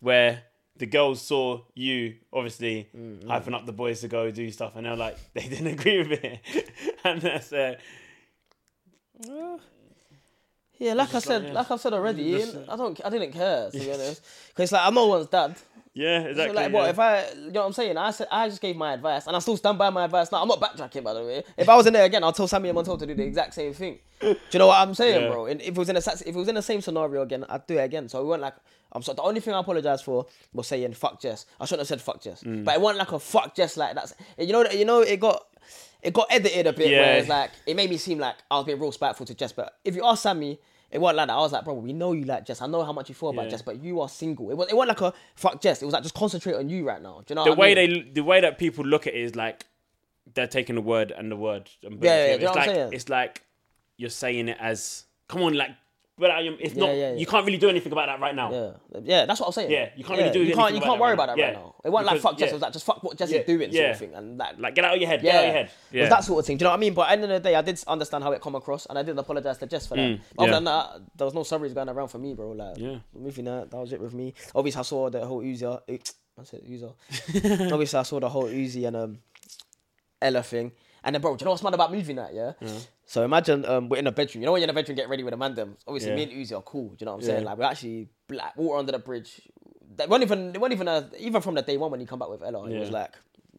where 0.00 0.44
the 0.76 0.86
girls 0.86 1.20
saw 1.20 1.60
you 1.74 2.14
obviously 2.32 2.88
Mm-hmm. 2.96 3.28
hyping 3.28 3.52
up 3.54 3.66
the 3.66 3.72
boys 3.72 4.00
to 4.02 4.08
go 4.08 4.30
do 4.30 4.48
stuff, 4.52 4.76
and 4.76 4.86
they're 4.86 4.94
like 4.96 5.16
they 5.34 5.42
didn't 5.48 5.66
agree 5.66 5.98
with 5.98 6.24
it, 6.24 6.40
and 7.04 7.20
that's 7.20 7.52
uh, 7.52 7.74
Yeah, 10.78 10.94
like 10.94 11.12
I 11.12 11.18
said, 11.18 11.42
like, 11.46 11.54
like, 11.54 11.68
yeah. 11.68 11.74
I 11.74 11.76
said 11.78 11.92
already, 11.92 12.42
I 12.68 12.76
don't, 12.76 13.00
I 13.04 13.10
didn't 13.10 13.32
care 13.32 13.68
to 13.70 13.78
be 13.78 13.92
honest, 13.92 14.22
because 14.48 14.70
like 14.70 14.86
I'm 14.86 14.94
no 14.94 15.08
one's 15.08 15.26
dad. 15.26 15.56
Yeah, 15.98 16.22
So 16.22 16.28
exactly. 16.30 16.54
like, 16.56 16.72
what 16.72 16.84
yeah. 16.84 16.90
if 16.90 16.98
I, 16.98 17.28
you 17.46 17.50
know 17.52 17.60
what 17.60 17.66
I'm 17.66 17.72
saying? 17.72 17.96
I 17.98 18.10
said, 18.10 18.28
I 18.30 18.48
just 18.48 18.60
gave 18.60 18.76
my 18.76 18.92
advice, 18.94 19.26
and 19.26 19.34
I 19.34 19.38
still 19.40 19.56
stand 19.56 19.78
by 19.78 19.90
my 19.90 20.04
advice. 20.04 20.30
Now 20.32 20.42
I'm 20.42 20.48
not 20.48 20.60
backtracking, 20.60 21.02
by 21.02 21.14
the 21.14 21.24
way. 21.24 21.42
If 21.56 21.68
I 21.68 21.76
was 21.76 21.86
in 21.86 21.92
there 21.92 22.04
again, 22.04 22.22
I'll 22.24 22.32
tell 22.32 22.48
Sammy 22.48 22.68
and 22.68 22.78
Montel 22.78 22.98
to 22.98 23.06
do 23.06 23.14
the 23.14 23.24
exact 23.24 23.54
same 23.54 23.72
thing. 23.74 23.98
Do 24.20 24.36
you 24.52 24.58
know 24.58 24.66
what 24.68 24.78
I'm 24.80 24.94
saying, 24.94 25.22
Yeah. 25.22 25.30
bro? 25.30 25.46
And 25.46 25.60
if 25.60 25.68
it 25.68 25.76
was 25.76 25.88
in 25.88 25.96
a, 25.96 26.00
if 26.00 26.26
it 26.26 26.34
was 26.34 26.48
in 26.48 26.54
the 26.56 26.62
same 26.62 26.80
scenario 26.80 27.22
again, 27.22 27.44
I'd 27.48 27.66
do 27.66 27.78
it 27.78 27.82
again. 27.84 28.08
So 28.08 28.20
it 28.20 28.24
wasn't 28.24 28.42
like 28.42 28.54
I'm 28.92 29.02
sorry. 29.02 29.16
The 29.16 29.22
only 29.22 29.40
thing 29.40 29.52
I 29.54 29.60
apologize 29.60 30.02
for 30.02 30.26
was 30.52 30.66
saying 30.66 30.94
fuck 30.94 31.20
Jess. 31.20 31.46
I 31.60 31.66
shouldn't 31.66 31.80
have 31.82 31.88
said 31.88 32.00
fuck 32.00 32.22
Jess, 32.22 32.42
Mm. 32.42 32.64
but 32.64 32.74
it 32.74 32.80
wasn't 32.80 32.98
like 33.00 33.12
a 33.12 33.18
fuck 33.18 33.54
Jess 33.54 33.76
like 33.76 33.94
that's. 33.94 34.14
You 34.38 34.52
know, 34.52 34.64
you 34.70 34.84
know, 34.84 35.00
it 35.00 35.20
got. 35.20 35.44
It 36.00 36.12
got 36.14 36.28
edited 36.30 36.68
a 36.68 36.72
bit 36.72 36.90
Yeah. 36.90 37.00
where 37.00 37.18
it's 37.18 37.28
like 37.28 37.50
it 37.66 37.74
made 37.74 37.90
me 37.90 37.96
seem 37.96 38.18
like 38.20 38.36
I 38.50 38.56
was 38.56 38.66
being 38.66 38.78
real 38.78 38.92
spiteful 38.92 39.26
to 39.26 39.34
Jess. 39.34 39.50
But 39.52 39.76
if 39.84 39.96
you 39.96 40.04
ask 40.06 40.22
Sammy, 40.22 40.60
it 40.90 40.98
wasn't 40.98 41.18
like 41.18 41.28
that. 41.28 41.34
I 41.34 41.38
was 41.38 41.52
like, 41.52 41.64
bro, 41.64 41.74
we 41.74 41.92
know 41.92 42.12
you 42.12 42.24
like 42.24 42.46
Jess. 42.46 42.62
I 42.62 42.66
know 42.66 42.82
how 42.84 42.92
much 42.92 43.08
you 43.08 43.14
feel 43.14 43.28
about 43.30 43.44
Yeah. 43.46 43.50
Jess, 43.50 43.62
but 43.62 43.82
you 43.82 44.00
are 44.00 44.08
single. 44.08 44.50
It 44.50 44.56
was 44.56 44.68
it 44.68 44.74
wasn't 44.76 45.00
like 45.00 45.12
a 45.12 45.16
fuck 45.34 45.60
Jess. 45.60 45.82
It 45.82 45.84
was 45.84 45.92
like 45.94 46.02
just 46.02 46.14
concentrate 46.14 46.54
on 46.54 46.68
you 46.68 46.86
right 46.86 47.02
now. 47.02 47.22
Do 47.26 47.32
you 47.32 47.34
know 47.36 47.44
the 47.44 47.50
what 47.50 47.58
I 47.58 47.60
way 47.60 47.74
mean? 47.74 48.04
they 48.04 48.10
the 48.12 48.24
way 48.24 48.40
that 48.40 48.58
people 48.58 48.84
look 48.84 49.06
at 49.06 49.14
it 49.14 49.20
is 49.20 49.36
like 49.36 49.66
they're 50.34 50.46
taking 50.46 50.74
the 50.74 50.80
word 50.82 51.10
and 51.16 51.30
the 51.30 51.36
word 51.36 51.70
and 51.82 52.02
Yeah, 52.02 52.10
yeah, 52.10 52.24
it's 52.32 52.40
you 52.40 52.44
know 52.46 52.52
what 52.52 52.68
I'm 52.68 52.76
like 52.76 52.94
it's 52.94 53.08
like 53.08 53.42
you're 53.96 54.10
saying 54.10 54.48
it 54.48 54.56
as 54.60 55.04
come 55.28 55.42
on 55.42 55.54
like 55.54 55.70
but 56.18 56.30
I 56.30 56.42
am- 56.42 56.56
it's 56.60 56.74
Yeah, 56.74 56.80
not 56.80 56.88
yeah, 56.90 57.10
yeah. 57.12 57.14
you 57.14 57.26
can't 57.26 57.46
really 57.46 57.58
do 57.58 57.68
anything 57.68 57.92
about 57.92 58.06
that 58.06 58.20
right 58.20 58.34
now 58.34 58.50
Yeah, 58.52 58.70
yeah, 59.02 59.26
that's 59.26 59.40
what 59.40 59.46
I'm 59.46 59.52
saying. 59.52 59.70
Yeah, 59.70 59.90
you 59.96 60.04
can't 60.04 60.18
really 60.18 60.32
do 60.32 60.42
You 60.42 60.54
can't, 60.54 60.72
you 60.72 60.78
about 60.78 60.86
can't 60.86 60.98
that 60.98 61.00
worry 61.02 61.12
about 61.14 61.26
that 61.28 61.38
right 61.38 61.52
Yeah. 61.52 61.58
now. 61.60 61.74
It 61.84 61.90
wasn't 61.90 62.12
like 62.12 62.20
fuck 62.20 62.32
Jess. 62.38 62.40
yeah. 62.40 62.50
It 62.50 62.52
was 62.54 62.62
like 62.62 62.72
just 62.72 62.84
fuck 62.86 63.02
what 63.02 63.16
Jess 63.16 63.30
Yeah, 63.30 63.38
is 63.40 63.46
doing, 63.46 63.60
sort 63.70 63.74
yeah. 63.74 63.90
of 63.90 63.98
thing, 63.98 64.14
and 64.14 64.40
that 64.40 64.60
like 64.60 64.74
get 64.74 64.84
out 64.84 64.94
of 64.94 65.00
your 65.00 65.08
head 65.08 65.22
yeah, 65.22 65.32
get 65.32 65.36
out 65.36 65.40
of 65.40 65.46
your 65.46 65.54
head 65.64 65.70
It 65.92 66.00
was 66.00 66.08
that 66.10 66.24
sort 66.24 66.38
of 66.40 66.46
thing. 66.46 66.56
Do 66.56 66.62
you 66.62 66.66
know 66.66 66.70
what 66.70 66.76
I 66.76 66.80
mean? 66.80 66.94
But 66.94 67.02
at 67.02 67.06
the 67.08 67.12
end 67.12 67.22
of 67.24 67.42
the 67.42 67.48
day, 67.48 67.54
I 67.54 67.62
did 67.62 67.82
understand 67.86 68.24
how 68.24 68.32
it 68.32 68.40
come 68.42 68.54
across, 68.54 68.86
and 68.86 68.98
I 68.98 69.02
did 69.02 69.18
apologize 69.18 69.58
to 69.58 69.66
Jess 69.66 69.86
for 69.86 69.94
that. 69.96 70.00
Mm, 70.02 70.20
Other 70.38 70.48
yeah. 70.48 70.54
than 70.54 70.64
that, 70.64 70.90
there 71.16 71.24
was 71.24 71.34
no 71.34 71.40
sorries 71.42 71.74
going 71.74 71.88
around 71.88 72.08
for 72.08 72.18
me, 72.18 72.34
bro. 72.34 72.50
Like, 72.50 72.76
Yeah. 72.78 72.98
moving 73.14 73.44
that, 73.46 73.70
that 73.70 73.76
was 73.76 73.92
it 73.92 74.00
with 74.00 74.14
me. 74.14 74.34
Obviously, 74.54 74.80
I 74.80 74.82
saw 74.82 75.08
the 75.10 75.24
whole 75.26 75.42
Uzi. 75.42 75.80
eh, 75.88 75.98
I 76.40 76.44
said 76.44 76.62
Uzi. 76.64 76.92
Obviously, 77.72 77.98
I 77.98 78.02
saw 78.02 78.20
the 78.20 78.28
whole 78.28 78.44
Uzi 78.44 78.86
and 78.86 78.96
um 78.96 79.18
Ella 80.20 80.42
thing. 80.42 80.72
And 81.04 81.14
then, 81.14 81.22
bro, 81.22 81.36
do 81.36 81.42
you 81.42 81.44
know 81.46 81.52
what's 81.52 81.62
mad 81.62 81.74
about 81.74 81.92
moving 81.92 82.16
that? 82.16 82.34
Yeah. 82.34 82.52
So 83.08 83.24
imagine 83.24 83.64
um, 83.64 83.88
we're 83.88 83.96
in 83.96 84.06
a 84.06 84.12
bedroom. 84.12 84.42
You 84.42 84.46
know 84.46 84.52
when 84.52 84.60
you're 84.60 84.66
in 84.66 84.70
a 84.70 84.74
bedroom 84.74 84.94
getting 84.96 85.10
ready 85.10 85.22
with 85.24 85.32
a 85.32 85.36
man. 85.38 85.54
Them 85.54 85.78
obviously 85.86 86.10
Yeah. 86.10 86.16
me 86.16 86.22
and 86.24 86.32
Uzi 86.32 86.54
are 86.54 86.60
cool. 86.60 86.90
Do 86.90 86.96
you 87.00 87.06
know 87.06 87.12
what 87.12 87.22
I'm 87.24 87.28
Yeah. 87.28 87.34
saying? 87.36 87.44
Like 87.46 87.56
we're 87.58 87.64
actually 87.64 88.08
like 88.28 88.54
water 88.54 88.78
under 88.80 88.92
the 88.92 88.98
bridge. 88.98 89.40
That 89.96 90.10
wasn't 90.10 90.24
even. 90.30 90.54
It 90.54 90.60
wasn't 90.60 90.74
even 90.74 90.88
a, 90.88 91.10
even 91.18 91.40
from 91.40 91.54
the 91.54 91.62
day 91.62 91.78
one 91.78 91.90
when 91.90 92.00
you 92.00 92.06
come 92.06 92.18
back 92.18 92.28
with 92.28 92.42
Ella. 92.42 92.68
It 92.70 92.78
was 92.78 92.90
like 92.90 93.14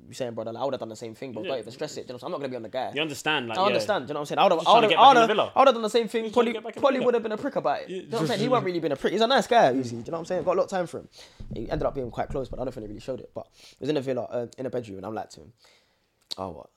you 0.08 0.14
saying, 0.14 0.34
brother, 0.34 0.52
like, 0.52 0.62
I 0.62 0.66
would 0.66 0.74
have 0.76 0.80
done 0.80 0.90
the 0.90 0.96
same 0.96 1.16
thing, 1.16 1.32
but 1.34 1.42
Yeah. 1.44 1.50
don't 1.50 1.60
even 1.60 1.72
stress 1.72 1.98
it. 1.98 2.08
You 2.08 2.14
know 2.14 2.20
I'm, 2.22 2.32
not 2.32 2.38
gonna 2.38 2.50
be 2.50 2.56
on 2.56 2.62
the 2.62 2.70
guy. 2.70 2.92
you 2.94 3.02
understand 3.02 3.48
like 3.48 3.58
I 3.58 3.62
yeah. 3.62 3.68
understand. 3.68 4.06
Do 4.06 4.12
you 4.12 4.14
know 4.14 4.20
what 4.20 4.22
I'm 4.22 4.26
saying? 4.28 4.40
I 4.40 4.44
would 4.44 4.52
have, 4.52 4.68
I 4.68 4.74
would 4.74 4.84
have, 4.84 5.00
I 5.00 5.08
would 5.08 5.18
have, 5.18 5.40
I 5.56 5.60
would 5.60 5.68
have 5.68 5.76
done 5.76 5.82
the 5.82 5.90
same 5.90 6.08
thing. 6.08 6.32
Probably, 6.32 6.54
get 6.54 6.64
back 6.64 6.76
in 6.76 6.76
the 6.76 6.82
probably 6.82 7.00
would 7.00 7.14
have 7.16 7.24
been 7.24 7.32
a 7.32 7.38
prick 7.38 7.56
about 7.56 7.82
it. 7.82 7.90
You 7.90 8.02
know 8.04 8.08
what 8.10 8.22
I'm 8.22 8.28
saying? 8.28 8.40
He 8.40 8.48
wasn't 8.48 8.66
really 8.68 8.80
been 8.80 8.92
a 8.92 8.96
prick. 8.96 9.14
He's 9.14 9.22
a 9.22 9.28
nice 9.28 9.48
guy, 9.48 9.74
Uzi. 9.74 9.90
Do 9.90 9.96
you 9.98 10.04
know 10.04 10.12
what 10.12 10.18
I'm 10.20 10.26
saying? 10.26 10.44
Got 10.44 10.54
a 10.54 10.58
lot 10.58 10.64
of 10.66 10.70
time 10.70 10.86
for 10.86 11.00
him. 11.00 11.10
He 11.56 11.70
ended 11.72 11.88
up 11.88 11.96
being 11.96 12.12
quite 12.12 12.30
close, 12.30 12.50
but 12.50 12.60
I 12.60 12.64
don't 12.66 12.74
think 12.74 12.84
he 12.84 12.88
really 12.88 13.00
showed 13.02 13.20
it. 13.20 13.32
But 13.34 13.48
he 13.54 13.78
was 13.82 13.90
in 13.90 13.98
a 13.98 14.02
villa, 14.02 14.24
uh, 14.30 14.48
in 14.60 14.68
a 14.68 14.70
bedroom, 14.70 14.98
and 14.98 15.06
I'm 15.08 15.16
like 15.16 15.30
to 15.32 15.42
him, 15.42 15.54
"Oh 16.38 16.50
what, 16.50 16.70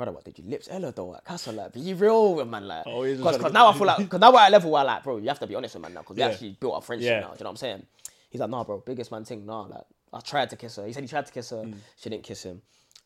brother? 0.00 0.12
What 0.12 0.24
did 0.24 0.38
you 0.38 0.44
lips 0.48 0.68
Ella 0.70 0.92
though? 0.92 1.14
At 1.14 1.24
Casa, 1.24 1.52
like, 1.52 1.72
be 1.72 1.94
real 1.94 2.34
with 2.34 2.48
man, 2.48 2.66
like, 2.66 2.84
Oh, 2.86 3.02
he's 3.04 3.18
because 3.18 3.38
just 3.38 3.54
now 3.54 3.68
I 3.68 3.72
feel 3.74 3.86
like, 3.86 3.98
because 4.06 4.20
now 4.20 4.32
we're 4.32 4.40
at 4.40 4.48
a 4.48 4.52
level 4.52 4.70
where 4.70 4.84
like, 4.84 5.02
bro, 5.04 5.18
you 5.18 5.28
have 5.28 5.38
to 5.40 5.46
be 5.46 5.54
honest 5.54 5.74
with 5.74 5.82
man 5.82 5.94
now, 5.94 6.00
because 6.00 6.16
we 6.16 6.20
Yeah. 6.22 6.28
actually 6.28 6.56
built 6.58 6.74
a 6.76 6.80
friendship 6.80 7.08
Yeah. 7.10 7.20
now. 7.20 7.28
Do 7.28 7.34
you 7.38 7.44
know 7.44 7.50
what 7.50 7.50
I'm 7.50 7.56
saying? 7.56 7.86
He's 8.30 8.40
like, 8.40 8.50
nah, 8.50 8.64
bro, 8.64 8.82
biggest 8.86 9.10
man 9.12 9.24
thing, 9.24 9.44
nah, 9.46 9.62
like, 9.62 9.84
I 10.12 10.20
tried 10.20 10.50
to 10.50 10.56
kiss 10.56 10.76
her. 10.76 10.86
He 10.86 10.92
said 10.92 11.02
he 11.02 11.08
tried 11.08 11.26
to 11.26 11.32
kiss 11.32 11.50
her. 11.50 11.58
Mm. 11.58 11.74
She 11.96 12.10
didn't 12.10 12.24
kiss 12.24 12.42
him. 12.42 12.62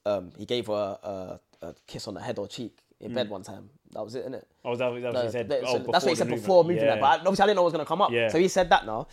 Um, 0.07 0.33
he 0.39 0.45
gave 0.47 0.67
her 0.69 0.99
a, 1.03 1.09
a, 1.09 1.41
a 1.69 1.75
kiss 1.87 2.07
on 2.09 2.15
the 2.15 2.21
head 2.21 2.39
or 2.39 2.47
cheek 2.49 2.77
in 3.01 3.11
Mm. 3.11 3.15
bed 3.15 3.29
one 3.31 3.43
time. 3.43 3.69
That 3.93 4.03
was 4.05 4.15
it, 4.15 4.27
innit? 4.27 4.43
oh 4.65 4.75
that, 4.77 4.79
that 4.79 4.93
was 4.93 5.15
what 5.15 5.25
he 5.27 5.31
said 5.31 5.49
That- 5.49 5.61
oh, 5.65 5.73
so 5.85 5.91
that's 5.93 6.05
what 6.05 6.11
he 6.11 6.15
said 6.17 6.25
movement. 6.27 6.43
before 6.43 6.65
moving 6.65 6.79
yeah. 6.79 6.95
that. 6.97 7.01
But 7.01 7.21
obviously, 7.21 7.43
I 7.43 7.47
didn't 7.47 7.57
know 7.57 7.63
it 7.63 7.65
was 7.67 7.73
gonna 7.75 7.85
come 7.85 8.03
up. 8.03 8.11
Yeah. 8.11 8.29
So 8.29 8.39
he 8.39 8.49
said 8.49 8.69
that 8.71 8.87
now. 8.87 9.07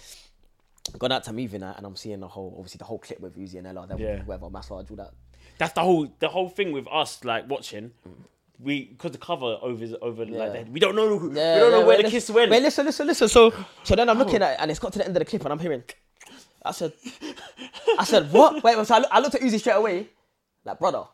Gone 0.97 1.11
out 1.11 1.23
to 1.25 1.34
moving 1.34 1.61
that, 1.61 1.77
and 1.77 1.86
I'm 1.86 1.95
seeing 1.95 2.19
the 2.19 2.27
whole, 2.27 2.55
obviously 2.57 2.79
the 2.79 2.86
whole 2.86 2.97
clip 2.97 3.19
with 3.19 3.38
Uzi 3.38 3.55
and 3.59 3.67
Ella, 3.67 3.86
then 3.88 3.99
Yeah. 3.99 4.23
whatever 4.23 4.49
massage, 4.49 4.89
all 4.89 4.95
that. 4.97 5.11
That's 5.57 5.73
the 5.73 5.81
whole 5.81 6.07
the 6.19 6.29
whole 6.29 6.49
thing 6.49 6.71
with 6.71 6.87
us 6.91 7.23
like 7.23 7.49
watching 7.49 7.91
we 8.59 8.85
because 8.85 9.11
the 9.11 9.17
cover 9.17 9.57
over 9.61 9.85
over 10.01 10.23
Yeah. 10.23 10.37
like 10.37 10.53
that 10.53 10.69
we 10.69 10.79
don't 10.79 10.95
know 10.95 11.17
who, 11.17 11.33
Yeah, 11.33 11.55
we 11.55 11.59
don't 11.61 11.71
know 11.71 11.77
where 11.79 11.87
wait, 11.87 11.97
the 11.97 12.03
listen- 12.03 12.11
kiss 12.11 12.29
went 12.29 12.51
Wait, 12.51 12.61
listen, 12.61 12.85
listen, 12.85 13.07
listen. 13.07 13.27
So, 13.27 13.51
so 13.83 13.95
then 13.95 14.07
I'm 14.09 14.17
oh. 14.17 14.23
looking 14.23 14.41
at 14.41 14.53
it, 14.53 14.57
and 14.59 14.69
it's 14.69 14.79
got 14.79 14.93
to 14.93 14.99
the 14.99 15.05
end 15.05 15.15
of 15.15 15.21
the 15.21 15.25
clip, 15.25 15.43
and 15.43 15.51
I'm 15.51 15.59
hearing. 15.59 15.83
I 16.63 16.71
said, 16.71 16.93
I 17.97 18.03
said, 18.03 18.31
what? 18.31 18.63
Wait, 18.63 18.75
so 18.85 18.93
I, 18.95 18.99
look, 18.99 19.09
I 19.11 19.19
looked 19.19 19.33
at 19.35 19.41
Uzi 19.41 19.59
straight 19.59 19.73
away, 19.77 20.09
like 20.63 20.77
brother. 20.77 21.05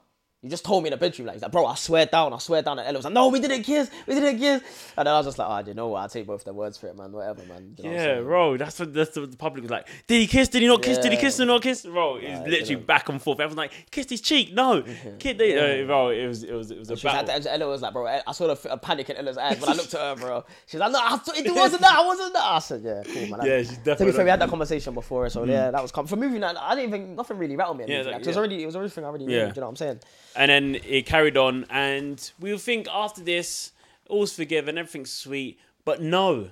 You 0.44 0.52
just 0.52 0.64
told 0.64 0.84
me 0.84 0.90
in 0.90 0.92
the 0.92 0.98
bedroom, 0.98 1.26
like, 1.26 1.34
he's 1.34 1.42
like, 1.42 1.52
bro, 1.52 1.66
I 1.66 1.74
swear 1.74 2.06
down, 2.06 2.32
I 2.32 2.38
swear 2.38 2.62
down. 2.62 2.78
And 2.78 2.88
Ella 2.88 3.00
was 3.00 3.06
like, 3.06 3.14
no, 3.16 3.30
we 3.30 3.40
didn't 3.40 3.64
kiss, 3.64 3.90
we 4.06 4.14
didn't 4.14 4.38
kiss. 4.38 4.62
And 4.96 5.08
then 5.08 5.16
I 5.16 5.18
was 5.18 5.26
just 5.26 5.40
like, 5.40 5.48
oh, 5.50 5.68
you 5.68 5.74
know 5.74 5.88
what? 5.88 6.02
I'll 6.02 6.10
take 6.10 6.28
both 6.28 6.44
their 6.44 6.54
words 6.54 6.78
for 6.78 6.86
it, 6.86 6.96
man. 6.96 7.12
Whatever, 7.12 7.42
man. 7.48 7.74
You 7.76 7.86
know 7.86 7.92
Yeah, 7.92 8.22
bro, 8.22 8.56
that's 8.56 8.80
what 8.80 8.94
that's 8.94 9.18
what 9.18 9.32
the 9.32 9.36
public 9.38 9.64
was 9.64 9.72
like. 9.72 9.88
Did 10.06 10.22
he 10.22 10.28
kiss? 10.28 10.48
Did 10.50 10.62
he 10.62 10.68
not 10.68 10.84
kiss? 10.84 11.00
Did 11.00 11.12
he 11.12 11.18
Yeah. 11.18 11.22
kiss 11.22 11.40
or 11.40 11.46
not 11.46 11.64
kiss? 11.64 11.82
Bro, 11.88 12.18
it's 12.18 12.28
Nah, 12.28 12.46
literally 12.46 12.70
you 12.70 12.76
know. 12.76 12.82
back 12.84 13.10
and 13.10 13.20
forth. 13.20 13.40
Everyone's 13.40 13.58
like, 13.58 13.72
kissed 13.90 14.12
his 14.12 14.22
cheek. 14.22 14.54
No, 14.54 14.84
kid. 15.20 15.40
They, 15.40 15.82
uh, 15.82 15.88
bro, 15.88 16.10
it 16.10 16.28
was 16.28 16.44
it 16.44 16.54
was 16.54 16.70
it 16.70 16.78
was 16.78 16.90
a 16.90 16.94
was 16.94 17.02
battle. 17.02 17.34
like, 17.34 17.46
Ella 17.48 17.68
was 17.68 17.82
like, 17.82 17.94
bro, 17.94 18.06
I 18.06 18.32
saw 18.32 18.54
the 18.54 18.72
a 18.72 18.78
panic 18.78 19.10
in 19.10 19.18
Ella's 19.18 19.40
eyes 19.40 19.60
when 19.60 19.70
I 19.72 19.74
looked 19.74 19.96
at 19.96 20.00
her, 20.00 20.16
bro. 20.24 20.46
She's 20.68 20.80
like, 20.80 20.92
no, 20.92 21.00
I 21.02 21.18
thought 21.18 21.36
it 21.36 21.52
wasn't 21.52 21.82
that, 21.82 21.98
I 21.98 22.06
wasn't 22.06 22.34
that. 22.34 22.44
I 22.46 22.60
said, 22.60 22.82
yeah, 22.84 23.02
cool, 23.12 23.26
man. 23.36 23.40
Yeah, 23.44 23.58
she's 23.58 23.70
To 23.70 23.76
be 23.78 23.84
definitely. 23.86 24.14
fair, 24.14 24.24
we 24.26 24.30
had 24.30 24.40
that 24.42 24.50
conversation 24.50 24.94
before, 24.94 25.28
so 25.32 25.46
yeah, 25.46 25.72
that 25.72 25.82
was 25.82 25.92
com- 25.92 26.06
for 26.06 26.16
movie 26.16 26.38
night. 26.38 26.56
I 26.60 26.76
didn't 26.76 26.92
think 26.92 27.10
nothing 27.10 27.40
really 27.40 27.56
rattled 27.56 27.80
me. 27.80 27.86
Yeah, 27.88 28.04
Yeah, 28.04 28.12
like, 28.12 28.22
it 28.22 28.28
was 28.28 28.38
already, 28.38 28.62
it 28.62 28.68
was 28.68 28.76
everything 28.76 29.04
I 29.04 29.08
already 29.08 29.26
knew. 29.26 29.36
Yeah. 29.36 29.48
You 29.48 29.54
know 29.56 29.62
what 29.64 29.70
I'm 29.70 29.76
saying? 29.78 30.00
And 30.38 30.52
then 30.52 30.76
it 30.86 31.08
carried 31.08 31.36
on, 31.36 31.66
and 31.68 32.32
we 32.40 32.52
would 32.52 32.62
think 32.62 32.88
after 32.94 33.24
this, 33.24 33.72
all's 34.08 34.34
forgiven, 34.36 34.78
everything's 34.78 35.10
sweet. 35.10 35.60
But 35.84 36.00
no, 36.00 36.52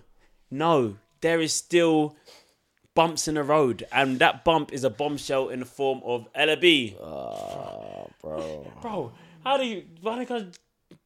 no, 0.50 0.98
there 1.22 1.40
is 1.40 1.54
still 1.54 2.16
bumps 2.96 3.28
in 3.28 3.36
the 3.36 3.44
road, 3.44 3.86
and 3.92 4.18
that 4.18 4.44
bump 4.44 4.74
is 4.74 4.84
a 4.84 4.90
bombshell 4.90 5.50
in 5.50 5.60
the 5.60 5.68
form 5.68 6.02
of 6.04 6.28
Ella 6.34 6.58
B. 6.58 6.96
Oh, 7.00 8.10
bro. 8.24 8.72
Bro, 8.82 9.12
how 9.44 9.58
do 9.58 9.66
you? 9.66 9.84
Why 10.02 10.26
can't? 10.26 10.58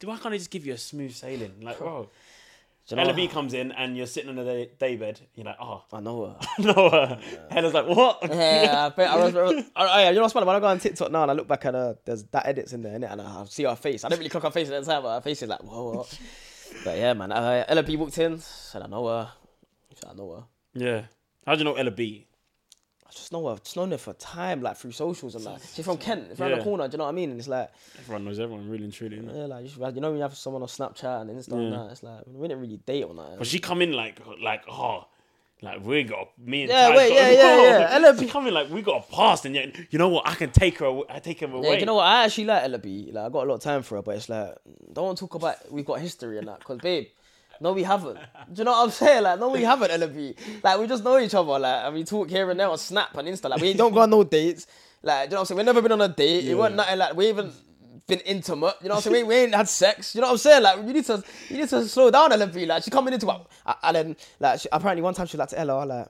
Why 0.06 0.18
can't 0.18 0.34
I 0.34 0.38
just 0.38 0.50
give 0.50 0.66
you 0.66 0.72
a 0.72 0.78
smooth 0.78 1.14
sailing? 1.14 1.56
Like, 1.62 1.80
bro, 1.80 2.04
Do 2.04 2.10
you 2.96 2.98
know 2.98 3.04
Ella? 3.04 3.14
B 3.14 3.28
comes 3.28 3.54
in 3.54 3.72
and 3.72 3.96
you're 3.96 4.08
sitting 4.08 4.30
on 4.30 4.36
the 4.36 4.44
day, 4.44 4.72
day 4.80 4.96
bed. 4.96 5.20
You're 5.36 5.46
like, 5.46 5.58
oh, 5.62 5.84
I 5.94 6.00
know 6.00 6.26
her. 6.26 6.38
no. 6.60 6.74
Uh, 6.74 7.20
Ella's 7.52 7.74
like, 7.74 7.88
what? 7.88 8.20
Yeah, 8.30 8.90
I, 8.98 9.04
I 9.04 9.16
was. 9.16 9.36
I, 9.76 9.86
I, 9.86 10.10
you 10.10 10.16
know 10.16 10.22
what's 10.22 10.34
funny? 10.34 10.46
When 10.46 10.56
I 10.56 10.60
go 10.60 10.68
on 10.68 10.80
TikTok 10.80 11.12
now 11.12 11.24
and 11.24 11.32
I 11.32 11.34
look 11.34 11.48
back 11.48 11.66
at 11.66 11.74
her, 11.74 11.98
there's 12.06 12.24
that 12.26 12.48
edits 12.48 12.74
in 12.74 12.82
there, 12.82 12.98
innit? 12.98 13.12
And 13.12 13.22
I 13.22 13.46
see 13.46 13.64
her 13.64 13.76
face. 13.76 14.04
I 14.04 14.10
don't 14.10 14.18
really 14.18 14.30
clock 14.30 14.44
her 14.44 14.52
face 14.52 14.70
at 14.70 14.84
the 14.84 14.92
time, 14.92 15.04
but 15.04 15.16
her 15.16 15.22
face 15.22 15.42
is 15.42 15.50
like, 15.50 15.62
whoa, 15.64 15.92
whoa. 15.94 16.08
but 16.86 16.98
yeah, 16.98 17.14
man. 17.14 17.32
Uh, 17.32 17.66
Ella 17.68 17.84
B 17.84 17.96
walked 17.96 18.18
in, 18.18 18.40
said, 18.40 18.82
I 18.82 18.88
know 18.88 19.08
her. 19.08 19.32
Said, 19.96 20.10
I 20.12 20.14
know 20.14 20.32
her. 20.32 20.44
Yeah. 20.74 21.02
How 21.46 21.54
do 21.56 21.60
you 21.60 21.66
know 21.66 21.76
Ella 21.76 21.92
B? 21.92 22.28
I 23.10 23.12
just 23.12 23.32
know 23.32 23.48
her. 23.50 23.56
Just 23.58 23.76
known 23.76 23.90
her 23.92 23.98
for 23.98 24.14
time, 24.14 24.62
like 24.62 24.78
through 24.78 24.92
socials 24.92 25.34
and 25.36 25.44
that. 25.46 25.62
She's 25.74 25.84
from 25.84 25.98
Kent, 25.98 26.28
it's 26.32 26.40
around 26.40 26.52
Yeah. 26.52 26.58
the 26.58 26.64
corner. 26.64 26.88
Do 26.88 26.94
you 26.94 26.98
know 27.00 27.06
what 27.06 27.10
I 27.10 27.14
mean? 27.14 27.32
And 27.32 27.40
it's 27.40 27.48
like, 27.48 27.72
Everyone 27.98 28.26
knows 28.26 28.40
everyone, 28.40 28.70
really 28.70 28.84
and 28.84 28.94
truly. 28.94 29.18
yeah, 29.18 29.46
like 29.46 29.64
you, 29.64 29.70
should, 29.70 29.96
you 29.96 30.02
know 30.02 30.10
when 30.10 30.18
you 30.18 30.22
have 30.24 30.38
someone 30.38 30.62
on 30.62 30.68
Snapchat 30.68 31.22
and 31.22 31.30
Insta 31.32 31.54
and 31.54 31.72
Yeah. 31.72 31.78
that. 31.80 31.92
It's 31.92 32.04
like 32.04 32.22
we 32.28 32.48
didn't 32.48 32.62
really 32.62 32.78
date 32.78 33.04
on 33.06 33.16
that. 33.16 33.38
But 33.40 33.48
she 33.48 33.60
come 33.60 33.82
in 33.82 33.94
like, 33.94 34.20
like, 34.42 34.64
oh, 34.70 35.08
like 35.62 35.84
we 35.84 36.04
got 36.04 36.30
me 36.40 36.62
and 36.62 36.70
Yeah, 36.70 36.88
Ty 36.90 36.96
wait, 36.96 37.10
got- 37.10 37.16
yeah, 37.16 37.30
yeah, 37.32 37.80
yeah. 37.80 37.88
Ella 37.92 38.18
She 38.20 38.30
in 38.48 38.54
like 38.54 38.70
we 38.70 38.82
got 38.82 39.06
a 39.10 39.12
past, 39.14 39.46
and 39.46 39.56
yet 39.56 39.76
you 39.92 40.00
know 40.00 40.08
what? 40.08 40.26
I 40.28 40.36
can 40.36 40.52
take 40.52 40.78
her. 40.80 40.86
aw- 40.86 41.04
I 41.10 41.20
take 41.20 41.42
him 41.42 41.54
away. 41.54 41.74
Yeah, 41.74 41.80
you 41.80 41.86
know 41.86 41.96
what? 41.96 42.06
I 42.06 42.24
actually 42.26 42.46
like 42.46 42.64
Ella 42.64 42.78
B. 42.78 43.10
Like 43.12 43.26
I 43.26 43.30
got 43.30 43.44
a 43.46 43.48
lot 43.50 43.56
of 43.56 43.62
time 43.62 43.82
for 43.82 43.96
her, 43.96 44.02
but 44.02 44.16
it's 44.16 44.30
like 44.30 44.56
don't 44.94 45.06
want 45.06 45.18
to 45.18 45.24
talk 45.26 45.34
about 45.36 45.70
we've 45.72 45.84
got 45.86 46.00
history 46.00 46.38
and 46.38 46.48
that, 46.48 46.64
cause 46.64 46.78
babe, 46.78 47.08
no, 47.62 47.74
we 47.74 47.84
haven't. 47.84 48.16
Do 48.54 48.60
you 48.60 48.64
know 48.64 48.72
what 48.72 48.86
I'm 48.86 48.92
saying? 48.92 49.24
Like 49.24 49.40
no, 49.40 49.50
we 49.50 49.64
haven't, 49.64 50.14
B. 50.16 50.36
Like 50.64 50.80
we 50.80 50.88
just 50.88 51.04
know 51.04 51.20
each 51.20 51.34
other, 51.34 51.60
like 51.60 51.86
and 51.86 51.96
we 51.96 52.04
talk 52.04 52.30
here 52.30 52.50
and 52.50 52.60
there 52.60 52.70
on 52.70 52.78
Snap 52.78 53.16
and 53.18 53.28
Insta. 53.28 53.50
Like 53.50 53.62
we 53.62 53.74
don't 53.74 53.94
go 53.94 54.02
on 54.02 54.10
no 54.10 54.24
dates. 54.24 54.68
Like 55.02 55.30
do 55.30 55.34
you 55.34 55.36
know 55.36 55.36
what 55.36 55.40
I'm 55.42 55.46
saying? 55.46 55.58
We've 55.58 55.66
never 55.66 55.82
been 55.82 55.92
on 55.94 56.02
a 56.02 56.08
date. 56.08 56.46
It 56.46 56.56
wasn't 56.56 56.78
nothing 56.78 56.98
like 56.98 57.16
we 57.16 57.30
even 57.30 57.52
been 58.08 58.20
intimate. 58.22 58.76
You 58.82 58.90
know 58.90 58.96
what 58.96 59.06
I'm 59.06 59.14
saying? 59.14 59.28
We, 59.28 59.36
we 59.36 59.42
ain't 59.44 59.56
had 59.56 59.70
sex. 59.70 60.16
You 60.16 60.22
know 60.22 60.28
what 60.28 60.34
I'm 60.34 60.38
saying? 60.40 60.64
Like 60.64 60.78
you 60.78 60.94
need 60.94 61.06
to 61.06 61.24
you 61.50 61.58
need 61.58 61.70
to 61.70 61.88
slow 61.88 62.12
down, 62.12 62.52
B. 62.52 62.66
Like 62.66 62.84
she 62.84 62.92
coming 62.92 63.14
into 63.14 63.30
it, 63.30 63.38
and 63.84 63.96
then 63.96 64.16
like 64.40 64.62
she, 64.62 64.70
apparently 64.72 65.02
one 65.02 65.14
time 65.14 65.28
she 65.28 65.38
was 65.38 65.40
like 65.40 65.50
to 65.50 65.60
Ella, 65.60 65.86
like 65.86 66.08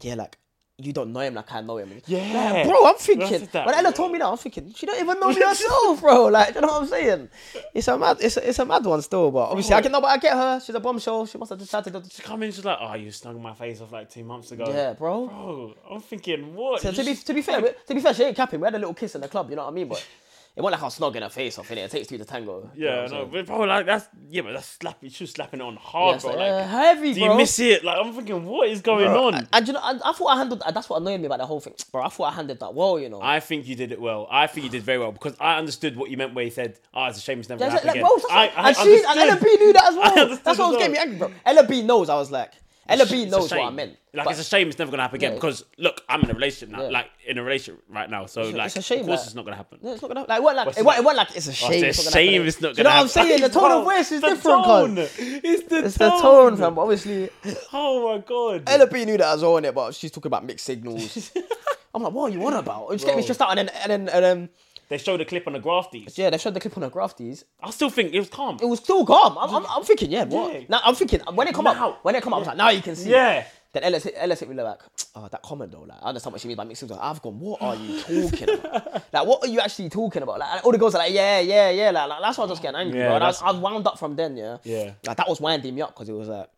yeah, 0.00 0.14
like. 0.14 0.38
You 0.78 0.92
don't 0.92 1.12
know 1.12 1.20
him 1.20 1.34
like 1.34 1.52
I 1.52 1.60
know 1.60 1.76
him. 1.76 2.00
Yeah. 2.06 2.52
Like, 2.54 2.66
bro, 2.66 2.86
I'm 2.86 2.96
thinking. 2.96 3.48
that, 3.52 3.66
when 3.66 3.74
Ella 3.74 3.90
bro. 3.90 3.92
told 3.92 4.12
me 4.12 4.18
that, 4.18 4.26
I'm 4.26 4.36
thinking 4.38 4.72
she 4.74 4.86
don't 4.86 4.98
even 4.98 5.20
know 5.20 5.28
me 5.28 5.40
herself, 5.40 6.00
bro. 6.00 6.26
Like, 6.32 6.54
you 6.54 6.60
know 6.62 6.68
what 6.68 6.82
I'm 6.82 6.88
saying? 6.88 7.28
It's 7.74 7.88
a 7.88 7.98
mad, 7.98 8.16
it's 8.20 8.36
a, 8.38 8.48
it's 8.48 8.58
a 8.58 8.64
mad 8.64 8.84
one 8.84 9.02
still, 9.02 9.30
but 9.30 9.50
obviously 9.50 9.74
I 9.74 9.80
get 9.82 9.92
no, 9.92 10.00
but 10.00 10.08
I 10.08 10.16
get 10.16 10.32
her. 10.32 10.60
She's 10.60 10.74
a 10.74 10.80
bombshell. 10.80 11.26
She 11.26 11.36
must 11.36 11.50
have 11.50 11.58
decided 11.58 11.92
to. 11.92 12.02
She 12.10 12.22
come 12.22 12.42
in, 12.42 12.50
she's 12.52 12.64
like, 12.64 12.78
oh, 12.80 12.94
you 12.94 13.10
snug 13.12 13.38
my 13.40 13.52
face 13.54 13.80
off 13.82 13.92
like 13.92 14.08
two 14.10 14.24
months 14.24 14.50
ago. 14.50 14.64
Yeah, 14.66 14.94
bro. 14.94 15.26
Bro, 15.26 15.74
I'm 15.90 16.00
thinking, 16.00 16.54
what? 16.54 16.80
So 16.80 16.90
to 16.90 17.04
be 17.04 17.14
to 17.14 17.34
be 17.34 17.42
fair, 17.42 17.60
to 17.60 17.94
be 17.94 18.00
fair, 18.00 18.14
she 18.14 18.24
ain't 18.24 18.36
capping. 18.36 18.58
We 18.60 18.66
had 18.66 18.74
a 18.74 18.78
little 18.78 18.94
kiss 18.94 19.14
in 19.14 19.20
the 19.20 19.28
club. 19.28 19.50
You 19.50 19.56
know 19.56 19.64
what 19.64 19.72
I 19.72 19.74
mean? 19.74 19.88
But 19.88 20.04
it 20.54 20.60
wasn't 20.60 20.82
like 20.82 21.00
I'm 21.02 21.16
in 21.16 21.22
her 21.22 21.28
face 21.30 21.58
off. 21.58 21.70
In 21.70 21.78
it, 21.78 21.82
it 21.82 21.90
takes 21.90 22.08
two 22.08 22.18
to 22.18 22.24
tango. 22.26 22.70
you 22.74 22.84
know 22.86 23.02
yeah, 23.02 23.06
no, 23.08 23.24
but 23.26 23.46
bro, 23.46 23.60
like 23.60 23.86
that's 23.86 24.06
yeah, 24.28 24.42
but 24.42 24.52
that's 24.52 24.66
slapping. 24.68 25.08
She 25.08 25.24
was 25.24 25.30
slapping 25.30 25.60
it 25.60 25.62
on 25.62 25.76
hard, 25.76 26.16
Yeah, 26.16 26.20
bro. 26.20 26.30
so, 26.32 26.36
like, 26.36 26.50
uh, 26.52 26.66
heavy, 26.66 27.14
do 27.14 27.20
bro. 27.20 27.30
you 27.32 27.36
miss 27.38 27.58
it? 27.58 27.82
Like, 27.82 27.96
I'm 27.98 28.12
thinking, 28.12 28.44
what 28.44 28.68
is 28.68 28.82
going 28.82 29.08
on? 29.08 29.48
And, 29.50 29.66
you 29.66 29.72
know, 29.72 29.80
I, 29.82 29.98
I 30.04 30.12
thought 30.12 30.26
I 30.26 30.36
handled. 30.36 30.60
That 30.60 30.74
that's 30.74 30.90
what 30.90 31.00
annoyed 31.00 31.20
me 31.20 31.26
about 31.26 31.38
the 31.38 31.46
whole 31.46 31.60
thing, 31.60 31.72
bro. 31.90 32.02
I 32.02 32.08
thought 32.08 32.24
I 32.24 32.34
handled 32.34 32.60
that 32.60 32.74
well. 32.74 32.98
You 33.00 33.08
know. 33.08 33.20
I 33.22 33.40
think 33.40 33.66
you 33.66 33.74
did 33.76 33.92
it 33.92 34.00
well. 34.00 34.28
I 34.30 34.46
think 34.46 34.64
you 34.64 34.70
did 34.70 34.82
very 34.82 34.98
well 34.98 35.12
because 35.12 35.34
I 35.40 35.56
understood 35.56 35.96
what 35.96 36.10
you 36.10 36.18
meant 36.18 36.34
where 36.34 36.44
you 36.44 36.50
said, 36.50 36.78
"Oh, 36.92 37.06
it's 37.06 37.16
a 37.18 37.20
shame 37.22 37.40
it's 37.40 37.48
never 37.48 37.62
Yeah, 37.62 37.68
gonna 37.68 37.76
like, 37.86 37.96
happen 37.96 38.00
bro, 38.02 38.14
again." 38.16 38.26
I, 38.30 38.48
I 38.54 38.68
and 38.68 38.76
she 38.76 39.04
and 39.08 39.20
understood. 39.20 39.60
Knew 39.60 39.72
that 39.72 39.88
as 39.88 39.94
well. 39.96 40.28
That's 40.28 40.44
what 40.44 40.52
as 40.52 40.58
was 40.58 40.76
getting 40.76 40.92
me 40.92 40.98
angry, 40.98 41.16
bro. 41.18 41.32
Ella 41.46 41.66
B 41.66 41.82
knows. 41.82 42.08
I 42.10 42.14
was 42.16 42.30
like, 42.30 42.52
Ella 42.92 43.06
B 43.06 43.24
knows 43.26 43.50
what 43.50 43.60
I 43.60 43.70
meant. 43.70 43.96
Like 44.14 44.24
But- 44.26 44.30
it's 44.32 44.40
a 44.40 44.44
shame 44.44 44.68
it's 44.68 44.78
never 44.78 44.90
gonna 44.90 45.02
happen 45.02 45.16
again 45.16 45.32
Yeah. 45.32 45.36
because 45.36 45.64
look, 45.78 46.02
I'm 46.08 46.20
in 46.22 46.30
a 46.30 46.34
relationship 46.34 46.68
now. 46.76 46.82
Yeah. 46.84 46.88
Like 46.90 47.06
in 47.26 47.38
a 47.38 47.42
relationship 47.42 47.82
right 47.88 48.10
now, 48.10 48.26
so 48.26 48.42
like 48.42 48.66
it's 48.66 48.76
a 48.76 48.82
shame, 48.82 49.00
of 49.00 49.06
course 49.06 49.20
like- 49.20 49.26
it's 49.26 49.34
not 49.34 49.44
gonna 49.46 49.56
happen. 49.56 49.78
No, 49.82 49.92
it's 49.92 50.02
not 50.02 50.08
gonna 50.08 50.26
like. 50.28 50.38
It 50.38 50.42
wasn't 50.42 50.56
like 50.58 50.66
What's 50.66 50.78
it, 50.78 50.80
it 50.80 50.84
wasn't 51.04 51.16
like 51.16 51.36
it's 51.36 51.46
a 51.46 51.50
oh, 51.50 51.54
shame. 51.54 51.84
it's 51.84 51.98
a 51.98 52.04
not 52.04 52.12
gonna 52.12 52.12
shame 52.24 52.32
happen. 52.32 52.48
it's 52.48 52.60
not 52.60 52.74
Do 52.74 52.78
you 52.78 52.84
know 52.84 52.90
gonna 52.90 53.00
what 53.00 53.02
I'm 53.02 53.08
saying? 53.08 53.40
The 53.40 53.48
tone 53.48 53.70
of 53.72 53.84
voice 53.84 54.12
is 54.12 54.20
the 54.20 54.26
different, 54.28 54.64
tone. 54.64 54.98
It's 54.98 55.62
the 55.68 55.84
It's 55.84 55.98
tone. 55.98 56.10
the 56.16 56.22
tone, 56.22 56.56
fam. 56.58 56.78
Obviously, 56.78 57.30
Oh 57.72 58.12
my 58.12 58.18
god. 58.18 58.64
Ella 58.66 58.86
B 58.86 59.04
knew 59.04 59.16
that 59.16 59.34
as 59.34 59.42
well, 59.42 59.52
innit? 59.54 59.74
But 59.74 59.94
she's 59.94 60.10
talking 60.10 60.28
about 60.28 60.44
mixed 60.44 60.66
signals. 60.66 61.32
I'm 61.94 62.02
like, 62.02 62.12
what 62.12 62.30
are 62.30 62.34
you 62.34 62.46
on 62.46 62.54
about? 62.54 62.88
It 62.88 62.94
just 62.94 63.06
get 63.06 63.16
me 63.16 63.22
stressed 63.22 63.40
out, 63.42 63.50
and 63.58 63.68
then 63.68 63.74
and 63.82 63.90
then 63.90 64.08
and 64.14 64.24
then 64.24 64.48
They 64.92 64.98
showed 64.98 65.22
a 65.22 65.24
clip 65.24 65.46
on 65.46 65.54
the 65.54 65.58
grafties. 65.58 66.18
yeah, 66.18 66.28
they 66.28 66.36
showed 66.36 66.52
the 66.52 66.60
clip 66.60 66.76
on 66.76 66.82
the 66.82 66.90
grafties. 66.90 67.44
I 67.62 67.70
still 67.70 67.88
think 67.88 68.12
it 68.12 68.18
was 68.18 68.28
calm. 68.28 68.58
It 68.60 68.66
was 68.66 68.78
still 68.78 69.06
calm. 69.06 69.38
I'm, 69.38 69.48
I'm, 69.54 69.64
I'm 69.66 69.82
thinking, 69.84 70.10
yeah, 70.12 70.24
what? 70.24 70.52
Yeah. 70.52 70.60
Now 70.68 70.80
I'm 70.84 70.94
thinking 70.94 71.20
when 71.32 71.48
it 71.48 71.54
come 71.54 71.64
Now. 71.64 71.92
up, 71.92 72.04
when 72.04 72.14
it 72.14 72.22
come 72.22 72.34
up, 72.34 72.36
I 72.36 72.40
was 72.40 72.48
like, 72.48 72.58
now 72.58 72.68
you 72.68 72.82
can 72.82 72.94
see. 72.94 73.08
Yeah. 73.08 73.46
Then 73.72 73.84
Ellis 73.84 74.04
hit, 74.04 74.12
Ellis 74.18 74.40
hit 74.40 74.50
me 74.50 74.54
like, 74.54 74.80
oh, 75.14 75.28
that 75.32 75.40
comment 75.40 75.72
though, 75.72 75.80
like, 75.80 75.96
I 76.02 76.08
understand 76.08 76.32
what 76.32 76.42
she 76.42 76.48
means 76.48 76.58
by 76.58 76.64
mixed 76.64 76.80
signals. 76.80 77.00
I've 77.02 77.22
gone, 77.22 77.40
what 77.40 77.62
are 77.62 77.74
you 77.74 78.02
talking 78.02 78.50
about? 78.50 78.92
like, 79.14 79.26
what 79.26 79.42
are 79.42 79.48
you 79.48 79.60
actually 79.60 79.88
talking 79.88 80.22
about? 80.22 80.40
Like, 80.40 80.62
all 80.62 80.72
the 80.72 80.76
girls 80.76 80.94
are 80.94 80.98
like, 80.98 81.14
yeah, 81.14 81.40
yeah, 81.40 81.70
yeah. 81.70 81.90
Like, 81.90 82.10
like 82.10 82.20
that's 82.20 82.36
why 82.36 82.44
I 82.44 82.46
was 82.48 82.50
just 82.52 82.62
getting 82.62 82.78
angry, 82.78 82.98
Yeah, 82.98 83.06
bro. 83.06 83.14
And 83.14 83.24
I 83.24 83.28
was, 83.28 83.40
I 83.40 83.50
wound 83.52 83.86
up 83.86 83.98
from 83.98 84.14
then, 84.14 84.36
yeah. 84.36 84.58
Yeah. 84.62 84.92
Like, 85.06 85.16
that 85.16 85.26
was 85.26 85.40
winding 85.40 85.74
me 85.74 85.80
up 85.80 85.94
because 85.94 86.10
it 86.10 86.12
was 86.12 86.28
like, 86.28 86.50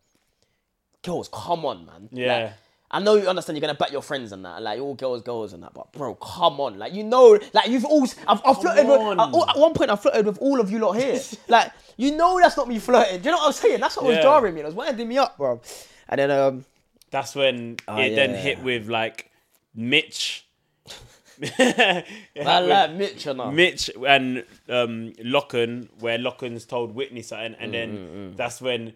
girls, 1.03 1.29
come 1.31 1.65
on, 1.65 1.85
man. 1.85 2.09
Yeah. 2.11 2.37
Like, 2.37 2.53
I 2.91 2.99
know 2.99 3.15
you 3.15 3.27
understand 3.27 3.57
you're 3.57 3.61
gonna 3.61 3.73
bet 3.77 3.91
your 3.91 4.01
friends 4.03 4.31
and 4.31 4.45
that, 4.45 4.61
like 4.61 4.79
all 4.79 4.93
girls, 4.93 5.21
girls 5.23 5.53
and 5.53 5.63
that, 5.63 5.73
but 5.73 5.91
bro, 5.91 6.15
come 6.15 6.59
on, 6.61 6.77
like 6.77 6.93
you 6.93 7.03
know, 7.03 7.37
like 7.53 7.67
you've 7.67 7.83
all, 7.85 8.03
I've, 8.27 8.41
I've 8.45 8.61
flirted 8.61 8.87
with, 8.87 8.99
on. 9.01 9.49
at, 9.49 9.57
one 9.57 9.73
point 9.73 9.89
I 9.89 9.95
flirted 9.95 10.25
with 10.25 10.37
all 10.39 10.59
of 10.59 10.69
you 10.71 10.79
lot 10.79 10.93
here, 10.93 11.19
like 11.47 11.71
you 11.97 12.15
know 12.15 12.39
that's 12.41 12.55
not 12.57 12.67
me 12.67 12.77
flirting. 12.79 13.21
Do 13.21 13.25
you 13.29 13.31
know 13.31 13.37
what 13.39 13.47
I'm 13.47 13.53
saying? 13.53 13.79
That's 13.79 13.97
what 13.97 14.05
was 14.05 14.17
jarring 14.17 14.53
me. 14.53 14.61
It 14.61 14.65
was 14.65 14.75
winding 14.75 15.07
me 15.07 15.17
up, 15.17 15.37
bro. 15.37 15.61
And 16.07 16.19
then 16.19 16.31
um, 16.31 16.65
That's 17.09 17.33
when 17.35 17.71
it 17.73 17.81
Oh, 17.87 17.95
then 17.97 18.29
yeah. 18.31 18.35
hit 18.37 18.61
with 18.63 18.87
like 18.87 19.31
Mitch. 19.73 20.45
I 21.59 22.03
like 22.35 22.91
Mitch 22.93 23.25
and. 23.25 23.55
Mitch 23.55 23.89
and 24.07 24.39
um, 24.69 25.11
Lochan, 25.23 25.89
where 25.99 26.17
Lochan's 26.17 26.65
told 26.65 26.93
Whitney 26.95 27.21
something, 27.21 27.55
and 27.59 27.73
Mm, 27.73 27.73
then 27.73 28.33
that's 28.37 28.61
when 28.61 28.93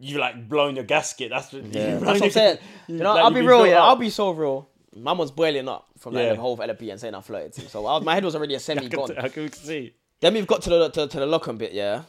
you 0.00 0.18
like 0.18 0.48
blown 0.48 0.74
your 0.76 0.84
gasket. 0.84 1.30
That's 1.30 1.52
when 1.52 1.72
Yeah, 1.72 1.98
that's 1.98 2.04
what 2.20 2.22
I'm 2.22 2.30
saying. 2.30 2.58
You 2.88 2.96
know, 2.96 3.14
like, 3.14 3.24
I'll 3.24 3.30
be 3.30 3.42
real, 3.42 3.66
yeah. 3.66 3.82
I'll 3.82 3.96
be 3.96 4.10
so 4.10 4.30
real. 4.30 4.68
Mum 4.96 5.18
was 5.18 5.30
boiling 5.30 5.68
up 5.68 5.86
from 5.98 6.14
like, 6.14 6.24
Yeah. 6.24 6.34
the 6.34 6.40
whole 6.40 6.60
LP 6.60 6.90
and 6.90 6.98
saying 7.00 7.14
I 7.14 7.20
flirted 7.20 7.52
to. 7.54 7.68
So 7.68 7.86
I 7.86 7.92
was, 7.96 8.04
my 8.04 8.14
head 8.14 8.24
was 8.24 8.34
already 8.34 8.54
a 8.54 8.60
semi 8.68 8.88
gone. 8.88 9.16
I 9.18 9.28
can 9.28 9.52
see. 9.52 9.94
Then 10.20 10.34
we've 10.34 10.46
got 10.46 10.62
to 10.62 10.70
the 10.70 10.88
to, 10.90 11.06
to 11.06 11.20
the 11.20 11.26
Lochan 11.26 11.58
bit, 11.58 11.72
yeah. 11.72 12.02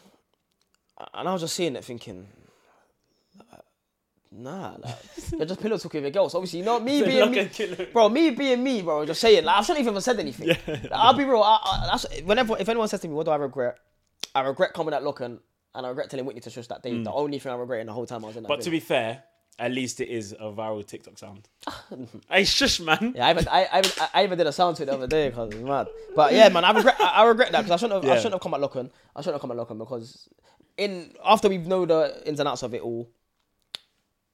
And 1.13 1.27
I 1.27 1.33
was 1.33 1.41
just 1.41 1.55
seeing 1.55 1.75
it, 1.75 1.83
thinking, 1.83 2.27
uh, 3.51 3.57
nah, 4.31 4.75
like 4.77 4.95
you're 5.31 5.45
just 5.45 5.61
pillow 5.61 5.77
talking 5.77 6.03
with 6.03 6.13
girls. 6.13 6.35
Obviously, 6.35 6.59
you 6.59 6.65
know 6.65 6.79
me 6.79 7.01
being 7.03 7.31
me, 7.31 7.49
bro. 7.91 8.07
Me 8.09 8.29
being 8.31 8.63
me, 8.63 8.81
bro. 8.81 9.05
Just 9.05 9.21
saying, 9.21 9.43
like 9.43 9.57
I 9.57 9.61
shouldn't 9.61 9.81
even 9.81 9.93
have 9.95 10.03
said 10.03 10.19
anything. 10.19 10.47
Like, 10.49 10.91
I'll 10.91 11.13
be 11.13 11.23
real. 11.23 11.41
I, 11.41 11.57
I, 11.63 11.87
that's, 11.91 12.05
whenever 12.21 12.57
if 12.57 12.67
anyone 12.69 12.87
says 12.87 12.99
to 13.01 13.07
me, 13.07 13.13
"What 13.13 13.25
do 13.25 13.31
I 13.31 13.35
regret?" 13.37 13.77
I 14.35 14.41
regret 14.41 14.73
coming 14.73 14.93
at 14.93 15.01
Lochan, 15.01 15.39
and 15.73 15.85
I 15.85 15.89
regret 15.89 16.09
telling 16.09 16.25
Whitney 16.25 16.41
to 16.41 16.49
shush 16.49 16.67
that 16.67 16.83
day. 16.83 17.01
The 17.01 17.11
only 17.11 17.39
thing 17.39 17.51
I 17.51 17.55
regret 17.55 17.81
in 17.81 17.87
the 17.87 17.93
whole 17.93 18.05
time 18.05 18.23
I 18.23 18.27
was 18.27 18.37
in 18.37 18.43
that. 18.43 18.47
Mm. 18.47 18.55
But 18.57 18.61
to 18.61 18.69
be 18.69 18.79
fair, 18.79 19.23
at 19.59 19.71
least 19.71 20.01
it 20.01 20.09
is 20.09 20.33
a 20.33 20.51
viral 20.51 20.85
TikTok 20.85 21.17
sound. 21.17 21.47
hey, 22.29 22.43
shush, 22.43 22.79
man. 22.79 23.13
Yeah, 23.15 23.27
I 23.27 23.31
even, 23.31 23.47
I, 23.47 23.67
I, 23.71 24.09
I 24.13 24.23
even 24.23 24.37
did 24.37 24.47
a 24.47 24.51
sound 24.51 24.77
to 24.77 24.83
it 24.83 24.87
the 24.87 24.93
other 24.93 25.07
day 25.07 25.29
because 25.29 25.53
it's 25.53 25.63
mad. 25.63 25.87
But 26.15 26.33
yeah, 26.33 26.49
man, 26.49 26.65
I 26.65 26.71
regret, 26.71 26.95
I, 26.99 27.05
I 27.05 27.25
regret 27.25 27.51
that 27.51 27.61
because 27.61 27.71
I 27.71 27.77
shouldn't 27.77 28.03
have, 28.03 28.11
I 28.11 28.17
shouldn't 28.17 28.33
have 28.33 28.41
come 28.41 28.53
at 28.53 28.61
Lochan. 28.61 28.89
I 29.15 29.21
shouldn't 29.21 29.35
have 29.35 29.41
come 29.41 29.51
at 29.51 29.57
Lochan 29.57 29.77
because 29.77 30.27
in 30.77 31.13
after 31.23 31.47
we 31.47 31.57
know 31.57 31.85
the 31.85 32.21
ins 32.25 32.39
and 32.39 32.49
outs 32.49 32.63
of 32.63 32.73
it 32.73 32.81
all, 32.81 33.09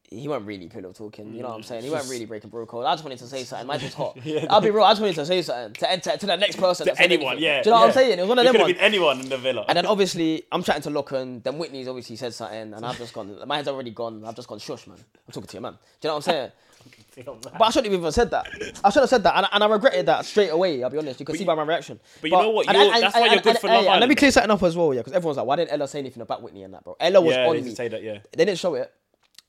he 0.10 0.28
weren't 0.28 0.46
really 0.46 0.68
pillow 0.68 0.94
talking. 0.94 1.34
You 1.34 1.42
know 1.42 1.50
what 1.50 1.56
I'm 1.56 1.62
mm. 1.62 1.66
saying? 1.66 1.84
He 1.84 1.90
weren't 1.90 2.10
really 2.10 2.26
breaking 2.26 2.50
bro 2.50 2.66
code. 2.66 2.86
I 2.86 2.94
just 2.94 3.04
wanted 3.04 3.20
to 3.20 3.28
say 3.28 3.44
something. 3.44 3.68
Mine 3.68 3.82
was 3.82 3.94
hot. 3.94 4.18
I'll 4.50 4.62
be 4.62 4.70
real. 4.70 4.84
I 4.84 4.92
just 4.92 5.02
wanted 5.02 5.16
to 5.16 5.26
say 5.26 5.42
something 5.42 5.74
to 5.74 5.98
to, 6.12 6.18
to 6.18 6.26
the 6.26 6.38
next 6.38 6.58
person. 6.58 6.86
that 6.86 6.96
To 6.96 7.02
anyone, 7.02 7.38
yeah. 7.40 7.62
Do 7.62 7.70
you 7.70 7.76
know 7.76 7.82
what. 7.82 7.88
I'm 7.88 7.94
saying? 7.94 8.18
It 8.18 8.22
was 8.22 8.30
one 8.30 8.40
of 8.40 8.44
It 8.44 8.48
them 8.48 8.54
could 8.54 8.62
ones. 8.62 8.72
have 8.74 8.78
been 8.78 8.86
anyone 8.86 9.20
in 9.20 9.30
the 9.30 9.38
villa. 9.38 9.66
And 9.68 9.78
then 9.78 9.86
obviously 9.94 10.44
I'm 10.52 10.64
chatting 10.64 10.84
to 10.84 10.90
Lochan, 10.90 11.44
then 11.44 11.58
Whitney's 11.58 11.88
obviously 11.88 12.16
said 12.16 12.34
something, 12.34 12.74
and 12.74 12.86
I've 12.86 12.98
just 12.98 13.14
gone. 13.14 13.38
My 13.46 13.58
head's 13.58 13.68
already 13.68 13.92
gone. 13.92 14.24
I've 14.26 14.36
just 14.36 14.48
gone 14.48 14.60
shush, 14.60 14.88
man. 14.88 14.98
I'm 14.98 15.34
talking 15.34 15.48
to 15.48 15.54
your 15.54 15.62
man. 15.62 15.74
Do 15.74 16.08
you 16.08 16.10
know 16.10 16.16
what 16.16 16.28
I'm 16.28 16.34
saying? 16.34 16.52
fucking 16.90 17.06
thing 17.12 17.28
on 17.28 17.42
that. 17.42 17.58
But 17.58 17.66
I 17.66 17.70
shouldn't 17.70 17.92
have 17.92 18.00
even 18.00 18.12
said 18.12 18.32
that. 18.32 18.48
I 18.84 18.90
should 18.90 19.02
have 19.02 19.10
said 19.10 19.24
that, 19.24 19.36
and, 19.36 19.48
and 19.52 19.64
I 19.64 19.68
regretted 19.68 20.06
that 20.08 20.26
straight 20.26 20.50
away. 20.50 20.84
I'll 20.84 20.90
be 20.90 20.98
honest. 20.98 21.20
You 21.20 21.26
can 21.26 21.38
see 21.38 21.46
by 21.46 21.56
my 21.56 21.64
reaction. 21.64 22.00
but 22.22 22.32
you 22.32 22.38
know 22.38 22.50
what? 22.50 22.68
and- 22.68 22.78
and- 22.78 23.04
that's 23.04 23.16
why 23.16 23.28
you're 23.28 23.42
good 23.42 23.58
for 23.60 23.68
Love 23.68 23.86
and 23.86 24.00
Let 24.00 24.10
me 24.10 24.16
clear 24.16 24.32
something 24.32 24.52
up 24.52 24.64
as 24.64 24.76
well, 24.76 24.94
yeah, 24.94 25.02
because 25.02 25.14
everyone's 25.14 25.38
like, 25.38 25.46
"Why 25.46 25.56
didn't 25.58 25.72
Ella 25.72 25.88
say 25.88 26.00
anything 26.00 26.22
about 26.22 26.42
Whitney 26.42 26.64
and 26.64 26.74
that, 26.74 26.84
bro?" 26.84 26.96
Ella 27.00 27.22
was 27.22 27.36
yeah, 27.36 27.48
on 27.48 27.56
they 27.56 27.62
me. 27.62 27.76
say 27.76 27.88
that. 27.88 28.04
Yeah. 28.04 28.20
They 28.36 28.46
didn't 28.46 28.60
show 28.60 28.76
it. 28.76 28.92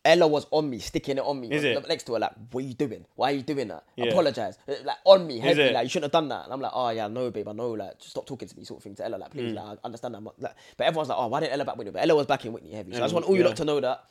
Ella 0.09 0.27
was 0.27 0.47
on 0.51 0.71
me, 0.71 0.79
sticking 0.79 1.19
it 1.19 1.25
on 1.25 1.39
me. 1.41 1.51
Is 1.51 1.63
it? 1.65 1.87
Next 1.87 2.05
to 2.05 2.15
her, 2.15 2.19
like, 2.19 2.33
what 2.51 2.65
are 2.65 2.67
you 2.67 2.75
doing? 2.75 3.05
Why 3.15 3.31
are 3.33 3.35
you 3.35 3.43
doing 3.43 3.69
that? 3.69 3.85
Yeah. 3.95 4.07
Apologize. 4.07 4.59
Uh, 4.67 4.75
Like, 4.85 4.97
on 5.05 5.27
me, 5.27 5.39
heavy. 5.39 5.63
it? 5.63 5.75
Like, 5.75 5.85
you 5.85 5.91
shouldn't 5.91 6.13
have 6.13 6.21
done 6.21 6.29
that. 6.31 6.45
And 6.45 6.53
I'm 6.55 6.61
like, 6.61 6.73
oh, 6.75 6.89
yeah, 6.91 7.09
no, 7.09 7.31
babe, 7.31 7.47
I 7.47 7.53
know. 7.53 7.71
Like, 7.73 7.99
just 7.99 8.11
stop 8.13 8.27
talking 8.27 8.49
to 8.49 8.57
me, 8.57 8.65
sort 8.65 8.79
of 8.81 8.85
thing, 8.85 8.95
to 8.97 9.05
Ella. 9.05 9.17
Like, 9.17 9.31
Mm. 9.31 9.33
please, 9.33 9.53
like, 9.53 9.65
I 9.67 9.77
understand 9.85 10.15
that. 10.15 10.23
Like, 10.39 10.55
but 10.79 10.87
everyone's 10.87 11.11
like, 11.11 11.19
oh, 11.19 11.27
why 11.27 11.41
didn't 11.41 11.53
Ella 11.53 11.65
back 11.67 11.77
Whitney? 11.77 11.93
But 11.93 12.03
Ella 12.03 12.15
was 12.17 12.27
backing 12.27 12.53
Whitney 12.55 12.73
heavy. 12.73 12.93
So 12.93 12.99
I 12.99 13.03
just 13.03 13.15
want 13.15 13.27
all 13.27 13.37
you 13.37 13.45
lot 13.45 13.57
to 13.57 13.65
know 13.67 13.81
that 13.81 14.05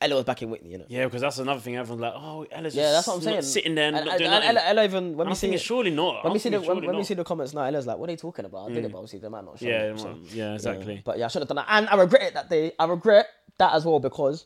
Ella 0.00 0.16
was 0.16 0.24
back 0.24 0.42
in 0.42 0.50
Whitney, 0.50 0.70
you 0.72 0.78
know? 0.78 0.84
Yeah, 0.88 1.04
because 1.04 1.20
that's 1.20 1.38
another 1.38 1.60
thing. 1.60 1.76
Everyone's 1.76 2.00
like, 2.02 2.12
"Oh, 2.16 2.44
Ella's 2.50 2.74
Yeah, 2.74 2.90
that's 2.92 3.06
what 3.06 3.16
I'm 3.16 3.22
saying. 3.22 3.42
sitting 3.42 3.74
there 3.76 3.86
and, 3.88 3.96
and, 3.98 4.06
not 4.06 4.12
and, 4.14 4.18
doing 4.18 4.32
and. 4.32 4.44
Ella, 4.44 4.60
Ella 4.66 4.84
even 4.84 5.16
when 5.16 5.26
I'm 5.28 5.30
we 5.30 5.36
see 5.36 5.50
the, 5.50 5.58
surely 5.58 5.90
not. 5.92 6.24
when 6.24 6.30
I'm 6.30 6.32
we 6.32 6.38
see 6.40 6.48
the 6.48 6.60
when, 6.60 6.84
when 6.84 6.96
we 6.96 7.04
see 7.04 7.14
the 7.14 7.22
comments 7.24 7.54
now, 7.54 7.62
Ella's 7.62 7.86
like, 7.86 7.96
what 7.98 8.08
are 8.08 8.12
they 8.12 8.16
talking 8.16 8.44
about? 8.46 8.70
I 8.70 8.74
did 8.74 8.84
it, 8.84 8.90
but 8.90 8.98
obviously 8.98 9.20
they 9.20 9.28
might 9.28 9.44
not. 9.44 9.62
Yeah, 9.62 9.92
it, 9.92 10.16
yeah, 10.32 10.54
exactly. 10.54 11.02
But 11.04 11.18
yeah, 11.18 11.26
I 11.26 11.28
should 11.28 11.42
have 11.42 11.48
done 11.48 11.56
that, 11.56 11.66
and 11.68 11.88
I 11.88 11.94
regret 11.96 12.22
it 12.22 12.34
that 12.34 12.50
day. 12.50 12.72
I 12.78 12.84
regret 12.86 13.26
that 13.58 13.74
as 13.74 13.84
well 13.86 14.00
because 14.00 14.44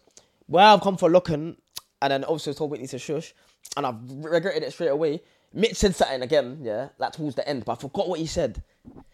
where 0.51 0.67
I've 0.67 0.81
come 0.81 0.97
for 0.97 1.09
Lochan, 1.09 1.57
and 2.03 2.11
then 2.13 2.25
obviously 2.25 2.55
told 2.55 2.71
Whitney 2.73 2.89
to 2.89 2.99
shush, 2.99 3.33
and 3.77 3.87
I've 3.87 3.97
regretted 4.09 4.65
it 4.65 4.73
straight 4.73 4.89
away. 4.89 5.23
Mitch 5.53 5.77
said 5.77 5.95
something 5.95 6.23
again, 6.23 6.59
yeah, 6.63 6.89
like 6.99 7.13
towards 7.13 7.37
the 7.37 7.49
end, 7.49 7.65
but 7.65 7.73
I 7.73 7.77
forgot 7.77 8.09
what 8.09 8.19
he 8.19 8.27
said. 8.27 8.63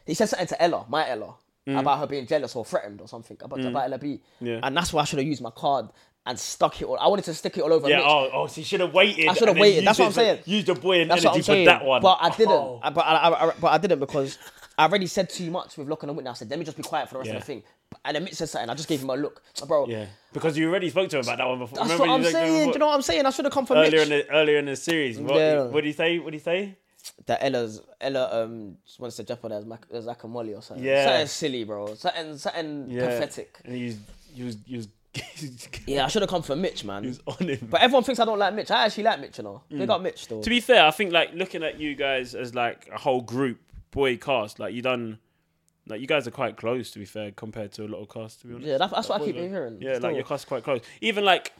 He 0.06 0.14
said 0.14 0.28
something 0.28 0.46
to 0.48 0.62
Ella, 0.62 0.86
my 0.88 1.08
Ella, 1.08 1.34
mm. 1.66 1.78
about 1.78 1.98
her 1.98 2.06
being 2.06 2.26
jealous 2.26 2.54
or 2.56 2.64
threatened 2.64 3.00
or 3.00 3.08
something 3.08 3.36
about, 3.40 3.58
mm. 3.58 3.68
about 3.68 3.84
Ella 3.84 3.98
B. 3.98 4.20
Yeah. 4.40 4.60
And 4.62 4.76
that's 4.76 4.92
why 4.92 5.02
I 5.02 5.04
should 5.04 5.18
have 5.18 5.28
used 5.28 5.42
my 5.42 5.50
card 5.50 5.88
and 6.26 6.38
stuck 6.38 6.80
it 6.80 6.84
all. 6.86 6.98
I 6.98 7.06
wanted 7.08 7.24
to 7.26 7.34
stick 7.34 7.56
it 7.56 7.62
all 7.62 7.72
over 7.72 7.88
Yeah, 7.88 7.98
Mitch. 7.98 8.06
oh, 8.08 8.30
oh, 8.32 8.46
so 8.46 8.60
you 8.60 8.64
should 8.64 8.80
have 8.80 8.92
waited. 8.94 9.28
I 9.28 9.34
should 9.34 9.48
have 9.48 9.58
waited. 9.58 9.86
That's 9.86 9.98
what 9.98 10.06
I'm 10.06 10.12
for- 10.12 10.20
saying. 10.20 10.40
Use 10.44 10.64
the 10.64 10.74
boy 10.74 11.00
and 11.02 11.10
That's 11.10 11.24
energy 11.24 11.42
for 11.42 11.64
that 11.64 11.84
one. 11.84 12.02
But 12.02 12.18
I 12.20 12.30
didn't. 12.30 12.52
Oh. 12.52 12.80
I- 12.82 12.90
But 12.90 13.00
I, 13.02 13.28
I, 13.48 13.52
but 13.60 13.68
I 13.68 13.78
didn't 13.78 13.98
because 14.00 14.38
I 14.78 14.84
already 14.84 15.06
said 15.06 15.30
too 15.30 15.50
much 15.50 15.76
with 15.78 15.88
Lochan 15.88 16.04
and 16.04 16.16
Whitney. 16.16 16.28
I 16.30 16.34
said, 16.34 16.50
let 16.50 16.58
me 16.58 16.64
just 16.64 16.76
be 16.76 16.82
quiet 16.82 17.08
for 17.08 17.14
the 17.14 17.18
rest 17.20 17.30
Yeah. 17.30 17.36
of 17.36 17.42
the 17.42 17.46
thing. 17.46 17.62
And 18.04 18.14
then 18.14 18.24
Mitch 18.24 18.34
said 18.34 18.48
something. 18.48 18.70
I 18.70 18.74
just 18.74 18.88
gave 18.88 19.02
him 19.02 19.10
a 19.10 19.16
look, 19.16 19.42
bro. 19.66 19.86
Yeah, 19.88 20.06
because 20.32 20.56
you 20.56 20.68
already 20.68 20.90
spoke 20.90 21.08
to 21.10 21.18
him 21.18 21.22
about 21.24 21.38
that 21.38 21.48
one 21.48 21.58
before. 21.58 21.76
That's 21.78 21.90
Remember 21.90 22.06
what 22.06 22.14
I'm 22.14 22.22
you 22.22 22.30
saying. 22.30 22.52
before- 22.52 22.64
Do 22.72 22.76
you 22.76 22.78
know 22.80 22.86
what 22.86 22.94
I'm 22.94 23.02
saying? 23.02 23.26
I 23.26 23.30
should 23.30 23.44
have 23.44 23.54
come 23.54 23.66
for 23.66 23.76
earlier 23.76 24.00
Mitch. 24.00 24.02
in 24.02 24.08
the 24.10 24.30
earlier 24.30 24.58
in 24.58 24.64
the 24.66 24.76
series. 24.76 25.18
What, 25.18 25.36
Yeah. 25.36 25.62
what 25.64 25.80
did 25.82 25.86
he 25.86 25.92
say? 25.92 26.18
What 26.18 26.30
did 26.32 26.38
he 26.38 26.44
say? 26.44 26.76
that 27.26 27.38
Ella's 27.40 27.80
Ella 28.00 28.42
um 28.42 28.78
just 28.84 28.98
wants 28.98 29.14
to 29.16 29.22
jump 29.22 29.40
jeopardize 29.42 29.64
Mac- 29.64 29.86
Zach 30.00 30.24
and 30.24 30.32
Molly 30.32 30.54
or 30.54 30.60
something. 30.62 30.84
Yeah. 30.84 31.06
Something 31.06 31.26
silly, 31.28 31.62
bro. 31.64 31.94
Something 31.94 32.36
something 32.36 32.90
Yeah. 32.90 33.06
pathetic. 33.06 33.60
And 33.64 33.76
he 33.76 33.84
was, 33.86 33.96
he 34.34 34.42
was, 34.42 34.56
he 34.66 34.76
was, 34.76 34.88
Yeah, 35.86 36.04
I 36.04 36.08
should 36.08 36.22
have 36.22 36.28
come 36.30 36.42
for 36.42 36.56
Mitch, 36.56 36.84
man. 36.84 37.04
he 37.04 37.08
was 37.10 37.20
on 37.26 37.48
him. 37.48 37.68
But 37.70 37.82
everyone 37.82 38.02
thinks 38.02 38.18
I 38.18 38.24
don't 38.24 38.38
like 38.40 38.54
Mitch. 38.54 38.70
I 38.72 38.86
actually 38.86 39.04
like 39.04 39.20
Mitch, 39.20 39.38
you 39.38 39.44
know. 39.44 39.62
They 39.70 39.86
got 39.86 40.02
Mitch 40.02 40.26
though. 40.26 40.42
to 40.42 40.50
be 40.50 40.58
fair, 40.60 40.84
I 40.84 40.90
think 40.90 41.12
like 41.12 41.32
looking 41.32 41.62
at 41.62 41.78
you 41.78 41.94
guys 41.94 42.34
as 42.34 42.54
like 42.56 42.88
a 42.92 42.98
whole 42.98 43.20
group, 43.22 43.60
boy 43.92 44.16
cast, 44.16 44.58
like 44.58 44.74
you 44.74 44.82
done, 44.82 45.18
like 45.86 46.00
you 46.00 46.06
guys 46.06 46.26
are 46.26 46.30
quite 46.32 46.56
close. 46.56 46.90
To 46.92 46.98
be 46.98 47.04
fair, 47.04 47.30
compared 47.32 47.72
to 47.72 47.84
a 47.84 47.88
lot 47.88 48.00
of 48.02 48.08
casts, 48.08 48.40
to 48.42 48.46
be 48.46 48.54
honest. 48.54 48.68
yeah, 48.68 48.78
that, 48.78 48.90
that's 48.90 49.08
what 49.08 49.20
I 49.22 49.24
keep 49.24 49.36
boys 49.36 49.50
hearing. 49.50 49.78
Yeah, 49.80 49.94
still. 49.94 50.02
like 50.08 50.16
your 50.16 50.24
cast 50.24 50.46
quite 50.48 50.64
close. 50.64 50.80
Even 51.00 51.24
like, 51.24 51.52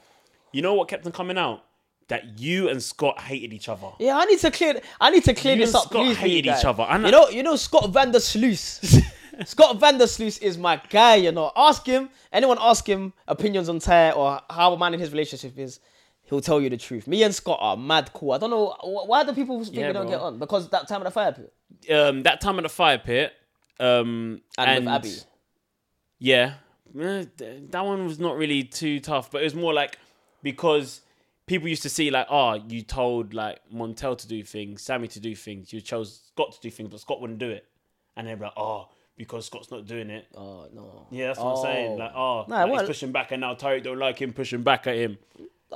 you 0.51 0.61
know 0.61 0.73
what 0.73 0.87
kept 0.87 1.05
on 1.05 1.11
coming 1.11 1.37
out? 1.37 1.63
That 2.09 2.39
you 2.39 2.69
and 2.69 2.81
Scott 2.81 3.19
hated 3.19 3.51
each 3.53 3.67
other. 3.67 3.87
Yeah, 3.99 4.17
I 4.17 4.23
need 4.25 4.39
to 4.39 4.49
clear. 4.51 4.79
I 5.01 5.09
need 5.09 5.25
to 5.25 5.33
clear 5.33 5.55
You 5.55 5.65
this 5.65 5.69
and 5.71 5.75
up. 5.75 5.83
Scott 5.89 6.05
please, 6.05 6.17
hated 6.17 6.45
each 6.57 6.63
other, 6.65 6.83
and- 6.83 7.03
you 7.05 7.11
know, 7.11 7.29
you 7.29 7.43
know, 7.43 7.55
Scott 7.57 7.91
van-der-Sluis. 7.91 9.01
Scott 9.45 9.77
van-der-Sluis 9.79 10.41
is 10.41 10.57
my 10.57 10.81
guy. 10.89 11.15
You 11.15 11.31
know, 11.33 11.51
ask 11.55 11.85
him. 11.85 12.09
Anyone 12.31 12.57
ask 12.61 12.87
him 12.87 13.11
opinions 13.27 13.67
on 13.69 13.79
Ty 13.79 14.11
or 14.11 14.39
how 14.49 14.73
a 14.73 14.77
man 14.79 14.93
in 14.93 14.99
his 14.99 15.11
relationship 15.11 15.57
is. 15.59 15.79
He'll 16.23 16.41
tell 16.41 16.59
you 16.59 16.69
the 16.69 16.77
truth. 16.77 17.07
Me 17.07 17.23
and 17.23 17.33
Scott 17.33 17.59
are 17.61 17.77
mad 17.77 18.11
cool. 18.13 18.31
I 18.33 18.37
don't 18.37 18.49
know 18.49 18.75
why 18.83 19.23
do 19.23 19.33
people 19.33 19.63
think 19.63 19.75
Yeah, 19.77 19.87
we 19.87 19.93
don't 19.93 20.07
bro. 20.07 20.11
get 20.11 20.21
on 20.21 20.39
because 20.39 20.67
that 20.69 20.87
time 20.87 21.01
of 21.01 21.05
the 21.05 21.11
fire 21.11 21.31
pit 21.31 21.53
Um, 21.93 22.23
that 22.23 22.41
time 22.41 22.57
at 22.57 22.63
the 22.63 22.69
fire 22.69 22.97
pit, 22.97 23.31
um, 23.79 24.41
and, 24.57 24.69
and, 24.69 24.89
Abby. 24.89 25.13
Yeah, 26.19 26.53
Eh, 26.99 27.25
that 27.69 27.85
one 27.85 28.05
was 28.05 28.19
not 28.19 28.37
really 28.37 28.63
too 28.63 28.99
tough, 28.99 29.31
but 29.31 29.41
it 29.41 29.45
was 29.45 29.55
more 29.55 29.73
like 29.73 29.97
because 30.41 31.01
people 31.45 31.67
used 31.67 31.83
to 31.83 31.89
see 31.89 32.09
like, 32.09 32.27
oh, 32.29 32.55
you 32.67 32.81
told 32.81 33.33
like 33.33 33.59
Montel 33.73 34.17
to 34.17 34.27
do 34.27 34.43
things, 34.43 34.81
Sammy 34.81 35.07
to 35.09 35.19
do 35.19 35.35
things, 35.35 35.73
you 35.73 35.81
chose 35.81 36.21
Scott 36.33 36.53
to 36.53 36.61
do 36.61 36.71
things, 36.71 36.89
but 36.89 36.99
Scott 36.99 37.21
wouldn't 37.21 37.39
do 37.39 37.49
it, 37.49 37.65
and 38.15 38.27
they're 38.27 38.35
like, 38.37 38.53
oh, 38.57 38.89
because 39.17 39.45
Scott's 39.45 39.71
not 39.71 39.85
doing 39.85 40.09
it. 40.09 40.27
Oh 40.35 40.67
no. 40.73 41.07
Yeah, 41.11 41.27
that's 41.27 41.39
what 41.39 41.57
I'm 41.57 41.63
saying. 41.63 41.91
Oh. 41.91 41.95
Like, 41.95 42.11
oh, 42.15 42.45
Nah, 42.47 42.63
like, 42.63 42.79
he's 42.79 42.87
pushing 42.87 43.11
back, 43.11 43.31
and 43.31 43.41
now 43.41 43.53
Tyrique 43.55 43.83
don't 43.83 43.99
like 43.99 44.19
him 44.19 44.33
pushing 44.33 44.63
back 44.63 44.87
at 44.87 44.95
him. 44.95 45.17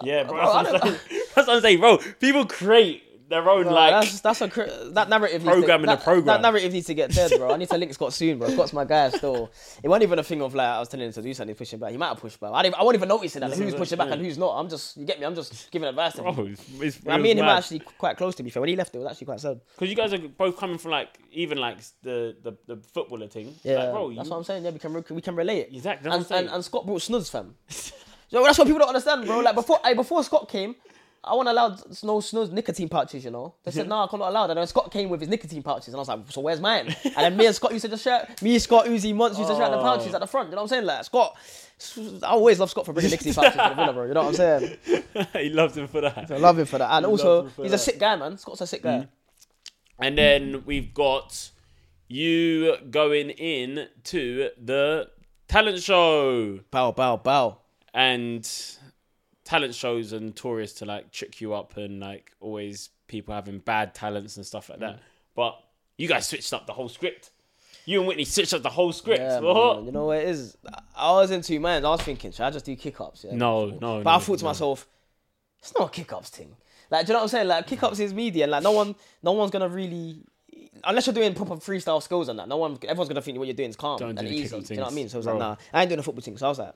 Yeah, 0.04 0.24
bro. 0.24 0.36
bro, 0.36 0.64
that's, 0.64 0.72
what 0.72 0.82
that's 1.36 1.48
what 1.48 1.56
I'm 1.58 1.62
saying, 1.62 1.80
bro. 1.80 1.98
People 2.20 2.46
create 2.46 3.04
their 3.32 3.50
own 3.50 3.64
Bro, 3.64 3.74
like. 3.74 3.92
that's 3.92 4.22
that's 4.22 4.42
a 4.42 4.92
that 4.94 5.10
narrative 5.10 5.44
needs 5.44 5.54
Program 5.54 5.82
in 5.82 5.88
to, 5.88 5.94
a 5.94 5.96
that, 5.96 6.04
program. 6.04 6.26
That 6.26 6.42
narrative 6.42 6.74
needs 6.74 6.88
to 6.88 6.94
get 6.94 7.12
dead, 7.12 7.32
bro. 7.38 7.52
I 7.52 7.58
need 7.58 7.70
to 7.70 7.78
link 7.78 7.94
Scott 7.94 8.14
soon, 8.14 8.38
bro. 8.38 8.50
Scott's 8.50 8.74
my 8.74 8.86
guy 8.86 9.10
still. 9.10 9.52
It 9.82 9.88
wasn't 9.88 10.04
even 10.04 10.20
a 10.20 10.24
thing 10.24 10.42
of 10.42 10.54
like 10.54 10.68
I 10.68 10.80
was 10.80 10.90
telling 10.90 11.08
him 11.08 11.14
to 11.14 11.22
do 11.22 11.34
something, 11.34 11.56
pushing 11.56 11.80
back. 11.80 11.92
He 11.92 11.98
might 11.98 12.10
have 12.10 12.20
pushed 12.20 12.40
back. 12.40 12.52
I, 12.54 12.64
didn't, 12.64 12.76
I 12.76 12.84
wasn't 12.84 13.00
even 13.00 13.10
notice 13.10 13.34
that 13.34 13.50
like, 13.50 13.58
who's 13.58 13.74
pushing 13.74 13.98
back 13.98 14.12
and 14.12 14.22
who's 14.22 14.38
not. 14.38 14.60
I'm 14.60 14.70
just 14.70 14.98
you 14.98 15.06
get 15.06 15.20
me. 15.20 15.26
I'm 15.26 15.36
just 15.36 15.72
giving 15.72 15.88
advice 15.88 16.14
to 16.14 16.24
him. 16.24 16.36
Bro, 16.36 16.46
it's, 16.46 16.64
it's, 16.80 17.00
I 17.08 17.18
mean, 17.18 17.38
him 17.38 17.46
are 17.46 17.58
actually 17.58 17.80
quite 17.80 18.18
close 18.18 18.36
to 18.36 18.44
be 18.44 18.50
fair. 18.50 18.62
When 18.62 18.70
he 18.70 18.76
left, 18.76 18.94
it 18.94 19.00
was 19.00 19.08
actually 19.08 19.26
quite 19.26 19.40
sad. 19.40 19.60
because 19.74 19.90
you 19.90 19.96
guys 19.96 20.14
are 20.14 20.20
both 20.20 20.58
coming 20.58 20.78
from 20.78 20.92
like 20.92 21.18
even 21.32 21.58
like 21.58 21.78
the 22.04 22.36
the, 22.44 22.54
the 22.68 22.78
footballer 22.94 23.28
thing. 23.28 23.56
Yeah, 23.64 23.84
like, 23.84 23.92
bro, 23.92 24.14
that's 24.14 24.26
you, 24.26 24.32
what 24.32 24.38
I'm 24.38 24.44
saying. 24.44 24.66
Yeah, 24.66 24.72
we 24.72 24.80
can 24.80 25.04
we 25.10 25.22
can 25.22 25.36
relate. 25.36 25.60
It. 25.60 25.76
Exactly, 25.76 26.12
And, 26.12 26.26
and, 26.32 26.50
and 26.50 26.66
Scott 26.66 26.86
brought 26.86 27.02
snus, 27.02 27.30
fam. 27.30 27.56
so 27.68 27.94
that's 28.44 28.58
what 28.58 28.68
people 28.68 28.80
don't 28.80 28.90
understand, 28.90 29.26
bro. 29.26 29.40
Like 29.40 29.56
before, 29.56 29.80
I 29.84 29.94
before 29.94 30.24
Scott 30.24 30.50
came. 30.50 30.76
I 31.24 31.36
wasn't 31.36 31.50
allowed 31.50 32.04
no 32.04 32.18
snus 32.18 32.52
nicotine 32.52 32.90
pouches, 32.90 33.24
you 33.24 33.30
know. 33.30 33.54
They 33.64 33.70
said, 33.70 33.88
no, 33.88 34.08
I'm 34.12 34.20
not 34.20 34.30
allowed. 34.30 34.50
And 34.50 34.58
then 34.58 34.66
Scott 34.66 34.92
came 34.92 35.08
with 35.08 35.20
his 35.20 35.30
nicotine 35.30 35.62
pouches, 35.62 35.90
and 35.90 35.98
I 35.98 36.00
was 36.00 36.08
like, 36.08 36.20
so 36.30 36.42
where's 36.42 36.60
mine? 36.60 36.96
And 37.04 37.16
then 37.16 37.38
me 37.38 37.46
and 37.46 37.56
Scott 37.56 37.74
used 37.74 37.86
to 37.86 37.90
just 37.90 38.04
share, 38.04 38.28
me, 38.42 38.58
Scott, 38.58 38.86
Uzi, 38.86 39.14
Monts 39.14 39.38
used 39.38 39.50
to 39.50 39.56
share 39.56 39.70
the 39.70 39.78
oh. 39.78 39.84
pouches 39.84 40.16
at 40.16 40.20
the 40.20 40.28
front. 40.28 40.50
You 40.50 40.56
know 40.56 40.64
what 40.64 40.72
I'm 40.72 40.84
saying? 40.84 40.86
Like, 40.86 41.06
Scott, 41.06 41.38
I 42.24 42.28
always 42.28 42.60
love 42.60 42.72
Scott 42.72 42.86
for 42.86 42.94
bringing 42.94 43.12
nicotine 43.12 43.36
pouches 43.36 43.54
to 43.54 43.70
the 43.70 43.76
villa, 43.76 43.94
bro. 43.94 44.06
You 44.06 44.14
know 44.16 44.24
what 44.24 44.40
I'm 44.40 44.62
saying? 44.62 44.78
he 45.34 45.50
loves 45.50 45.78
him 45.78 45.88
for 45.88 46.02
that. 46.02 46.32
I 46.32 46.38
love 46.38 46.58
him 46.58 46.66
for 46.66 46.80
that. 46.80 46.92
And 46.92 47.06
also, 47.06 47.46
he's 47.58 47.70
that. 47.70 47.74
a 47.74 47.78
sick 47.78 48.00
guy, 48.00 48.16
man. 48.16 48.38
Scott's 48.38 48.62
a 48.62 48.68
sick 48.68 48.82
guy. 48.82 49.00
Mm. 49.00 49.08
And 50.00 50.18
then 50.18 50.64
we've 50.66 50.92
got 50.92 51.52
you 52.08 52.78
going 52.90 53.30
in 53.30 53.88
to 54.06 54.50
the 54.60 55.10
talent 55.48 55.82
show 55.84 56.60
Bow, 56.72 56.92
bow, 56.92 57.18
bow. 57.18 57.60
and 57.94 58.50
talent 59.52 59.76
shows 59.76 60.14
and 60.14 60.34
tourists 60.34 60.80
to 60.80 60.86
like 60.86 61.12
trick 61.12 61.42
you 61.42 61.54
up 61.54 61.76
and 61.76 62.00
like 62.00 62.32
always 62.40 62.90
people 63.08 63.36
having 63.36 63.60
bad 63.60 63.94
talents 63.94 64.38
and 64.38 64.46
stuff 64.46 64.70
like 64.70 64.80
that. 64.80 64.96
Mm. 64.96 65.00
But 65.36 65.60
you 65.98 66.08
guys 66.08 66.26
switched 66.26 66.54
up 66.54 66.68
the 66.68 66.72
whole 66.72 66.88
script. 66.88 67.32
You 67.86 68.00
and 68.00 68.08
Whitney 68.08 68.24
switched 68.24 68.54
up 68.54 68.64
the 68.64 68.70
whole 68.70 68.94
script. 68.94 69.20
Yeah, 69.20 69.42
man, 69.42 69.86
you 69.86 69.92
know 69.92 70.06
what 70.06 70.20
it 70.20 70.30
is? 70.30 70.56
I 70.96 71.12
was 71.12 71.32
in 71.32 71.42
two 71.42 71.60
minds. 71.60 71.86
I 71.86 71.90
was 71.90 72.02
thinking, 72.02 72.32
should 72.32 72.44
I 72.44 72.50
just 72.52 72.64
do 72.64 72.74
kick 72.78 73.02
ups? 73.02 73.26
Yeah, 73.26 73.36
No, 73.36 73.66
no, 73.66 74.02
But 74.02 74.16
I 74.16 74.20
thought 74.20 74.38
to 74.38 74.44
no. 74.46 74.50
myself, 74.52 74.88
it's 75.60 75.74
not 75.78 75.90
a 75.90 75.92
kick 75.92 76.14
ups 76.14 76.30
thing. 76.30 76.56
Like, 76.90 77.06
do 77.06 77.12
you 77.12 77.14
know 77.14 77.20
what 77.20 77.24
I'm 77.24 77.30
saying? 77.30 77.48
Like, 77.50 77.68
kick 77.68 77.84
ups 77.84 78.00
is 78.00 78.14
media, 78.14 78.48
like, 78.48 78.64
no 78.64 78.72
one, 78.72 78.96
no 79.22 79.34
one's 79.34 79.52
gonna 79.52 79.68
really, 79.68 80.24
unless 80.86 81.08
you're 81.08 81.14
doing 81.14 81.34
proper 81.34 81.56
freestyle 81.56 82.02
skills 82.02 82.30
and 82.30 82.40
that. 82.40 82.48
No 82.48 82.56
one, 82.56 82.78
everyone's 82.84 83.10
gonna 83.10 83.22
think 83.22 83.38
what 83.38 83.48
you're 83.48 83.56
doing 83.56 83.72
is 83.72 83.76
calm 83.76 83.98
Don't 83.98 84.18
and 84.18 84.28
do 84.28 84.34
easy. 84.34 84.62
Do 84.62 84.74
you 84.74 84.78
know 84.78 84.84
what 84.84 84.94
I 84.94 84.96
mean? 84.96 85.10
So 85.10 85.18
I 85.18 85.20
was 85.20 85.26
bro. 85.26 85.34
like, 85.38 85.42
nah, 85.42 85.56
I 85.74 85.82
ain't 85.82 85.90
doing 85.90 86.00
a 86.00 86.04
football 86.04 86.22
thing. 86.22 86.38
So 86.38 86.46
I 86.46 86.50
was 86.50 86.60
like, 86.60 86.76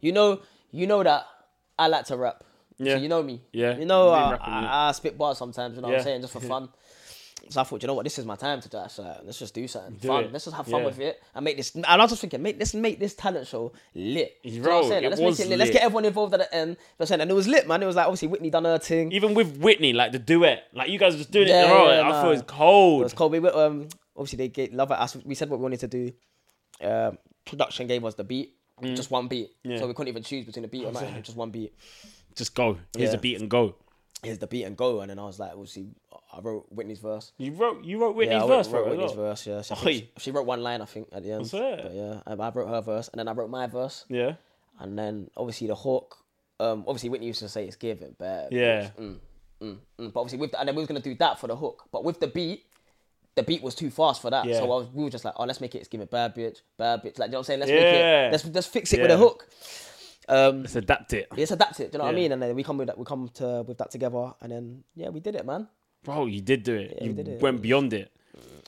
you 0.00 0.12
know, 0.12 0.40
you 0.70 0.86
know 0.86 1.02
that 1.02 1.26
I 1.80 1.86
like 1.88 2.04
to 2.06 2.16
rap. 2.16 2.44
Yeah. 2.78 2.94
So 2.96 3.02
you 3.02 3.08
know 3.08 3.22
me. 3.22 3.42
Yeah, 3.52 3.76
You 3.76 3.84
know, 3.86 4.08
I, 4.10 4.30
rapping, 4.32 4.46
yeah. 4.52 4.72
I, 4.72 4.88
I 4.88 4.92
spit 4.92 5.18
bars 5.18 5.36
sometimes. 5.38 5.76
You 5.76 5.82
know 5.82 5.88
what 5.88 5.98
I'm 5.98 6.04
saying, 6.04 6.20
just 6.22 6.32
for 6.32 6.40
fun. 6.40 6.68
So 7.48 7.60
I 7.60 7.64
thought, 7.64 7.82
you 7.82 7.86
know 7.88 7.94
what, 7.94 8.04
this 8.04 8.18
is 8.18 8.24
my 8.26 8.36
time 8.36 8.60
to 8.60 8.68
just 8.70 9.00
uh, 9.00 9.14
let's 9.24 9.38
just 9.38 9.54
do 9.54 9.66
something 9.66 9.94
Do 9.94 10.08
fun. 10.08 10.24
it. 10.24 10.32
Let's 10.32 10.44
just 10.44 10.56
have 10.56 10.66
fun 10.66 10.80
Yeah. 10.80 10.86
with 10.86 10.98
it 11.00 11.22
and 11.34 11.44
make 11.44 11.56
this. 11.56 11.74
And 11.74 11.84
I 11.86 11.96
was 11.96 12.10
just 12.10 12.20
thinking, 12.20 12.42
make 12.42 12.58
let's 12.58 12.74
make 12.74 13.00
this 13.00 13.14
talent 13.14 13.46
show 13.48 13.72
lit. 13.94 14.36
You 14.44 14.60
know 14.62 14.68
what 14.68 14.84
I'm 14.84 14.88
saying? 14.90 15.04
let's 15.10 15.20
make 15.20 15.40
it 15.40 15.48
lit. 15.48 15.58
Let's 15.58 15.70
get 15.70 15.82
everyone 15.82 16.04
involved 16.04 16.32
at 16.34 16.40
the 16.40 16.54
end. 16.54 16.76
That's 16.98 17.08
saying, 17.08 17.20
and 17.22 17.30
it 17.30 17.34
was 17.34 17.48
lit, 17.48 17.66
man. 17.66 17.82
It 17.82 17.86
was 17.86 17.96
like 17.96 18.06
obviously 18.06 18.28
Whitney 18.28 18.50
done 18.50 18.64
her 18.66 18.78
thing. 18.78 19.10
Even 19.12 19.34
with 19.34 19.56
Whitney, 19.58 19.92
like 19.94 20.12
the 20.12 20.18
duet, 20.18 20.64
like 20.74 20.90
you 20.90 20.98
guys 20.98 21.14
were 21.14 21.18
just 21.18 21.30
doing 21.32 21.48
it 21.48 21.50
Yeah, 21.50 21.64
in 21.64 21.70
a 21.70 21.74
row. 21.74 21.90
yeah, 21.90 22.00
I 22.02 22.08
nah. 22.10 22.22
thought 22.22 22.26
it 22.28 22.30
was 22.30 22.42
cold. 22.46 23.00
It 23.00 23.04
was 23.04 23.14
cold. 23.14 23.32
We 23.32 23.40
were, 23.40 23.56
um, 23.56 23.88
obviously 24.16 24.36
they 24.36 24.48
gave 24.48 24.72
love 24.74 24.90
it. 24.90 24.98
As 25.00 25.16
we 25.24 25.34
said, 25.34 25.48
what 25.50 25.58
we 25.58 25.62
wanted 25.64 25.80
to 25.80 25.88
do. 25.88 26.12
Um, 26.82 27.18
production 27.46 27.86
gave 27.86 28.04
us 28.04 28.14
the 28.14 28.24
beat, 28.24 28.54
just 28.82 29.10
one 29.10 29.28
beat. 29.28 29.50
Mm. 29.64 29.72
Yeah. 29.72 29.78
So 29.78 29.86
we 29.86 29.94
couldn't 29.94 30.08
even 30.08 30.22
choose 30.22 30.44
between 30.46 30.62
the 30.62 30.68
beat 30.68 30.84
or 30.84 30.92
not. 30.92 31.22
Just 31.22 31.36
one 31.36 31.50
beat. 31.50 31.74
Just 32.34 32.54
go. 32.54 32.78
Here's 32.96 33.08
Yeah. 33.10 33.16
the 33.16 33.20
beat 33.20 33.40
and 33.40 33.50
go. 33.50 33.74
Here's 34.22 34.38
the 34.38 34.46
beat 34.46 34.64
and 34.64 34.76
go. 34.76 35.00
And 35.00 35.10
then 35.10 35.18
I 35.18 35.24
was 35.24 35.38
like, 35.38 35.52
obviously, 35.52 35.88
I 36.32 36.40
wrote 36.40 36.66
Whitney's 36.70 36.98
verse. 36.98 37.32
You 37.38 37.52
wrote 37.52 37.84
you 37.84 38.00
wrote 38.00 38.14
Whitney's 38.14 38.38
yeah, 38.38 38.44
I 38.44 38.48
verse, 38.48 38.68
wrote, 38.68 38.86
wrote 38.86 38.90
Whitney's 38.90 39.16
well. 39.16 39.26
verse. 39.28 39.46
Yeah, 39.46 39.62
she, 39.62 39.74
think 39.74 40.08
she, 40.18 40.30
wrote 40.30 40.46
one 40.46 40.62
line, 40.62 40.82
I 40.82 40.84
think, 40.84 41.08
at 41.12 41.22
the 41.22 41.32
end. 41.32 41.48
But 41.50 41.94
yeah, 41.94 42.20
I, 42.26 42.32
I 42.32 42.50
wrote 42.50 42.68
her 42.68 42.80
verse, 42.82 43.08
and 43.08 43.18
then 43.18 43.28
I 43.28 43.32
wrote 43.32 43.50
my 43.50 43.66
verse. 43.66 44.04
Yeah. 44.08 44.34
And 44.78 44.98
then 44.98 45.30
obviously 45.36 45.66
the 45.66 45.74
hook. 45.74 46.16
Um, 46.58 46.84
obviously 46.86 47.08
Whitney 47.08 47.28
used 47.28 47.40
to 47.40 47.48
say 47.48 47.64
it's 47.64 47.76
given 47.76 48.14
bad. 48.18 48.52
Yeah. 48.52 48.90
Mm, 48.98 49.16
mm, 49.62 49.78
mm. 49.98 50.12
But 50.12 50.20
obviously 50.20 50.38
with 50.38 50.52
the, 50.52 50.60
and 50.60 50.68
then 50.68 50.74
we 50.76 50.80
was 50.80 50.88
gonna 50.88 51.00
do 51.00 51.14
that 51.14 51.38
for 51.40 51.46
the 51.46 51.56
hook. 51.56 51.84
But 51.90 52.04
with 52.04 52.20
the 52.20 52.26
beat, 52.26 52.64
the 53.40 53.46
beat 53.46 53.62
was 53.62 53.74
too 53.74 53.90
fast 53.90 54.22
for 54.22 54.30
that. 54.30 54.44
Yeah. 54.46 54.58
So 54.58 54.64
I 54.64 54.66
was, 54.66 54.88
we 54.92 55.04
were 55.04 55.10
just 55.10 55.24
like, 55.24 55.34
oh, 55.36 55.44
let's 55.44 55.60
make 55.60 55.74
it. 55.74 55.78
It's 55.78 55.88
giving 55.88 56.06
bad 56.06 56.34
bitch, 56.34 56.58
bad 56.78 57.02
bitch. 57.02 57.18
Like 57.18 57.28
you 57.28 57.32
know 57.32 57.38
what 57.38 57.38
I'm 57.38 57.44
saying? 57.44 57.60
Let's 57.60 57.70
Yeah. 57.72 57.76
make 57.82 57.94
it. 57.94 58.32
Let's 58.32 58.44
let's 58.56 58.66
fix 58.66 58.92
it 58.92 59.00
with 59.02 59.10
a 59.10 59.16
hook. 59.16 59.46
Um, 60.28 60.62
Let's 60.62 60.76
adapt 60.76 61.12
it, 61.12 61.26
let's 61.36 61.50
adapt 61.50 61.80
it. 61.80 61.90
Do 61.90 61.96
you 61.96 61.98
know 61.98 62.04
what 62.04 62.12
I 62.14 62.16
mean? 62.16 62.30
And 62.30 62.40
then 62.40 62.54
we 62.54 62.62
come 62.62 62.78
with 62.78 62.86
that. 62.86 62.96
We 62.96 63.04
come 63.04 63.28
to 63.34 63.64
with 63.66 63.78
that 63.78 63.90
together, 63.90 64.32
and 64.40 64.52
then 64.52 64.84
yeah, 64.94 65.08
we 65.08 65.18
did 65.18 65.34
it, 65.34 65.44
man. 65.44 65.66
bro. 66.04 66.26
You 66.26 66.40
did 66.40 66.62
do 66.62 66.74
it. 66.76 66.94
Yeah, 66.98 67.04
you 67.04 67.10
we 67.10 67.16
did 67.16 67.28
it. 67.28 67.42
went 67.42 67.60
beyond 67.60 67.92
it. 67.94 68.12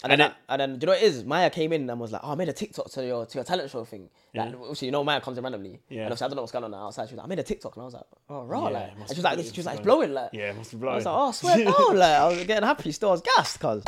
And, 0.04 0.10
And 0.10 0.20
then, 0.20 0.30
it- 0.32 0.36
and 0.48 0.60
then, 0.60 0.78
do 0.78 0.84
you 0.84 0.86
know 0.86 0.92
what 0.94 1.02
it 1.02 1.06
is? 1.06 1.24
Maya 1.24 1.48
came 1.48 1.72
in 1.72 1.88
and 1.88 2.00
was 2.00 2.10
like, 2.10 2.22
"Oh, 2.24 2.32
I 2.32 2.34
made 2.34 2.48
a 2.48 2.52
TikTok 2.52 2.90
to 2.90 3.06
your 3.06 3.24
to 3.24 3.34
your 3.38 3.44
talent 3.44 3.70
show 3.70 3.84
thing." 3.84 4.10
Like, 4.34 4.50
Yeah. 4.50 4.56
obviously, 4.58 4.86
you 4.86 4.92
know, 4.92 5.04
Maya 5.04 5.20
comes 5.20 5.38
in 5.38 5.44
randomly. 5.44 5.78
Yeah. 5.88 5.98
And 6.02 6.06
obviously, 6.06 6.24
I 6.24 6.28
don't 6.28 6.36
know 6.36 6.42
what's 6.42 6.50
going 6.52 6.64
on 6.64 6.74
outside. 6.74 7.08
She 7.08 7.14
was 7.14 7.18
like, 7.18 7.26
"I 7.26 7.28
made 7.28 7.38
a 7.38 7.42
TikTok," 7.44 7.76
and 7.76 7.82
I 7.82 7.84
was 7.84 7.94
like, 7.94 8.02
"Oh, 8.28 8.42
raw!" 8.42 8.64
Yeah, 8.64 8.70
like, 8.70 8.90
and 8.98 9.08
she 9.08 9.14
was 9.14 9.22
like, 9.24 9.38
"She 9.38 9.52
was 9.60 9.66
like, 9.66 9.76
it's 9.76 9.84
blowing." 9.84 10.12
Like, 10.12 10.30
Yeah, 10.32 10.50
it 10.50 10.56
must 10.56 10.72
be 10.72 10.76
blowing. 10.78 10.94
I 10.94 10.96
was 10.96 11.04
like, 11.06 11.14
"Oh, 11.14 11.28
I 11.28 11.32
swear 11.32 11.64
down!" 11.88 11.96
Like, 11.98 12.18
I 12.18 12.28
was 12.28 12.44
getting 12.44 12.64
happy. 12.66 12.90
Still, 12.92 13.10
I 13.10 13.12
was 13.12 13.22
gassed, 13.22 13.60
cause. 13.60 13.84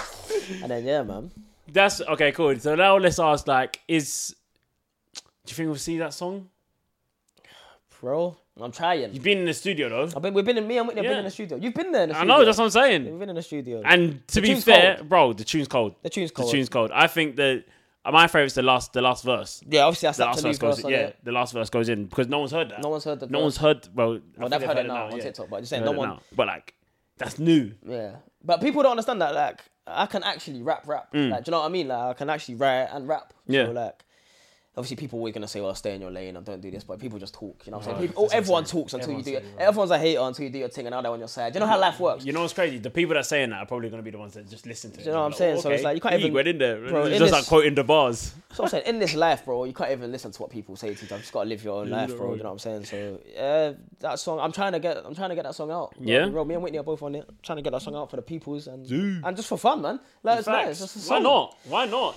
And 0.63 0.71
then 0.71 0.85
yeah, 0.85 1.03
man. 1.03 1.33
That's 1.73 2.01
okay. 2.01 2.31
Cool. 2.31 2.59
So 2.61 2.77
now 2.77 2.97
let's 2.99 3.19
ask, 3.19 3.49
like, 3.49 3.81
is 3.89 4.37
do 5.47 5.51
you 5.51 5.55
think 5.57 5.67
we'll 5.69 5.77
see 5.79 5.99
that 5.99 6.15
song? 6.15 6.49
Bro, 8.01 8.37
I'm 8.61 8.71
trying. 8.71 9.13
You've 9.13 9.23
been 9.25 9.39
in 9.39 9.45
the 9.47 9.55
studio 9.55 9.89
though. 9.89 10.05
I've 10.17 10.23
been, 10.23 10.33
we've 10.35 10.45
been 10.45 10.59
in 10.59 10.67
me 10.69 10.79
and 10.79 10.87
Whitney 10.87 11.03
have 11.03 11.11
been 11.11 11.19
in 11.19 11.25
the 11.25 11.31
studio. 11.31 11.59
You've 11.59 11.75
been 11.75 11.91
there 11.91 12.05
in 12.05 12.11
the 12.11 12.15
I 12.15 12.19
studio. 12.19 12.37
know. 12.39 12.45
That's 12.45 12.59
what 12.59 12.65
I'm 12.65 12.71
saying. 12.71 13.05
We've 13.05 13.19
been 13.19 13.29
in 13.31 13.35
the 13.37 13.43
studio. 13.43 13.83
And 13.85 14.27
to 14.29 14.35
The 14.37 14.41
be 14.43 14.49
tune's 14.49 14.65
fair, 14.65 14.97
cold. 14.97 15.09
bro, 15.09 15.33
the 15.33 15.45
tune's 15.45 15.67
cold. 15.69 15.97
the 16.03 16.11
tune's 16.11 16.31
cold. 16.31 16.49
The 16.49 16.53
tune's 16.53 16.69
cold. 16.69 16.91
I 16.93 17.09
think 17.09 17.35
that 17.37 17.65
uh, 18.05 18.13
my 18.13 18.27
favorite's 18.29 18.55
the 18.55 18.63
last, 18.63 18.93
the 18.93 19.03
last 19.03 19.25
verse. 19.25 19.61
yeah, 19.69 19.83
obviously 19.83 20.09
I 20.09 20.13
The 20.13 20.25
last 20.27 20.43
verse 20.43 20.59
goes. 20.59 20.77
verse 20.77 20.85
on 20.85 20.91
Yeah, 20.93 20.99
it. 20.99 21.17
the 21.25 21.33
last 21.33 21.53
verse 21.53 21.69
goes 21.71 21.89
in 21.89 22.05
because 22.07 22.29
no 22.29 22.39
one's 22.39 22.53
heard 22.53 22.69
that. 22.71 22.81
No 22.83 22.91
one's 22.91 23.05
heard 23.05 23.19
the 23.21 23.27
No 23.27 23.39
verse. 23.39 23.43
one's 23.43 23.57
heard. 23.57 23.89
Well, 23.95 24.21
Well, 24.39 24.49
they've 24.49 24.63
heard 24.63 24.79
it 24.79 24.87
now 24.87 25.07
on 25.07 25.17
yeah. 25.17 25.23
TikTok, 25.25 25.49
but 25.51 25.59
just 25.61 25.71
saying, 25.71 25.85
no 25.85 25.93
one. 25.93 26.19
But 26.37 26.47
like, 26.47 26.75
that's 27.19 27.39
new. 27.41 27.73
Yeah, 27.85 28.17
but 28.45 28.61
people 28.61 28.83
don't 28.83 28.93
understand 28.93 29.21
that. 29.23 29.35
Like, 29.35 29.63
I 29.87 30.07
can 30.07 30.23
actually 30.23 30.63
rap, 30.63 30.87
rap. 30.87 31.13
Mm. 31.13 31.31
Like, 31.31 31.45
do 31.45 31.49
you 31.49 31.53
know 31.53 31.61
what 31.61 31.67
I 31.67 31.71
mean? 31.71 31.89
Like, 31.89 31.99
I 31.99 32.13
can 32.15 32.31
actually 32.31 32.55
write 32.55 32.89
and 32.93 33.09
rap. 33.09 33.33
Yeah. 33.47 33.67
So, 33.67 33.73
like, 33.73 34.05
obviously, 34.77 34.97
people 34.97 35.19
always 35.19 35.35
gonna 35.35 35.49
say, 35.49 35.61
"Well, 35.61 35.75
stay 35.75 35.95
in 35.95 36.01
your 36.01 36.11
lane 36.11 36.37
and 36.37 36.45
don't 36.45 36.61
do 36.61 36.71
this," 36.71 36.85
but 36.85 36.99
people 36.99 37.19
just 37.19 37.35
talk. 37.35 37.63
You 37.65 37.73
know 37.73 37.79
what 37.79 37.87
I'm 37.89 37.95
saying? 37.97 38.09
People, 38.09 38.23
that's 38.25 38.35
everyone 38.35 38.65
talks 38.65 38.93
until 38.95 39.05
Everyone's 39.11 39.27
you 39.29 39.33
do 39.35 39.39
it. 39.39 39.45
right. 39.57 39.67
Everyone's 39.69 39.91
a 39.91 39.99
hater 39.99 40.21
until 40.21 40.45
you 40.45 40.51
do 40.51 40.59
your 40.59 40.69
thing, 40.69 40.87
and 40.87 40.93
now 40.95 41.01
they're 41.03 41.13
on 41.13 41.19
your 41.19 41.29
side. 41.29 41.55
You 41.55 41.61
know 41.61 41.67
how 41.67 41.79
life 41.81 42.01
works? 42.01 42.25
You 42.25 42.33
know 42.33 42.43
what's 42.43 42.53
crazy? 42.53 42.79
The 42.79 42.91
people 42.91 43.15
that 43.15 43.21
are 43.21 43.25
saying 43.25 43.51
that 43.51 43.61
are 43.61 43.67
probably 43.67 43.89
going 43.91 43.99
to 44.01 44.05
be 44.05 44.11
the 44.11 44.19
ones 44.19 44.35
that 44.35 44.49
just 44.49 44.67
listen 44.67 44.91
to 44.93 45.01
it. 45.01 45.07
you 45.07 45.13
know 45.13 45.19
what 45.21 45.25
I'm 45.27 45.31
Like, 45.33 45.39
saying? 45.39 45.57
oh, 45.57 45.61
So 45.61 45.71
it's 45.71 45.83
like, 45.85 45.95
you 45.97 46.01
can't 46.01 46.15
even- 46.15 46.33
went 46.33 46.49
in 46.49 46.59
there. 46.59 46.77
Bro, 46.89 47.01
it's 47.07 47.13
in 47.15 47.19
just 47.19 47.21
this- 47.21 47.33
like 47.33 47.47
quoting 47.47 47.75
the 47.75 47.85
bars. 47.85 48.35
So 48.53 48.63
I'm 48.65 48.69
saying, 48.69 48.85
in 48.87 48.99
this 49.01 49.15
life, 49.15 49.45
bro, 49.45 49.65
you 49.65 49.73
can't 49.73 49.91
even 49.91 50.13
listen 50.13 50.31
to 50.31 50.43
what 50.43 50.51
people 50.51 50.77
say 50.77 50.89
to 50.89 50.93
you. 50.95 51.09
You 51.11 51.19
just 51.19 51.33
gotta 51.33 51.49
live 51.49 51.65
your 51.65 51.81
own 51.81 51.91
life, 51.91 52.17
bro. 52.17 52.35
You 52.35 52.39
know 52.43 52.51
what 52.51 52.53
I'm 52.53 52.59
saying? 52.59 52.85
So 52.85 53.19
yeah, 53.35 53.73
that 54.01 54.19
song, 54.21 54.39
I'm 54.39 54.53
trying 54.53 54.73
to 54.73 54.79
get, 54.81 54.99
I'm 55.05 55.15
trying 55.15 55.31
to 55.31 55.35
get 55.35 55.45
that 55.45 55.55
song 55.55 55.71
out. 55.71 55.93
Yeah? 56.01 56.27
bro. 56.27 56.45
Me 56.45 56.55
and 56.55 56.63
Whitney 56.63 56.79
are 56.79 56.85
both 56.85 57.03
on 57.03 57.15
it. 57.17 57.25
I'm 57.29 57.37
trying 57.43 57.57
to 57.57 57.63
get 57.63 57.71
that 57.73 57.83
song 57.83 57.95
out 57.97 58.11
for 58.11 58.17
the 58.17 58.23
peoples 58.23 58.67
and 58.69 58.87
Dude. 58.89 59.25
and 59.25 59.37
just 59.37 59.49
for 59.49 59.59
fun, 59.59 59.83
man. 59.83 59.99
Like 60.23 60.39
it's 60.39 60.47
nice. 60.49 60.81
It's 60.81 60.95
just 60.95 61.09
a 61.09 61.15
Why 61.15 61.19
not? 61.21 61.57
Why 61.69 61.87
not? 61.87 62.17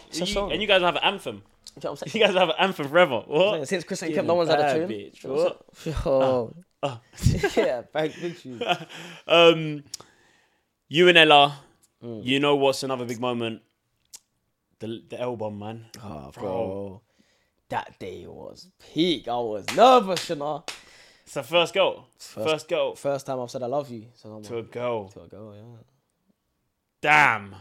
and 0.51 0.61
you 0.61 0.67
guys 0.67 0.81
have 0.81 0.95
an 0.95 1.03
anthem. 1.03 1.41
You 1.75 1.81
know 1.83 1.91
what 1.91 2.03
I'm 2.03 2.11
You 2.19 2.25
guys 2.25 2.35
have 2.35 2.49
an 2.49 2.55
anthem 2.59 2.87
forever. 2.87 3.21
What? 3.27 3.67
Since 3.67 3.83
Chris 3.83 4.01
and 4.01 4.09
Give 4.09 4.17
Kem, 4.19 4.27
no 4.27 4.33
me 4.33 4.37
one's 4.37 4.49
had 4.49 4.59
a 4.59 4.63
bad 4.63 4.75
tune. 4.75 4.89
bitch. 4.89 5.23
You 5.23 5.29
know 5.29 5.35
what 5.35 5.65
I'm? 5.85 5.93
Oh. 6.05 6.53
Oh. 6.83 6.99
yeah, 7.57 7.81
big, 7.93 8.13
big 8.21 8.37
tune. 8.39 8.63
Um, 9.27 9.83
you 10.87 11.07
and 11.09 11.17
Ella, 11.17 11.59
Mm. 12.03 12.23
you 12.23 12.39
know 12.39 12.55
what's 12.55 12.83
another 12.83 13.05
big 13.05 13.19
moment? 13.19 13.63
The 14.79 15.01
the 15.09 15.19
album, 15.19 15.57
man. 15.57 15.85
Oh, 16.03 16.29
bro. 16.31 16.41
Bro. 16.43 17.01
That 17.69 17.97
day 17.97 18.25
was 18.27 18.67
peak. 18.93 19.27
I 19.27 19.35
was 19.37 19.65
nervous, 19.75 20.29
you 20.29 20.35
know. 20.35 20.63
It's 21.25 21.33
the 21.33 21.41
first 21.41 21.73
girl. 21.73 22.07
First, 22.19 22.47
First- 22.49 22.67
girl 22.69 22.95
First 22.95 23.25
time 23.25 23.39
I've 23.41 23.49
said 23.49 23.63
I 23.63 23.65
love 23.65 23.89
you. 23.89 24.05
So 24.13 24.29
I'm 24.29 24.43
to 24.43 24.57
a 24.57 24.57
like, 24.57 24.71
girl. 24.71 25.09
to 25.09 25.21
a 25.23 25.27
girl, 25.27 25.55
yeah. 25.55 25.83
Damn, 27.01 27.55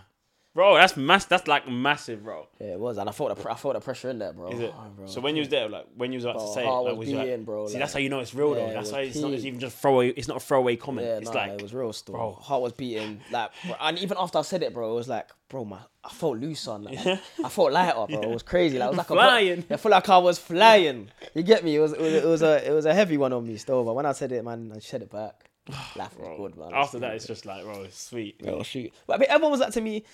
bro, 0.57 0.74
that's 0.74 0.96
mass. 0.96 1.26
That's 1.26 1.46
like 1.46 1.68
massive, 1.68 2.24
bro. 2.24 2.48
Yeah, 2.59 2.72
it 2.72 2.80
was. 2.80 2.98
And 2.98 3.09
I 3.09 3.12
felt 3.12 3.36
the, 3.36 3.40
pr- 3.40 3.50
I 3.50 3.54
felt 3.54 3.74
the 3.74 3.80
pressure 3.80 4.11
in 4.11 4.18
there, 4.18 4.32
bro. 4.32 4.50
Is 4.50 4.59
it? 4.59 4.74
Oh, 4.76 4.88
bro. 4.96 5.07
So 5.07 5.20
when 5.20 5.36
you 5.36 5.40
was 5.42 5.48
there, 5.50 5.68
like 5.68 5.86
when 5.94 6.11
you 6.12 6.16
was 6.16 6.24
about 6.24 6.36
Bro, 6.38 6.46
to 6.46 6.52
say 6.52 6.66
it, 6.66 6.68
like, 6.70 6.96
was 6.96 7.09
you 7.09 7.16
like, 7.16 7.44
bro, 7.44 7.66
see, 7.68 7.74
like- 7.74 7.80
that's 7.80 7.92
how 7.92 8.00
you 8.00 8.09
know 8.09 8.18
it's 8.20 8.34
real, 8.34 8.54
though. 8.54 8.61
Yeah, 8.66 8.70
it 8.70 8.74
That's 8.74 8.90
why 8.90 9.00
it's 9.02 9.16
not 9.16 9.32
it's 9.32 9.44
even 9.44 9.61
just 9.61 9.76
throwaway. 9.78 10.09
It's 10.09 10.26
not 10.26 10.38
a 10.38 10.40
throwaway 10.40 10.74
comment. 10.76 11.07
Yeah, 11.07 11.18
it's 11.18 11.30
nah, 11.30 11.38
like, 11.40 11.52
it 11.52 11.62
was 11.62 11.72
real 11.72 11.92
still. 11.92 12.14
bro. 12.14 12.32
Heart 12.32 12.62
was 12.62 12.72
beating. 12.72 13.20
Like, 13.30 13.50
bro, 13.64 13.76
and 13.80 13.98
even 13.98 14.16
after 14.18 14.38
I 14.38 14.42
said 14.42 14.62
it, 14.64 14.74
bro, 14.74 14.90
it 14.90 14.94
was 14.96 15.09
like, 15.09 15.28
bro, 15.48 15.64
my, 15.64 15.78
I 16.02 16.09
felt 16.09 16.38
loose 16.38 16.66
on. 16.66 16.84
Like, 16.84 16.98
I 17.07 17.48
felt 17.48 17.72
lighter, 17.72 18.07
bro. 18.09 18.22
It 18.22 18.28
was 18.30 18.42
crazy. 18.52 18.78
Like, 18.78 18.86
it 18.86 18.90
was 18.90 18.98
like 18.98 19.07
Flying. 19.07 19.64
A, 19.70 19.74
I 19.74 19.76
felt 19.76 19.92
like 19.92 20.09
I 20.09 20.18
was 20.18 20.38
flying. 20.38 21.11
You 21.34 21.42
get 21.42 21.64
me? 21.64 21.76
It 21.76 21.80
was, 21.80 21.92
it 21.92 22.00
was, 22.00 22.12
it 22.14 22.24
was 22.24 22.42
a, 22.42 22.68
it 22.68 22.72
was 22.72 22.86
a 22.86 22.94
heavy 22.94 23.16
one 23.16 23.32
on 23.32 23.46
me 23.46 23.57
still. 23.59 23.84
But 23.84 23.94
when 23.94 24.07
I 24.07 24.12
said 24.12 24.32
it, 24.32 24.42
man, 24.44 24.72
I 24.74 24.78
said 24.78 25.02
it 25.02 25.11
back. 25.11 25.50
Life 25.96 26.16
was 26.18 26.36
good, 26.38 26.57
man. 26.57 26.72
after 26.72 26.98
that, 27.00 27.14
it's 27.14 27.26
just 27.26 27.44
like, 27.44 27.64
bro, 27.64 27.82
it's 27.82 28.00
sweet. 28.00 28.40
oh 28.46 28.62
shoot. 28.62 28.92
But 29.07 29.14
I 29.14 29.18
mean, 29.18 29.28
everyone 29.30 29.50
was 29.50 29.61
like 29.61 29.72
to 29.72 29.80
me. 29.80 30.04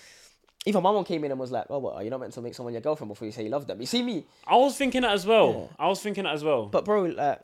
Even 0.65 0.83
my 0.83 0.93
mom 0.93 1.05
came 1.05 1.25
in 1.25 1.31
and 1.33 1.41
was 1.41 1.51
like, 1.51 1.67
"Oh, 1.71 1.79
what? 1.79 1.95
Are 1.97 2.05
you 2.05 2.11
not 2.11 2.21
meant 2.21 2.33
to 2.35 2.41
make 2.41 2.55
someone 2.55 2.73
your 2.73 2.83
girlfriend 2.83 3.09
before 3.09 3.27
you 3.27 3.33
say 3.33 3.43
you 3.43 3.51
love 3.51 3.67
them?" 3.67 3.81
You 3.81 3.87
see 3.87 4.03
me, 4.03 4.25
I 4.47 4.57
was 4.57 4.77
thinking 4.77 5.03
that 5.03 5.13
as 5.13 5.27
well. 5.27 5.71
I 5.79 5.89
was 5.89 6.01
thinking 6.01 6.25
that 6.25 6.35
as 6.35 6.45
well. 6.45 6.67
but 6.67 6.85
bro, 6.85 7.03
like, 7.05 7.41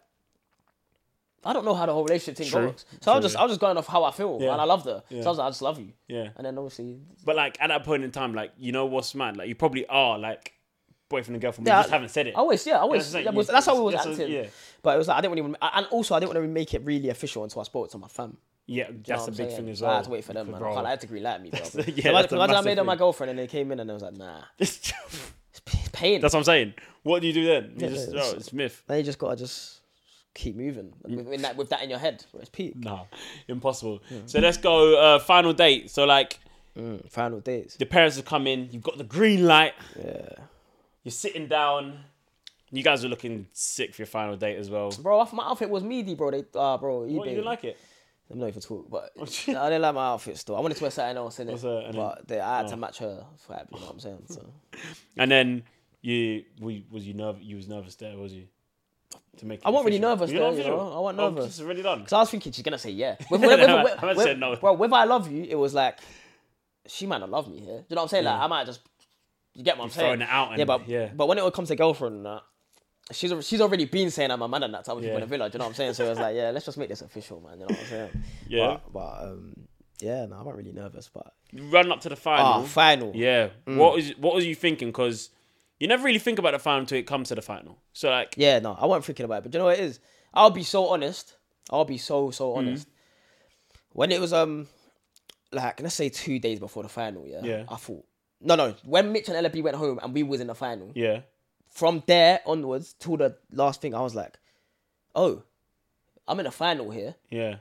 I 1.45 1.53
don't 1.53 1.65
know 1.65 1.75
how 1.75 1.87
the 1.87 1.93
whole 1.93 2.05
relationship 2.05 2.37
thing 2.37 2.49
True. 2.49 2.67
goes. 2.73 2.85
So 3.01 3.13
I 3.13 3.17
was 3.17 3.25
just, 3.25 3.37
I 3.37 3.43
was 3.43 3.51
just 3.53 3.61
going 3.61 3.77
off 3.77 3.87
how 3.87 4.05
I 4.05 4.11
feel, 4.11 4.39
Yeah. 4.41 4.53
and 4.53 4.61
I 4.61 4.65
loved 4.65 4.87
her. 4.87 5.03
Yeah. 5.09 5.23
So 5.23 5.29
I 5.29 5.31
was 5.31 5.39
like, 5.39 5.47
I 5.47 5.51
just 5.51 5.63
love 5.63 5.79
you. 5.79 5.93
yeah, 6.09 6.29
And 6.37 6.45
then 6.47 6.59
obviously, 6.59 7.01
but 7.25 7.37
like 7.37 7.57
at 7.61 7.69
that 7.69 7.85
point 7.85 8.05
in 8.05 8.11
time, 8.11 8.35
like 8.35 8.53
you 8.59 8.73
know 8.73 8.87
what's 8.87 9.15
mad? 9.15 9.37
Like 9.37 9.49
you 9.49 9.55
probably 9.55 9.87
are 9.87 10.19
like 10.19 10.53
boyfriend 11.09 11.37
and 11.37 11.41
girlfriend, 11.43 11.65
but 11.65 11.71
Yeah, 11.71 11.77
you 11.79 11.83
just 11.85 11.93
I- 11.93 11.97
haven't 11.97 12.09
said 12.11 12.27
it. 12.27 12.37
I 12.37 12.39
always, 12.41 12.67
yeah, 12.67 12.77
I 12.77 12.81
always, 12.81 13.13
That's 13.13 13.25
yeah, 13.25 13.33
You- 13.33 13.43
that's 13.45 13.67
how 13.67 13.75
we 13.77 13.81
was 13.83 13.95
that's 13.95 14.07
what- 14.07 14.21
acting. 14.21 14.31
yeah. 14.33 14.47
But 14.83 14.95
it 14.95 14.99
was 14.99 15.09
like 15.09 15.17
I 15.19 15.21
didn't 15.23 15.41
want 15.43 15.55
to, 15.61 15.77
and 15.79 15.87
also 15.87 16.15
I 16.15 16.21
didn't 16.21 16.35
want 16.35 16.45
to 16.45 16.49
make 16.49 16.75
it 16.75 16.83
really 16.85 17.09
official 17.09 17.43
until 17.45 17.61
I 17.61 17.65
spoke 17.65 17.91
to 17.91 17.99
my 17.99 18.09
fam. 18.09 18.37
Yeah, 18.71 18.91
You 18.91 19.01
that's 19.07 19.27
a 19.27 19.31
big 19.31 19.37
saying? 19.37 19.57
thing 19.57 19.69
as 19.71 19.81
well. 19.81 19.91
I 19.93 19.95
had 19.97 20.05
to 20.05 20.11
wait 20.11 20.25
for 20.25 20.35
them, 20.35 20.51
man. 20.51 20.61
Bro. 20.61 20.73
I 20.73 20.75
can't, 20.75 20.87
I 20.87 20.91
had 20.91 21.01
to 21.01 21.07
green 21.07 21.23
light 21.23 21.41
me, 21.43 21.49
bro. 21.51 21.61
yeah, 21.61 21.73
that's 21.75 22.05
imagine, 22.07 22.35
imagine 22.37 22.57
I 22.57 22.61
made 22.61 22.79
them 22.79 22.87
my 22.87 22.97
girlfriend 22.97 23.31
and 23.31 23.39
they 23.39 23.47
came 23.47 23.73
in 23.73 23.81
and 23.81 23.91
I 23.91 23.95
was 23.95 24.03
like, 24.03 24.17
nah, 24.17 24.43
it's 24.59 24.93
pain. 25.93 26.21
That's 26.21 26.35
what 26.35 26.41
I'm 26.41 26.45
saying. 26.45 26.75
What 27.03 27.23
do 27.23 27.29
you 27.29 27.33
do 27.33 27.47
then? 27.47 27.73
You 27.77 27.87
Yeah, 27.87 27.89
just, 27.89 28.09
it's- 28.11 28.31
oh, 28.33 28.37
it's 28.37 28.53
myth. 28.53 28.83
Then 28.87 28.99
you 28.99 29.05
just 29.05 29.19
gotta 29.19 29.37
just 29.37 29.81
keep 30.35 30.55
moving 30.55 30.93
with, 31.03 31.41
that, 31.43 31.57
with 31.57 31.71
that 31.71 31.83
in 31.83 31.91
your 31.91 31.99
head. 31.99 32.25
It's 32.39 32.51
peak. 32.51 32.77
Nah, 32.77 33.05
impossible. 33.49 34.03
So 34.27 34.39
let's 34.39 34.59
go. 34.59 34.97
Uh, 34.97 35.19
final 35.19 35.53
date. 35.53 35.91
So 35.91 36.05
like 36.05 36.39
Mm, 36.77 37.11
final 37.11 37.41
dates. 37.41 37.75
the 37.77 37.87
parents 37.87 38.15
have 38.17 38.25
come 38.25 38.47
in. 38.47 38.69
You've 38.71 38.85
got 38.85 38.99
the 38.99 39.03
green 39.05 39.45
light. 39.47 39.73
Yeah, 39.99 40.29
You're 41.03 41.11
sitting 41.11 41.49
down. 41.49 41.99
You 42.71 42.85
guys 42.85 43.05
are 43.05 43.09
looking 43.09 43.47
sick 43.53 43.95
for 43.95 44.03
your 44.03 44.07
final 44.07 44.37
date 44.37 44.59
as 44.59 44.71
well. 44.71 44.91
bro. 45.03 45.27
My 45.33 45.45
outfit 45.47 45.71
was 45.71 45.83
meaty, 45.83 46.15
bro. 46.15 46.31
They, 46.31 46.45
uh, 46.55 46.77
bro. 46.79 47.01
eBay. 47.01 47.15
What 47.17 47.29
you 47.29 47.35
didn't 47.35 47.47
like 47.47 47.65
it? 47.65 47.79
I'm 48.31 48.39
not 48.39 48.49
even 48.49 48.61
talk, 48.61 48.91
but 48.91 49.11
no, 49.17 49.23
I 49.61 49.71
didn't 49.71 49.83
like 49.83 49.95
my 49.95 50.09
outfit 50.09 50.37
still. 50.37 50.57
I 50.57 50.61
wanted 50.61 50.77
to 50.77 50.85
wear 50.85 50.91
something 50.91 51.17
else 51.17 51.39
in 51.41 51.49
it, 51.49 51.61
that? 51.61 51.85
And 51.87 51.95
then- 51.95 51.95
but 51.95 52.29
they, 52.29 52.41
I 52.41 52.59
had 52.59 52.67
oh. 52.67 52.71
to 52.71 52.77
match 52.77 52.99
her 52.99 53.25
vibe. 53.49 53.67
You 53.73 53.81
know 53.81 53.87
what 53.87 53.93
I'm 53.95 54.01
saying? 54.01 54.23
So. 54.29 54.53
And 55.17 55.31
then 55.31 55.63
you 56.03 56.45
was 56.61 57.07
you 57.07 57.15
nervous? 57.15 57.43
You 57.43 57.57
was 57.57 57.69
nervous 57.69 57.95
there, 57.97 58.17
was 58.17 58.33
you? 58.33 58.47
To 59.39 59.47
make. 59.47 59.61
I 59.65 59.71
wasn't 59.71 59.87
really 59.87 59.99
nervous 59.99 60.31
Were 60.31 60.37
you 60.37 60.43
not 60.43 60.55
there, 60.57 60.65
you 60.65 60.71
know? 60.71 60.97
I 60.97 61.01
wasn't 61.01 61.21
Oh, 61.21 61.31
nervous. 61.31 61.47
Just 61.47 61.61
already 61.63 61.83
done. 61.83 62.01
Because 62.01 62.13
I 62.13 62.19
was 62.19 62.31
thinking 62.31 62.53
she's 62.53 62.63
gonna 62.63 62.79
say 62.79 62.91
yeah. 62.91 63.17
With, 63.31 63.41
with, 63.41 63.51
with, 63.51 63.69
I 63.69 63.83
with, 63.83 64.03
might 64.03 64.19
said 64.19 64.39
no. 64.39 64.57
Bro, 64.57 64.75
with 64.75 64.93
I 64.93 65.05
love 65.05 65.31
you, 65.31 65.45
it 65.49 65.55
was 65.55 65.75
like 65.75 65.99
she 66.87 67.07
might 67.07 67.19
not 67.19 67.31
love 67.31 67.49
me 67.51 67.61
here. 67.61 67.79
Do 67.79 67.85
you 67.89 67.97
know 67.97 68.03
what 68.03 68.03
I'm 68.03 68.09
saying? 68.09 68.25
Like 68.25 68.41
I 68.41 68.47
might 68.47 68.67
just 68.67 68.81
you 69.55 69.65
get 69.65 69.77
what 69.77 69.85
I'm 69.85 69.89
You're 69.89 69.95
saying. 69.95 70.07
throwing 70.07 70.21
it 70.23 70.29
out 70.29 70.51
and- 70.51 70.59
yeah, 70.59 70.65
but 70.65 70.89
yeah. 70.89 71.11
but 71.15 71.27
when 71.29 71.39
it 71.39 71.53
comes 71.53 71.69
to 71.69 71.77
girlfriend 71.77 72.17
and 72.17 72.27
that, 72.27 72.43
she's 73.13 73.33
she's 73.47 73.61
already 73.61 73.85
been 73.87 74.11
saying 74.11 74.31
I'm 74.31 74.43
a 74.43 74.49
man 74.49 74.63
and 74.65 74.75
that 74.75 74.85
type 74.85 74.97
of 74.97 75.03
people 75.03 75.17
in 75.17 75.21
Yeah. 75.21 75.27
the 75.27 75.27
villa. 75.27 75.49
Do 75.51 75.55
you 75.55 75.59
know 75.61 75.65
what 75.67 75.71
I'm 75.71 75.75
saying? 75.75 75.95
So 75.95 76.05
it 76.07 76.11
was 76.11 76.19
like, 76.19 76.37
yeah, 76.37 76.51
let's 76.51 76.67
just 76.67 76.79
make 76.79 76.89
this 76.89 77.01
official, 77.03 77.41
man. 77.41 77.55
You 77.55 77.67
know 77.67 77.67
what 77.71 77.81
I'm 77.81 77.87
saying? 77.87 78.11
Yeah. 78.49 78.79
But, 78.91 78.93
but 78.93 79.29
um, 79.29 79.55
yeah, 80.01 80.27
no, 80.27 80.37
I'm 80.37 80.45
not 80.45 80.57
really 80.57 80.73
nervous, 80.73 81.09
but 81.13 81.33
You 81.53 81.65
run 81.71 81.91
up 81.93 82.01
to 82.03 82.09
the 82.09 82.17
final. 82.17 82.47
ah, 82.47 82.63
final. 82.63 83.13
Yeah. 83.15 83.49
Mm. 83.67 83.77
What 83.77 83.95
was 83.95 84.11
what 84.19 84.35
was 84.35 84.45
you 84.47 84.55
thinking? 84.55 84.89
Because 84.89 85.31
you 85.81 85.87
never 85.89 86.05
really 86.05 86.19
think 86.19 86.39
about 86.39 86.53
the 86.53 86.59
final 86.59 86.81
until 86.81 86.99
it 86.99 87.07
comes 87.07 87.29
to 87.29 87.35
the 87.35 87.43
final. 87.43 87.79
So 87.93 88.11
like, 88.11 88.35
Yeah, 88.37 88.59
no, 88.61 88.73
I 88.79 88.87
wasn't 88.87 89.05
thinking 89.07 89.25
about 89.25 89.39
it. 89.39 89.45
But 89.45 89.55
you 89.55 89.59
know 89.59 89.67
what 89.67 89.79
it 89.79 89.85
is? 89.85 90.01
I'll 90.35 90.51
be 90.51 90.63
so 90.63 90.89
honest. 90.89 91.35
I'll 91.71 91.85
be 91.85 91.99
so 91.99 92.31
so 92.31 92.51
Mm. 92.53 92.57
honest. 92.59 92.89
When 93.93 94.13
it 94.13 94.21
was 94.21 94.33
um 94.33 94.69
like 95.53 95.81
let's 95.81 95.95
say 95.95 96.09
two 96.11 96.39
days 96.39 96.61
before 96.61 96.83
the 96.83 96.89
final, 96.89 97.27
yeah. 97.27 97.41
Yeah. 97.43 97.65
I 97.69 97.77
thought 97.77 98.05
no 98.41 98.55
no 98.55 98.75
when 98.85 99.11
Mitch 99.13 99.29
and 99.29 99.47
LB 99.47 99.63
went 99.63 99.77
home 99.77 99.99
and 100.03 100.15
we 100.15 100.23
was 100.23 100.41
in 100.41 100.47
the 100.47 100.55
final. 100.55 100.93
yeah, 100.95 101.21
From 101.71 102.03
there 102.07 102.41
onwards 102.47 102.95
till 102.99 103.17
the 103.17 103.37
last 103.53 103.81
thing, 103.81 103.95
I 103.95 104.01
was 104.01 104.15
like, 104.15 104.39
oh, 105.15 105.43
I'm 106.27 106.39
in 106.41 106.45
the 106.45 106.51
final 106.51 106.91
here. 106.91 107.15
yeah. 107.31 107.57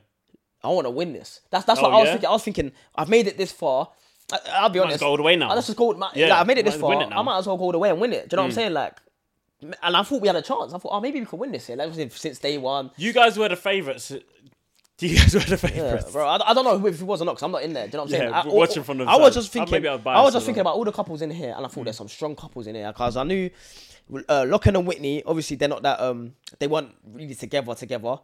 I 0.62 0.68
want 0.70 0.86
to 0.86 0.90
win 0.90 1.12
this. 1.12 1.40
That's 1.50 1.64
that's 1.66 1.78
Oh, 1.78 1.84
what 1.84 1.92
I 1.92 1.98
was 1.98 2.06
yeah? 2.06 2.12
thinking. 2.14 2.28
I 2.28 2.32
was 2.32 2.42
thinking 2.42 2.72
I've 2.96 3.08
made 3.08 3.28
it 3.28 3.36
this 3.38 3.52
far. 3.52 3.90
I, 4.32 4.38
I'll 4.54 4.68
be 4.70 4.80
Might 4.80 4.86
honest. 4.86 5.00
well 5.02 5.08
go 5.08 5.10
all 5.12 5.16
the 5.16 5.22
way 5.22 5.36
now. 5.36 5.50
I 5.50 5.54
let's 5.54 5.68
just 5.68 5.78
go. 5.78 5.92
My, 5.92 6.10
Yeah, 6.16 6.26
like, 6.30 6.40
I 6.40 6.44
made 6.44 6.58
it 6.58 6.64
this 6.64 6.74
far. 6.74 7.00
it. 7.00 7.08
Mm. 7.08 7.16
I 7.16 7.22
might 7.22 7.38
as 7.38 7.46
well 7.46 7.56
go 7.56 7.64
all 7.64 7.72
the 7.72 7.78
way 7.78 7.90
and 7.90 8.00
win 8.00 8.12
it. 8.12 8.28
Do 8.28 8.34
you 8.34 8.36
know 8.38 8.42
what 8.42 8.46
I'm 8.48 8.52
saying? 8.54 8.72
Like, 8.72 8.96
and 9.60 9.96
I 9.96 10.02
thought 10.02 10.20
we 10.20 10.26
had 10.26 10.36
a 10.36 10.42
chance. 10.42 10.74
I 10.74 10.78
thought, 10.78 10.90
oh, 10.92 11.00
maybe 11.00 11.20
we 11.20 11.26
could 11.26 11.38
win 11.38 11.52
this 11.52 11.68
here. 11.68 11.76
Like, 11.76 11.92
since 12.10 12.38
day 12.40 12.58
one. 12.58 12.90
You 12.96 13.12
guys 13.12 13.38
were 13.38 13.48
the 13.48 13.56
favourites. 13.56 14.12
You 15.00 15.16
guys 15.16 15.32
were 15.32 15.38
the 15.40 15.50
Yeah, 15.50 15.56
favourites. 15.56 16.10
bro. 16.10 16.26
I, 16.26 16.50
I 16.50 16.54
don't 16.54 16.64
know 16.64 16.84
if 16.84 17.00
it 17.00 17.04
was 17.06 17.22
or 17.22 17.24
not 17.24 17.34
because 17.34 17.44
I'm 17.44 17.52
not 17.52 17.62
in 17.62 17.72
there. 17.72 17.86
Do 17.86 17.90
you 17.92 17.98
know 17.98 18.02
what 18.02 18.04
I'm 18.06 18.18
saying? 18.18 18.30
Yeah, 18.30 18.40
I, 18.40 18.42
but 18.42 18.52
watching 18.52 18.82
from 18.82 18.98
the 18.98 19.04
I 19.04 19.14
was 19.14 19.32
just 19.32 19.52
thinking. 19.52 19.86
I 19.86 19.94
was 19.94 20.34
I 20.34 20.38
just 20.38 20.44
thinking 20.46 20.60
about 20.60 20.74
all 20.74 20.82
the 20.84 20.90
couples 20.90 21.22
in 21.22 21.30
here, 21.30 21.54
and 21.56 21.64
I 21.64 21.68
thought 21.68 21.84
there's 21.84 21.96
some 21.96 22.08
strong 22.08 22.34
couples 22.34 22.66
in 22.66 22.74
here 22.74 22.88
because 22.88 23.16
I 23.16 23.22
knew 23.22 23.48
uh, 24.28 24.44
Lochan 24.44 24.76
and 24.78 24.86
Whitney. 24.86 25.22
Obviously, 25.24 25.56
they're 25.56 25.68
not 25.68 25.82
that. 25.82 26.00
Um, 26.00 26.34
they 26.58 26.66
weren't 26.66 26.94
really 27.12 27.34
together 27.34 27.74
together. 27.74 28.18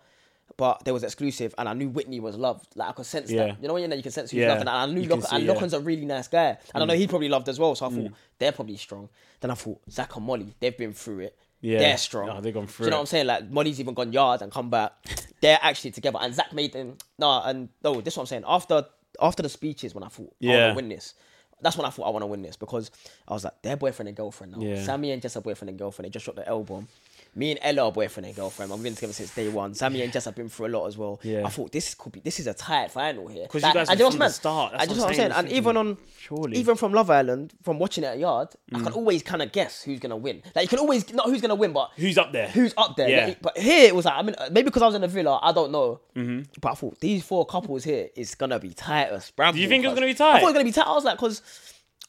But 0.58 0.84
there 0.84 0.92
was 0.92 1.02
exclusive, 1.02 1.54
and 1.56 1.66
I 1.68 1.72
knew 1.72 1.88
Whitney 1.88 2.20
was 2.20 2.36
loved. 2.36 2.66
Like 2.76 2.90
I 2.90 2.92
could 2.92 3.06
sense 3.06 3.30
Yeah. 3.30 3.46
that. 3.46 3.62
You 3.62 3.66
know 3.66 3.74
when 3.74 3.80
you're 3.82 3.88
there, 3.88 3.96
you 3.96 4.02
can 4.02 4.12
sense 4.12 4.30
who's 4.30 4.40
Yeah. 4.40 4.48
loved, 4.48 4.60
and 4.60 4.68
I 4.68 4.84
knew 4.86 5.00
You 5.00 5.08
Lochan, 5.08 5.22
see, 5.22 5.36
and 5.36 5.44
yeah. 5.46 5.52
Mm. 5.52 5.56
Lochan's 5.56 5.72
a 5.72 5.80
really 5.80 6.04
nice 6.04 6.28
guy, 6.28 6.58
and 6.74 6.82
I 6.82 6.86
know 6.86 6.92
he 6.94 7.06
probably 7.08 7.30
loved 7.30 7.48
as 7.48 7.58
well. 7.58 7.74
So 7.74 7.86
I 7.86 7.88
thought 7.90 8.12
they're 8.38 8.52
probably 8.52 8.76
strong. 8.76 9.08
Then 9.40 9.50
I 9.50 9.54
thought 9.54 9.80
Zach 9.90 10.14
and 10.16 10.26
Molly, 10.26 10.54
they've 10.60 10.76
been 10.76 10.92
through 10.92 11.20
it. 11.20 11.38
Yeah. 11.62 11.78
they're 11.78 11.96
strong. 11.96 12.28
Oh, 12.28 12.42
they've 12.42 12.52
gone 12.52 12.66
Do 12.66 12.72
through 12.72 12.86
you 12.86 12.90
know 12.90 12.96
it. 12.96 12.98
what 12.98 13.02
I'm 13.04 13.06
saying? 13.06 13.26
Like 13.26 13.50
Molly's 13.50 13.80
even 13.80 13.94
gone 13.94 14.12
yards 14.12 14.42
and 14.42 14.52
come 14.52 14.68
back. 14.68 14.92
They're 15.40 15.58
actually 15.62 15.92
together. 15.92 16.18
And 16.20 16.34
Zach 16.34 16.52
made 16.52 16.74
them 16.74 16.98
no, 17.18 17.40
and 17.42 17.70
no, 17.82 18.02
this 18.02 18.12
is 18.12 18.18
what 18.18 18.24
I'm 18.24 18.26
saying. 18.26 18.44
After 18.46 18.84
after 19.20 19.42
the 19.42 19.48
speeches, 19.48 19.94
when 19.94 20.04
I 20.04 20.08
thought 20.08 20.28
I 20.42 20.46
Yeah. 20.46 20.58
want 20.66 20.70
to 20.72 20.76
win 20.76 20.88
this, 20.90 21.14
that's 21.60 21.76
when 21.76 21.86
I 21.86 21.90
thought 21.90 22.06
I 22.06 22.10
want 22.10 22.22
to 22.22 22.26
win 22.26 22.42
this 22.42 22.56
because 22.56 22.90
I 23.28 23.32
was 23.32 23.44
like, 23.44 23.54
they're 23.62 23.76
boyfriend 23.76 24.08
and 24.08 24.16
girlfriend 24.16 24.52
now. 24.52 24.60
Yeah. 24.60 24.82
Sammy 24.82 25.10
and 25.10 25.20
Jess 25.22 25.36
are 25.36 25.40
boyfriend 25.40 25.70
and 25.70 25.78
girlfriend. 25.78 26.06
They 26.06 26.10
just 26.10 26.26
shot 26.26 26.36
the 26.36 26.48
album. 26.48 26.88
Me 27.36 27.50
and 27.50 27.60
Ella 27.62 27.86
are 27.86 27.92
boyfriend 27.92 28.26
and 28.26 28.34
girlfriend. 28.36 28.72
I've 28.72 28.82
been 28.82 28.94
together 28.94 29.12
since 29.12 29.34
day 29.34 29.48
one. 29.48 29.74
Sammy 29.74 30.02
and 30.02 30.12
Jess 30.12 30.24
have 30.26 30.34
been 30.34 30.48
through 30.48 30.66
a 30.66 30.68
lot 30.68 30.86
as 30.86 30.96
well. 30.96 31.20
Yeah. 31.22 31.44
I 31.44 31.48
thought 31.48 31.72
this 31.72 31.94
could 31.94 32.12
be 32.12 32.20
this 32.20 32.38
is 32.38 32.46
a 32.46 32.54
tight 32.54 32.90
final 32.90 33.26
here. 33.28 33.46
'Cause 33.48 33.62
you 33.62 33.72
guys 33.74 33.88
and 33.88 33.98
were 33.98 34.04
you 34.04 34.04
know 34.04 34.10
from 34.12 34.20
what's 34.20 34.34
the 34.36 34.40
start. 34.40 34.72
That's 34.72 34.82
I 34.82 34.86
just 34.86 34.98
what 35.00 35.04
what 35.06 35.10
I'm 35.10 35.16
saying. 35.16 35.32
And 35.32 35.48
even 35.52 35.76
on 35.76 35.96
surely. 36.18 36.58
even 36.58 36.76
from 36.76 36.92
Love 36.92 37.10
Island, 37.10 37.52
from 37.62 37.78
watching 37.78 38.04
it 38.04 38.08
at 38.08 38.18
Yard, 38.18 38.48
I 38.72 38.78
Mm. 38.78 38.84
can 38.84 38.92
always 38.92 39.22
kind 39.22 39.42
of 39.42 39.50
guess 39.52 39.82
who's 39.82 39.98
gonna 40.00 40.16
win. 40.16 40.42
Like 40.54 40.62
you 40.64 40.68
can 40.68 40.78
always 40.78 41.12
not 41.12 41.26
who's 41.26 41.40
gonna 41.40 41.54
win, 41.54 41.72
but 41.72 41.90
Who's 41.96 42.16
up 42.18 42.32
there? 42.32 42.48
who's 42.48 42.72
up 42.76 42.96
there. 42.96 43.08
Yeah. 43.08 43.26
Like, 43.26 43.42
but 43.42 43.58
here 43.58 43.86
it 43.88 43.94
was 43.96 44.04
like 44.04 44.14
I 44.14 44.22
mean 44.22 44.36
maybe 44.50 44.64
because 44.66 44.82
I 44.82 44.86
was 44.86 44.94
in 44.94 45.00
the 45.00 45.08
villa, 45.08 45.40
I 45.42 45.52
don't 45.52 45.72
know. 45.72 46.00
Mm-hmm. 46.16 46.42
But 46.60 46.70
I 46.72 46.74
thought 46.74 47.00
these 47.00 47.24
four 47.24 47.44
couples 47.46 47.84
here 47.84 48.08
is 48.14 48.34
gonna 48.34 48.58
be 48.58 48.70
tight 48.74 49.08
as 49.08 49.32
Do 49.36 49.58
you 49.60 49.68
think 49.68 49.84
it 49.84 49.88
was 49.88 49.94
gonna 49.94 50.06
be 50.06 50.14
tight? 50.14 50.36
I 50.36 50.40
thought 50.40 50.42
it 50.42 50.44
was 50.44 50.52
gonna 50.52 50.64
be 50.64 50.72
tight. 50.72 50.86
I 50.86 50.92
was 50.92 51.04
like, 51.04 51.16
because 51.16 51.42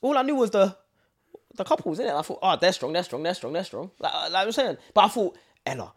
all 0.02 0.18
I 0.18 0.22
knew 0.22 0.36
was 0.36 0.52
the 0.52 0.76
the 1.56 1.64
couples 1.64 2.00
in 2.00 2.08
it. 2.08 2.14
I 2.14 2.22
thought, 2.22 2.40
oh, 2.42 2.56
they're 2.60 2.72
strong, 2.74 2.94
they're 2.94 3.04
strong, 3.04 3.24
they're 3.24 3.34
strong, 3.34 3.54
they're 3.54 3.64
strong. 3.64 3.92
Like, 4.00 4.12
uh, 4.14 4.30
like 4.32 4.46
I'm 4.46 4.52
saying, 4.52 4.78
but 4.94 5.06
I 5.06 5.08
thought 5.10 5.38
Ella. 5.66 5.94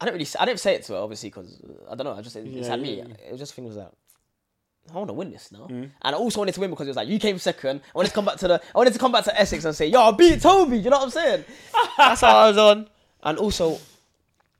I 0.00 0.04
didn't 0.04 0.14
really, 0.18 0.28
I 0.38 0.44
didn't 0.44 0.60
say 0.60 0.74
it 0.74 0.84
to 0.84 0.92
her 0.92 0.98
obviously 1.00 1.28
because 1.30 1.60
uh, 1.60 1.90
I 1.92 1.94
don't 1.96 2.04
know. 2.04 2.12
I 2.14 2.22
just 2.22 2.36
it, 2.36 2.46
it's 2.46 2.66
Yeah, 2.66 2.70
had 2.70 2.80
me. 2.80 2.98
yeah. 2.98 3.04
It 3.26 3.32
was 3.32 3.40
just 3.40 3.54
things 3.54 3.76
like. 3.76 3.88
I 4.90 4.96
want 4.96 5.08
to 5.08 5.12
win 5.14 5.30
this 5.30 5.52
now, 5.52 5.66
Mm. 5.68 5.90
and 6.00 6.14
I 6.14 6.18
also 6.18 6.40
wanted 6.40 6.54
to 6.54 6.60
win 6.60 6.70
because 6.70 6.86
it 6.86 6.90
was 6.90 6.96
like 6.96 7.08
you 7.08 7.18
came 7.18 7.38
second. 7.38 7.82
I 7.94 7.98
wanted 7.98 8.08
to 8.08 8.14
come 8.14 8.24
back 8.24 8.36
to 8.36 8.48
the, 8.48 8.54
I 8.74 8.78
wanted 8.78 8.94
to 8.94 8.98
come 8.98 9.12
back 9.12 9.24
to 9.24 9.38
Essex 9.38 9.64
and 9.66 9.74
say, 9.76 9.86
"Yo, 9.86 10.00
I 10.00 10.12
beat 10.12 10.40
Toby." 10.40 10.78
You 10.78 10.88
know 10.88 10.96
what 10.96 11.04
I'm 11.04 11.10
saying? 11.10 11.44
That's 11.98 12.22
how 12.22 12.34
I 12.38 12.48
was 12.48 12.56
on, 12.56 12.88
and 13.22 13.36
also, 13.38 13.78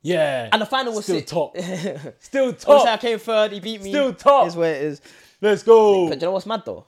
yeah. 0.03 0.49
and 0.51 0.61
the 0.61 0.67
final 0.67 0.93
was 0.93 1.05
Still 1.05 1.15
sick. 1.17 1.25
top. 1.27 1.57
Still 2.19 2.49
Obviously, 2.49 2.73
I 2.75 2.83
top. 2.85 2.99
came 3.01 3.17
third. 3.17 3.51
He 3.53 3.59
beat 3.59 3.81
me. 3.81 3.89
Still 3.89 4.13
top. 4.13 4.45
Is 4.47 4.55
where 4.55 4.75
it 4.75 4.83
is. 4.83 5.01
Let's 5.41 5.63
go. 5.63 6.09
But 6.09 6.19
do 6.19 6.25
you 6.25 6.27
know 6.27 6.33
what's 6.33 6.45
mad 6.45 6.61
though? 6.65 6.85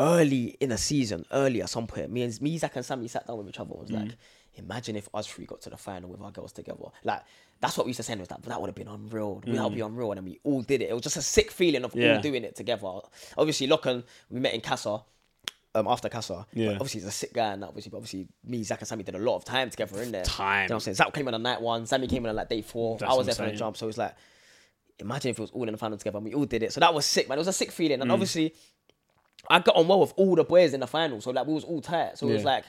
Early 0.00 0.56
in 0.60 0.70
the 0.70 0.78
season, 0.78 1.24
early 1.30 1.62
at 1.62 1.68
some 1.70 1.86
point, 1.86 2.10
me 2.10 2.22
and 2.22 2.40
me, 2.40 2.56
Zach 2.58 2.74
and 2.76 2.84
Sammy 2.84 3.08
sat 3.08 3.26
down 3.26 3.38
with 3.38 3.48
each 3.48 3.60
other 3.60 3.70
and 3.72 3.80
was 3.80 3.90
Mm. 3.90 4.02
like, 4.08 4.16
imagine 4.54 4.96
if 4.96 5.08
us 5.14 5.26
three 5.26 5.46
got 5.46 5.60
to 5.62 5.70
the 5.70 5.76
final 5.76 6.10
with 6.10 6.20
our 6.20 6.30
girls 6.30 6.52
together. 6.52 6.84
Like 7.04 7.22
that's 7.60 7.76
what 7.76 7.86
we 7.86 7.90
used 7.90 7.98
to 7.98 8.02
say 8.02 8.14
was 8.16 8.28
that 8.28 8.42
that 8.42 8.60
would 8.60 8.68
have 8.68 8.74
been 8.74 8.88
unreal. 8.88 9.42
That 9.46 9.62
would 9.64 9.74
be 9.74 9.80
unreal. 9.80 10.12
And 10.12 10.24
we 10.24 10.40
all 10.44 10.62
did 10.62 10.80
it. 10.82 10.88
It 10.90 10.94
was 10.94 11.02
just 11.02 11.16
a 11.16 11.22
sick 11.22 11.50
feeling 11.50 11.84
of 11.84 11.92
Mm. 11.92 12.00
Yeah. 12.02 12.16
all 12.16 12.22
doing 12.22 12.42
it 12.44 12.56
together. 12.56 13.00
Obviously, 13.36 13.68
Lochan, 13.68 14.02
we 14.30 14.40
met 14.40 14.54
in 14.54 14.60
Casa. 14.60 15.02
Um, 15.72 15.86
after 15.86 16.08
Casa, 16.08 16.46
Yeah. 16.52 16.68
But 16.68 16.74
obviously 16.76 17.00
he's 17.02 17.08
a 17.08 17.12
sick 17.12 17.32
guy, 17.32 17.52
and 17.52 17.62
obviously, 17.62 17.90
but 17.90 17.98
obviously 17.98 18.26
me, 18.44 18.64
Zach, 18.64 18.80
and 18.80 18.88
Sammy 18.88 19.04
did 19.04 19.14
a 19.14 19.18
lot 19.20 19.36
of 19.36 19.44
time 19.44 19.70
together 19.70 20.02
in 20.02 20.10
there. 20.10 20.24
Time. 20.24 20.64
you 20.64 20.68
know 20.70 20.74
what 20.74 20.76
I'm 20.78 20.80
saying? 20.80 20.94
Zach 20.96 21.12
came 21.14 21.28
in 21.28 21.34
on 21.34 21.42
night 21.44 21.60
one, 21.60 21.86
Sammy 21.86 22.08
came 22.08 22.24
in 22.24 22.30
on 22.30 22.34
like 22.36 22.48
day 22.48 22.60
four. 22.62 22.98
That's 22.98 23.12
I 23.12 23.14
was 23.14 23.26
there 23.26 23.36
for 23.36 23.44
the 23.46 23.52
jump, 23.52 23.76
so 23.76 23.86
it 23.86 23.88
was 23.88 23.98
like, 23.98 24.16
imagine 24.98 25.30
if 25.30 25.38
it 25.38 25.42
was 25.42 25.50
all 25.52 25.62
in 25.64 25.70
the 25.72 25.78
final 25.78 25.96
together 25.96 26.18
and 26.18 26.24
we 26.26 26.34
all 26.34 26.44
did 26.44 26.62
it. 26.64 26.72
So 26.72 26.80
that 26.80 26.92
was 26.92 27.06
sick, 27.06 27.28
man. 27.28 27.38
It 27.38 27.40
was 27.40 27.46
a 27.48 27.52
sick 27.52 27.70
feeling. 27.70 27.98
Mm. 28.00 28.02
And 28.02 28.12
obviously, 28.12 28.52
I 29.50 29.58
got 29.58 29.76
on 29.76 29.88
well 29.88 30.00
with 30.00 30.14
all 30.16 30.34
the 30.36 30.44
boys 30.44 30.72
in 30.74 30.80
the 30.80 30.86
final. 30.86 31.20
So 31.20 31.30
like 31.32 31.46
we 31.46 31.52
was 31.54 31.64
all 31.64 31.80
tight. 31.80 32.16
So 32.16 32.28
it 32.28 32.32
was 32.32 32.42
Yeah. 32.42 32.48
like, 32.48 32.64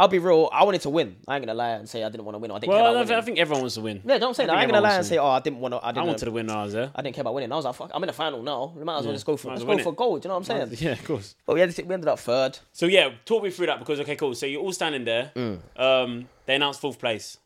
I'll 0.00 0.06
be 0.08 0.20
real, 0.20 0.48
I 0.52 0.62
wanted 0.62 0.80
to 0.82 0.90
win. 0.90 1.16
I 1.26 1.34
ain't 1.36 1.44
gonna 1.44 1.58
lie 1.58 1.70
and 1.70 1.88
say 1.88 2.04
I 2.04 2.08
didn't 2.08 2.24
want 2.24 2.36
to 2.36 2.38
win. 2.38 2.52
Or 2.52 2.54
I 2.56 2.60
didn't 2.60 2.72
care 2.72 2.82
Well, 2.82 2.92
about 2.92 2.96
I, 2.98 3.00
winning. 3.00 3.16
I 3.16 3.20
think 3.22 3.38
everyone 3.40 3.62
wants 3.62 3.74
to 3.74 3.80
win. 3.80 3.96
yeah, 4.04 4.14
what 4.14 4.22
I'm 4.22 4.34
saying? 4.34 4.48
I 4.48 4.52
I, 4.54 4.62
ain't 4.62 4.70
gonna 4.70 4.78
everyone 4.78 4.82
lie 4.84 4.88
and 4.90 4.96
wants 4.98 5.08
to 5.08 5.14
say, 5.14 5.18
oh, 5.18 5.26
I 5.26 5.40
didn't 5.40 5.58
want 5.58 5.74
to. 5.74 5.78
I 5.78 5.88
I 5.88 5.92
didn't. 5.92 6.06
wanted 6.06 6.24
to 6.26 6.30
win 6.30 6.46
when 6.46 6.56
I 6.56 6.62
was 6.64 6.72
there. 6.72 6.90
I 6.94 7.02
didn't 7.02 7.14
care 7.16 7.22
about 7.22 7.34
winning. 7.34 7.50
I 7.52 7.56
was 7.56 7.64
like, 7.64 7.74
fuck, 7.74 7.90
I'm 7.92 8.02
in 8.04 8.06
the 8.06 8.12
final 8.12 8.42
now. 8.42 8.72
We 8.76 8.84
might 8.84 8.98
as 8.98 9.04
well 9.06 9.12
just 9.14 9.26
go 9.26 9.36
for 9.36 9.48
Might 9.48 9.54
let's 9.54 9.64
go 9.64 9.68
win 9.74 9.82
for 9.84 9.92
it. 9.92 9.96
gold. 9.96 10.22
Do 10.22 10.26
you 10.26 10.30
know 10.30 10.38
what 10.38 10.50
I'm 10.50 10.68
saying? 10.68 10.78
Yeah, 10.86 10.92
of 10.92 11.04
course. 11.04 11.34
But 11.44 11.54
we, 11.54 11.60
had, 11.60 11.76
we 11.76 11.92
ended 11.94 12.08
up 12.08 12.20
third. 12.20 12.58
So 12.72 12.86
yeah, 12.86 13.10
talk 13.24 13.42
me 13.42 13.50
through 13.50 13.66
that 13.66 13.80
because 13.80 13.98
okay, 14.00 14.14
cool. 14.16 14.34
So 14.36 14.46
you're 14.46 14.62
all 14.62 14.72
standing 14.72 15.04
there. 15.04 15.32
Mm. 15.34 15.58
Um, 15.76 16.28
they 16.46 16.54
announced 16.54 16.80
fourth 16.80 16.98
place. 17.00 17.36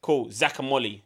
Cool. 0.00 0.30
Zach 0.30 0.58
and 0.60 0.68
Molly. 0.68 1.02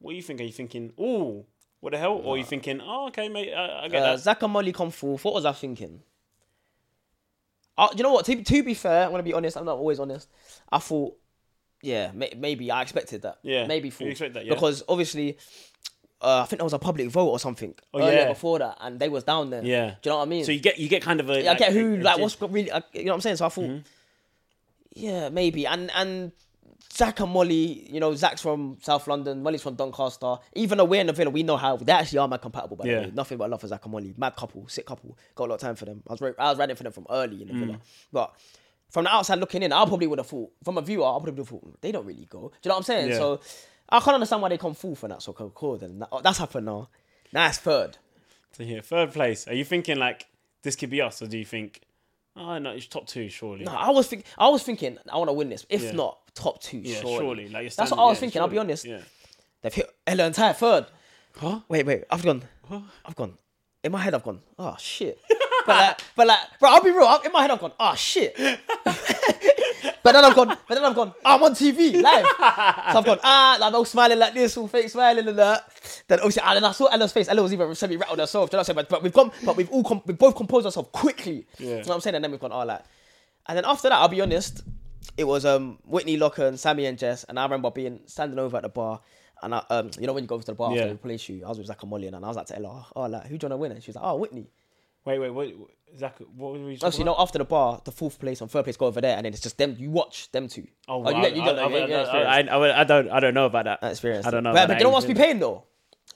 What 0.00 0.10
are 0.10 0.14
you 0.14 0.22
thinking? 0.22 0.44
Are 0.44 0.48
you 0.48 0.52
thinking, 0.52 0.92
ooh, 1.00 1.44
what 1.80 1.92
the 1.92 1.98
hell? 1.98 2.20
Or 2.24 2.34
are 2.34 2.38
you 2.38 2.44
thinking, 2.44 2.80
oh, 2.82 3.06
okay, 3.08 3.28
mate, 3.28 3.52
I, 3.54 3.84
I 3.84 3.88
get 3.88 4.02
Uh, 4.02 4.10
that. 4.12 4.20
Zach 4.20 4.42
and 4.42 4.52
Molly 4.52 4.72
come 4.72 4.90
fourth. 4.90 5.24
What 5.24 5.34
was 5.34 5.44
I 5.46 5.52
thinking? 5.52 6.00
Uh, 7.78 7.88
you 7.96 8.02
know 8.02 8.12
what? 8.12 8.24
To, 8.26 8.42
to 8.42 8.62
be 8.62 8.74
fair, 8.74 9.04
I'm 9.04 9.10
gonna 9.10 9.22
be 9.22 9.32
honest. 9.34 9.56
I'm 9.56 9.64
not 9.66 9.76
always 9.78 9.98
honest. 10.00 10.28
I 10.72 10.78
thought, 10.78 11.16
yeah, 11.82 12.10
may, 12.14 12.32
maybe 12.36 12.70
I 12.70 12.82
expected 12.82 13.22
that. 13.22 13.38
Yeah, 13.42 13.66
maybe 13.66 13.92
you 13.98 14.08
expect 14.08 14.34
that, 14.34 14.46
yeah. 14.46 14.54
Because 14.54 14.82
obviously, 14.88 15.36
uh, 16.22 16.40
I 16.42 16.46
think 16.46 16.58
there 16.60 16.64
was 16.64 16.72
a 16.72 16.78
public 16.78 17.10
vote 17.10 17.28
or 17.28 17.38
something 17.38 17.74
Oh, 17.92 18.00
earlier 18.00 18.20
yeah. 18.20 18.28
before 18.28 18.58
that, 18.60 18.78
and 18.80 18.98
they 18.98 19.08
was 19.10 19.24
down 19.24 19.50
there. 19.50 19.62
Yeah. 19.62 19.94
Do 20.00 20.08
you 20.08 20.12
know 20.12 20.16
what 20.18 20.22
I 20.22 20.28
mean? 20.28 20.44
So 20.44 20.52
you 20.52 20.60
get 20.60 20.78
you 20.78 20.88
get 20.88 21.02
kind 21.02 21.20
of 21.20 21.28
a. 21.28 21.48
I 21.48 21.54
get 21.54 21.72
who 21.72 21.96
a- 21.96 22.02
like 22.02 22.18
what's 22.18 22.40
really 22.40 22.70
uh, 22.70 22.80
you 22.94 23.04
know 23.04 23.10
what 23.12 23.16
I'm 23.16 23.20
saying. 23.20 23.36
So 23.36 23.46
I 23.46 23.48
thought, 23.50 23.64
Mm-hmm. 23.64 23.78
yeah, 24.94 25.28
maybe. 25.28 25.66
And 25.66 25.90
and 25.94 26.32
Zach 26.92 27.20
and 27.20 27.30
Molly, 27.32 27.88
you 27.92 28.00
know, 28.00 28.14
Zach's 28.14 28.40
from 28.42 28.78
South 28.82 29.06
London, 29.06 29.42
Molly's 29.42 29.62
from 29.62 29.74
Doncaster. 29.74 30.36
Even 30.54 30.78
though 30.78 30.84
we're 30.84 31.00
in 31.00 31.06
the 31.08 31.12
villa, 31.12 31.30
we 31.30 31.42
know 31.42 31.56
how 31.56 31.76
they 31.76 31.92
actually 31.92 32.18
are 32.18 32.28
mad 32.28 32.42
compatible. 32.42 32.76
By 32.76 32.84
Yeah. 32.86 33.00
the 33.00 33.06
way, 33.08 33.12
nothing 33.14 33.38
but 33.38 33.50
love 33.50 33.60
for 33.60 33.66
Zach 33.68 33.84
and 33.84 33.92
Molly. 33.92 34.14
Mad 34.16 34.36
couple, 34.36 34.66
sick 34.68 34.86
couple. 34.86 35.16
Got 35.34 35.44
a 35.44 35.48
lot 35.48 35.54
of 35.56 35.60
time 35.60 35.76
for 35.76 35.84
them. 35.84 36.02
I 36.08 36.12
was 36.12 36.20
re- 36.20 36.34
I 36.38 36.50
was 36.50 36.58
riding 36.58 36.76
for 36.76 36.82
them 36.84 36.92
from 36.92 37.06
early 37.10 37.42
in 37.42 37.48
the 37.48 37.54
Mm. 37.54 37.60
villa, 37.66 37.80
but. 38.12 38.34
From 38.88 39.02
the 39.02 39.10
outside 39.12 39.40
looking 39.40 39.64
in, 39.64 39.72
I 39.72 39.84
probably 39.84 40.06
would 40.06 40.20
have 40.20 40.28
thought, 40.28 40.52
from 40.62 40.78
a 40.78 40.80
viewer, 40.80 41.04
I 41.04 41.10
probably 41.18 41.32
would 41.32 41.38
have 41.40 41.48
thought, 41.48 41.80
they 41.80 41.90
don't 41.90 42.06
really 42.06 42.24
go. 42.24 42.38
Do 42.38 42.44
you 42.62 42.68
know 42.68 42.74
what 42.74 42.76
I'm 42.76 42.82
saying? 42.84 43.08
Yeah. 43.10 43.16
So 43.16 43.40
I 43.88 43.98
can't 43.98 44.14
understand 44.14 44.40
why 44.42 44.48
they 44.48 44.58
come 44.58 44.74
fourth 44.74 45.02
and 45.02 45.10
that. 45.12 45.22
So 45.22 45.32
cool. 45.32 45.76
Then 45.76 45.98
that, 45.98 46.08
that's 46.22 46.38
happened 46.38 46.66
now. 46.66 46.88
Now 47.32 47.48
it's 47.48 47.58
third. 47.58 47.98
So 48.52 48.62
here, 48.62 48.80
third 48.82 49.12
place. 49.12 49.48
Are 49.48 49.54
you 49.54 49.64
thinking 49.64 49.98
like 49.98 50.28
this 50.62 50.76
could 50.76 50.88
be 50.90 51.02
us, 51.02 51.20
or 51.20 51.26
do 51.26 51.36
you 51.36 51.44
think, 51.44 51.80
oh 52.36 52.58
no, 52.58 52.70
it's 52.70 52.86
top 52.86 53.06
two 53.06 53.28
surely? 53.28 53.64
No, 53.64 53.72
I 53.72 53.90
was 53.90 54.06
think 54.08 54.24
I 54.38 54.48
was 54.48 54.62
thinking 54.62 54.98
I 55.12 55.16
want 55.16 55.28
to 55.28 55.32
win 55.32 55.48
this. 55.48 55.66
If 55.68 55.82
Yeah. 55.82 55.92
not 55.92 56.18
top 56.34 56.60
two, 56.62 56.78
yeah, 56.78 57.00
surely. 57.00 57.16
surely. 57.18 57.42
Like 57.44 57.52
you're 57.52 57.62
That's 57.64 57.74
standing- 57.74 57.98
what 57.98 58.04
I 58.04 58.08
was 58.08 58.16
yeah, 58.16 58.20
thinking. 58.20 58.42
I'll 58.42 58.48
be 58.48 58.56
surely. 58.56 58.68
honest. 58.70 58.84
Yeah. 58.84 59.00
They've 59.62 59.74
hit 59.74 59.90
and 60.06 60.34
Ty 60.34 60.52
third. 60.52 60.86
Huh? 61.36 61.60
Wait, 61.68 61.84
wait. 61.86 62.04
I've 62.10 62.22
gone. 62.22 62.42
I've 63.04 63.16
gone. 63.16 63.34
In 63.84 63.92
my 63.92 64.00
head, 64.00 64.14
I've 64.14 64.22
gone. 64.24 64.40
Oh 64.58 64.76
shit. 64.78 65.18
but 65.66 65.76
like, 65.76 66.00
but 66.16 66.26
like, 66.26 66.38
bro, 66.60 66.70
I'll 66.70 66.82
be 66.82 66.90
real. 66.90 67.04
I- 67.06 67.20
In 67.24 67.32
my 67.32 67.42
head, 67.42 67.50
I've 67.50 67.60
gone. 67.60 67.72
Oh 67.78 67.94
shit. 67.94 68.36
but 70.06 70.12
then 70.12 70.24
I've 70.24 70.34
gone. 70.34 70.48
But 70.48 70.74
then 70.74 70.84
I've 70.84 70.94
gone. 70.94 71.12
I'm 71.24 71.42
on 71.42 71.52
TV 71.52 72.00
live. 72.00 72.24
so 72.92 72.98
I've 72.98 73.04
gone. 73.04 73.18
Ah, 73.22 73.56
like, 73.60 73.68
I'm 73.68 73.74
all 73.74 73.84
smiling 73.84 74.18
like 74.18 74.32
this, 74.34 74.56
all 74.56 74.68
fake 74.68 74.88
smiling 74.88 75.26
and 75.28 75.38
that. 75.38 75.68
Then 76.08 76.20
obviously, 76.20 76.42
and 76.46 76.56
then 76.56 76.64
I 76.64 76.72
saw 76.72 76.86
Ella's 76.86 77.12
face. 77.12 77.28
Ella 77.28 77.42
was 77.42 77.52
even 77.52 77.74
semi 77.74 77.96
rattled 77.96 78.18
herself. 78.18 78.50
Do 78.50 78.56
you 78.56 78.58
know 78.58 78.60
what 78.60 78.68
I'm 78.70 78.74
saying? 78.76 78.76
But, 78.76 78.88
but 78.88 79.02
we've 79.02 79.12
gone. 79.12 79.30
But 79.44 79.56
we've 79.56 79.70
all 79.70 79.84
com- 79.84 80.02
we've 80.06 80.18
both 80.18 80.36
composed 80.36 80.64
ourselves 80.66 80.88
quickly. 80.92 81.46
Yeah. 81.58 81.66
You 81.66 81.72
know 81.74 81.78
what 81.80 81.94
I'm 81.96 82.00
saying? 82.00 82.14
And 82.16 82.24
then 82.24 82.30
we've 82.30 82.40
gone. 82.40 82.52
Oh, 82.52 82.64
like. 82.64 82.82
And 83.48 83.56
then 83.58 83.64
after 83.64 83.88
that, 83.88 83.96
I'll 83.96 84.08
be 84.08 84.20
honest, 84.20 84.62
it 85.16 85.24
was 85.24 85.44
um 85.44 85.78
Whitney 85.84 86.18
Lochan 86.18 86.48
and 86.48 86.60
Sammy 86.60 86.86
and 86.86 86.98
Jess, 86.98 87.24
and 87.24 87.38
I 87.38 87.44
remember 87.44 87.70
being 87.70 88.00
standing 88.06 88.38
over 88.38 88.56
at 88.56 88.64
the 88.64 88.68
bar, 88.68 89.00
and 89.42 89.54
I, 89.54 89.62
um 89.70 89.90
you 90.00 90.06
know 90.06 90.12
when 90.12 90.24
you 90.24 90.28
go 90.28 90.34
over 90.34 90.42
to 90.44 90.50
the 90.50 90.54
bar 90.56 90.72
Yeah. 90.74 90.82
after 90.82 90.92
the 90.94 90.98
play 90.98 91.16
shoot, 91.16 91.44
I 91.44 91.48
was 91.48 91.58
with 91.58 91.68
Zach 91.68 91.80
and 91.82 91.90
Molly, 91.90 92.08
and 92.08 92.16
I 92.16 92.26
was 92.26 92.36
like 92.36 92.46
to 92.46 92.56
Ella, 92.56 92.86
oh 92.96 93.06
like 93.06 93.22
who 93.26 93.38
do 93.38 93.46
you 93.46 93.50
want 93.50 93.52
to 93.52 93.56
win? 93.58 93.72
And 93.72 93.82
she 93.82 93.90
was 93.90 93.96
like, 93.96 94.04
oh 94.04 94.16
Whitney. 94.16 94.50
Wait, 95.06 95.18
wait, 95.20 95.30
what? 95.30 95.48
Zach, 95.96 96.18
what 96.34 96.52
were 96.52 96.58
we? 96.58 96.58
talking 96.58 96.78
Obviously, 96.82 96.98
you 96.98 97.02
about? 97.04 97.16
know 97.18 97.22
after 97.22 97.38
the 97.38 97.44
bar, 97.44 97.80
the 97.84 97.92
fourth 97.92 98.18
place 98.18 98.40
and 98.40 98.50
third 98.50 98.64
place 98.64 98.76
go 98.76 98.86
over 98.86 99.00
there, 99.00 99.16
and 99.16 99.24
then 99.24 99.32
it's 99.32 99.40
just 99.40 99.56
them. 99.56 99.76
You 99.78 99.90
watch 99.90 100.30
them 100.32 100.48
two. 100.48 100.66
Oh, 100.88 101.08
you, 101.08 101.16
I, 101.16 101.30
get- 101.30 101.32
I, 101.40 101.44
don't 101.44 101.56
know. 101.56 102.62
I, 102.74 102.84
don't, 102.84 103.08
I 103.10 103.20
don't 103.20 103.34
know 103.34 103.46
about 103.46 103.64
that. 103.66 103.80
That 103.80 103.92
experience. 103.92 104.26
I 104.26 104.30
don't 104.30 104.42
know. 104.42 104.50
But, 104.52 104.64
about 104.64 104.68
but 104.68 104.74
that 104.74 104.78
you 104.80 104.84
know 104.84 104.90
what 104.90 104.96
must 104.96 105.06
be 105.06 105.12
either. 105.12 105.22
pain 105.22 105.38
though? 105.38 105.62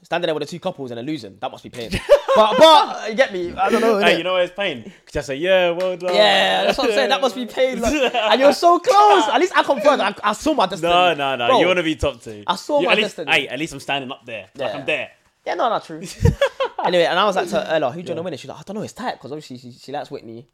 Standing 0.03 0.26
there 0.28 0.34
with 0.34 0.43
the 0.43 0.51
two 0.51 0.59
couples 0.59 0.91
and 0.91 0.99
then 0.99 1.07
losing. 1.07 1.38
That 1.41 1.51
must 1.53 1.62
be 1.62 1.70
pain. 1.70 1.91
but 2.36 2.57
but 2.59 3.11
you 3.11 3.14
get 3.14 3.32
me. 3.32 3.55
I 3.55 3.70
don't 3.70 3.80
know. 3.80 3.99
Hey, 3.99 4.18
you 4.18 4.24
know 4.24 4.32
what 4.32 4.43
it's 4.43 4.53
pain? 4.55 4.93
Just 5.12 5.28
say, 5.28 5.36
yeah, 5.36 5.70
well 5.70 5.97
done. 5.97 6.14
Yeah, 6.14 6.64
that's 6.64 6.78
what 6.78 6.88
I'm 6.88 6.95
saying. 6.95 7.09
That 7.11 7.20
must 7.20 7.34
be 7.36 7.47
pain. 7.47 7.80
like- 7.80 8.14
and 8.14 8.41
you're 8.41 8.53
so 8.53 8.78
close. 8.80 9.28
At 9.28 9.38
least 9.41 9.57
I 9.57 9.62
confirmed. 9.62 10.03
I, 10.03 10.14
I 10.24 10.32
saw 10.32 10.53
my 10.55 10.66
destiny. 10.70 10.91
No, 10.93 11.14
no, 11.14 11.36
no. 11.36 11.47
Bro, 11.49 11.61
You 11.61 11.66
want 11.68 11.76
to 11.76 11.82
be 11.84 11.95
top 11.97 12.20
two. 12.20 12.43
I 12.47 12.57
saw 12.57 12.80
You- 12.80 12.86
my 12.86 12.93
at 12.93 12.99
least, 12.99 13.16
destiny. 13.16 13.30
Hey, 13.32 13.49
at 13.49 13.59
least 13.59 13.72
I'm 13.72 13.80
standing 13.80 14.11
up 14.11 14.24
there. 14.26 14.49
Like 14.57 14.72
Yeah. 14.72 14.78
I'm 14.80 14.86
there. 14.86 15.11
Yeah, 15.47 15.55
no, 15.55 15.68
not 15.68 15.84
true. 15.84 16.01
anyway, 16.86 17.04
and 17.04 17.18
I 17.18 17.24
was 17.24 17.36
like 17.36 17.48
to 17.48 17.72
Ella, 17.74 17.90
who 17.92 18.02
do 18.02 18.08
you 18.08 18.14
want 18.14 18.18
to 18.18 18.22
win? 18.22 18.32
And 18.34 18.40
she's 18.40 18.48
like, 18.48 18.58
I 18.58 18.62
don't 18.62 18.76
know, 18.76 18.82
it's 18.82 18.92
tight 18.92 19.12
because 19.14 19.32
obviously 19.32 19.58
she, 19.58 19.72
she 19.72 19.92
likes 19.92 20.10
Whitney, 20.10 20.48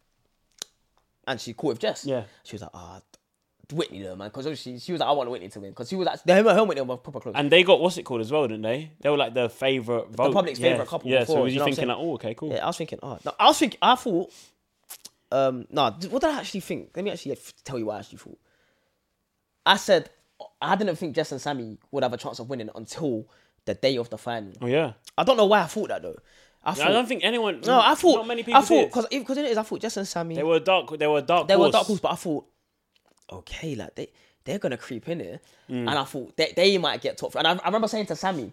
and 1.26 1.40
she 1.40 1.52
caught 1.52 1.68
with 1.68 1.78
Jess. 1.80 2.06
Yeah. 2.06 2.24
She 2.44 2.54
was 2.54 2.62
like, 2.62 2.70
ah, 2.74 3.00
Whitney 3.72 4.02
though, 4.02 4.14
man, 4.16 4.28
because 4.28 4.46
obviously 4.46 4.78
she 4.78 4.92
was 4.92 5.00
like, 5.00 5.08
I 5.08 5.12
want 5.12 5.30
Whitney 5.30 5.48
to 5.48 5.60
win 5.60 5.70
because 5.70 5.88
she 5.88 5.96
was 5.96 6.06
like, 6.06 6.20
her, 6.26 6.42
her 6.42 6.58
and 6.58 6.68
Whitney 6.68 6.82
were 6.82 6.96
proper 6.96 7.20
close. 7.20 7.34
And 7.36 7.50
they 7.50 7.62
got 7.62 7.80
what's 7.80 7.98
it 7.98 8.04
called 8.04 8.20
as 8.20 8.30
well, 8.30 8.46
didn't 8.46 8.62
they? 8.62 8.92
They 9.00 9.10
were 9.10 9.16
like 9.16 9.34
the 9.34 9.48
favorite 9.48 10.10
vote. 10.10 10.32
public's 10.32 10.60
yeah. 10.60 10.70
favourite 10.70 10.88
couple 10.88 11.10
Yeah. 11.10 11.20
before, 11.20 11.36
so 11.36 11.42
was 11.42 11.54
you 11.54 11.64
thinking 11.64 11.88
like, 11.88 11.98
oh, 11.98 12.14
okay, 12.14 12.34
cool. 12.34 12.52
yeah, 12.52 12.62
I 12.62 12.66
was 12.66 12.76
thinking, 12.76 12.98
oh, 13.02 13.18
no, 13.24 13.34
I 13.38 13.46
was 13.46 13.58
thinking, 13.58 13.78
I 13.82 13.94
thought, 13.96 14.32
um, 15.32 15.66
no, 15.70 15.90
what 16.10 16.22
did 16.22 16.30
I 16.30 16.38
actually 16.38 16.60
think? 16.60 16.90
Let 16.94 17.04
me 17.04 17.10
actually 17.10 17.36
tell 17.64 17.78
you 17.78 17.86
what 17.86 17.96
I 17.96 17.98
actually 18.00 18.18
thought. 18.18 18.38
I 19.64 19.76
said 19.76 20.10
I 20.60 20.76
didn't 20.76 20.96
think 20.96 21.14
Jess 21.14 21.32
and 21.32 21.40
Sammy 21.40 21.78
would 21.90 22.02
have 22.02 22.12
a 22.12 22.16
chance 22.16 22.38
of 22.38 22.48
winning 22.48 22.70
until 22.74 23.28
the 23.66 23.74
day 23.74 23.96
of 23.98 24.08
the 24.10 24.16
final. 24.18 24.52
Oh 24.62 24.66
yeah. 24.66 24.92
I 25.18 25.22
don't 25.24 25.36
know 25.36 25.46
why 25.46 25.60
I 25.62 25.66
thought 25.66 25.88
that 25.88 26.02
though. 26.02 26.16
I 26.64 26.72
thought, 26.74 26.88
I 26.88 26.92
don't 26.92 27.06
think 27.06 27.22
anyone. 27.22 27.60
no, 27.64 27.78
I 27.78 27.94
thought, 27.94 28.16
not 28.16 28.26
many 28.26 28.42
people 28.42 28.60
I 28.60 28.64
thought 28.64 28.86
because 28.86 29.06
because 29.08 29.38
it 29.38 29.44
is, 29.44 29.56
I 29.58 29.62
thought 29.62 29.80
Jess 29.80 29.96
and 29.98 30.08
Sammy 30.08 30.34
They 30.34 30.42
were 30.42 30.58
dark. 30.58 30.98
They 30.98 31.06
were 31.06 31.20
dark. 31.20 31.46
they 31.46 31.54
were 31.56 31.64
horse. 31.64 31.72
dark 31.72 31.86
horse, 31.86 32.00
but 32.00 32.12
I 32.12 32.16
thought, 32.16 32.44
okay, 33.30 33.74
like 33.76 33.94
they 33.94 34.08
they're 34.44 34.58
gonna 34.58 34.76
creep 34.76 35.08
in 35.08 35.20
here, 35.20 35.40
Mm. 35.68 35.80
and 35.88 35.90
I 35.90 36.04
thought 36.04 36.36
they, 36.36 36.52
they 36.56 36.78
might 36.78 37.00
get 37.02 37.18
top. 37.18 37.32
three. 37.32 37.40
And 37.40 37.48
I, 37.48 37.52
I 37.62 37.66
remember 37.66 37.88
saying 37.88 38.06
to 38.06 38.16
Sammy 38.16 38.52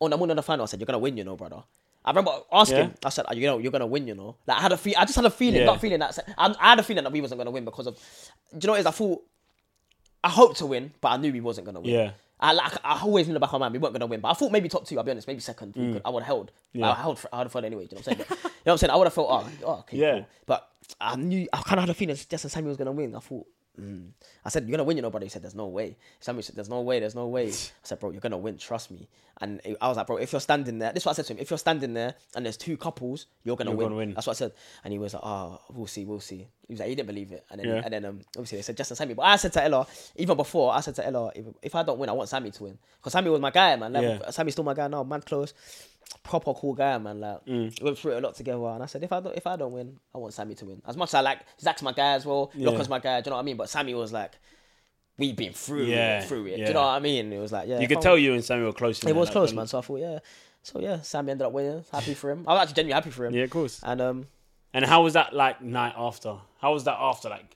on 0.00 0.10
the 0.10 0.16
morning 0.16 0.32
of 0.32 0.36
the 0.36 0.42
final, 0.42 0.62
I 0.62 0.66
said, 0.66 0.80
"You're 0.80 0.86
gonna 0.86 0.98
win, 0.98 1.16
you 1.16 1.24
know, 1.24 1.36
brother." 1.36 1.62
I 2.04 2.10
remember 2.10 2.32
asking, 2.52 2.76
Yeah. 2.78 2.88
I 3.04 3.08
said, 3.08 3.26
"You 3.34 3.46
know, 3.48 3.58
you're 3.58 3.72
gonna 3.72 3.86
win, 3.86 4.06
you 4.06 4.14
know." 4.14 4.36
Like 4.46 4.58
I 4.58 4.60
had 4.62 4.72
a 4.72 4.76
feel, 4.76 4.94
I 4.96 5.04
just 5.04 5.16
had 5.16 5.24
a 5.24 5.30
feeling, 5.30 5.60
Yeah. 5.60 5.66
not 5.66 5.80
feeling 5.80 5.98
that 6.00 6.16
I, 6.38 6.54
I 6.60 6.68
had 6.70 6.78
a 6.78 6.82
feeling 6.84 7.02
that 7.04 7.12
we 7.12 7.20
wasn't 7.20 7.38
gonna 7.40 7.50
win 7.50 7.64
because 7.64 7.86
of, 7.88 7.94
do 7.96 8.00
you 8.62 8.66
know 8.68 8.72
what 8.72 8.76
it 8.78 8.80
is? 8.80 8.86
I 8.86 8.90
thought. 8.92 9.22
I 10.24 10.28
hoped 10.28 10.56
to 10.58 10.66
win, 10.66 10.92
but 11.00 11.08
I 11.08 11.16
knew 11.18 11.32
we 11.32 11.40
wasn't 11.40 11.66
gonna 11.66 11.80
win. 11.80 11.90
Yeah. 11.90 12.10
I 12.38 12.52
like 12.52 12.72
I 12.84 13.00
always 13.00 13.28
in 13.28 13.34
the 13.34 13.40
back 13.40 13.48
of 13.48 13.54
my 13.54 13.66
mind 13.66 13.72
we 13.72 13.78
weren't 13.78 13.94
gonna 13.94 14.06
win, 14.06 14.20
but 14.20 14.28
I 14.28 14.34
thought 14.34 14.52
maybe 14.52 14.68
top 14.68 14.86
two. 14.86 14.98
I'll 14.98 15.04
be 15.04 15.10
honest, 15.10 15.26
maybe 15.26 15.40
second. 15.40 15.74
Mm. 15.74 16.02
I 16.04 16.10
would 16.10 16.22
have 16.22 16.26
held. 16.26 16.52
I 16.80 16.92
held. 16.94 17.18
I 17.32 17.38
would 17.38 17.44
have 17.44 17.52
held 17.52 17.64
anyway. 17.64 17.86
Do 17.86 17.96
you 17.96 18.02
know 18.02 18.04
what 18.04 18.08
I'm 18.08 18.26
saying? 18.26 18.26
you 18.28 18.44
know 18.44 18.50
what 18.64 18.72
I'm 18.72 18.78
saying? 18.78 18.90
I 18.90 18.96
would 18.96 19.04
have 19.06 19.14
felt. 19.14 19.28
Oh, 19.30 19.48
oh 19.64 19.78
okay, 19.80 19.96
Yeah. 19.96 20.12
cool. 20.12 20.26
But 20.44 20.68
I 21.00 21.16
knew. 21.16 21.48
I 21.52 21.62
kind 21.62 21.78
of 21.78 21.80
had 21.80 21.90
a 21.90 21.94
feeling 21.94 22.14
Jess 22.16 22.44
and 22.44 22.52
Sammy 22.52 22.68
was 22.68 22.76
gonna 22.76 22.92
win. 22.92 23.14
I 23.14 23.20
thought. 23.20 23.46
Mm. 23.80 24.08
I 24.44 24.48
said, 24.48 24.64
"You're 24.64 24.72
gonna 24.76 24.84
win, 24.84 24.96
you 24.96 25.02
know, 25.02 25.10
brother." 25.10 25.26
He 25.26 25.30
said, 25.30 25.42
"There's 25.42 25.54
no 25.54 25.66
way." 25.66 25.96
Sammy 26.20 26.42
said, 26.42 26.56
"There's 26.56 26.68
no 26.70 26.80
way. 26.80 26.98
There's 27.00 27.14
no 27.14 27.26
way." 27.26 27.48
I 27.50 27.52
said, 27.82 28.00
"Bro, 28.00 28.10
you're 28.12 28.20
gonna 28.20 28.38
win. 28.38 28.56
Trust 28.58 28.90
me." 28.90 29.08
And 29.40 29.60
I 29.82 29.88
was 29.88 29.98
like, 29.98 30.06
"Bro, 30.06 30.16
if 30.16 30.32
you're 30.32 30.40
standing 30.40 30.78
there, 30.78 30.92
this 30.94 31.02
is 31.02 31.06
what 31.06 31.12
I 31.12 31.16
said 31.16 31.26
to 31.26 31.32
him. 31.34 31.38
If 31.40 31.50
you're 31.50 31.58
standing 31.58 31.92
there 31.92 32.14
and 32.34 32.46
there's 32.46 32.56
two 32.56 32.78
couples, 32.78 33.26
you're 33.44 33.54
gonna, 33.56 33.70
You're 33.70 33.76
win. 33.76 33.86
gonna 33.88 33.96
win. 33.96 34.14
That's 34.14 34.26
what 34.26 34.36
I 34.36 34.38
said. 34.38 34.52
And 34.82 34.92
he 34.92 34.98
was 34.98 35.12
like, 35.12 35.22
"Oh, 35.24 35.60
we'll 35.74 35.86
see, 35.86 36.04
we'll 36.06 36.20
see." 36.20 36.48
He 36.66 36.72
was 36.72 36.80
like, 36.80 36.88
"He 36.88 36.94
didn't 36.94 37.08
believe 37.08 37.32
it." 37.32 37.44
And 37.50 37.60
then, 37.60 37.66
Yeah. 37.68 37.82
and 37.84 37.92
then, 37.92 38.04
um, 38.06 38.20
obviously 38.36 38.58
they 38.58 38.62
said 38.62 38.76
Jess 38.78 38.90
and 38.90 38.96
Sammy. 38.98 39.12
But 39.14 39.22
I 39.26 39.36
said 39.36 39.52
to 39.54 39.62
Ella, 39.64 39.86
even 40.16 40.36
before, 40.38 40.72
I 40.72 40.80
said 40.80 40.94
to 40.96 41.06
Ella, 41.06 41.32
if, 41.34 41.44
if 41.62 41.74
I 41.74 41.82
don't 41.82 41.98
win, 41.98 42.08
I 42.08 42.12
want 42.12 42.28
Sammy 42.30 42.50
to 42.50 42.62
win 42.62 42.78
because 42.96 43.12
Sammy 43.12 43.28
was 43.30 43.40
my 43.40 43.50
guy, 43.50 43.76
man. 43.76 43.92
Like, 43.92 44.02
Yeah. 44.02 44.30
Sammy's 44.30 44.54
still 44.54 44.64
my 44.64 44.72
guy 44.74 44.88
now, 44.88 45.02
man. 45.04 45.20
Close, 45.20 45.52
proper 46.22 46.54
cool 46.54 46.74
guy, 46.74 46.96
man. 46.98 47.20
Like 47.20 47.44
Mm. 47.46 47.80
we 47.80 47.84
went 47.84 47.98
through 47.98 48.12
it 48.12 48.18
a 48.18 48.20
lot 48.26 48.34
together. 48.34 48.64
And 48.66 48.82
I 48.82 48.86
said, 48.86 49.02
if 49.02 49.12
I 49.12 49.20
don't, 49.20 49.36
if 49.36 49.46
I 49.46 49.56
don't 49.56 49.72
win, 49.72 49.98
I 50.14 50.18
want 50.18 50.34
Sammy 50.34 50.54
to 50.56 50.64
win. 50.64 50.82
As 50.86 50.96
much 50.96 51.10
as 51.10 51.14
I 51.14 51.20
like 51.20 51.40
Zach's 51.60 51.82
my 51.82 51.92
guy 51.92 52.14
as 52.14 52.26
well, 52.26 52.50
Yeah. 52.54 52.68
Lochan's 52.70 52.88
my 52.88 52.98
guy. 52.98 53.20
Do 53.20 53.28
you 53.28 53.30
know 53.30 53.36
what 53.36 53.42
I 53.42 53.44
mean? 53.44 53.56
But 53.56 53.68
Sammy 53.68 53.94
was 53.94 54.12
like, 54.12 54.32
we've 55.18 55.36
been 55.36 55.52
through 55.52 55.84
Yeah, 55.84 56.20
it, 56.20 56.24
through 56.24 56.46
it. 56.46 56.56
Do 56.56 56.62
you 56.62 56.72
know 56.74 56.82
what 56.82 56.88
I 56.88 56.98
mean? 57.00 57.32
It 57.32 57.38
was 57.38 57.52
like, 57.52 57.68
yeah, 57.68 57.80
You 57.80 57.88
could 57.88 57.98
I 57.98 58.00
tell 58.00 58.14
win- 58.14 58.24
you 58.24 58.34
and 58.34 58.44
Sammy 58.44 58.64
were 58.64 58.72
close. 58.72 58.98
it 59.02 59.06
there, 59.06 59.14
was 59.14 59.28
like, 59.28 59.32
close, 59.32 59.52
man. 59.52 59.66
So 59.66 59.78
I 59.78 59.82
thought, 59.82 60.00
yeah. 60.00 60.18
So 60.62 60.80
yeah, 60.80 61.00
Sammy 61.02 61.30
ended 61.32 61.46
up 61.46 61.52
winning. 61.52 61.84
Happy 61.92 62.14
for 62.14 62.30
him. 62.30 62.44
I 62.46 62.52
was 62.54 62.62
actually 62.62 62.74
genuinely 62.74 62.94
happy 62.94 63.10
for 63.10 63.24
him. 63.26 63.34
Yeah, 63.34 63.44
of 63.44 63.50
course. 63.50 63.80
And 63.84 64.00
um, 64.00 64.26
And 64.74 64.84
how 64.84 65.02
was 65.04 65.12
that 65.14 65.32
like 65.32 65.62
night 65.62 65.94
after? 65.96 66.34
How 66.60 66.72
was 66.72 66.84
that 66.84 66.96
after? 66.98 67.28
Like, 67.28 67.55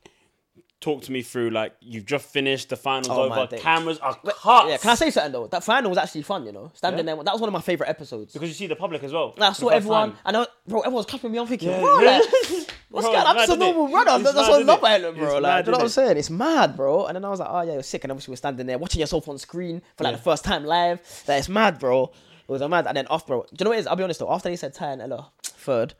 talk 0.80 1.02
to 1.02 1.12
me 1.12 1.22
through. 1.22 1.50
Like, 1.50 1.74
you've 1.80 2.06
just 2.06 2.26
finished 2.26 2.68
the 2.70 2.76
finals 2.76 3.08
Oh, 3.10 3.24
over. 3.30 3.56
Cameras 3.58 3.98
are 3.98 4.14
cut. 4.14 4.68
yeah, 4.68 4.76
can 4.78 4.90
I 4.90 4.94
say 4.94 5.10
something 5.10 5.32
though? 5.32 5.46
That 5.46 5.62
final 5.64 5.90
was 5.90 5.98
actually 5.98 6.22
fun. 6.22 6.46
You 6.46 6.52
know, 6.52 6.70
standing 6.74 7.04
there. 7.06 7.16
That 7.16 7.32
was 7.32 7.40
one 7.40 7.48
of 7.48 7.52
my 7.54 7.60
favorite 7.60 7.88
episodes. 7.88 8.32
Because 8.32 8.48
you 8.48 8.54
see 8.54 8.66
the 8.66 8.76
public 8.76 9.02
as 9.04 9.12
well. 9.12 9.32
And 9.36 9.44
I 9.44 9.52
saw 9.52 9.68
everyone, 9.68 10.10
time. 10.12 10.18
and 10.24 10.36
I, 10.38 10.46
bro, 10.66 10.80
everyone 10.80 10.94
was 10.96 11.06
clapping 11.06 11.32
me. 11.32 11.38
I'm 11.38 11.46
thinking, 11.46 11.68
Yeah, 11.70 11.80
bro, 11.80 12.00
yeah. 12.00 12.18
like, 12.18 12.24
what's 12.90 13.06
Bro, 13.06 13.12
going 13.12 13.16
on? 13.16 13.26
I'm 13.26 13.36
just 13.36 13.52
a 13.52 13.56
normal 13.56 13.88
runner. 13.88 14.10
It's 14.16 14.22
That's 14.24 14.36
mad, 14.36 14.48
what 14.48 14.62
innit? 14.62 14.66
Love 14.66 14.84
Island, 14.84 15.16
bro. 15.16 15.24
It's 15.26 15.34
like, 15.34 15.42
mad, 15.42 15.66
you 15.66 15.72
know 15.72 15.78
what 15.78 15.82
I'm 15.84 15.88
saying? 15.90 16.16
It's 16.16 16.30
mad, 16.30 16.76
bro. 16.76 17.06
And 17.06 17.16
then 17.16 17.24
I 17.24 17.28
was 17.28 17.40
like, 17.40 17.48
oh 17.50 17.60
yeah, 17.62 17.72
you're 17.74 17.82
sick. 17.82 18.04
And 18.04 18.10
obviously 18.12 18.32
we're 18.32 18.36
standing 18.36 18.66
there 18.66 18.78
watching 18.78 19.00
yourself 19.00 19.28
on 19.28 19.38
screen 19.38 19.82
for 19.96 20.04
like 20.04 20.12
Yeah. 20.12 20.16
the 20.16 20.22
first 20.22 20.44
time 20.44 20.64
live. 20.64 20.98
Like 21.28 21.38
it's 21.40 21.48
mad, 21.48 21.78
bro. 21.78 22.04
It 22.04 22.52
was 22.52 22.62
a 22.62 22.68
mad. 22.68 22.86
And 22.88 22.96
then 22.96 23.06
off, 23.08 23.26
bro, 23.26 23.42
do 23.42 23.48
you 23.60 23.64
know 23.64 23.70
what 23.70 23.76
it 23.76 23.80
is? 23.80 23.86
I'll 23.86 23.96
be 23.96 24.02
honest 24.02 24.18
though. 24.20 24.32
After 24.32 24.48
they 24.48 24.56
said 24.56 24.74
Ty 24.74 24.92
and 24.92 25.02
Ella 25.02 25.30
third, 25.44 25.94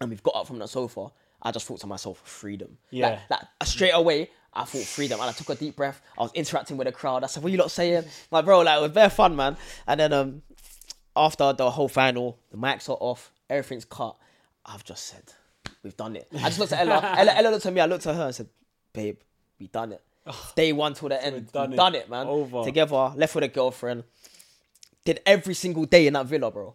and 0.00 0.10
we've 0.10 0.22
got 0.22 0.34
up 0.36 0.46
from 0.46 0.58
the 0.58 0.66
sofa, 0.66 1.08
I 1.46 1.52
just 1.52 1.64
thought 1.64 1.78
to 1.80 1.86
myself, 1.86 2.20
freedom. 2.24 2.76
Yeah. 2.90 3.20
Like, 3.30 3.40
like 3.40 3.68
straight 3.68 3.92
away, 3.92 4.30
I 4.52 4.64
thought 4.64 4.82
freedom, 4.82 5.20
and 5.20 5.30
I 5.30 5.32
took 5.32 5.48
a 5.50 5.54
deep 5.54 5.76
breath. 5.76 6.02
I 6.18 6.22
was 6.22 6.32
interacting 6.34 6.76
with 6.76 6.86
the 6.86 6.92
crowd. 6.92 7.22
I 7.22 7.28
said, 7.28 7.44
"What 7.44 7.52
you 7.52 7.58
lot 7.58 7.70
saying?" 7.70 8.04
Like, 8.32 8.44
bro, 8.44 8.60
like 8.62 8.78
it 8.78 8.82
was 8.82 8.90
very 8.90 9.10
fun, 9.10 9.36
man. 9.36 9.56
And 9.86 10.00
then 10.00 10.12
um, 10.12 10.42
after 11.14 11.52
the 11.52 11.70
whole 11.70 11.86
final, 11.86 12.40
the 12.50 12.56
mics 12.56 12.88
are 12.88 12.98
off, 12.98 13.30
everything's 13.48 13.84
cut. 13.84 14.16
I've 14.64 14.82
just 14.82 15.04
said, 15.04 15.22
"We've 15.84 15.96
done 15.96 16.16
it." 16.16 16.26
I 16.34 16.48
just 16.48 16.58
looked 16.58 16.72
at 16.72 16.80
Ella. 16.80 17.14
Ella, 17.16 17.32
Ella 17.32 17.48
looked 17.50 17.66
at 17.66 17.72
me. 17.72 17.80
I 17.80 17.86
looked 17.86 18.08
at 18.08 18.16
her 18.16 18.24
and 18.24 18.34
said, 18.34 18.48
"Babe, 18.92 19.18
we 19.60 19.68
done 19.68 19.92
it." 19.92 20.02
Day 20.56 20.72
one 20.72 20.94
till 20.94 21.10
the 21.10 21.24
end, 21.24 21.52
done 21.52 21.70
we 21.70 21.74
it. 21.74 21.76
done 21.76 21.94
it, 21.94 22.10
man. 22.10 22.26
Over. 22.26 22.64
Together, 22.64 23.12
left 23.14 23.36
with 23.36 23.44
a 23.44 23.48
girlfriend. 23.48 24.02
Did 25.04 25.20
every 25.24 25.54
single 25.54 25.84
day 25.84 26.08
in 26.08 26.14
that 26.14 26.26
villa, 26.26 26.50
bro. 26.50 26.74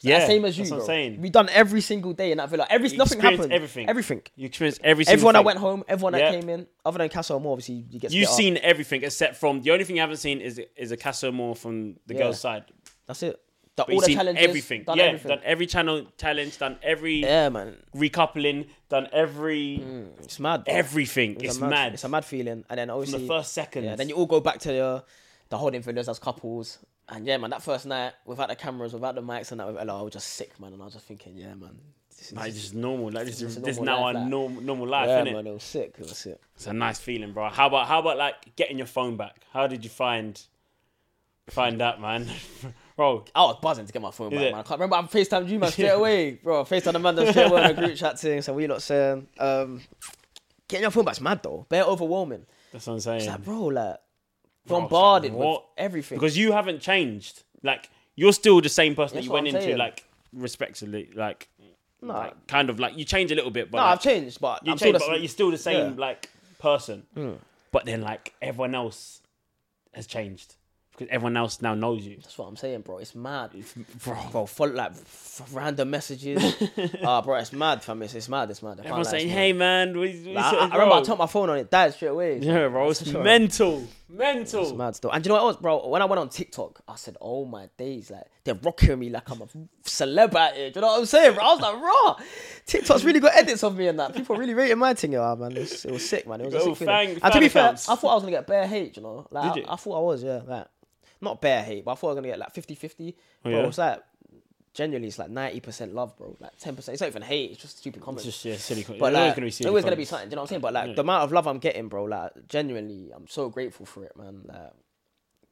Yeah, 0.00 0.26
same 0.26 0.44
as 0.44 0.56
you, 0.56 0.64
that's 0.64 0.70
what. 0.72 0.80
I'm 0.80 0.86
saying. 0.86 1.20
We 1.20 1.30
done 1.30 1.48
every 1.50 1.80
single 1.80 2.12
day 2.12 2.32
in 2.32 2.38
that 2.38 2.48
villa. 2.48 2.66
Every 2.70 2.96
nothing 2.96 3.20
happened. 3.20 3.52
everything. 3.52 3.88
Everything. 3.88 4.22
You 4.36 4.46
experienced 4.46 4.80
every 4.82 5.04
single 5.04 5.14
Everyone 5.28 5.32
that 5.34 5.38
thing. 5.40 5.46
went 5.46 5.58
home, 5.58 5.84
everyone 5.88 6.12
that 6.14 6.20
Yeah. 6.32 6.40
came 6.40 6.48
in, 6.48 6.66
other 6.84 6.98
than 6.98 7.08
Casa 7.10 7.34
Amor, 7.34 7.52
obviously 7.52 7.84
you 7.90 8.00
get. 8.00 8.12
You've 8.12 8.28
split 8.28 8.28
up. 8.28 8.36
seen 8.36 8.56
everything 8.62 9.02
except 9.04 9.36
from 9.36 9.60
the 9.62 9.70
only 9.72 9.84
thing 9.84 9.96
you 9.96 10.02
haven't 10.02 10.16
seen 10.18 10.40
is 10.40 10.60
is 10.76 10.90
a 10.92 10.96
Casa 10.96 11.28
Amor 11.28 11.54
from 11.54 11.96
the 12.06 12.14
Yeah. 12.14 12.20
girls' 12.22 12.40
side. 12.40 12.64
That's 13.06 13.22
it. 13.22 13.38
The, 13.76 13.84
But 13.84 13.88
all 13.90 13.94
you've 13.94 14.00
the 14.02 14.06
seen 14.06 14.16
challenges. 14.16 14.44
everything. 14.48 14.82
Done 14.84 14.96
yeah, 14.98 15.04
everything. 15.04 15.28
done 15.28 15.40
every 15.44 15.66
channel 15.66 16.06
challenge, 16.16 16.58
done 16.58 16.78
every 16.82 17.20
yeah, 17.20 17.48
man. 17.48 17.76
recoupling, 17.94 18.66
done 18.88 19.08
every 19.12 19.80
mm, 19.84 20.08
It's 20.24 20.40
mad. 20.40 20.64
bro. 20.64 20.74
everything. 20.74 21.34
It's, 21.34 21.44
It's, 21.44 21.56
a 21.58 21.60
mad, 21.60 21.70
mad. 21.70 21.92
It's 21.94 22.02
a 22.04 22.08
mad 22.08 22.24
feeling. 22.24 22.64
And 22.68 22.78
then 22.78 22.90
obviously 22.90 23.18
From 23.20 23.28
the 23.28 23.34
first 23.34 23.52
second. 23.52 23.84
Yeah, 23.84 23.94
then 23.96 24.08
you 24.08 24.16
all 24.16 24.26
go 24.26 24.40
back 24.40 24.58
to 24.60 24.68
the 24.68 25.04
the 25.50 25.56
holding 25.58 25.80
villas 25.82 26.08
as 26.08 26.18
couples. 26.18 26.78
And 27.10 27.26
yeah, 27.26 27.36
man, 27.38 27.50
that 27.50 27.62
first 27.62 27.86
night 27.86 28.12
without 28.26 28.48
the 28.48 28.56
cameras, 28.56 28.92
without 28.92 29.14
the 29.14 29.22
mics 29.22 29.50
and 29.50 29.60
that 29.60 29.66
with 29.66 29.78
Ella, 29.78 30.00
I 30.00 30.02
was 30.02 30.12
just 30.12 30.28
sick, 30.28 30.58
man. 30.60 30.72
And 30.74 30.82
I 30.82 30.84
was 30.84 30.94
just 30.94 31.06
thinking, 31.06 31.36
yeah, 31.36 31.54
man. 31.54 31.78
This 32.10 32.32
is, 32.32 32.32
like, 32.34 32.52
just 32.52 32.74
normal. 32.74 33.10
Like 33.12 33.26
this, 33.26 33.40
It's 33.40 33.56
is 33.56 33.62
this 33.62 33.78
now 33.80 33.96
life, 34.04 34.16
our 34.16 34.20
like- 34.22 34.28
normal 34.30 34.60
normal 34.62 34.86
life, 34.88 35.06
yeah, 35.08 35.22
innit? 35.24 35.32
man, 35.34 35.46
it 35.46 35.52
was 35.52 35.62
sick. 35.62 35.94
It 35.98 36.00
was 36.00 36.18
sick. 36.18 36.38
It's 36.56 36.66
a 36.66 36.72
nice 36.72 36.98
feeling, 36.98 37.32
bro. 37.32 37.48
How 37.48 37.68
about 37.68 37.86
how 37.86 38.00
about 38.00 38.16
like 38.18 38.56
getting 38.56 38.76
your 38.76 38.88
phone 38.88 39.16
back? 39.16 39.42
How 39.52 39.66
did 39.68 39.84
you 39.84 39.90
find 39.90 40.38
find 41.48 41.80
that, 41.80 42.00
man? 42.00 42.28
bro, 42.96 43.24
I 43.34 43.42
was 43.42 43.56
buzzing 43.62 43.86
to 43.86 43.92
get 43.92 44.02
my 44.02 44.10
phone 44.10 44.32
Is 44.32 44.38
back, 44.38 44.46
it? 44.48 44.50
man. 44.50 44.60
I 44.60 44.62
can't 44.64 44.80
remember. 44.80 44.96
I 44.96 45.02
FaceTimed 45.02 45.48
you, 45.48 45.58
man, 45.58 45.70
straight 45.70 45.88
away, 46.00 46.32
bro. 46.32 46.64
FaceTime 46.64 46.92
the 46.92 46.98
man 46.98 47.14
them 47.14 47.28
straight 47.28 47.50
away 47.50 47.64
on 47.64 47.70
a 47.70 47.74
group 47.74 47.96
chat 47.96 48.18
thing. 48.18 48.42
So 48.42 48.52
we 48.52 48.66
lot 48.66 48.82
saying, 48.82 49.28
um, 49.38 49.80
getting 50.66 50.82
your 50.82 50.90
phone 50.90 51.04
back's 51.04 51.20
mad 51.20 51.40
though. 51.42 51.66
Bare 51.68 51.84
overwhelming. 51.84 52.44
that's 52.72 52.86
what 52.86 52.94
I'm 52.94 53.00
saying. 53.00 53.18
It's 53.20 53.28
like, 53.28 53.44
bro, 53.44 53.62
like 53.66 53.96
bombarded 54.68 55.32
with 55.32 55.44
what? 55.46 55.64
everything. 55.76 56.18
because 56.18 56.36
you 56.36 56.52
haven't 56.52 56.80
changed. 56.80 57.42
Like 57.62 57.90
you're 58.14 58.32
still 58.32 58.60
the 58.60 58.68
same 58.68 58.94
person 58.94 59.16
that 59.16 59.24
you 59.24 59.30
what 59.30 59.42
went 59.42 59.48
I'm 59.48 59.56
into, 59.56 59.68
saying. 59.68 59.78
like 59.78 60.04
respectfully, 60.32 61.10
like, 61.14 61.48
no, 62.02 62.14
like 62.14 62.46
kind 62.46 62.70
of 62.70 62.78
like 62.78 62.96
you 62.96 63.04
change 63.04 63.32
a 63.32 63.34
little 63.34 63.50
bit, 63.50 63.70
but 63.70 63.78
no, 63.78 63.84
like, 63.84 63.92
I've 63.92 64.02
changed, 64.02 64.40
but 64.40 64.64
you 64.64 64.72
I'm 64.72 64.78
still 64.78 64.92
change, 64.92 64.94
the 64.94 65.06
but 65.06 65.12
like, 65.12 65.20
you're 65.20 65.28
still 65.28 65.50
the 65.50 65.58
same 65.58 65.90
Yeah. 65.90 65.94
Like 65.96 66.30
person. 66.58 67.04
Mm. 67.16 67.38
But 67.70 67.84
then 67.84 68.02
like 68.02 68.34
everyone 68.40 68.74
else 68.74 69.20
has 69.94 70.06
changed 70.06 70.54
because 70.98 71.12
everyone 71.12 71.36
else 71.36 71.62
now 71.62 71.74
knows 71.74 72.04
you. 72.04 72.16
That's 72.16 72.36
what 72.36 72.46
I'm 72.48 72.56
saying, 72.56 72.80
bro. 72.80 72.98
It's 72.98 73.14
mad. 73.14 73.50
Bro, 74.04 74.16
bro, 74.32 74.46
full, 74.46 74.70
like 74.70 74.90
f- 74.92 75.48
random 75.52 75.90
messages. 75.90 76.56
Ah, 77.04 77.22
bro, 77.22 77.36
it's 77.36 77.52
mad, 77.52 77.82
fam. 77.82 78.02
It's, 78.02 78.14
it's 78.14 78.28
mad. 78.28 78.50
It's 78.50 78.62
mad. 78.62 78.78
I 78.80 78.84
everyone's 78.84 79.08
saying, 79.10 79.26
it's 79.26 79.32
"Hey, 79.34 79.52
man, 79.52 79.96
we, 79.96 80.20
we. 80.24 80.34
Like, 80.34 80.44
I, 80.44 80.56
I 80.56 80.62
remember 80.64 80.82
I 80.84 80.88
bro." 80.98 81.04
took 81.04 81.18
my 81.18 81.26
phone 81.26 81.48
on 81.50 81.58
it, 81.58 81.70
died 81.70 81.94
straight 81.94 82.08
away. 82.08 82.38
Yeah, 82.38 82.68
bro, 82.68 82.90
it's 82.90 83.08
Sure. 83.08 83.22
mental, 83.22 83.86
mental. 84.08 84.62
It's 84.64 84.72
mad 84.72 84.96
still. 84.96 85.10
And 85.10 85.24
you 85.24 85.28
know 85.30 85.36
what 85.42 85.48
else, 85.54 85.56
bro? 85.56 85.86
When 85.88 86.02
I 86.02 86.04
went 86.06 86.18
on 86.20 86.28
TikTok, 86.28 86.80
I 86.88 86.96
said, 86.96 87.16
"Oh 87.20 87.44
my 87.44 87.68
days, 87.78 88.10
like 88.10 88.24
they're 88.44 88.54
rocking 88.54 88.98
me 88.98 89.10
like 89.10 89.28
I'm 89.30 89.40
a 89.42 89.46
celeb 89.84 90.34
out 90.34 90.54
here." 90.54 90.70
Do 90.70 90.78
you 90.78 90.80
know 90.82 90.88
what 90.88 91.00
I'm 91.00 91.06
saying, 91.06 91.34
bro? 91.34 91.44
I 91.44 91.52
was 91.54 91.60
like, 91.60 91.74
"Raw." 91.80 92.16
TikTok's 92.66 93.04
really 93.04 93.20
got 93.20 93.34
edits 93.36 93.62
of 93.64 93.76
me 93.76 93.86
and 93.88 93.98
that. 93.98 94.14
People 94.14 94.36
really 94.36 94.54
rating 94.54 94.78
my 94.78 94.94
thing, 94.94 95.12
yeah, 95.12 95.34
man. 95.38 95.52
It 95.52 95.60
was, 95.60 95.84
it 95.84 95.92
was 95.92 96.08
sick, 96.08 96.26
man. 96.26 96.40
It 96.40 96.46
was 96.46 96.54
a 96.54 96.60
sick 96.60 96.76
feeling. 96.76 96.94
fang- 96.94 97.18
and 97.22 97.32
to 97.32 97.40
be 97.40 97.48
fair. 97.48 97.70
I 97.70 97.74
thought 97.74 98.04
I 98.10 98.14
was 98.14 98.22
gonna 98.22 98.32
get 98.32 98.46
bare 98.46 98.66
hate, 98.66 98.96
you 98.96 99.02
know. 99.02 99.26
Like, 99.30 99.54
Did 99.54 99.64
I, 99.64 99.66
you? 99.66 99.72
I 99.72 99.76
thought 99.76 99.96
I 99.98 100.02
was, 100.02 100.22
yeah. 100.22 100.40
Like, 100.46 100.66
not 101.20 101.40
bare 101.40 101.62
hate, 101.62 101.84
but 101.84 101.92
I 101.92 101.94
thought 101.94 102.08
I 102.08 102.10
was 102.10 102.16
gonna 102.16 102.28
get 102.28 102.38
like 102.38 102.54
50-50. 102.54 103.14
Bro, 103.42 103.52
yeah? 103.52 103.66
it's 103.66 103.78
like 103.78 104.02
genuinely, 104.74 105.08
it's 105.08 105.18
like 105.18 105.30
ninety 105.30 105.60
percent 105.60 105.94
love, 105.94 106.16
bro. 106.16 106.36
Like 106.40 106.56
ten 106.58 106.76
percent. 106.76 106.94
It's 106.94 107.00
not 107.00 107.08
even 107.08 107.22
hate. 107.22 107.50
It's 107.52 107.60
just 107.60 107.78
stupid 107.78 108.00
comments. 108.02 108.24
It's 108.24 108.42
just 108.42 108.44
yeah, 108.44 108.56
silly. 108.56 108.84
But 108.86 108.98
But 108.98 109.12
like, 109.12 109.20
always 109.20 109.34
gonna 109.34 109.46
be 109.46 109.50
silly. 109.50 109.68
always 109.68 109.84
gonna 109.84 109.96
be 109.96 110.04
something. 110.04 110.28
Do 110.28 110.32
you 110.32 110.36
know 110.36 110.42
what 110.42 110.46
I'm 110.46 110.48
saying? 110.48 110.60
But 110.60 110.72
like 110.72 110.94
the 110.94 111.02
amount 111.02 111.24
of 111.24 111.32
love 111.32 111.46
I'm 111.46 111.58
getting, 111.58 111.88
bro. 111.88 112.04
Like 112.04 112.32
genuinely, 112.48 113.10
I'm 113.14 113.26
so 113.26 113.48
grateful 113.48 113.86
for 113.86 114.04
it, 114.04 114.16
man. 114.16 114.42
Like 114.44 114.72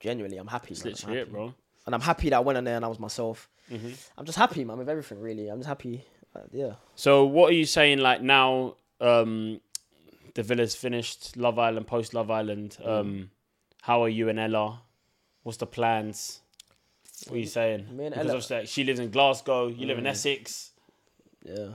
genuinely, 0.00 0.38
I'm 0.38 0.46
happy. 0.46 0.72
It's 0.72 0.84
man. 0.84 0.92
Literally 0.92 1.18
it, 1.18 1.32
bro. 1.32 1.54
And 1.86 1.94
I'm 1.94 2.00
happy 2.00 2.30
that 2.30 2.36
I 2.36 2.40
went 2.40 2.58
in 2.58 2.64
there 2.64 2.76
and 2.76 2.84
I 2.84 2.88
was 2.88 2.98
myself. 2.98 3.48
Mm-hmm. 3.70 3.90
I'm 4.16 4.24
just 4.24 4.38
happy, 4.38 4.64
man, 4.64 4.78
with 4.78 4.88
everything. 4.88 5.20
Really, 5.20 5.48
I'm 5.48 5.58
just 5.58 5.68
happy. 5.68 6.04
Uh, 6.34 6.40
yeah. 6.52 6.72
So 6.94 7.24
what 7.24 7.50
are 7.50 7.54
you 7.54 7.64
saying? 7.64 7.98
Like 7.98 8.22
now, 8.22 8.74
um, 9.00 9.60
the 10.34 10.42
villa's 10.42 10.74
finished. 10.76 11.36
Love 11.36 11.58
Island, 11.58 11.86
post 11.86 12.14
Love 12.14 12.30
Island. 12.30 12.76
Mm. 12.80 12.88
Um, 12.88 13.30
how 13.82 14.02
are 14.02 14.08
you 14.08 14.28
and 14.28 14.38
Ella? 14.38 14.82
What's 15.46 15.58
the 15.58 15.66
plans? 15.66 16.40
What 17.28 17.36
are 17.36 17.38
you 17.38 17.46
saying? 17.46 17.86
Me 17.96 18.06
and 18.06 18.14
because 18.14 18.16
Ella- 18.16 18.24
Mm. 18.24 18.30
obviously 18.30 18.56
like, 18.56 18.66
she 18.68 18.82
lives 18.82 18.98
in 18.98 19.10
Glasgow. 19.12 19.68
You 19.68 19.86
live 19.86 19.98
in 19.98 20.06
Essex. 20.08 20.72
Yeah. 21.44 21.68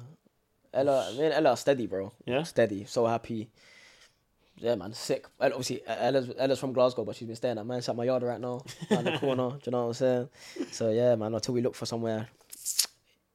Ella, 0.73 1.13
me 1.17 1.23
and 1.27 1.33
Ella 1.33 1.51
are 1.51 1.55
steady, 1.57 1.87
bro. 1.87 2.11
Yeah? 2.25 2.43
Steady. 2.43 2.83
So 2.83 3.05
happy. 3.05 3.49
Yeah, 4.57 4.75
man, 4.75 4.91
sick. 4.91 5.25
And 5.39 5.53
obviously, 5.53 5.83
Ella's, 5.87 6.29
Ella's 6.37 6.59
from 6.59 6.73
Glasgow, 6.73 7.05
but 7.05 7.15
she's 7.15 7.27
been 7.27 7.37
staying 7.37 7.57
at 7.59 7.65
man's 7.65 7.87
at 7.87 7.95
my 7.95 8.03
yard 8.03 8.23
right 8.23 8.41
now, 8.41 8.61
around 8.91 9.05
the 9.05 9.17
corner. 9.19 9.51
Do 9.51 9.59
you 9.65 9.71
know 9.71 9.83
what 9.83 9.87
I'm 9.87 9.93
saying? 9.93 10.29
So 10.73 10.89
yeah, 10.91 11.15
man. 11.15 11.33
Until 11.33 11.53
we 11.53 11.61
look 11.61 11.75
for 11.75 11.85
somewhere. 11.85 12.27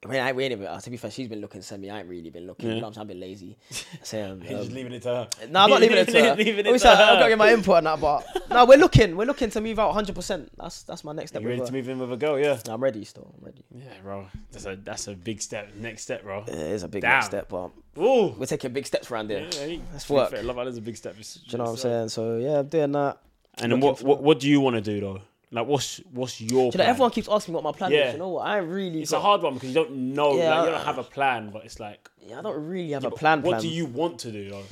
I 0.09 0.13
mean, 0.13 0.21
I 0.23 0.29
ain't 0.29 0.37
really. 0.37 0.67
Uh, 0.67 0.81
to 0.81 0.91
be 0.91 0.97
fair, 0.97 1.11
she's 1.11 1.29
been 1.29 1.41
looking 1.41 1.63
semi. 1.63 1.91
I 1.91 2.01
ain't 2.01 2.09
really 2.09 2.31
been 2.31 2.47
looking. 2.47 2.69
You 2.69 2.75
know 2.77 2.81
what 2.83 2.87
I'm 2.89 2.95
saying? 2.95 3.03
I've 3.03 3.09
been 3.09 3.21
lazy. 3.21 3.57
So, 4.03 4.23
um, 4.23 4.43
You're 4.43 4.59
just 4.59 4.71
um, 4.71 4.75
leaving 4.77 4.93
it 4.93 5.03
to 5.03 5.09
her. 5.09 5.29
no, 5.49 5.61
I'm 5.61 5.71
not 5.71 5.81
leaving 5.81 5.97
it 5.97 6.09
to 6.09 6.23
her. 6.23 6.37
Leaving 6.37 6.59
it 6.59 6.67
Obviously, 6.67 6.91
to 6.91 6.97
I- 6.97 7.13
I've 7.13 7.19
got 7.19 7.23
to 7.25 7.29
get 7.31 7.39
my 7.39 7.53
input 7.53 7.77
on 7.77 7.85
that, 7.85 8.01
but 8.01 8.49
no, 8.51 8.65
we're 8.67 8.79
looking. 8.79 9.17
We're 9.17 9.25
looking 9.27 9.51
to 9.51 9.61
move 9.61 9.79
out 9.79 9.89
100. 9.89 10.15
percent 10.15 10.51
That's 10.57 10.83
that's 10.83 11.03
my 11.03 11.13
next 11.13 11.31
step. 11.33 11.43
You 11.43 11.49
ready 11.49 11.65
to 11.65 11.73
move 11.73 11.89
in 11.89 11.99
with 11.99 12.13
a 12.13 12.17
girl? 12.17 12.39
Yeah. 12.39 12.59
No, 12.67 12.75
I'm 12.75 12.83
ready. 12.83 13.05
Still, 13.05 13.35
I'm 13.39 13.45
ready. 13.45 13.65
Yeah, 13.75 13.85
bro. 14.03 14.27
That's 14.53 14.67
a 14.67 14.77
that's 14.77 15.09
a 15.09 15.15
big 15.15 15.43
step. 15.43 15.75
Next 15.75 16.03
step, 16.03 16.23
bro. 16.23 16.45
It 16.47 16.55
is 16.55 16.83
a 16.83 16.89
big 16.89 17.03
Damn. 17.03 17.13
next 17.13 17.27
step, 17.27 17.49
but 17.49 17.71
Ooh. 17.99 18.29
we're 18.39 18.47
taking 18.47 18.73
big 18.73 18.87
steps 18.87 19.11
around 19.11 19.31
here. 19.31 19.49
Yeah, 19.53 19.79
to 19.99 20.13
work. 20.13 20.31
fair, 20.31 20.43
Love 20.43 20.59
Island's 20.59 20.79
a 20.79 20.83
big 20.83 20.97
step. 20.97 21.17
Do 21.17 21.23
Do 21.23 21.29
you 21.49 21.59
know 21.59 21.65
what 21.65 21.71
I'm 21.71 21.77
saying? 21.77 22.09
So 22.11 22.37
yeah, 22.37 22.59
I'm 22.61 22.69
doing 22.69 22.93
that. 22.93 23.19
And 23.59 23.73
then 23.73 23.81
what, 23.81 24.03
what 24.03 24.23
what 24.23 24.39
do 24.41 24.49
you 24.49 24.61
want 24.61 24.77
to 24.77 24.83
do 24.83 25.01
though? 25.01 25.21
Like 25.57 25.67
what's 25.67 25.99
what's 26.13 26.41
your 26.41 26.49
Do 26.49 26.55
you 26.57 26.65
know, 26.65 26.71
plan? 26.73 26.89
everyone 26.89 27.11
keeps 27.11 27.29
asking 27.29 27.53
me 27.53 27.57
what 27.57 27.65
my 27.65 27.73
plan 27.79 27.91
Yeah. 27.91 28.07
is. 28.09 28.13
You 28.15 28.19
know 28.21 28.29
what? 28.29 28.47
I 28.47 28.59
really. 28.59 29.03
It's 29.03 29.11
got, 29.11 29.19
a 29.19 29.21
hard 29.21 29.43
one 29.43 29.55
because 29.55 29.71
you 29.71 29.75
don't 29.75 29.91
know. 30.15 30.37
Yeah, 30.37 30.55
like, 30.59 30.67
you 30.67 30.73
don't 30.73 30.85
have 30.85 30.99
a 30.99 31.03
plan, 31.05 31.51
but 31.51 31.65
it's 31.65 31.81
like 31.81 32.09
Yeah, 32.27 32.39
I 32.39 32.43
don't 32.43 32.67
really 32.67 32.93
have 32.93 33.05
a 33.05 33.11
plan. 33.11 33.43
What 33.43 33.51
plan. 33.53 33.63
do 33.63 33.69
you 33.69 33.87
want 33.87 34.19
to 34.21 34.31
do 34.33 34.51
though? 34.51 34.63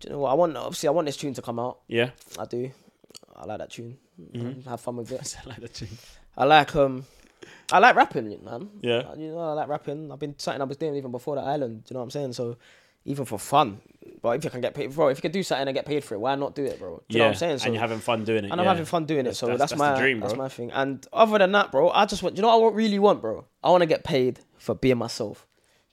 Do 0.00 0.08
you 0.08 0.10
know 0.10 0.18
what? 0.20 0.30
I 0.30 0.34
want 0.34 0.56
obviously 0.56 0.88
I 0.88 0.92
want 0.92 1.06
this 1.06 1.16
tune 1.16 1.34
to 1.34 1.42
come 1.42 1.58
out. 1.58 1.78
Yeah. 1.88 2.10
I 2.38 2.44
do. 2.44 2.70
I 3.36 3.46
like 3.46 3.58
that 3.58 3.70
tune. 3.70 3.96
Mhm. 4.32 4.64
Have 4.66 4.80
fun 4.80 4.96
with 4.96 5.10
it. 5.12 5.36
I 5.44 5.48
like 5.48 5.60
that 5.60 5.74
tune. 5.74 5.88
I 6.36 6.44
like 6.44 6.74
um, 6.76 7.04
I 7.72 7.78
like 7.78 7.96
rapping, 7.96 8.28
man. 8.44 8.68
Yeah. 8.82 9.14
You 9.16 9.28
know, 9.32 9.38
I 9.38 9.52
like 9.52 9.68
rapping. 9.68 10.10
I've 10.12 10.18
been 10.18 10.38
something 10.38 10.60
I 10.60 10.64
was 10.64 10.76
doing 10.76 10.94
even 10.96 11.10
before 11.10 11.36
the 11.36 11.42
island. 11.42 11.84
Do 11.84 11.92
you 11.92 11.94
know 11.94 12.00
what 12.00 12.04
I'm 12.04 12.10
saying? 12.10 12.32
So, 12.34 12.56
even 13.04 13.24
for 13.24 13.38
fun, 13.38 13.80
but 14.22 14.30
if 14.38 14.44
you 14.44 14.50
can 14.50 14.60
get 14.62 14.74
paid, 14.74 14.94
bro, 14.94 15.08
if 15.08 15.18
you 15.18 15.22
can 15.22 15.32
do 15.32 15.42
something 15.42 15.68
and 15.68 15.74
get 15.74 15.84
paid 15.86 16.02
for 16.04 16.14
it, 16.14 16.18
why 16.18 16.34
not 16.34 16.54
do 16.54 16.64
it, 16.64 16.78
bro? 16.78 16.96
Do 16.96 17.02
you 17.08 17.18
yeah. 17.18 17.18
know 17.18 17.24
what 17.26 17.30
I'm 17.32 17.38
saying? 17.38 17.58
So, 17.58 17.64
and 17.66 17.74
you're 17.74 17.80
having 17.82 17.98
fun 17.98 18.24
doing 18.24 18.44
it. 18.46 18.50
and 18.50 18.60
I'm 18.60 18.66
having 18.66 18.84
fun 18.86 19.04
doing 19.04 19.26
it. 19.26 19.34
So 19.36 19.46
that's- 19.46 19.58
that's, 19.58 19.72
that's 19.72 19.78
my 19.78 19.98
dream, 19.98 20.20
that's 20.20 20.34
my 20.36 20.48
thing. 20.48 20.70
And 20.72 21.06
other 21.12 21.38
than 21.38 21.52
that, 21.52 21.70
bro, 21.70 21.90
I 21.90 22.06
just 22.06 22.22
want. 22.22 22.36
You 22.36 22.42
know 22.42 22.58
what 22.58 22.72
I 22.72 22.76
really 22.76 22.98
want, 22.98 23.20
bro? 23.20 23.44
I 23.62 23.70
want 23.70 23.82
to 23.82 23.86
get 23.86 24.02
paid 24.04 24.40
for 24.58 24.74
being 24.74 24.96
myself. 24.98 25.46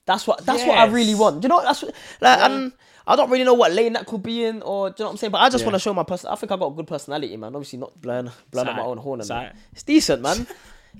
That's 0.06 0.26
what. 0.26 0.44
That's 0.46 0.64
what 0.64 0.78
I 0.78 0.86
really 0.86 1.14
want. 1.14 1.42
Do 1.42 1.46
you 1.46 1.48
know? 1.50 1.62
That's 1.62 1.82
what, 1.82 1.94
like, 2.20 2.38
Yeah. 2.38 2.46
and 2.46 2.72
I 3.06 3.16
don't 3.16 3.30
really 3.30 3.44
know 3.44 3.54
what 3.54 3.72
lane 3.72 3.92
that 3.92 4.06
could 4.06 4.22
be 4.22 4.44
in, 4.44 4.62
or 4.62 4.88
do 4.90 4.94
you 4.98 5.02
know 5.04 5.06
what 5.08 5.10
I'm 5.12 5.16
saying? 5.18 5.30
But 5.32 5.42
I 5.42 5.48
just 5.50 5.62
Yeah. 5.62 5.66
want 5.66 5.74
to 5.74 5.78
show 5.80 5.92
my 5.94 6.02
person. 6.04 6.30
I 6.30 6.34
think 6.36 6.50
I 6.52 6.56
got 6.56 6.66
a 6.68 6.74
good 6.74 6.86
personality, 6.86 7.36
man. 7.36 7.54
Obviously, 7.54 7.78
not 7.80 8.00
blowing 8.00 8.30
blowing 8.50 8.68
up 8.68 8.76
my 8.76 8.82
own 8.82 8.96
horn. 8.98 9.20
And 9.20 9.28
that. 9.28 9.56
It's 9.72 9.82
decent, 9.82 10.22
man. 10.22 10.46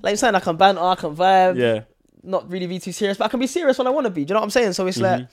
like 0.01 0.11
I'm 0.11 0.17
saying, 0.17 0.35
I 0.35 0.39
can 0.39 0.55
banter, 0.55 0.81
I 0.81 0.95
can 0.95 1.15
vibe 1.15 1.57
Yeah. 1.57 1.81
not 2.23 2.49
really 2.51 2.67
be 2.67 2.79
too 2.79 2.91
serious, 2.91 3.17
but 3.17 3.25
I 3.25 3.27
can 3.29 3.39
be 3.39 3.47
serious 3.47 3.77
when 3.77 3.87
I 3.87 3.89
want 3.89 4.05
to 4.05 4.11
be. 4.11 4.23
Do 4.25 4.31
you 4.31 4.33
know 4.35 4.39
what 4.41 4.45
I'm 4.45 4.49
saying? 4.51 4.73
So 4.73 4.85
it's 4.87 4.99
like 4.99 5.21
I 5.21 5.27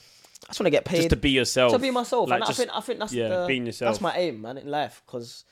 just 0.51 0.59
want 0.59 0.67
to 0.67 0.71
get 0.71 0.85
paid. 0.85 0.97
Just 0.97 1.09
to 1.09 1.15
be 1.15 1.31
yourself. 1.31 1.71
to 1.73 1.79
be 1.79 1.91
myself, 1.91 2.29
Like, 2.29 2.41
and 2.41 2.47
just- 2.47 2.59
I 2.59 2.63
think 2.63 2.77
I 2.77 2.81
think 2.81 2.99
that's 2.99 3.13
yeah, 3.13 3.27
the, 3.29 3.45
being 3.47 3.65
yourself. 3.65 3.93
That's 3.93 4.01
my 4.01 4.15
aim, 4.15 4.41
man, 4.41 4.57
in 4.57 4.69
life. 4.69 5.01
Because 5.05 5.43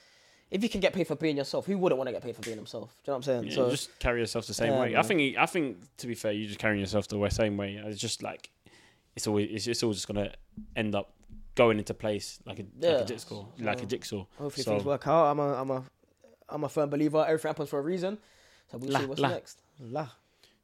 if 0.52 0.64
you 0.64 0.70
can 0.70 0.80
get 0.82 0.94
paid 0.94 1.08
for 1.08 1.16
being 1.16 1.38
yourself, 1.38 1.66
who 1.66 1.78
wouldn't 1.78 1.98
want 1.98 2.08
to 2.08 2.12
get 2.14 2.22
paid 2.24 2.36
for 2.36 2.42
being 2.42 2.58
himself? 2.58 2.90
Do 2.90 2.96
you 2.96 3.12
know 3.12 3.14
what 3.14 3.18
I'm 3.18 3.24
saying? 3.24 3.44
Yeah, 3.46 3.56
so 3.56 3.70
just 3.72 4.00
carry 4.00 4.20
yourself 4.20 4.48
the 4.48 4.54
same 4.54 4.72
Yeah, 4.74 4.80
way. 4.82 4.96
I 4.96 5.02
think. 5.04 5.38
I 5.38 5.46
think 5.46 5.78
to 5.98 6.08
be 6.08 6.16
fair, 6.16 6.32
you're 6.32 6.48
just 6.48 6.60
carrying 6.60 6.80
yourself 6.80 7.08
the 7.08 7.18
way- 7.18 7.30
same 7.30 7.58
way. 7.58 7.82
It's 7.86 8.00
just 8.00 8.24
like 8.24 8.50
it's 9.16 9.28
always. 9.28 9.50
It's, 9.52 9.68
it's 9.68 9.84
all 9.84 9.94
just 9.94 10.08
gonna 10.08 10.32
end 10.76 10.96
up 10.96 11.14
going 11.56 11.78
into 11.78 11.94
place 11.94 12.40
like 12.46 12.60
a, 12.60 12.66
like 12.80 13.02
a 13.02 13.06
jigsaw, 13.06 13.46
like 13.60 13.84
a 13.84 13.86
jigsaw. 13.86 14.26
hopefully 14.38 14.64
So- 14.64 14.72
things 14.72 14.86
work 14.86 15.08
out. 15.08 15.26
I'm 15.32 15.40
a 15.40 15.54
I'm 15.54 15.70
a 15.72 15.84
I'm 16.50 16.64
a 16.64 16.70
firm 16.70 16.90
believer. 16.90 17.24
Everything 17.28 17.50
happens 17.50 17.70
for 17.70 17.80
a 17.80 17.82
reason. 17.84 18.18
So 18.72 18.78
we'll 18.78 18.92
La- 18.92 19.00
see 19.02 19.06
what's 19.06 19.22
la. 19.22 19.30
next. 19.30 19.62
La. 19.80 20.08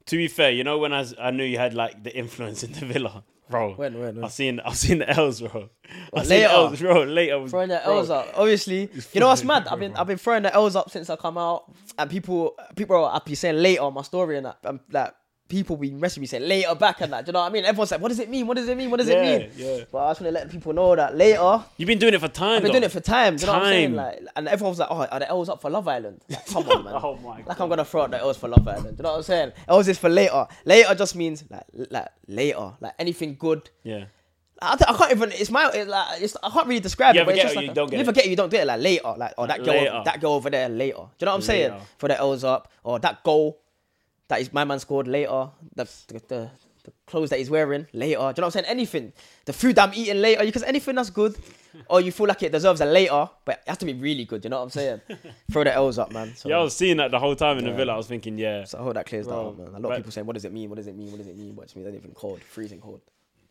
To 0.08 0.18
be 0.18 0.28
fair, 0.28 0.52
you 0.52 0.64
know 0.64 0.78
when 0.78 0.94
I, 0.94 1.04
I 1.20 1.32
knew 1.32 1.44
you 1.44 1.58
had 1.58 1.74
like 1.74 2.04
the 2.04 2.16
influence 2.16 2.64
in 2.64 2.72
the 2.74 2.86
villa, 2.86 3.24
bro. 3.50 3.74
When 3.74 4.00
when 4.00 4.16
when. 4.16 4.24
I've 4.24 4.32
seen 4.32 4.60
I've 4.60 4.78
seen 4.78 5.00
the 5.00 5.10
L's, 5.10 5.42
bro. 5.42 5.70
What, 6.10 6.22
I've 6.22 6.28
the 6.28 6.36
later? 6.36 6.48
L's, 6.48 6.80
bro. 6.80 7.04
Later, 7.04 7.40
was, 7.40 7.52
throwing 7.52 7.70
the 7.70 7.82
bro, 7.84 7.98
L's 7.98 8.10
up. 8.10 8.34
Obviously, 8.36 8.90
you 9.14 9.20
know 9.20 9.28
what's 9.28 9.44
mad? 9.44 9.68
I've 9.68 9.80
been 9.80 9.96
I've 9.96 10.08
been 10.08 10.18
throwing 10.18 10.44
the 10.44 10.54
L's 10.54 10.76
up 10.76 10.90
since 10.90 11.10
I 11.10 11.16
come 11.16 11.38
out, 11.38 11.72
and 11.98 12.10
people 12.10 12.56
people 12.76 12.96
are 13.04 13.12
happy 13.12 13.36
saying 13.36 13.58
later 13.58 13.84
on 13.84 13.94
my 13.94 14.02
story 14.02 14.38
and 14.38 14.46
that. 14.46 14.58
Um, 14.64 14.80
that 14.90 15.16
people 15.48 15.78
be 15.78 15.92
messaging 15.92 16.20
me 16.20 16.26
saying 16.26 16.48
later 16.48 16.74
back 16.76 17.02
and 17.02 17.14
that. 17.14 17.24
Do 17.26 17.30
you 17.30 17.34
know 17.34 17.42
what 17.42 17.50
I 17.50 17.54
mean? 17.54 17.66
Everyone's 17.66 17.92
like, 17.92 18.02
what 18.02 18.10
does 18.10 18.20
it 18.20 18.30
mean? 18.30 18.48
What 18.48 18.58
does 18.58 18.68
it 18.68 18.76
mean? 18.76 18.90
What 18.90 18.98
does 18.98 19.08
Yeah, 19.10 19.22
it 19.22 19.56
mean? 19.56 19.68
yeah. 19.78 19.84
But 19.92 19.98
I 20.00 20.10
just 20.10 20.22
want 20.22 20.28
to 20.30 20.32
let 20.40 20.50
people 20.50 20.74
know 20.74 20.96
that 20.96 21.16
later. 21.16 21.64
You've 21.78 21.88
been 21.88 22.00
doing 22.00 22.14
it 22.16 22.20
for 22.20 22.28
time. 22.28 22.58
I've 22.58 22.62
been 22.64 22.70
though. 22.70 22.74
doing 22.80 22.84
it 22.84 22.92
for 22.92 23.00
time. 23.00 23.36
Do 23.36 23.42
you 23.42 23.48
know 23.48 23.54
what 23.54 23.62
I'm 23.64 23.70
saying? 23.70 23.96
Like, 23.96 24.20
and 24.36 24.48
everyone 24.48 24.72
was 24.72 24.80
like, 24.80 24.88
"Oh, 24.92 25.06
are 25.06 25.20
the 25.20 25.30
L's 25.30 25.50
up 25.50 25.62
for 25.62 25.70
Love 25.70 25.88
Island?" 25.88 26.22
Like, 26.30 26.46
come 26.48 26.68
on, 26.70 26.84
man. 26.86 26.94
Oh 26.96 27.16
my 27.18 27.44
Like 27.46 27.60
I'm 27.60 27.70
gonna 27.70 27.86
throw 27.86 28.04
out 28.04 28.12
the 28.12 28.18
L's 28.20 28.38
for 28.38 28.48
Love 28.48 28.68
Island. 28.68 28.98
Do 28.98 29.02
you 29.02 29.04
know 29.04 29.12
what 29.12 29.18
I'm 29.18 29.24
saying? 29.24 29.52
L's 29.68 29.88
is 29.88 29.98
for 30.00 30.10
later. 30.10 30.48
Later 30.66 30.96
just 30.96 31.16
means 31.16 31.44
like 31.50 31.64
like 31.92 32.08
later, 32.28 32.72
like 32.82 32.94
anything 32.98 33.36
good. 33.40 33.70
Yeah. 33.84 34.06
I, 34.62 34.78
I 34.88 34.94
can't 34.94 35.12
even. 35.12 35.32
It's 35.34 35.52
my. 35.52 35.70
It's 35.74 35.90
like 35.90 36.22
it's, 36.22 36.38
I 36.42 36.50
can't 36.50 36.66
really 36.66 36.80
describe 36.80 37.14
You 37.14 37.22
it. 37.22 37.26
But 37.26 37.36
it's 37.36 37.44
just 37.44 37.54
it 37.54 37.58
like 37.58 37.66
you 37.66 37.72
a- 37.72 37.76
don't 37.76 37.90
get 37.92 37.98
you 37.98 38.02
it? 38.04 38.06
forget 38.06 38.28
you 38.30 38.36
don't 38.38 38.50
get 38.50 38.62
it 38.64 38.66
like 38.68 38.80
later. 38.82 39.14
Like 39.18 39.34
or 39.38 39.48
that 39.48 39.64
girl. 39.64 39.74
Later. 39.76 40.02
That 40.06 40.22
girl 40.22 40.32
over 40.32 40.50
there 40.50 40.70
later. 40.70 40.96
Do 40.96 41.02
you 41.20 41.26
know 41.26 41.32
what 41.32 41.36
I'm 41.36 41.42
saying? 41.42 41.74
For 41.98 42.08
the 42.08 42.18
L's 42.18 42.44
up 42.46 42.72
or 42.84 42.98
that 43.00 43.22
goal 43.24 43.60
that 44.28 44.42
is 44.42 44.52
my 44.54 44.64
man 44.64 44.80
scored 44.80 45.08
later. 45.08 45.50
The 45.76 45.86
the, 46.08 46.22
the 46.28 46.50
the 46.86 46.94
clothes 47.08 47.32
that 47.32 47.40
he's 47.40 47.50
wearing 47.50 47.88
later. 47.94 48.18
Do 48.18 48.20
you 48.20 48.20
know 48.20 48.26
what 48.28 48.38
I'm 48.44 48.52
saying? 48.52 48.66
Anything. 48.68 49.12
The 49.46 49.54
food 49.54 49.76
that 49.76 49.90
I'm 49.90 49.96
eating 49.96 50.22
later. 50.22 50.46
Because 50.46 50.62
anything 50.64 50.96
that's 50.96 51.10
good, 51.10 51.36
or 51.90 52.00
you 52.00 52.12
feel 52.12 52.28
like 52.28 52.44
it 52.44 52.52
deserves 52.52 52.80
a 52.80 52.86
later, 52.86 53.28
but 53.44 53.56
it 53.66 53.70
has 53.70 53.80
to 53.80 53.86
be 53.86 53.94
really 53.94 54.24
good. 54.26 54.44
You 54.44 54.52
know 54.52 54.58
what 54.58 54.64
I'm 54.66 54.70
saying? 54.70 55.02
Throw 55.52 55.64
the 55.64 55.74
L's 55.74 55.98
up, 55.98 56.12
man. 56.12 56.36
So, 56.36 56.48
Yeah, 56.48 56.60
I 56.60 56.62
was 56.62 56.76
seeing 56.76 56.98
that 56.98 57.10
the 57.10 57.18
whole 57.20 57.36
time 57.36 57.58
in 57.58 57.66
the 57.66 57.74
villa. 57.74 57.94
I 57.94 57.98
was 57.98 58.08
thinking, 58.08 58.38
yeah, 58.38 58.66
so 58.66 58.80
I 58.80 58.84
hope 58.84 58.94
that 58.94 59.08
clears 59.08 59.26
that 59.26 59.34
up, 59.34 59.58
man. 59.58 59.68
A 59.74 59.80
lot 59.80 59.92
of 59.92 59.98
people 59.98 60.12
saying, 60.12 60.28
"What 60.28 60.34
does 60.34 60.46
it 60.46 60.54
mean? 60.54 60.70
What 60.70 60.76
does 60.76 60.88
it 60.88 60.96
mean? 60.96 61.12
What 61.12 61.18
does 61.18 61.28
it 61.28 61.38
mean?" 61.38 61.56
But 61.56 61.66
it 61.66 61.76
means 61.76 61.88
anything 61.88 62.12
cold, 62.14 62.42
freezing 62.44 62.80
cold. 62.82 63.02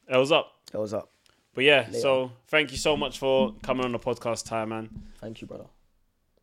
L's 0.08 0.30
up. 0.30 0.52
L's 0.72 0.92
up. 0.94 1.10
But 1.54 1.64
yeah, 1.64 1.90
so 1.90 2.32
thank 2.48 2.70
you 2.72 2.76
so 2.76 2.96
much 2.96 3.18
for 3.18 3.54
coming 3.62 3.84
on 3.84 3.92
the 3.92 3.98
podcast, 3.98 4.44
time, 4.46 4.70
man. 4.70 4.90
Thank 5.20 5.40
you, 5.40 5.46
brother. 5.46 5.66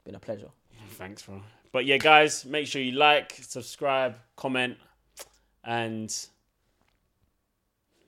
Been 0.05 0.15
a 0.15 0.19
pleasure. 0.19 0.49
Thanks, 0.91 1.23
bro. 1.23 1.41
But 1.71 1.85
yeah, 1.85 1.97
guys, 1.97 2.45
make 2.45 2.67
sure 2.67 2.81
you 2.81 2.91
like, 2.93 3.31
subscribe, 3.41 4.15
comment, 4.35 4.77
and 5.63 6.13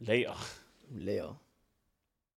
later. 0.01 0.33
Later. 0.93 1.29